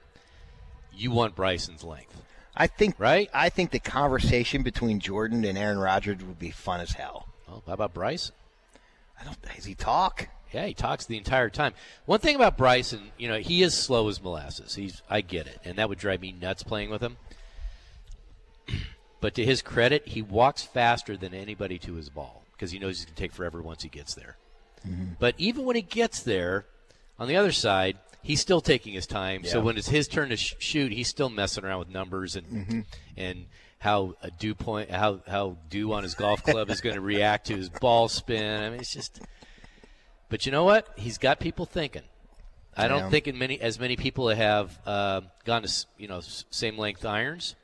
you 0.93 1.11
want 1.11 1.35
Bryson's 1.35 1.83
length. 1.83 2.15
I 2.55 2.67
think 2.67 2.95
right. 2.99 3.29
I 3.33 3.49
think 3.49 3.71
the 3.71 3.79
conversation 3.79 4.63
between 4.63 4.99
Jordan 4.99 5.45
and 5.45 5.57
Aaron 5.57 5.77
Rodgers 5.77 6.23
would 6.23 6.39
be 6.39 6.51
fun 6.51 6.81
as 6.81 6.91
hell. 6.91 7.27
Oh, 7.47 7.61
how 7.67 7.73
about 7.73 7.93
Bryson? 7.93 8.33
I 9.19 9.23
don't. 9.25 9.39
Does 9.41 9.65
he 9.65 9.75
talk? 9.75 10.27
Yeah, 10.53 10.65
he 10.65 10.73
talks 10.73 11.05
the 11.05 11.17
entire 11.17 11.49
time. 11.49 11.73
One 12.05 12.19
thing 12.19 12.35
about 12.35 12.57
Bryson, 12.57 13.11
you 13.17 13.27
know, 13.29 13.37
he 13.39 13.63
is 13.63 13.73
slow 13.73 14.09
as 14.09 14.21
molasses. 14.21 14.75
He's 14.75 15.01
I 15.09 15.21
get 15.21 15.47
it, 15.47 15.59
and 15.63 15.77
that 15.77 15.87
would 15.89 15.97
drive 15.99 16.21
me 16.21 16.31
nuts 16.33 16.63
playing 16.63 16.89
with 16.89 17.01
him. 17.01 17.17
But 19.19 19.35
to 19.35 19.45
his 19.45 19.61
credit, 19.61 20.07
he 20.07 20.23
walks 20.23 20.63
faster 20.63 21.15
than 21.15 21.35
anybody 21.35 21.77
to 21.79 21.93
his 21.93 22.09
ball 22.09 22.41
because 22.53 22.71
he 22.71 22.79
knows 22.79 22.97
he's 22.97 23.05
going 23.05 23.13
to 23.15 23.21
take 23.21 23.31
forever 23.33 23.61
once 23.61 23.83
he 23.83 23.89
gets 23.89 24.15
there. 24.15 24.35
But 25.19 25.35
even 25.37 25.63
when 25.65 25.75
he 25.75 25.83
gets 25.83 26.23
there, 26.23 26.65
on 27.19 27.27
the 27.27 27.35
other 27.35 27.51
side, 27.51 27.99
he's 28.23 28.41
still 28.41 28.61
taking 28.61 28.93
his 28.95 29.05
time. 29.05 29.43
So 29.43 29.61
when 29.61 29.77
it's 29.77 29.89
his 29.89 30.07
turn 30.07 30.29
to 30.29 30.37
sh- 30.37 30.55
shoot, 30.57 30.91
he's 30.91 31.07
still 31.07 31.29
messing 31.29 31.63
around 31.63 31.77
with 31.77 31.89
numbers 31.89 32.35
and 32.35 32.47
Mhm. 32.67 32.85
and 33.15 33.45
how 33.77 34.15
a 34.23 34.31
dew 34.31 34.55
point, 34.55 34.89
how 34.89 35.21
how 35.27 35.57
dew 35.69 35.93
on 35.93 36.01
his 36.01 36.15
golf 36.15 36.41
club 36.41 36.71
is 36.71 36.81
going 36.81 36.95
to 36.95 37.01
react 37.01 37.45
to 37.47 37.55
his 37.55 37.69
ball 37.69 38.09
spin. 38.09 38.63
I 38.63 38.71
mean, 38.71 38.79
it's 38.79 38.91
just. 38.91 39.21
But 40.31 40.45
you 40.47 40.51
know 40.51 40.63
what? 40.63 40.87
He's 40.95 41.19
got 41.19 41.39
people 41.39 41.65
thinking. 41.65 42.03
I 42.75 42.87
don't 42.87 42.99
Yeah. 43.03 43.09
think 43.09 43.27
in 43.27 43.37
many 43.37 43.59
as 43.59 43.77
many 43.79 43.97
people 43.97 44.29
have 44.29 44.79
uh, 44.87 45.21
gone 45.43 45.61
to 45.63 45.85
you 45.97 46.07
know 46.07 46.21
same 46.21 46.77
length 46.77 47.05
irons, 47.05 47.55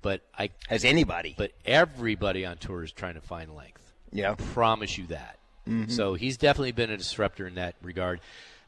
but 0.00 0.22
I 0.36 0.50
Has 0.68 0.84
anybody? 0.86 1.34
But 1.36 1.52
everybody 1.66 2.46
on 2.46 2.56
tour 2.56 2.82
is 2.82 2.90
trying 2.92 3.14
to 3.14 3.20
find 3.20 3.54
length. 3.54 3.92
Yeah. 4.10 4.32
I 4.32 4.34
promise 4.34 4.96
you 4.96 5.06
that. 5.08 5.38
Mhm. 5.68 5.90
So 5.92 6.14
he's 6.14 6.38
definitely 6.38 6.72
been 6.72 6.90
a 6.90 6.96
disruptor 6.96 7.46
in 7.46 7.54
that 7.56 7.76
regard. 7.82 8.20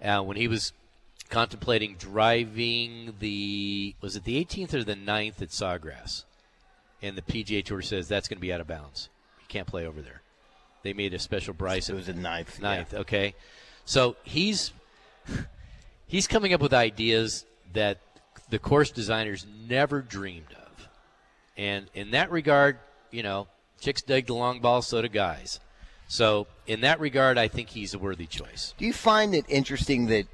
Uh, 0.03 0.21
when 0.23 0.37
he 0.37 0.47
was 0.47 0.73
contemplating 1.31 1.97
driving 1.97 3.15
the 3.21 3.95
was 4.03 4.17
it 4.17 4.25
the 4.25 4.37
18th 4.37 4.75
or 4.75 4.85
the 4.85 4.95
9th 4.95 5.41
at 5.41 5.49
Sawgrass, 5.49 6.25
and 7.01 7.17
the 7.17 7.23
PGA 7.23 7.65
Tour 7.65 7.81
says 7.81 8.07
that's 8.07 8.29
going 8.29 8.37
to 8.37 8.43
be 8.43 8.53
out 8.53 8.61
of 8.61 8.67
bounds. 8.67 9.09
You 9.41 9.47
can't 9.49 9.67
play 9.67 9.87
over 9.87 10.03
there. 10.03 10.21
They 10.85 10.93
made 10.93 11.15
a 11.15 11.19
special 11.19 11.55
Bryson. 11.55 11.95
It 11.95 11.97
was 11.97 12.07
the 12.07 12.13
ninth. 12.13 12.61
Ninth, 12.61 12.95
okay. 12.95 13.35
So 13.87 14.17
he's 14.23 14.73
he's 16.07 16.29
coming 16.29 16.53
up 16.53 16.61
with 16.61 16.75
ideas 16.75 17.47
that 17.73 17.99
the 18.51 18.59
course 18.59 18.91
designers 18.91 19.47
never 19.67 20.03
dreamed 20.03 20.53
of. 20.53 20.89
And 21.57 21.87
in 21.95 22.11
that 22.13 22.31
regard, 22.31 22.79
you 23.11 23.23
know, 23.23 23.49
chicks 23.81 24.03
dig 24.03 24.27
the 24.27 24.35
long 24.35 24.61
ball, 24.61 24.83
so 24.83 25.01
do 25.01 25.09
guys. 25.09 25.59
So 26.07 26.47
in 26.67 26.83
that 26.83 27.01
regard, 27.01 27.39
I 27.39 27.49
think 27.49 27.71
he's 27.71 27.95
a 27.95 27.99
worthy 27.99 28.27
choice. 28.27 28.75
Do 28.77 28.85
you 28.85 28.93
find 28.93 29.35
it 29.35 29.47
interesting 29.49 30.07
that 30.07 30.27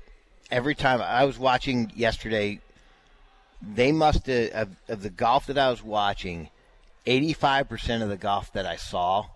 every 0.50 0.74
time 0.74 1.00
I 1.00 1.24
was 1.24 1.38
watching 1.38 1.92
yesterday, 1.94 2.60
they 3.62 3.92
must 3.92 4.26
have, 4.26 4.50
of, 4.50 4.68
of 4.88 5.02
the 5.02 5.10
golf 5.10 5.46
that 5.46 5.58
I 5.58 5.70
was 5.70 5.82
watching, 5.82 6.50
85% 7.06 8.02
of 8.02 8.08
the 8.08 8.16
golf 8.16 8.52
that 8.52 8.66
I 8.66 8.74
saw 8.74 9.26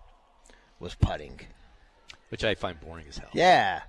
was 0.85 0.95
putting. 0.95 1.39
Which 2.29 2.43
I 2.45 2.55
find 2.55 2.79
boring 2.79 3.05
as 3.09 3.17
hell. 3.17 3.29
Yeah. 3.33 3.81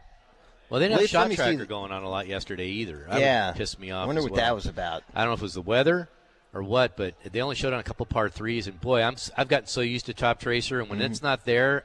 Well, 0.68 0.80
they 0.80 0.86
didn't 0.86 0.94
have 0.94 1.00
Let- 1.02 1.10
shot 1.10 1.30
see 1.30 1.36
tracker 1.36 1.64
going 1.66 1.92
on 1.92 2.02
a 2.02 2.08
lot 2.08 2.26
yesterday 2.26 2.66
either. 2.68 3.06
Yeah. 3.12 3.52
pissed 3.52 3.78
me 3.78 3.92
off. 3.92 4.02
I 4.04 4.06
wonder 4.06 4.22
what 4.22 4.32
well. 4.32 4.40
that 4.40 4.54
was 4.54 4.66
about. 4.66 5.04
I 5.14 5.20
don't 5.20 5.28
know 5.30 5.34
if 5.34 5.40
it 5.40 5.42
was 5.44 5.54
the 5.54 5.62
weather 5.62 6.08
or 6.52 6.62
what, 6.62 6.96
but 6.96 7.14
they 7.30 7.40
only 7.40 7.54
showed 7.54 7.72
on 7.72 7.78
a 7.80 7.84
couple 7.84 8.04
par 8.06 8.28
threes, 8.28 8.66
and 8.66 8.80
boy, 8.80 9.02
I'm 9.02 9.16
I've 9.36 9.48
gotten 9.48 9.66
so 9.68 9.80
used 9.82 10.06
to 10.06 10.14
Top 10.14 10.40
Tracer, 10.40 10.80
and 10.80 10.88
when 10.88 10.98
Mm-hmm. 10.98 11.12
it's 11.12 11.22
not 11.22 11.44
there, 11.44 11.84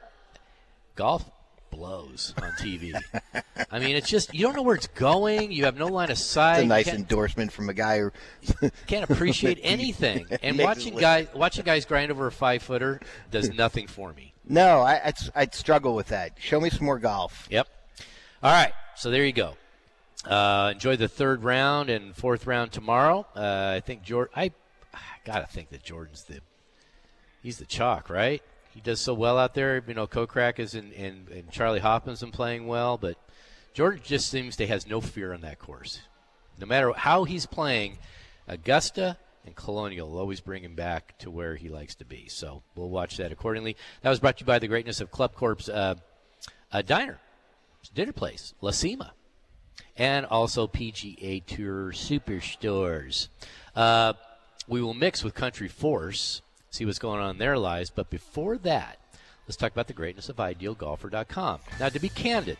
golf 0.96 1.24
blows 1.70 2.34
on 2.40 2.50
TV. 2.52 2.94
I 3.70 3.78
mean, 3.78 3.96
it's 3.96 4.08
just 4.08 4.34
you 4.34 4.42
don't 4.42 4.54
know 4.56 4.62
where 4.62 4.74
it's 4.76 4.88
going. 4.88 5.52
You 5.52 5.64
have 5.64 5.76
no 5.78 5.86
line 5.86 6.10
of 6.10 6.18
sight. 6.18 6.56
It's 6.58 6.64
a 6.64 6.66
nice 6.66 6.88
endorsement 6.88 7.50
from 7.52 7.68
a 7.68 7.74
guy 7.74 7.98
who 8.00 8.10
can't 8.86 9.08
appreciate 9.10 9.58
anything. 9.62 10.26
And 10.42 10.58
watching 10.58 10.96
guys 10.96 11.28
watching 11.34 11.64
guys 11.64 11.84
grind 11.86 12.10
over 12.10 12.26
a 12.26 12.32
five 12.32 12.62
footer 12.62 13.00
does 13.30 13.50
nothing 13.50 13.86
for 13.86 14.12
me. 14.12 14.31
No, 14.48 14.80
I, 14.80 15.00
I'd, 15.06 15.16
I'd 15.34 15.54
struggle 15.54 15.94
with 15.94 16.08
that. 16.08 16.32
Show 16.38 16.60
me 16.60 16.70
some 16.70 16.86
more 16.86 16.98
golf. 16.98 17.46
Yep. 17.50 17.68
All 18.42 18.52
right, 18.52 18.72
so 18.96 19.10
there 19.10 19.24
you 19.24 19.32
go. 19.32 19.56
Uh, 20.24 20.70
enjoy 20.74 20.96
the 20.96 21.08
third 21.08 21.42
round 21.42 21.90
and 21.90 22.14
fourth 22.14 22.46
round 22.46 22.72
tomorrow. 22.72 23.26
Uh, 23.34 23.74
I 23.76 23.80
think 23.80 24.02
Jordan. 24.02 24.32
I, 24.36 24.50
I 24.94 25.00
gotta 25.24 25.46
think 25.46 25.70
that 25.70 25.82
Jordan's 25.82 26.24
the 26.24 26.40
he's 27.42 27.58
the 27.58 27.64
chalk, 27.64 28.08
right? 28.08 28.42
He 28.74 28.80
does 28.80 29.00
so 29.00 29.14
well 29.14 29.38
out 29.38 29.54
there. 29.54 29.82
You 29.86 29.94
know, 29.94 30.06
Kokrak 30.06 30.58
is 30.58 30.74
in, 30.74 30.92
and, 30.94 31.28
and 31.28 31.50
Charley 31.50 31.80
Hoffman's 31.80 32.20
been 32.20 32.30
playing 32.30 32.66
well, 32.66 32.96
but 32.96 33.16
Jordan 33.74 34.00
just 34.04 34.28
seems 34.28 34.56
to 34.56 34.66
has 34.66 34.86
no 34.86 35.00
fear 35.00 35.32
on 35.32 35.40
that 35.42 35.58
course. 35.58 36.00
No 36.58 36.66
matter 36.66 36.92
how 36.92 37.24
he's 37.24 37.46
playing, 37.46 37.98
Augusta 38.46 39.16
and 39.44 39.54
Colonial 39.54 40.08
will 40.08 40.18
always 40.18 40.40
bring 40.40 40.62
him 40.62 40.74
back 40.74 41.18
to 41.18 41.30
where 41.30 41.56
he 41.56 41.68
likes 41.68 41.94
to 41.96 42.04
be. 42.04 42.28
So 42.28 42.62
we'll 42.74 42.90
watch 42.90 43.16
that 43.16 43.32
accordingly. 43.32 43.76
That 44.02 44.10
was 44.10 44.20
brought 44.20 44.38
to 44.38 44.42
you 44.42 44.46
by 44.46 44.58
the 44.58 44.68
greatness 44.68 45.00
of 45.00 45.10
ClubCorp's 45.10 45.68
uh, 45.68 45.96
uh, 46.72 46.82
Diner, 46.82 47.18
dinner 47.94 48.12
place, 48.12 48.54
La 48.60 48.70
Cima, 48.70 49.12
and 49.96 50.26
also 50.26 50.66
PGA 50.66 51.44
Tour 51.44 51.92
Superstores. 51.92 53.28
Uh, 53.74 54.14
we 54.68 54.80
will 54.80 54.94
mix 54.94 55.24
with 55.24 55.34
Country 55.34 55.68
Force, 55.68 56.42
see 56.70 56.84
what's 56.84 56.98
going 56.98 57.20
on 57.20 57.30
in 57.30 57.38
their 57.38 57.58
lives. 57.58 57.90
But 57.90 58.10
before 58.10 58.58
that, 58.58 58.98
let's 59.46 59.56
talk 59.56 59.72
about 59.72 59.88
the 59.88 59.92
greatness 59.92 60.28
of 60.28 60.36
IdealGolfer.com. 60.36 61.60
Now, 61.80 61.88
to 61.88 61.98
be 61.98 62.08
candid, 62.08 62.58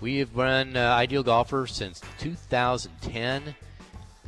we 0.00 0.18
have 0.18 0.36
run 0.36 0.76
uh, 0.76 0.94
Ideal 0.94 1.22
Golfer 1.22 1.66
since 1.66 2.00
2010. 2.18 3.54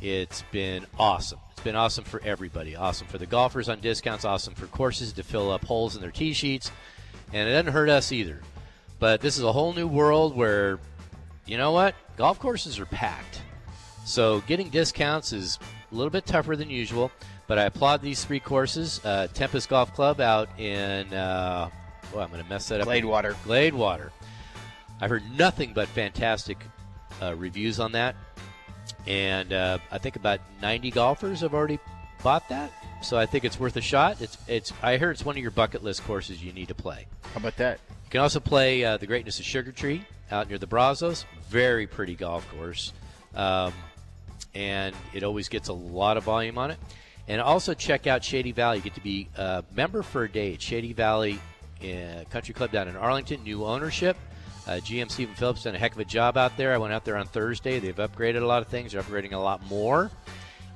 It's 0.01 0.43
been 0.51 0.85
awesome. 0.97 1.39
It's 1.51 1.61
been 1.61 1.75
awesome 1.75 2.05
for 2.05 2.21
everybody. 2.23 2.75
Awesome 2.75 3.07
for 3.07 3.17
the 3.17 3.25
golfers 3.25 3.67
on 3.67 3.81
discounts, 3.81 4.23
awesome 4.23 4.53
for 4.53 4.65
courses 4.67 5.11
to 5.13 5.23
fill 5.23 5.51
up 5.51 5.65
holes 5.65 5.95
in 5.95 6.01
their 6.01 6.11
tee 6.11 6.33
sheets, 6.33 6.71
and 7.33 7.49
it 7.49 7.51
doesn't 7.51 7.73
hurt 7.73 7.89
us 7.89 8.11
either. 8.11 8.39
But 8.99 9.21
this 9.21 9.37
is 9.37 9.43
a 9.43 9.51
whole 9.51 9.73
new 9.73 9.87
world 9.87 10.35
where, 10.35 10.79
you 11.45 11.57
know 11.57 11.71
what? 11.71 11.95
Golf 12.15 12.39
courses 12.39 12.79
are 12.79 12.85
packed. 12.85 13.41
So 14.05 14.41
getting 14.41 14.69
discounts 14.69 15.33
is 15.33 15.59
a 15.91 15.95
little 15.95 16.09
bit 16.09 16.25
tougher 16.25 16.55
than 16.55 16.69
usual, 16.69 17.11
but 17.47 17.59
I 17.59 17.63
applaud 17.65 18.01
these 18.01 18.23
three 18.23 18.39
courses. 18.39 19.01
Uh, 19.03 19.27
Tempest 19.33 19.69
Golf 19.69 19.93
Club 19.93 20.21
out 20.21 20.49
in, 20.59 21.13
uh, 21.13 21.69
well, 22.13 22.23
I'm 22.23 22.29
going 22.29 22.43
to 22.43 22.49
mess 22.49 22.69
that 22.69 22.81
up. 22.81 22.87
Gladewater. 22.87 23.33
Gladewater. 23.45 24.11
I've 25.01 25.09
heard 25.09 25.23
nothing 25.37 25.73
but 25.73 25.87
fantastic 25.89 26.57
uh, 27.21 27.35
reviews 27.35 27.79
on 27.79 27.91
that, 27.93 28.15
and 29.07 29.53
uh, 29.53 29.79
I 29.91 29.97
think 29.97 30.15
about 30.15 30.39
90 30.61 30.91
golfers 30.91 31.41
have 31.41 31.53
already 31.53 31.79
bought 32.23 32.47
that. 32.49 32.71
So 33.01 33.17
I 33.17 33.25
think 33.25 33.45
it's 33.45 33.59
worth 33.59 33.77
a 33.77 33.81
shot. 33.81 34.21
It's 34.21 34.37
it's. 34.47 34.73
I 34.81 34.97
heard 34.97 35.11
it's 35.11 35.23
one 35.23 35.37
of 35.37 35.41
your 35.41 35.51
bucket 35.51 35.83
list 35.83 36.03
courses 36.03 36.43
you 36.43 36.51
need 36.51 36.67
to 36.67 36.75
play. 36.75 37.07
How 37.33 37.37
about 37.37 37.55
that? 37.57 37.79
You 37.89 38.09
can 38.09 38.21
also 38.21 38.39
play 38.39 38.83
uh, 38.83 38.97
the 38.97 39.07
Greatness 39.07 39.39
of 39.39 39.45
Sugar 39.45 39.71
Tree 39.71 40.03
out 40.31 40.49
near 40.49 40.57
the 40.57 40.67
Brazos. 40.67 41.25
Very 41.49 41.87
pretty 41.87 42.15
golf 42.15 42.49
course, 42.51 42.91
um, 43.35 43.71
and 44.53 44.93
it 45.13 45.23
always 45.23 45.47
gets 45.47 45.69
a 45.69 45.73
lot 45.73 46.17
of 46.17 46.23
volume 46.23 46.57
on 46.57 46.71
it. 46.71 46.77
And 47.29 47.39
also 47.39 47.73
check 47.73 48.07
out 48.07 48.23
Shady 48.23 48.51
Valley. 48.51 48.77
You 48.77 48.83
get 48.83 48.95
to 48.95 49.01
be 49.01 49.29
a 49.37 49.63
member 49.73 50.01
for 50.01 50.23
a 50.23 50.29
day 50.29 50.55
at 50.55 50.61
Shady 50.61 50.93
Valley 50.93 51.39
uh, 51.81 52.25
Country 52.31 52.53
Club 52.53 52.71
down 52.71 52.87
in 52.87 52.95
Arlington. 52.97 53.43
New 53.43 53.65
ownership. 53.65 54.17
Uh, 54.69 54.73
GM 54.73 55.09
Stephen 55.09 55.33
Phillips 55.33 55.63
done 55.63 55.73
a 55.73 55.79
heck 55.79 55.93
of 55.93 55.97
a 55.97 56.05
job 56.05 56.37
out 56.37 56.55
there. 56.55 56.75
I 56.75 56.77
went 56.77 56.93
out 56.93 57.03
there 57.03 57.17
on 57.17 57.25
Thursday. 57.25 57.79
They've 57.79 57.95
upgraded 57.95 58.43
a 58.43 58.45
lot 58.45 58.61
of 58.61 58.67
things. 58.67 58.91
They're 58.91 59.01
upgrading 59.01 59.31
a 59.31 59.39
lot 59.39 59.65
more, 59.65 60.11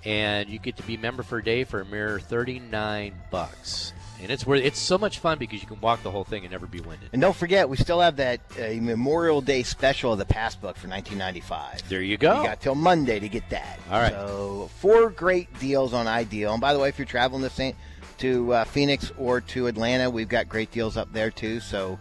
and 0.04 0.50
you 0.50 0.58
get 0.58 0.78
to 0.78 0.84
be 0.84 0.98
member 0.98 1.22
for 1.22 1.38
a 1.38 1.44
day 1.44 1.64
for 1.64 1.82
a 1.82 1.86
mere 1.86 2.20
thirty-nine 2.20 3.14
bucks. 3.30 3.94
And 4.20 4.32
it's 4.32 4.48
worth. 4.48 4.64
It's 4.64 4.80
so 4.80 4.98
much 4.98 5.20
fun 5.20 5.38
because 5.38 5.62
you 5.62 5.68
can 5.68 5.80
walk 5.80 6.02
the 6.02 6.10
whole 6.10 6.24
thing 6.24 6.42
and 6.42 6.52
never 6.52 6.66
be 6.66 6.82
winded. 6.82 7.10
And 7.14 7.22
don't 7.22 7.36
forget, 7.36 7.70
we 7.70 7.78
still 7.78 8.00
have 8.00 8.16
that 8.16 8.40
uh, 8.58 8.82
Memorial 8.82 9.42
Day 9.42 9.62
special 9.62 10.14
of 10.14 10.18
the 10.18 10.26
Passbook 10.26 10.76
for 10.76 10.88
1995. 10.88 11.88
There 11.88 12.02
you 12.02 12.18
go. 12.18 12.42
You 12.42 12.48
got 12.48 12.62
till 12.62 12.74
Monday 12.74 13.20
to 13.20 13.30
get 13.30 13.48
that. 13.52 13.80
All 13.92 14.02
right. 14.02 14.14
So 14.14 14.72
four 14.80 15.12
great 15.12 15.54
deals 15.60 15.94
on 15.94 16.08
Ideal. 16.08 16.54
And 16.54 16.62
by 16.62 16.74
the 16.74 16.80
way, 16.80 16.90
if 16.90 16.98
you're 16.98 17.06
traveling 17.06 17.44
to 17.44 17.50
St. 17.52 17.76
to 18.20 18.54
uh, 18.54 18.64
Phoenix 18.64 19.12
or 19.20 19.40
to 19.42 19.68
Atlanta, 19.68 20.10
we've 20.10 20.30
got 20.30 20.50
great 20.50 20.72
deals 20.72 20.98
up 20.98 21.14
there 21.14 21.30
too. 21.30 21.60
So 21.60 22.00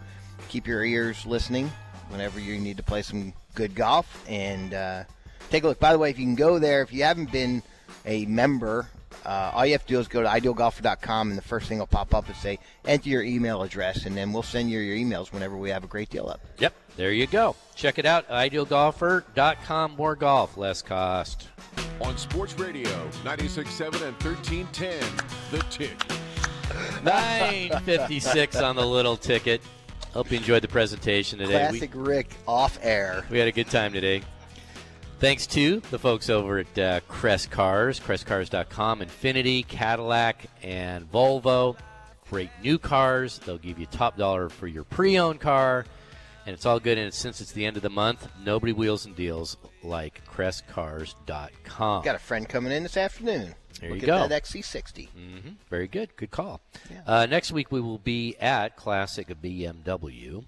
keep 0.49 0.65
your 0.65 0.83
ears 0.83 1.27
listening 1.27 1.71
whenever 2.09 2.39
you 2.39 2.57
need 2.59 2.77
to 2.77 2.83
play 2.83 3.01
some 3.01 3.33
good 3.55 3.75
golf 3.75 4.23
and 4.27 4.73
uh, 4.73 5.03
take 5.49 5.63
a 5.63 5.67
look. 5.67 5.79
By 5.79 5.93
the 5.93 5.99
way, 5.99 6.09
if 6.09 6.19
you 6.19 6.25
can 6.25 6.35
go 6.35 6.59
there, 6.59 6.81
if 6.81 6.93
you 6.93 7.03
haven't 7.03 7.31
been 7.31 7.61
a 8.05 8.25
member, 8.25 8.87
uh, 9.25 9.51
all 9.53 9.65
you 9.65 9.71
have 9.71 9.85
to 9.85 9.93
do 9.93 9.99
is 9.99 10.07
go 10.07 10.21
to 10.21 10.27
idealgolfer.com, 10.27 11.29
and 11.29 11.37
the 11.37 11.43
first 11.43 11.67
thing 11.67 11.79
will 11.79 11.87
pop 11.87 12.13
up 12.13 12.27
and 12.27 12.35
say 12.35 12.59
enter 12.85 13.09
your 13.09 13.23
email 13.23 13.61
address, 13.63 14.05
and 14.05 14.17
then 14.17 14.33
we'll 14.33 14.43
send 14.43 14.69
you 14.69 14.79
your 14.79 14.97
emails 14.97 15.31
whenever 15.31 15.55
we 15.55 15.69
have 15.69 15.83
a 15.83 15.87
great 15.87 16.09
deal 16.09 16.27
up. 16.27 16.41
Yep, 16.59 16.73
there 16.97 17.11
you 17.11 17.27
go. 17.27 17.55
Check 17.75 17.99
it 17.99 18.05
out, 18.05 18.27
idealgolfer.com. 18.29 19.95
More 19.95 20.15
golf, 20.15 20.57
less 20.57 20.81
cost. 20.81 21.47
On 22.01 22.17
Sports 22.17 22.57
Radio, 22.59 22.89
96.7 23.23 24.01
and 24.01 24.15
1310, 24.21 25.01
The 25.51 25.59
Tick. 25.69 25.97
956 27.03 28.57
on 28.57 28.75
the 28.75 28.85
little 28.85 29.15
ticket. 29.15 29.61
Hope 30.13 30.29
you 30.29 30.37
enjoyed 30.37 30.61
the 30.61 30.67
presentation 30.67 31.39
today. 31.39 31.67
Classic 31.69 31.91
Rick 31.93 32.29
off 32.47 32.77
air. 32.81 33.23
We, 33.29 33.33
we 33.33 33.39
had 33.39 33.47
a 33.47 33.51
good 33.51 33.69
time 33.69 33.93
today. 33.93 34.21
Thanks 35.19 35.47
to 35.47 35.79
the 35.89 35.97
folks 35.97 36.29
over 36.29 36.59
at 36.59 36.77
uh, 36.77 36.99
Crest 37.07 37.49
Cars, 37.49 37.99
crestcars.com, 37.99 38.99
Infiniti, 38.99 39.65
Cadillac, 39.65 40.45
and 40.61 41.11
Volvo. 41.11 41.77
Great 42.29 42.51
new 42.61 42.77
cars. 42.77 43.39
They'll 43.39 43.57
give 43.57 43.79
you 43.79 43.85
top 43.87 44.17
dollar 44.17 44.49
for 44.49 44.67
your 44.67 44.83
pre 44.83 45.17
owned 45.17 45.39
car. 45.39 45.85
And 46.45 46.53
it's 46.53 46.65
all 46.65 46.79
good. 46.79 46.97
And 46.97 47.13
since 47.13 47.41
it's 47.41 47.53
the 47.53 47.65
end 47.65 47.77
of 47.77 47.83
the 47.83 47.89
month, 47.89 48.27
nobody 48.43 48.73
wheels 48.73 49.05
and 49.05 49.15
deals 49.15 49.57
like 49.81 50.21
crestcars.com. 50.27 52.03
Got 52.03 52.15
a 52.15 52.19
friend 52.19 52.47
coming 52.47 52.73
in 52.73 52.83
this 52.83 52.97
afternoon. 52.97 53.55
There 53.83 53.91
Look 53.91 54.01
you 54.01 54.07
go. 54.07 54.27
that 54.27 54.43
XC60. 54.43 55.09
hmm 55.09 55.49
Very 55.69 55.87
good. 55.89 56.15
Good 56.15 56.31
call. 56.31 56.61
Yeah. 56.89 57.01
Uh, 57.05 57.25
next 57.25 57.51
week 57.51 57.69
we 57.69 57.81
will 57.81 57.97
be 57.97 58.37
at 58.39 58.77
Classic 58.77 59.27
BMW. 59.27 60.45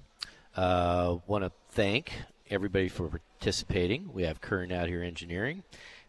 Uh, 0.56 1.18
Want 1.28 1.44
to 1.44 1.52
thank 1.70 2.14
everybody 2.50 2.88
for 2.88 3.10
participating. 3.10 4.10
We 4.14 4.24
have 4.24 4.40
Kern 4.40 4.72
out 4.72 4.88
here 4.88 5.04
engineering, 5.04 5.64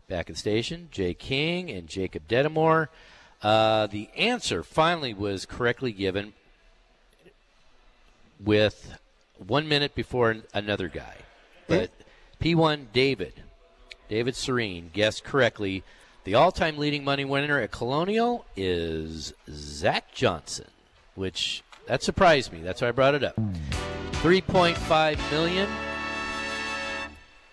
back 0.09 0.31
at 0.31 0.37
the 0.37 0.39
station, 0.39 0.87
Jay 0.93 1.15
King 1.15 1.69
and 1.69 1.89
Jacob 1.89 2.29
Dedamore. 2.29 2.89
Uh, 3.43 3.89
the 3.89 4.09
answer 4.17 4.63
finally 4.63 5.13
was 5.13 5.47
correctly 5.47 5.91
given 5.91 6.33
with 8.39 8.99
one 9.45 9.69
minute 9.69 9.97
before 9.97 10.37
another 10.55 10.87
guy. 10.87 11.17
But 11.67 11.91
P1 12.41 12.87
David, 12.93 13.33
David 14.09 14.37
Serene, 14.37 14.91
guessed 14.93 15.25
correctly. 15.25 15.83
The 16.27 16.35
all 16.35 16.51
time 16.51 16.77
leading 16.77 17.05
money 17.05 17.25
winner 17.25 17.61
at 17.61 17.71
Colonial 17.71 18.45
is 18.57 19.33
Zach 19.49 20.13
Johnson, 20.13 20.67
which 21.15 21.63
that 21.87 22.03
surprised 22.03 22.53
me. 22.53 22.63
That's 22.63 22.83
why 22.83 22.89
I 22.89 22.91
brought 22.91 23.15
it 23.15 23.23
up. 23.23 23.37
3.5 23.37 25.31
million. 25.31 25.69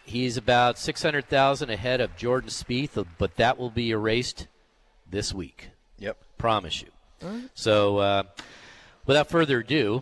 He's 0.06 0.38
about 0.38 0.80
600,000 0.80 1.70
ahead 1.70 2.02
of 2.02 2.18
Jordan 2.18 2.50
Spieth, 2.50 3.06
but 3.20 3.36
that 3.36 3.60
will 3.60 3.70
be 3.70 3.92
erased 3.92 4.48
this 5.08 5.36
week. 5.36 5.70
Yep. 6.00 6.18
Promise 6.40 6.82
you. 6.82 6.88
So, 7.54 8.00
uh, 8.00 8.24
without 9.06 9.30
further 9.30 9.60
ado, 9.60 10.02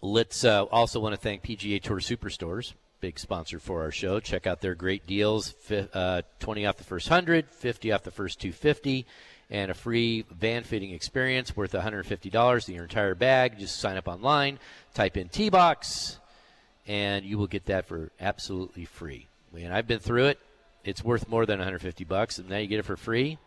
let's 0.00 0.44
uh, 0.44 0.64
also 0.64 0.98
want 0.98 1.14
to 1.14 1.20
thank 1.20 1.44
PGA 1.44 1.80
Tour 1.80 2.00
Superstores, 2.00 2.72
big 3.02 3.18
sponsor 3.18 3.58
for 3.58 3.82
our 3.82 3.90
show. 3.90 4.20
Check 4.20 4.46
out 4.46 4.62
their 4.62 4.74
great 4.74 5.06
deals: 5.06 5.54
uh, 5.92 6.22
twenty 6.38 6.64
off 6.64 6.78
the 6.78 6.84
first 6.84 7.08
hundred, 7.08 7.50
fifty 7.50 7.92
off 7.92 8.04
the 8.04 8.10
first 8.10 8.40
two 8.40 8.52
fifty, 8.52 9.04
and 9.50 9.70
a 9.70 9.74
free 9.74 10.24
van 10.30 10.62
fitting 10.62 10.92
experience 10.92 11.54
worth 11.54 11.74
one 11.74 11.82
hundred 11.82 12.06
fifty 12.06 12.30
dollars. 12.30 12.64
The 12.64 12.76
entire 12.76 13.14
bag. 13.14 13.58
Just 13.58 13.78
sign 13.78 13.98
up 13.98 14.08
online, 14.08 14.58
type 14.94 15.18
in 15.18 15.28
T 15.28 15.50
box, 15.50 16.18
and 16.86 17.26
you 17.26 17.36
will 17.36 17.48
get 17.48 17.66
that 17.66 17.84
for 17.84 18.10
absolutely 18.18 18.86
free. 18.86 19.26
And 19.54 19.74
I've 19.74 19.86
been 19.86 19.98
through 19.98 20.26
it. 20.26 20.38
It's 20.84 21.04
worth 21.04 21.28
more 21.28 21.44
than 21.44 21.58
150 21.58 22.04
bucks, 22.04 22.38
and 22.38 22.48
now 22.48 22.56
you 22.56 22.66
get 22.66 22.78
it 22.78 22.84
for 22.84 22.96
free. 22.96 23.38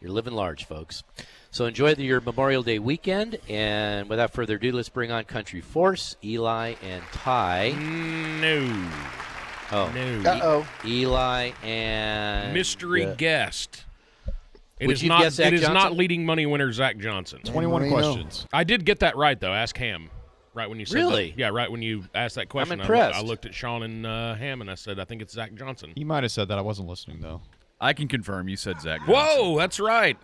You're 0.00 0.10
living 0.10 0.34
large, 0.34 0.64
folks. 0.64 1.02
So 1.54 1.66
enjoy 1.66 1.94
the, 1.94 2.02
your 2.02 2.20
Memorial 2.20 2.64
Day 2.64 2.80
weekend, 2.80 3.38
and 3.48 4.08
without 4.08 4.32
further 4.32 4.56
ado, 4.56 4.72
let's 4.72 4.88
bring 4.88 5.12
on 5.12 5.22
Country 5.22 5.60
Force, 5.60 6.16
Eli 6.24 6.74
and 6.82 7.00
Ty. 7.12 7.70
No. 8.40 8.90
Oh, 9.70 9.88
No. 9.94 10.30
Uh-oh. 10.30 10.68
Eli 10.84 11.52
and 11.62 12.52
Mystery 12.52 13.06
uh, 13.06 13.14
guest. 13.14 13.84
It 14.80 14.88
Would 14.88 14.94
is 14.94 15.02
you 15.04 15.08
not. 15.10 15.22
guess 15.22 15.34
Zach 15.34 15.46
it 15.52 15.54
is 15.54 15.68
not 15.68 15.92
leading 15.92 16.26
money 16.26 16.44
winner 16.44 16.72
Zach 16.72 16.98
Johnson. 16.98 17.38
21 17.44 17.82
Marino. 17.82 17.94
questions. 17.94 18.48
I 18.52 18.64
did 18.64 18.84
get 18.84 18.98
that 18.98 19.16
right 19.16 19.38
though. 19.38 19.52
Ask 19.54 19.76
Ham. 19.76 20.10
Right 20.54 20.68
when 20.68 20.80
you 20.80 20.86
said 20.86 20.96
Really? 20.96 21.30
that. 21.30 21.38
Yeah, 21.38 21.50
right 21.50 21.70
when 21.70 21.82
you 21.82 22.02
asked 22.16 22.34
that 22.34 22.48
question. 22.48 22.80
I 22.80 22.82
looked- 22.82 22.90
impressed. 22.90 23.16
I, 23.16 23.22
looked 23.22 23.46
at 23.46 23.54
Sean 23.54 23.84
and 23.84 24.04
uh, 24.04 24.34
Ham 24.34 24.60
and 24.60 24.68
I 24.68 24.74
said, 24.74 24.98
I 24.98 25.04
think 25.04 25.22
it's 25.22 25.32
Zach 25.32 25.54
Johnson. 25.54 25.92
You 25.94 26.04
might 26.04 26.24
have 26.24 26.32
said 26.32 26.48
that. 26.48 26.58
I 26.58 26.62
wasn't 26.62 26.88
listening, 26.88 27.20
though. 27.20 27.42
I 27.80 27.92
can 27.92 28.08
confirm 28.08 28.48
you 28.48 28.56
said 28.56 28.80
Zach. 28.80 29.06
Johnson. 29.06 29.14
Whoa, 29.14 29.56
that's 29.56 29.78
right. 29.78 30.16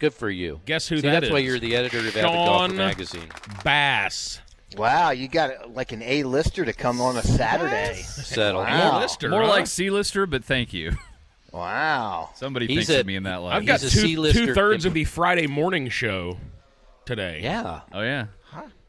Good 0.00 0.14
for 0.14 0.30
you. 0.30 0.60
Guess 0.64 0.88
who 0.88 0.96
See, 0.96 1.02
that 1.02 1.20
that's 1.20 1.32
why 1.32 1.38
you're 1.38 1.58
the 1.58 1.76
editor 1.76 1.98
of 1.98 2.06
Avid 2.08 2.22
Golfer 2.22 2.68
Sean 2.68 2.76
magazine. 2.76 3.28
Bass. 3.62 4.40
Wow, 4.76 5.10
you 5.10 5.28
got 5.28 5.74
like 5.74 5.92
an 5.92 6.02
A-lister 6.02 6.64
to 6.64 6.72
come 6.72 7.00
on 7.02 7.16
a 7.16 7.22
Saturday. 7.22 7.94
Settle. 8.02 8.62
Wow. 8.62 8.92
More 8.92 9.00
lister. 9.02 9.28
More 9.28 9.42
huh? 9.42 9.48
like 9.48 9.66
C-lister, 9.66 10.26
but 10.26 10.42
thank 10.44 10.72
you. 10.72 10.92
Wow. 11.52 12.30
Somebody 12.34 12.66
He's 12.66 12.86
thinks 12.86 12.90
a- 12.90 13.00
of 13.00 13.06
me 13.06 13.16
in 13.16 13.24
that 13.24 13.42
light. 13.42 13.56
I've 13.56 13.66
got 13.66 13.80
He's 13.80 13.92
a 13.92 14.00
two 14.00 14.06
C-lister 14.06 14.46
two 14.46 14.54
thirds 14.54 14.84
of 14.86 14.94
the 14.94 15.04
Friday 15.04 15.46
morning 15.46 15.88
show 15.88 16.38
today. 17.04 17.40
Yeah, 17.42 17.80
oh 17.92 18.00
yeah. 18.02 18.26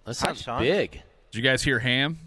that 0.06 0.14
sounds 0.14 0.42
Sean. 0.44 0.62
big. 0.62 0.92
Did 0.92 1.38
you 1.38 1.42
guys 1.42 1.64
hear 1.64 1.80
Ham 1.80 2.20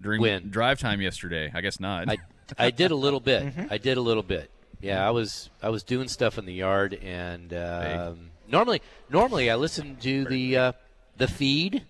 during 0.00 0.20
When? 0.22 0.48
drive 0.48 0.78
time 0.78 1.00
yesterday? 1.02 1.50
I 1.52 1.60
guess 1.60 1.80
not. 1.80 2.08
I 2.08 2.16
I 2.56 2.70
did 2.70 2.90
a 2.92 2.96
little 2.96 3.20
bit. 3.20 3.42
Mm-hmm. 3.44 3.66
I 3.72 3.78
did 3.78 3.96
a 3.98 4.00
little 4.00 4.22
bit. 4.22 4.50
Yeah, 4.80 5.06
I 5.06 5.10
was 5.10 5.50
I 5.62 5.70
was 5.70 5.82
doing 5.82 6.08
stuff 6.08 6.38
in 6.38 6.46
the 6.46 6.52
yard, 6.52 6.94
and 6.94 7.52
um, 7.54 8.30
normally 8.48 8.82
normally 9.10 9.50
I 9.50 9.56
listen 9.56 9.96
to 9.96 10.24
the 10.24 10.56
uh, 10.56 10.72
the 11.16 11.28
feed, 11.28 11.82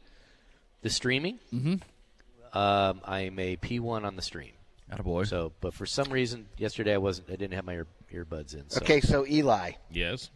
the 0.83 0.91
streaming. 0.91 1.39
Mm-hmm. 1.53 1.77
Um, 2.57 3.01
I'm 3.05 3.39
a 3.39 3.57
P1 3.57 4.05
on 4.05 4.17
the 4.17 4.23
stream. 4.23 4.53
Attaboy. 4.91 5.27
So, 5.27 5.53
but 5.61 5.75
for 5.75 5.85
some 5.85 6.11
reason 6.13 6.47
yesterday 6.57 6.95
I 6.95 6.99
wasn't. 6.99 7.29
I 7.29 7.37
didn't 7.37 7.55
have 7.55 7.65
my 7.65 7.75
ear, 7.75 7.87
earbuds 8.13 8.55
in. 8.55 8.71
So. 8.71 8.81
Okay, 8.81 9.01
so 9.01 9.27
Eli. 9.27 9.73
Yes. 9.91 10.31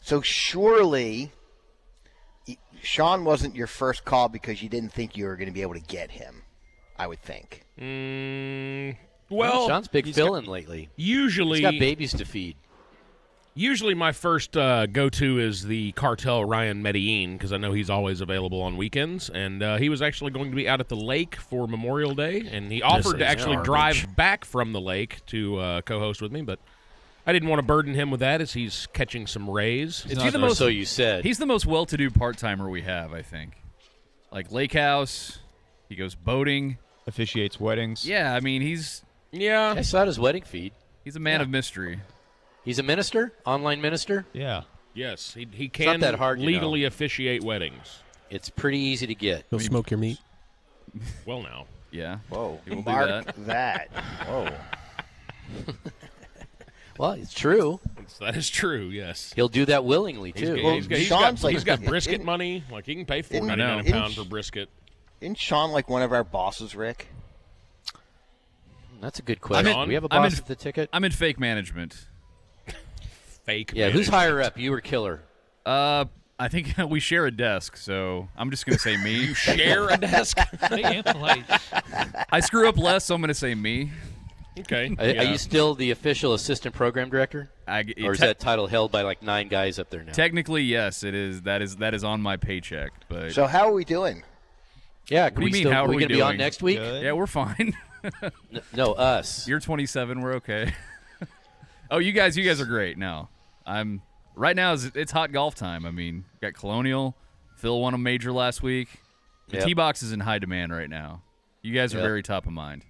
So 0.00 0.20
surely, 0.20 1.32
Sean 2.82 3.24
wasn't 3.24 3.54
your 3.54 3.66
first 3.66 4.04
call 4.04 4.28
because 4.28 4.62
you 4.62 4.68
didn't 4.68 4.92
think 4.92 5.16
you 5.16 5.26
were 5.26 5.36
going 5.36 5.48
to 5.48 5.54
be 5.54 5.62
able 5.62 5.74
to 5.74 5.80
get 5.80 6.10
him. 6.10 6.42
I 6.98 7.06
would 7.06 7.22
think. 7.22 7.64
Mm, 7.78 8.96
well, 9.30 9.66
Sean's 9.68 9.88
big 9.88 10.06
he's 10.06 10.14
filling 10.16 10.44
got- 10.44 10.50
lately. 10.50 10.88
Usually, 10.96 11.58
He's 11.60 11.70
got 11.70 11.78
babies 11.78 12.12
to 12.14 12.24
feed. 12.24 12.56
Usually, 13.54 13.94
my 13.94 14.12
first 14.12 14.56
uh, 14.56 14.86
go-to 14.86 15.40
is 15.40 15.64
the 15.64 15.90
cartel 15.92 16.44
Ryan 16.44 16.80
Medellin 16.80 17.32
because 17.36 17.52
I 17.52 17.56
know 17.56 17.72
he's 17.72 17.90
always 17.90 18.20
available 18.20 18.62
on 18.62 18.76
weekends, 18.76 19.30
and 19.30 19.60
uh, 19.64 19.78
he 19.78 19.88
was 19.88 20.00
actually 20.00 20.30
going 20.30 20.50
to 20.50 20.54
be 20.56 20.68
out 20.68 20.78
at 20.78 20.88
the 20.88 20.94
lake 20.96 21.34
for 21.34 21.66
Memorial 21.66 22.14
Day, 22.14 22.48
and 22.52 22.70
he 22.70 22.82
offered 22.82 23.18
to 23.18 23.26
actually 23.26 23.56
garbage. 23.56 24.02
drive 24.04 24.16
back 24.16 24.44
from 24.44 24.72
the 24.72 24.80
lake 24.80 25.26
to 25.26 25.58
uh, 25.58 25.80
co-host 25.80 26.22
with 26.22 26.30
me, 26.30 26.42
but 26.42 26.60
I 27.26 27.32
didn't 27.32 27.48
want 27.48 27.58
to 27.58 27.66
burden 27.66 27.94
him 27.94 28.12
with 28.12 28.20
that 28.20 28.40
as 28.40 28.52
he's 28.52 28.86
catching 28.92 29.26
some 29.26 29.50
rays. 29.50 30.06
Is 30.08 30.22
he 30.22 30.30
the 30.30 30.38
most, 30.38 30.58
so 30.58 30.68
you 30.68 30.84
said. 30.84 31.24
He's 31.24 31.38
the 31.38 31.46
most 31.46 31.66
well-to-do 31.66 32.10
part-timer 32.12 32.70
we 32.70 32.82
have, 32.82 33.12
I 33.12 33.22
think. 33.22 33.54
Like 34.30 34.52
lake 34.52 34.74
house, 34.74 35.40
he 35.88 35.96
goes 35.96 36.14
boating. 36.14 36.78
Officiates 37.08 37.58
weddings. 37.58 38.06
Yeah, 38.06 38.34
I 38.34 38.40
mean 38.40 38.62
he's 38.62 39.02
yeah. 39.32 39.74
I 39.76 39.82
saw 39.82 40.04
his 40.04 40.18
wedding 40.18 40.42
feed. 40.42 40.72
he's 41.04 41.16
a 41.16 41.20
man 41.20 41.40
Yeah. 41.40 41.44
of 41.44 41.50
mystery. 41.50 42.00
He's 42.64 42.78
a 42.78 42.82
minister, 42.82 43.32
online 43.46 43.80
minister. 43.80 44.26
Yeah. 44.32 44.62
Yes, 44.94 45.32
he, 45.34 45.46
he 45.52 45.68
can 45.68 46.00
that 46.00 46.16
hard, 46.16 46.40
you 46.40 46.46
know. 46.46 46.52
legally 46.52 46.84
officiate 46.84 47.42
weddings. 47.44 48.00
It's 48.30 48.50
pretty 48.50 48.78
easy 48.78 49.06
to 49.06 49.14
get. 49.14 49.44
He'll 49.50 49.60
smoke 49.60 49.90
your 49.90 49.98
meat. 49.98 50.18
Well, 51.24 51.42
now. 51.42 51.66
Yeah. 51.90 52.18
Whoa, 52.28 52.60
He 52.64 52.70
will 52.74 52.82
do 52.82 52.90
mark 52.90 53.08
that. 53.36 53.46
that. 53.46 53.88
Whoa. 54.26 54.50
Well, 56.98 57.12
it's 57.12 57.32
true. 57.32 57.78
It's- 57.92 58.18
that 58.18 58.36
is 58.36 58.50
true. 58.50 58.86
Yes. 58.88 59.32
He'll 59.36 59.48
do 59.48 59.64
that 59.66 59.84
willingly 59.84 60.32
too. 60.32 60.56
got- 60.56 60.64
Well, 60.64 60.74
he's 60.74 60.88
got, 60.88 60.98
he's 60.98 61.08
got, 61.08 61.42
like- 61.44 61.54
he's 61.54 61.62
got 61.72 61.80
brisket 61.84 62.14
Isn't- 62.14 62.26
money. 62.26 62.64
Like 62.72 62.86
he 62.86 62.94
can 62.96 63.04
pay 63.06 63.22
four 63.22 63.36
Isn't- 63.36 63.46
ninety 63.46 63.62
nine 63.62 63.86
a 63.86 63.92
pound 63.92 64.14
for 64.14 64.24
brisket. 64.24 64.68
Isn't 65.20 65.38
Sean 65.38 65.70
like 65.70 65.88
one 65.88 66.02
of 66.02 66.12
our 66.12 66.24
bosses, 66.24 66.74
Rick? 66.74 67.06
That's 69.00 69.18
a 69.18 69.22
good 69.22 69.40
question. 69.40 69.66
in- 69.78 69.88
we 69.88 69.94
have 69.94 70.04
a 70.04 70.08
I'm 70.10 70.22
boss 70.22 70.34
in- 70.34 70.38
at 70.40 70.46
the 70.46 70.54
ticket. 70.56 70.88
I'm 70.92 71.04
in 71.04 71.12
fake 71.12 71.38
management. 71.40 72.06
Fake. 73.44 73.72
Yeah, 73.74 73.90
who's 73.90 74.08
higher 74.08 74.42
up, 74.42 74.58
you 74.58 74.72
or 74.74 74.80
Killer? 74.80 75.22
Uh, 75.64 76.04
I 76.38 76.48
think 76.48 76.74
we 76.88 77.00
share 77.00 77.26
a 77.26 77.30
desk, 77.30 77.76
so 77.76 78.28
I'm 78.36 78.50
just 78.50 78.66
gonna 78.66 78.78
say 78.78 78.96
me. 78.96 79.12
You 79.26 79.34
share 79.34 79.88
a 79.88 79.96
desk. 79.96 80.36
I 82.30 82.40
screw 82.40 82.68
up 82.68 82.76
less, 82.76 83.04
so 83.06 83.14
I'm 83.14 83.20
gonna 83.20 83.34
say 83.34 83.54
me. 83.54 83.90
okay. 84.60 84.94
Are, 84.98 85.20
are 85.22 85.30
you 85.30 85.38
still 85.38 85.74
the 85.74 85.90
official 85.92 86.34
assistant 86.34 86.74
program 86.74 87.08
director, 87.10 87.48
I, 87.66 87.84
or 88.02 88.12
is 88.12 88.20
te- 88.20 88.26
that 88.26 88.38
title 88.38 88.66
held 88.66 88.92
by 88.92 89.02
like 89.02 89.22
nine 89.22 89.48
guys 89.48 89.78
up 89.78 89.90
there 89.90 90.02
now? 90.04 90.12
technically 90.12 90.62
yes, 90.62 91.02
it 91.02 91.14
is. 91.14 91.42
That 91.42 91.62
is 91.62 91.76
that 91.76 91.94
is 91.94 92.04
on 92.04 92.20
my 92.20 92.36
paycheck, 92.36 92.92
but 93.08 93.32
So 93.32 93.46
how 93.46 93.68
are 93.68 93.72
we 93.72 93.84
doing? 93.84 94.22
yeah, 95.08 95.24
What 95.24 95.36
do 95.36 95.40
you 95.40 95.44
we 95.46 95.50
mean, 95.52 95.62
still, 95.62 95.72
how 95.72 95.84
are 95.84 95.88
we 95.88 95.96
we 95.96 96.02
gonna 96.02 96.14
be 96.14 96.20
on 96.20 96.32
doing? 96.32 96.38
next 96.38 96.62
week? 96.62 96.78
yeah, 96.78 97.12
we're 97.12 97.26
fine. 97.26 97.74
N- 98.04 98.60
no, 98.74 98.92
us. 98.92 99.46
You're 99.48 99.60
27. 99.60 100.20
We're 100.20 100.34
okay. 100.34 100.72
oh, 101.90 101.98
you 101.98 102.12
guys, 102.12 102.36
you 102.36 102.44
guys 102.44 102.60
are 102.60 102.66
great. 102.66 102.98
No, 102.98 103.28
I'm 103.66 104.02
right 104.34 104.56
now. 104.56 104.72
Is 104.72 104.84
it's 104.94 105.12
hot 105.12 105.32
golf 105.32 105.54
time. 105.54 105.84
I 105.86 105.90
mean, 105.90 106.24
got 106.40 106.54
Colonial. 106.54 107.16
Phil 107.56 107.80
won 107.80 107.94
a 107.94 107.98
major 107.98 108.32
last 108.32 108.62
week. 108.62 108.88
The 109.48 109.56
Yep. 109.58 109.66
tee 109.66 109.74
box 109.74 110.02
is 110.02 110.12
in 110.12 110.20
high 110.20 110.38
demand 110.38 110.72
right 110.72 110.90
now. 110.90 111.22
You 111.62 111.74
guys 111.74 111.94
are 111.94 111.98
Yep. 111.98 112.06
very 112.06 112.22
top 112.22 112.46
of 112.46 112.52
mind. 112.52 112.84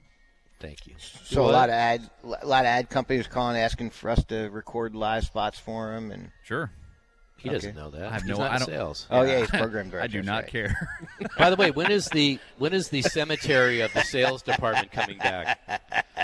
Thank 0.60 0.86
you. 0.88 0.94
So 0.98 1.44
a 1.48 1.52
lot 1.52 1.68
of 1.68 1.74
ad, 1.74 2.10
a 2.24 2.44
lot 2.46 2.62
of 2.62 2.66
ad 2.66 2.90
companies 2.90 3.28
calling 3.28 3.56
asking 3.56 3.90
for 3.90 4.10
us 4.10 4.24
to 4.24 4.48
record 4.50 4.94
live 4.96 5.24
spots 5.24 5.58
for 5.58 5.92
them, 5.94 6.10
and 6.10 6.32
Sure. 6.42 6.72
He 7.38 7.48
Okay. 7.48 7.54
doesn't 7.56 7.76
know 7.76 7.88
that. 7.90 8.02
I 8.06 8.12
have 8.12 8.22
He's 8.22 8.30
no. 8.30 8.38
not 8.38 8.50
I 8.52 8.58
don't. 8.58 8.66
sales. 8.66 9.06
Oh, 9.10 9.22
yeah, 9.22 9.38
he's 9.38 9.50
program 9.50 9.90
director. 9.90 10.00
I 10.18 10.20
do 10.20 10.22
not 10.22 10.42
right. 10.42 10.46
care. 10.50 10.88
By 11.38 11.50
the 11.50 11.56
way, 11.56 11.70
when 11.70 11.90
is 11.90 12.06
the 12.06 12.38
when 12.58 12.72
is 12.74 12.88
the 12.88 13.02
cemetery 13.02 13.80
of 13.80 13.92
the 13.94 14.02
sales 14.02 14.42
department 14.42 14.90
coming 14.90 15.18
back? 15.18 15.60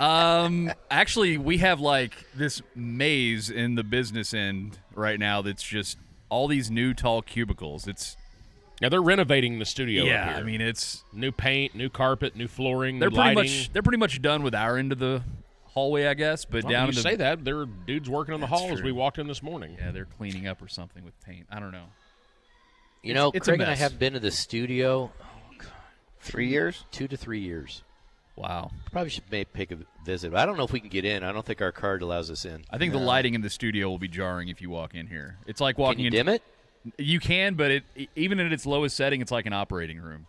um, 0.01 0.73
actually, 0.91 1.39
we 1.39 1.59
have 1.59 1.81
like 1.81 2.12
this 2.35 2.61
maze 2.74 3.49
in 3.49 3.77
the 3.77 3.85
business 3.85 4.35
end 4.35 4.78
right 4.95 5.19
now. 5.20 5.41
That's 5.41 5.62
just 5.62 5.99
all 6.31 6.49
these 6.49 6.69
new 6.70 6.95
tall 6.95 7.23
cubicles. 7.23 7.86
It's 7.86 8.16
Yeah, 8.81 8.89
they're 8.89 9.01
renovating 9.01 9.61
the 9.61 9.65
studio. 9.65 10.03
up 10.03 10.09
yeah. 10.09 10.28
here. 10.31 10.36
I 10.36 10.43
mean, 10.43 10.61
it's 10.61 11.05
new 11.12 11.31
paint, 11.31 11.77
new 11.77 11.89
carpet, 11.89 12.35
new 12.35 12.49
flooring. 12.49 12.99
they're 12.99 13.09
new 13.11 13.15
pretty 13.16 13.36
lighting. 13.36 13.53
much 13.53 13.73
they're 13.73 13.82
pretty 13.82 13.99
much 13.99 14.20
done 14.20 14.43
with 14.43 14.55
our 14.55 14.77
end 14.78 14.91
of 14.91 14.99
the 14.99 15.23
hallway, 15.74 16.06
I 16.06 16.14
guess. 16.14 16.44
But 16.44 16.64
Well, 16.64 16.72
down 16.72 16.86
you 16.86 16.88
in 16.90 16.94
the 16.94 17.01
say 17.02 17.16
that 17.16 17.44
there 17.44 17.59
are 17.59 17.66
dudes 17.66 18.09
working 18.09 18.34
in 18.34 18.40
the 18.40 18.46
That's 18.46 18.60
hall 18.60 18.72
as 18.72 18.80
we 18.82 18.92
walked 18.92 19.18
in 19.18 19.26
this 19.26 19.42
morning. 19.42 19.76
Yeah, 19.78 19.90
they're 19.90 20.05
cleaning 20.06 20.46
up 20.46 20.62
or 20.62 20.68
something 20.68 21.05
with 21.05 21.18
paint. 21.24 21.46
I 21.51 21.60
don't 21.60 21.72
know. 21.72 21.86
You 23.02 23.10
It's- 23.10 23.14
know, 23.22 23.32
it's 23.34 23.46
Craig 23.48 23.60
and 23.60 23.70
I 23.70 23.74
haven't 23.74 23.98
been 23.98 24.14
to 24.14 24.20
the 24.20 24.30
studio 24.30 25.12
oh, 25.20 25.64
three 26.20 26.48
years, 26.48 26.84
two 26.90 27.06
to 27.09 27.16
three 27.16 27.40
years. 27.40 27.82
Wow. 28.36 28.70
Probably 28.90 29.10
should 29.10 29.30
may 29.30 29.44
pick 29.44 29.70
a 29.70 29.76
visit. 30.05 30.34
I 30.34 30.44
don't 30.46 30.56
know 30.56 30.64
if 30.64 30.72
we 30.72 30.80
can 30.80 30.88
get 30.88 31.05
in. 31.05 31.22
I 31.22 31.30
don't 31.30 31.46
think 31.46 31.62
our 31.62 31.70
card 31.70 32.02
allows 32.02 32.30
us 32.30 32.44
in. 32.44 32.64
I 32.70 32.78
think 32.78 32.92
the 32.92 32.98
lighting 32.98 33.34
in 33.34 33.42
the 33.42 33.51
studio 33.51 33.88
will 33.88 33.98
be 33.98 34.09
jarring 34.09 34.48
if 34.48 34.60
you 34.60 34.70
walk 34.70 34.94
in 34.94 35.06
here. 35.06 35.36
It's 35.46 35.60
like 35.60 35.78
walking 35.78 36.01
you 36.01 36.06
in. 36.09 36.12
dim 36.12 36.28
it? 36.28 36.42
You 36.98 37.20
can, 37.20 37.55
but 37.55 37.70
it 37.70 37.84
even 38.16 38.40
at 38.40 38.52
its 38.52 38.66
lowest 38.66 38.96
setting, 38.96 39.20
it's 39.20 39.30
like 39.30 39.46
an 39.46 39.52
operating 39.52 40.01
room. 40.01 40.26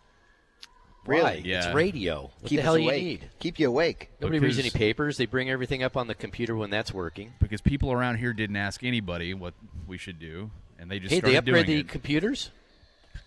Really? 1.08 1.22
Why? 1.22 1.42
Yeah. 1.44 1.66
It's 1.66 1.74
radio. 1.74 2.30
What 2.40 2.48
keep 2.48 2.56
the 2.58 2.62
hell 2.62 2.74
us 2.74 2.80
you 2.80 2.84
awake. 2.88 3.02
need? 3.04 3.30
Keep 3.38 3.58
you 3.58 3.68
awake. 3.68 4.10
Nobody 4.20 4.38
reads 4.38 4.58
any 4.58 4.70
papers. 4.70 5.16
They 5.16 5.26
bring 5.26 5.50
everything 5.50 5.82
up 5.82 5.96
on 5.96 6.06
the 6.06 6.14
computer 6.14 6.56
when 6.56 6.70
that's 6.70 6.92
working. 6.92 7.32
Because 7.40 7.60
people 7.60 7.92
around 7.92 8.16
here 8.16 8.32
didn't 8.32 8.56
ask 8.56 8.82
anybody 8.84 9.34
what 9.34 9.54
we 9.86 9.98
should 9.98 10.18
do, 10.18 10.50
and 10.78 10.90
they 10.90 10.98
just 10.98 11.12
Hey, 11.12 11.20
they 11.20 11.32
started 11.34 11.48
upgrade 11.50 11.66
doing 11.66 11.78
the 11.78 11.80
it. 11.84 11.88
computers? 11.88 12.50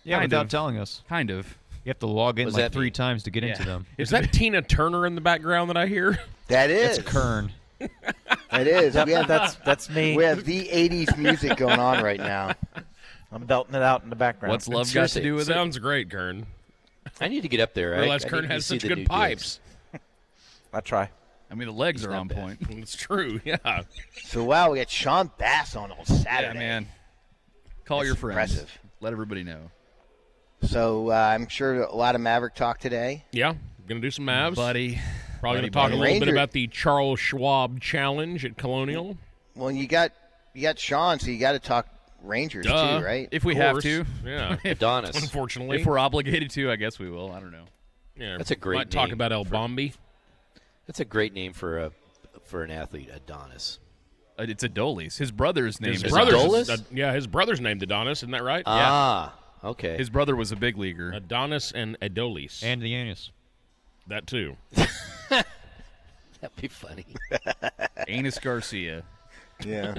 Yeah, 0.04 0.18
Kind 0.18 0.30
without 0.30 0.44
of. 0.46 0.50
telling 0.50 0.78
us. 0.78 1.02
Kind 1.08 1.30
of. 1.30 1.56
You 1.84 1.90
have 1.90 1.98
to 2.00 2.06
log 2.06 2.38
in 2.38 2.46
like 2.48 2.56
that 2.56 2.72
three 2.72 2.86
mean? 2.86 2.92
times 2.92 3.22
to 3.24 3.30
get 3.30 3.42
Yeah. 3.42 3.50
into 3.52 3.64
them. 3.64 3.86
Is 3.98 4.10
that 4.10 4.32
Tina 4.32 4.60
Turner 4.62 5.06
in 5.06 5.14
the 5.14 5.20
background 5.22 5.70
that 5.70 5.76
I 5.76 5.86
hear? 5.86 6.18
That 6.48 6.70
is. 6.70 6.98
It's 6.98 7.08
Kern. 7.08 7.52
That 8.50 8.66
is. 8.66 8.94
Yep, 8.96 9.06
we 9.06 9.12
have 9.12 9.28
that's 9.28 9.54
that's 9.64 9.88
me. 9.88 10.16
we 10.16 10.24
have 10.24 10.44
the 10.44 10.66
'80s 10.66 11.16
music 11.16 11.56
going 11.56 11.78
on 11.78 12.02
right 12.02 12.18
now. 12.18 12.52
I'm 13.32 13.44
belting 13.44 13.76
it 13.76 13.82
out 13.82 14.02
in 14.02 14.10
the 14.10 14.16
background. 14.16 14.50
What's 14.50 14.66
love 14.66 14.92
got 14.92 15.02
to 15.02 15.08
Seriously, 15.08 15.22
do 15.22 15.34
with 15.36 15.48
it? 15.48 15.52
Sounds 15.52 15.78
great, 15.78 16.10
Kern. 16.10 16.46
I 17.20 17.28
need 17.28 17.42
to 17.42 17.48
get 17.48 17.60
up 17.60 17.74
there. 17.74 17.94
I, 17.94 18.00
Realize 18.00 18.24
I 18.24 18.28
Kern 18.28 18.42
need 18.42 18.50
has 18.52 18.66
see 18.66 18.78
such 18.78 18.88
good 18.88 19.06
pipes. 19.06 19.60
I 20.72 20.80
try. 20.80 21.10
I 21.50 21.54
mean, 21.54 21.66
the 21.68 21.74
legs 21.74 22.02
He's 22.02 22.06
are 22.06 22.14
on 22.14 22.28
bad. 22.28 22.36
point. 22.38 22.58
It's 22.82 22.94
true. 22.96 23.40
Yeah. 23.44 23.82
So 24.24 24.44
wow, 24.44 24.70
we 24.70 24.78
got 24.78 24.88
Sean 24.90 25.30
Bass 25.38 25.74
on 25.76 25.90
on 25.92 26.04
Saturday. 26.06 26.54
Yeah, 26.54 26.58
man. 26.58 26.88
Call 27.84 27.98
That's 27.98 28.06
your 28.08 28.16
friends. 28.16 28.52
impressive. 28.52 28.78
Let 29.00 29.12
everybody 29.12 29.42
know, 29.42 29.70
So 30.62 31.10
uh, 31.10 31.14
I'm 31.14 31.48
sure 31.48 31.82
a 31.82 31.94
lot 31.94 32.14
of 32.14 32.20
Maverick 32.20 32.54
talk 32.54 32.78
today. 32.78 33.24
Yeah. 33.32 33.54
Gonna 33.88 34.00
do 34.00 34.10
some 34.10 34.26
Mavs. 34.26 34.54
buddy. 34.54 35.00
Probably 35.40 35.62
Buddy, 35.62 35.70
gonna 35.70 35.88
talk 35.88 35.90
buddy. 35.90 35.94
a 35.96 35.98
little 36.14 36.20
bit 36.20 36.28
about 36.28 36.50
the 36.52 36.66
Charles 36.68 37.18
Schwab 37.18 37.80
Challenge 37.80 38.44
at 38.44 38.56
Colonial. 38.58 39.16
Well, 39.56 39.70
you 39.72 39.86
got 39.88 40.12
you 40.54 40.62
got 40.62 40.78
Sean, 40.78 41.18
so 41.18 41.30
you 41.30 41.38
got 41.38 41.52
to 41.52 41.58
talk 41.58 41.88
Rangers 42.22 42.66
Duh. 42.66 42.98
too, 43.00 43.04
right? 43.04 43.28
If 43.30 43.44
we 43.44 43.54
have 43.56 43.80
to, 43.80 44.04
Yeah. 44.24 44.56
Adonis. 44.64 45.20
Unfortunately. 45.20 45.80
if 45.80 45.86
we're 45.86 45.98
obligated 45.98 46.50
to, 46.52 46.70
I 46.70 46.76
guess 46.76 46.98
we 46.98 47.08
will. 47.10 47.32
I 47.32 47.40
don't 47.40 47.52
know. 47.52 47.64
yeah. 48.16 48.36
That's 48.36 48.50
a 48.50 48.56
great 48.56 48.76
Might 48.76 48.90
talk 48.90 49.12
about 49.12 49.32
El 49.32 49.44
for- 49.44 49.50
Bombi. 49.50 49.94
That's 50.86 51.00
a 51.00 51.04
great 51.04 51.32
name 51.32 51.52
for 51.52 51.78
a 51.78 51.90
for 52.44 52.62
an 52.64 52.70
athlete, 52.70 53.08
Adonis. 53.14 53.78
Uh, 54.38 54.42
It's 54.48 54.64
Adolis. 54.64 55.16
His 55.18 55.30
brother's 55.30 55.80
name 55.80 55.92
His 55.92 56.02
is 56.04 56.10
brother's 56.12 56.34
Adolis? 56.34 56.70
uh, 56.70 56.76
yeah, 56.90 57.12
his 57.12 57.26
brother's 57.26 57.60
named 57.60 57.82
Adonis, 57.82 58.18
isn't 58.20 58.30
that 58.32 58.42
right? 58.42 58.62
Ah, 58.66 59.34
okay. 59.62 59.96
His 59.96 60.10
brother 60.10 60.34
was 60.34 60.50
a 60.50 60.56
big 60.56 60.76
leaguer. 60.76 61.12
Adonis 61.12 61.70
and 61.72 61.98
Adolis. 62.00 62.62
And 62.64 62.82
the 62.82 62.94
anus. 62.94 63.30
that 64.08 64.26
too. 64.26 64.56
That'd 65.28 66.56
be 66.60 66.68
funny. 66.68 67.06
Anus 68.08 68.38
Garcia. 68.38 69.02
Yeah, 69.62 69.96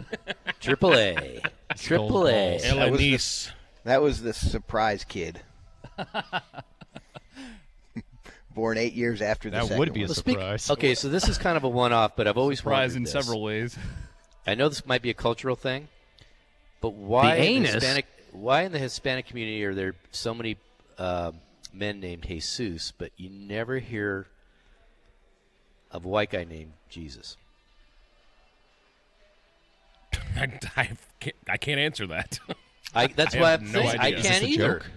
Triple 0.60 0.95
A. 0.95 1.39
Triple 1.77 2.27
A. 2.27 2.52
balls. 2.60 2.64
That 2.64 2.91
was 2.91 2.99
the- 2.99 3.52
that 3.84 4.02
was 4.02 4.22
the 4.22 4.34
surprise 4.34 5.03
kid. 5.03 5.39
Born 8.53 8.77
eight 8.77 8.93
years 8.93 9.22
after 9.22 9.49
the 9.49 9.56
That 9.57 9.64
second 9.64 9.80
would 9.80 9.93
be 9.93 10.02
a 10.02 10.03
one. 10.03 10.07
Well, 10.10 10.15
speak- 10.15 10.34
surprise. 10.38 10.69
okay, 10.72 10.93
so 10.95 11.07
this 11.07 11.30
is 11.30 11.38
kind 11.38 11.56
of 11.56 11.64
a 11.64 11.69
one-off, 11.69 12.18
but 12.18 12.27
I've 12.27 12.38
always 12.38 12.57
Surprise 12.60 12.89
wondered 12.91 12.98
in 12.98 13.03
this. 13.03 13.11
several 13.14 13.41
ways. 13.41 13.77
I 14.45 14.56
know 14.56 14.68
this 14.68 14.85
might 14.85 15.02
be 15.02 15.10
a 15.10 15.14
cultural 15.14 15.56
thing, 15.56 15.88
but 16.81 16.93
why 16.93 17.38
The 17.38 17.45
in 17.49 17.64
the? 17.64 17.69
Hispanic 17.69 18.06
why 18.34 18.64
in 18.64 18.72
the 18.73 18.80
Hispanic 18.80 19.26
community 19.27 19.64
are 19.65 19.73
there 19.73 19.93
so 20.11 20.34
many 20.34 20.57
uh, 20.98 21.31
men 21.73 21.99
named 22.02 22.23
Jesus, 22.23 22.91
but 22.98 23.11
you 23.18 23.30
never 23.30 23.80
hear 23.80 24.27
of 25.91 26.03
a 26.06 26.07
white 26.07 26.30
guy 26.31 26.43
named 26.43 26.73
Jesus? 26.89 27.38
I, 30.36 30.50
I 30.78 30.90
can't, 31.20 31.36
I 31.50 31.58
can't 31.58 31.80
answer 31.80 32.08
that. 32.08 32.40
I, 32.96 33.08
that's 33.08 33.36
I 33.36 33.40
why 33.40 33.52
have 33.52 33.62
I'm 33.62 33.72
no 33.72 33.82
saying 33.82 34.00
I 34.00 34.12
can't 34.14 34.44
either. 34.44 34.82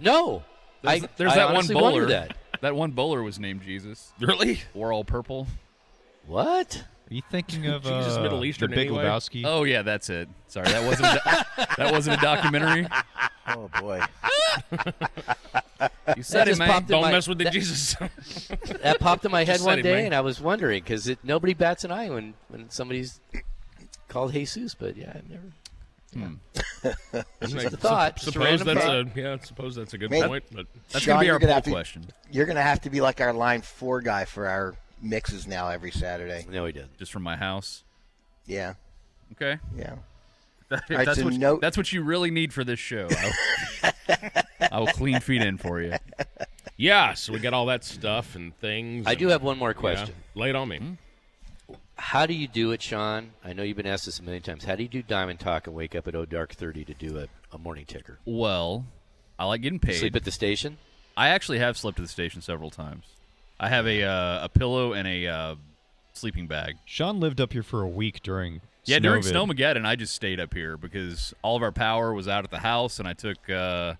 No, 0.00 0.42
There's, 0.80 1.04
I, 1.04 1.08
there's 1.18 1.32
I 1.32 1.36
that 1.36 1.52
one 1.54 1.66
bowler. 1.66 2.06
That. 2.06 2.36
that 2.62 2.74
one 2.74 2.92
bowler 2.92 3.22
was 3.22 3.38
named 3.38 3.62
Jesus. 3.62 4.12
Really? 4.18 4.60
Wore 4.72 4.90
all 4.90 5.04
purple. 5.04 5.46
What? 6.26 6.84
Are 7.10 7.14
you 7.14 7.20
thinking 7.30 7.66
of 7.66 7.82
Jesus 7.82 8.16
uh, 8.16 8.22
Middle 8.22 8.42
Eastern 8.42 8.70
the 8.70 8.76
Big 8.76 8.86
anyway? 8.86 9.04
Lebowski? 9.04 9.42
Oh 9.44 9.64
yeah, 9.64 9.82
that's 9.82 10.08
it. 10.08 10.30
Sorry, 10.46 10.66
that 10.68 10.82
wasn't 10.86 11.08
a 11.08 11.12
do- 11.58 11.64
that 11.76 11.92
wasn't 11.92 12.18
a 12.18 12.20
documentary. 12.22 12.86
Oh 13.48 13.68
boy. 13.80 14.00
You 16.16 16.22
said 16.22 16.46
That 16.46 16.48
it, 16.48 16.58
man. 16.58 16.84
Don't 16.86 17.02
my- 17.02 17.12
mess 17.12 17.28
with 17.28 17.38
the 17.38 17.44
that- 17.44 17.52
Jesus. 17.52 17.96
That 18.82 18.98
popped 18.98 19.24
in 19.26 19.30
my 19.30 19.44
head 19.44 19.60
one 19.60 19.76
said 19.76 19.78
it, 19.80 19.82
day, 19.82 20.06
and 20.06 20.14
I 20.14 20.20
was 20.22 20.40
wondering 20.40 20.82
because 20.82 21.10
nobody 21.22 21.52
bats 21.54 21.84
an 21.84 21.90
eye 21.90 22.08
when, 22.08 22.34
when 22.48 22.70
somebody's 22.70 23.20
called 24.12 24.32
Jesus. 24.32 24.74
But 24.74 24.96
yeah, 24.96 25.12
I've 25.14 25.28
never. 25.30 25.42
Hmm. 26.14 26.34
Just 27.42 27.54
Like, 27.54 27.66
a 27.66 27.70
thought. 27.76 28.18
sup- 28.20 28.24
just 28.24 28.28
a 28.28 28.32
suppose 28.32 28.64
that's 28.64 28.80
thought. 28.84 28.96
a 28.96 29.10
yeah. 29.14 29.36
Suppose 29.42 29.74
that's 29.74 29.94
a 29.94 29.98
good 29.98 30.10
Maybe- 30.10 30.26
point. 30.28 30.44
But 30.52 30.66
That's 30.90 31.04
Sean, 31.04 31.14
gonna 31.14 31.24
be 31.24 31.30
our 31.30 31.38
gonna 31.38 31.48
poll 31.52 31.54
have 31.54 31.64
to- 31.64 31.70
question. 31.70 32.04
You're 32.30 32.46
gonna 32.46 32.60
have 32.62 32.80
to 32.82 32.90
be 32.90 33.00
like 33.00 33.20
our 33.20 33.32
line 33.32 33.62
four 33.62 34.00
guy 34.02 34.24
for 34.26 34.46
our 34.46 34.74
mixes 35.00 35.46
now 35.46 35.68
every 35.68 35.90
Saturday. 35.90 36.44
No, 36.50 36.66
he 36.66 36.72
did. 36.72 36.88
Just 36.98 37.12
from 37.12 37.22
my 37.22 37.36
house. 37.36 37.82
Yeah, 38.46 38.74
Okay. 39.32 39.58
yeah. 39.76 39.94
That- 40.68 40.84
right, 40.90 41.06
that's 41.06 41.18
so 41.18 41.24
what 41.24 41.34
no- 41.34 41.56
that's 41.58 41.76
what 41.78 41.92
you 41.92 42.02
really 42.02 42.30
need 42.30 42.52
for 42.52 42.62
this 42.64 42.78
show. 42.78 43.08
I 43.10 43.32
will, 43.82 43.92
I 44.72 44.78
will 44.80 44.86
clean 44.88 45.20
feet 45.20 45.40
in 45.42 45.56
for 45.58 45.80
you. 45.80 45.94
yeah, 46.76 47.14
so 47.14 47.32
we 47.32 47.38
got 47.38 47.52
all 47.54 47.66
that 47.66 47.84
stuff 47.84 48.34
and 48.36 48.54
things. 48.58 49.06
I 49.06 49.10
and- 49.12 49.18
do 49.18 49.28
have 49.28 49.42
one 49.42 49.56
more 49.58 49.70
yeah, 49.70 49.74
question. 49.74 50.14
lay 50.34 50.50
it 50.50 50.56
on 50.56 50.68
me. 50.68 50.98
How 51.96 52.26
do 52.26 52.34
you 52.34 52.48
do 52.48 52.72
it, 52.72 52.82
Sean? 52.82 53.30
I 53.44 53.52
know 53.52 53.62
you've 53.62 53.76
been 53.76 53.86
asked 53.86 54.06
this 54.06 54.18
a 54.18 54.22
million 54.22 54.42
times. 54.42 54.64
How 54.64 54.76
do 54.76 54.82
you 54.82 54.88
do 54.88 55.02
Diamond 55.02 55.40
Talk 55.40 55.66
and 55.66 55.76
wake 55.76 55.94
up 55.94 56.08
at 56.08 56.14
O 56.14 56.24
Dark 56.24 56.52
Thirty 56.54 56.84
to 56.84 56.94
do 56.94 57.18
a, 57.18 57.28
a 57.54 57.58
morning 57.58 57.84
ticker? 57.86 58.18
Well, 58.24 58.86
I 59.38 59.44
like 59.44 59.60
getting 59.60 59.78
paid. 59.78 59.96
Sleep 59.96 60.16
at 60.16 60.24
the 60.24 60.30
station. 60.30 60.78
I 61.16 61.28
actually 61.28 61.58
have 61.58 61.76
slept 61.76 61.98
at 61.98 62.02
the 62.02 62.08
station 62.08 62.40
several 62.40 62.70
times. 62.70 63.04
I 63.60 63.68
have 63.68 63.86
a 63.86 64.02
uh, 64.02 64.44
a 64.44 64.48
pillow 64.48 64.92
and 64.94 65.06
a 65.06 65.26
uh, 65.26 65.54
sleeping 66.14 66.46
bag. 66.46 66.76
Sean 66.84 67.20
lived 67.20 67.40
up 67.40 67.52
here 67.52 67.62
for 67.62 67.82
a 67.82 67.88
week 67.88 68.22
during 68.22 68.62
Yeah, 68.84 68.98
during 68.98 69.22
Snowvid. 69.22 69.54
Snowmageddon, 69.54 69.86
I 69.86 69.94
just 69.94 70.14
stayed 70.14 70.40
up 70.40 70.54
here 70.54 70.76
because 70.76 71.34
all 71.42 71.56
of 71.56 71.62
our 71.62 71.72
power 71.72 72.12
was 72.14 72.26
out 72.26 72.44
at 72.44 72.50
the 72.50 72.58
house, 72.58 72.98
and 72.98 73.06
I 73.06 73.12
took 73.12 73.48
uh, 73.50 73.94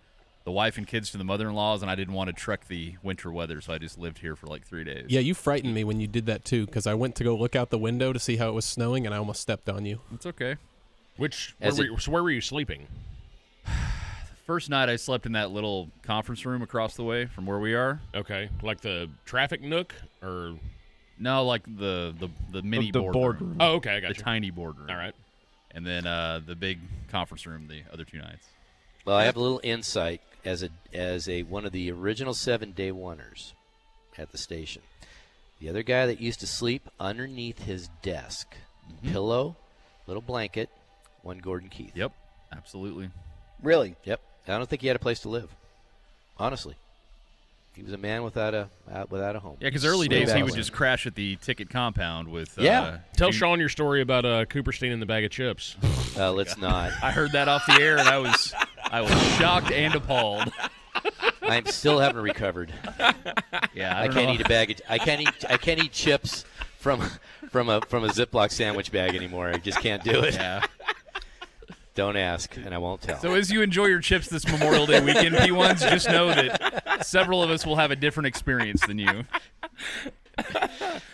the 0.45 0.53
wife 0.53 0.77
and 0.79 0.87
kids 0.87 1.11
to 1.13 1.19
the 1.19 1.25
mother-in-law's, 1.25 1.83
and 1.83 1.91
I 1.91 1.95
didn't 1.95 2.15
want 2.15 2.29
to 2.29 2.33
trek 2.33 2.67
the 2.69 2.95
winter 3.03 3.31
weather, 3.31 3.61
so 3.61 3.73
I 3.73 3.79
just 3.79 3.99
lived 3.99 4.19
here 4.19 4.35
for 4.37 4.47
like 4.49 4.67
three 4.67 4.85
days. 4.85 5.07
Yeah, 5.09 5.21
you 5.21 5.35
frightened 5.35 5.75
me 5.75 5.85
when 5.85 6.01
you 6.01 6.07
did 6.07 6.27
that 6.27 6.45
too, 6.45 6.67
because 6.67 6.87
I 6.87 6.95
went 6.95 7.15
to 7.17 7.25
go 7.25 7.37
look 7.37 7.55
out 7.55 7.71
the 7.71 7.79
window 7.79 8.13
to 8.13 8.19
see 8.19 8.37
how 8.37 8.49
it 8.49 8.53
was 8.53 8.65
snowing, 8.65 9.07
and 9.07 9.15
I 9.15 9.19
almost 9.19 9.41
stepped 9.41 9.69
on 9.69 9.85
you. 9.87 10.01
It's 10.15 10.27
okay. 10.27 10.57
Which 11.17 11.55
where 11.59 11.69
As 11.69 11.79
were, 11.79 11.85
you, 11.85 11.99
so 11.99 12.11
where 12.11 12.23
were 12.23 12.31
you 12.31 12.41
sleeping? 12.41 12.87
First 14.47 14.69
night, 14.71 14.89
I 14.89 14.97
slept 14.97 15.25
in 15.27 15.33
that 15.33 15.51
little 15.53 15.89
conference 16.03 16.45
room 16.45 16.63
across 16.63 16.97
the 16.97 17.05
way 17.05 17.27
from 17.27 17.47
where 17.47 17.59
we 17.61 17.75
are. 17.75 18.01
Okay, 18.15 18.49
like 18.63 18.81
the 18.81 19.09
traffic 19.25 19.63
nook 19.63 19.95
or 20.23 20.57
No, 21.19 21.45
like 21.45 21.63
the 21.65 22.13
the, 22.19 22.29
the 22.51 22.63
mini 22.63 22.91
the 22.91 22.99
boardroom. 22.99 23.23
boardroom. 23.23 23.57
oh, 23.61 23.75
okay, 23.75 23.97
I 23.97 24.01
got 24.01 24.09
the 24.09 24.17
you. 24.19 24.23
tiny 24.25 24.51
boardroom. 24.51 24.91
All 24.91 24.97
right. 24.97 25.15
and 25.71 25.87
then 25.87 26.07
uh, 26.07 26.41
the 26.45 26.57
big 26.57 26.81
conference 27.09 27.47
room 27.47 27.69
the 27.69 27.83
other 27.93 28.05
two 28.05 28.19
nights. 28.19 28.47
Well, 29.05 29.17
I 29.17 29.25
have 29.25 29.37
a 29.37 29.41
little 29.41 29.61
insight 29.63 30.21
as 30.45 30.63
a 30.63 30.69
as 30.93 31.29
a 31.29 31.43
one 31.43 31.65
of 31.65 31.73
the 31.73 31.91
original 31.91 32.35
seven 32.35 32.73
day 32.73 32.91
oneers 32.91 33.53
at 34.19 34.33
the 34.33 34.39
station. 34.39 34.83
The 35.61 35.69
other 35.69 35.83
guy 35.83 36.07
that 36.07 36.21
used 36.21 36.41
to 36.41 36.47
sleep 36.47 36.89
underneath 36.99 37.63
his 37.63 37.89
desk, 38.03 38.55
pillow, 39.05 39.57
little 40.07 40.23
blanket, 40.23 40.69
one 41.23 41.39
Gordon 41.39 41.69
Keith. 41.69 41.93
Yep, 41.95 42.13
absolutely. 42.53 43.11
Really? 43.63 43.95
Yep. 44.05 44.21
I 44.49 44.59
don't 44.59 44.69
think 44.69 44.83
he 44.83 44.89
had 44.89 44.97
a 44.97 45.01
place 45.01 45.21
to 45.21 45.29
live. 45.29 45.49
Honestly, 46.37 46.75
he 47.77 47.83
was 47.85 47.93
a 47.93 47.97
man 47.99 48.25
without 48.25 48.55
a 48.55 48.69
uh, 48.93 49.05
without 49.09 49.37
a 49.37 49.39
home. 49.41 49.57
Yeah, 49.61 49.69
because 49.69 49.85
early 49.85 50.09
days 50.09 50.33
he 50.33 50.43
would 50.43 50.55
just 50.55 50.73
crash 50.73 51.07
at 51.07 51.15
the 51.15 51.37
ticket 51.37 51.71
compound 51.71 52.27
with. 52.29 52.59
Uh, 52.59 52.63
Yeah. 52.63 52.99
Tell 53.17 53.31
two- 53.31 53.37
Sean 53.37 53.61
your 53.61 53.69
story 53.69 54.03
about 54.03 54.25
uh, 54.25 54.45
Cooperstein 54.47 54.93
and 54.93 55.01
the 55.01 55.07
bag 55.07 55.25
of 55.25 55.31
chips. 55.31 55.77
Uh, 56.19 56.33
let's 56.33 56.57
not. 56.59 56.91
I 57.03 57.13
heard 57.13 57.33
that 57.33 57.47
off 57.49 57.65
the 57.67 57.81
air, 57.81 57.99
and 57.99 58.09
I 58.09 58.19
was 58.19 58.53
I 58.93 59.01
was 59.01 59.11
shocked 59.39 59.73
and 59.73 59.95
appalled. 59.95 60.53
I 61.41 61.63
still 61.65 61.99
haven't 61.99 62.23
recovered. 62.23 62.73
Yeah, 63.75 63.97
I, 63.99 64.03
I, 64.03 64.09
can't 64.09 64.29
know. 64.29 64.35
eat 64.35 64.41
a 64.43 64.49
bag. 64.49 64.71
Of, 64.71 64.83
I 64.89 64.99
can't 64.99 65.23
eat. 65.23 65.45
I 65.49 65.57
can't 65.57 65.83
eat 65.83 65.93
chips 65.93 66.45
from 66.79 67.01
from 67.51 67.71
a 67.71 67.81
from 67.89 68.05
a 68.05 68.09
Ziploc 68.09 68.53
sandwich 68.53 68.93
bag 68.93 69.15
anymore. 69.15 69.49
I 69.49 69.57
just 69.57 69.81
can't 69.81 70.05
do 70.05 70.23
it. 70.23 70.35
Yeah. 70.35 70.65
Don't 71.95 72.17
ask, 72.17 72.57
and 72.57 72.75
I 72.75 72.79
won't 72.79 73.03
tell. 73.03 73.19
So 73.21 73.35
as 73.35 73.51
you 73.51 73.63
enjoy 73.63 73.87
your 73.87 74.01
chips 74.01 74.29
this 74.29 74.47
Memorial 74.47 74.87
Day 74.87 75.03
weekend, 75.05 75.35
P1s, 75.37 75.91
just 75.91 76.09
know 76.09 76.29
that 76.29 77.05
several 77.05 77.43
of 77.43 77.51
us 77.51 77.67
will 77.67 77.77
have 77.77 77.91
a 77.91 77.97
different 77.97 78.29
experience 78.29 78.87
than 78.87 78.99
you. 78.99 79.25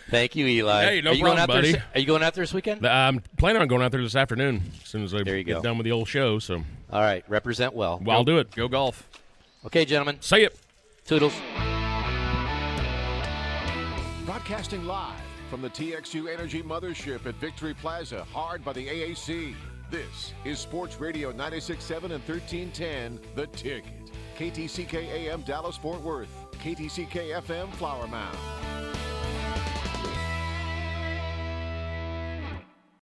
Thank 0.09 0.35
you, 0.35 0.47
Eli. 0.47 0.83
Hey, 0.85 1.01
no 1.01 1.11
are 1.11 1.13
you 1.13 1.23
going 1.23 1.35
problem, 1.35 1.39
out 1.39 1.47
buddy. 1.47 1.71
There, 1.73 1.83
are 1.93 1.99
you 1.99 2.05
going 2.05 2.23
out 2.23 2.33
there 2.33 2.43
this 2.43 2.53
weekend? 2.53 2.85
Uh, 2.85 2.89
I'm 2.89 3.21
planning 3.37 3.61
on 3.61 3.67
going 3.67 3.81
out 3.83 3.91
there 3.91 4.01
this 4.01 4.15
afternoon 4.15 4.61
as 4.83 4.89
soon 4.89 5.03
as 5.03 5.13
I 5.13 5.23
There 5.23 5.37
you 5.37 5.43
get 5.43 5.55
go. 5.57 5.61
done 5.61 5.77
with 5.77 5.85
the 5.85 5.91
old 5.91 6.07
show. 6.07 6.39
So 6.39 6.63
All 6.91 7.01
right, 7.01 7.23
represent 7.27 7.73
well. 7.73 8.01
well, 8.03 8.17
I'll 8.17 8.23
do 8.23 8.37
it. 8.39 8.51
Go 8.55 8.67
golf. 8.67 9.07
Okay, 9.65 9.85
gentlemen. 9.85 10.17
Say 10.21 10.43
it. 10.43 10.57
Toodles. 11.05 11.33
Broadcasting 14.25 14.85
live 14.85 15.19
from 15.49 15.61
the 15.61 15.69
TXU 15.69 16.31
Energy 16.31 16.61
Mothership 16.61 17.25
at 17.25 17.35
Victory 17.35 17.73
Plaza, 17.73 18.23
hard 18.31 18.63
by 18.63 18.73
the 18.73 18.87
AAC. 18.87 19.55
This 19.89 20.33
is 20.45 20.59
Sports 20.59 20.99
Radio 20.99 21.31
96.7 21.33 22.03
and 22.03 22.11
1310, 22.27 23.19
The 23.35 23.47
Ticket. 23.47 23.83
KTCK 24.37 24.93
AM 24.93 25.41
Dallas 25.41 25.75
Fort 25.77 25.99
Worth, 26.01 26.29
KTCK 26.63 27.41
FM 27.41 27.73
Flower 27.73 28.07
Mound. 28.07 28.37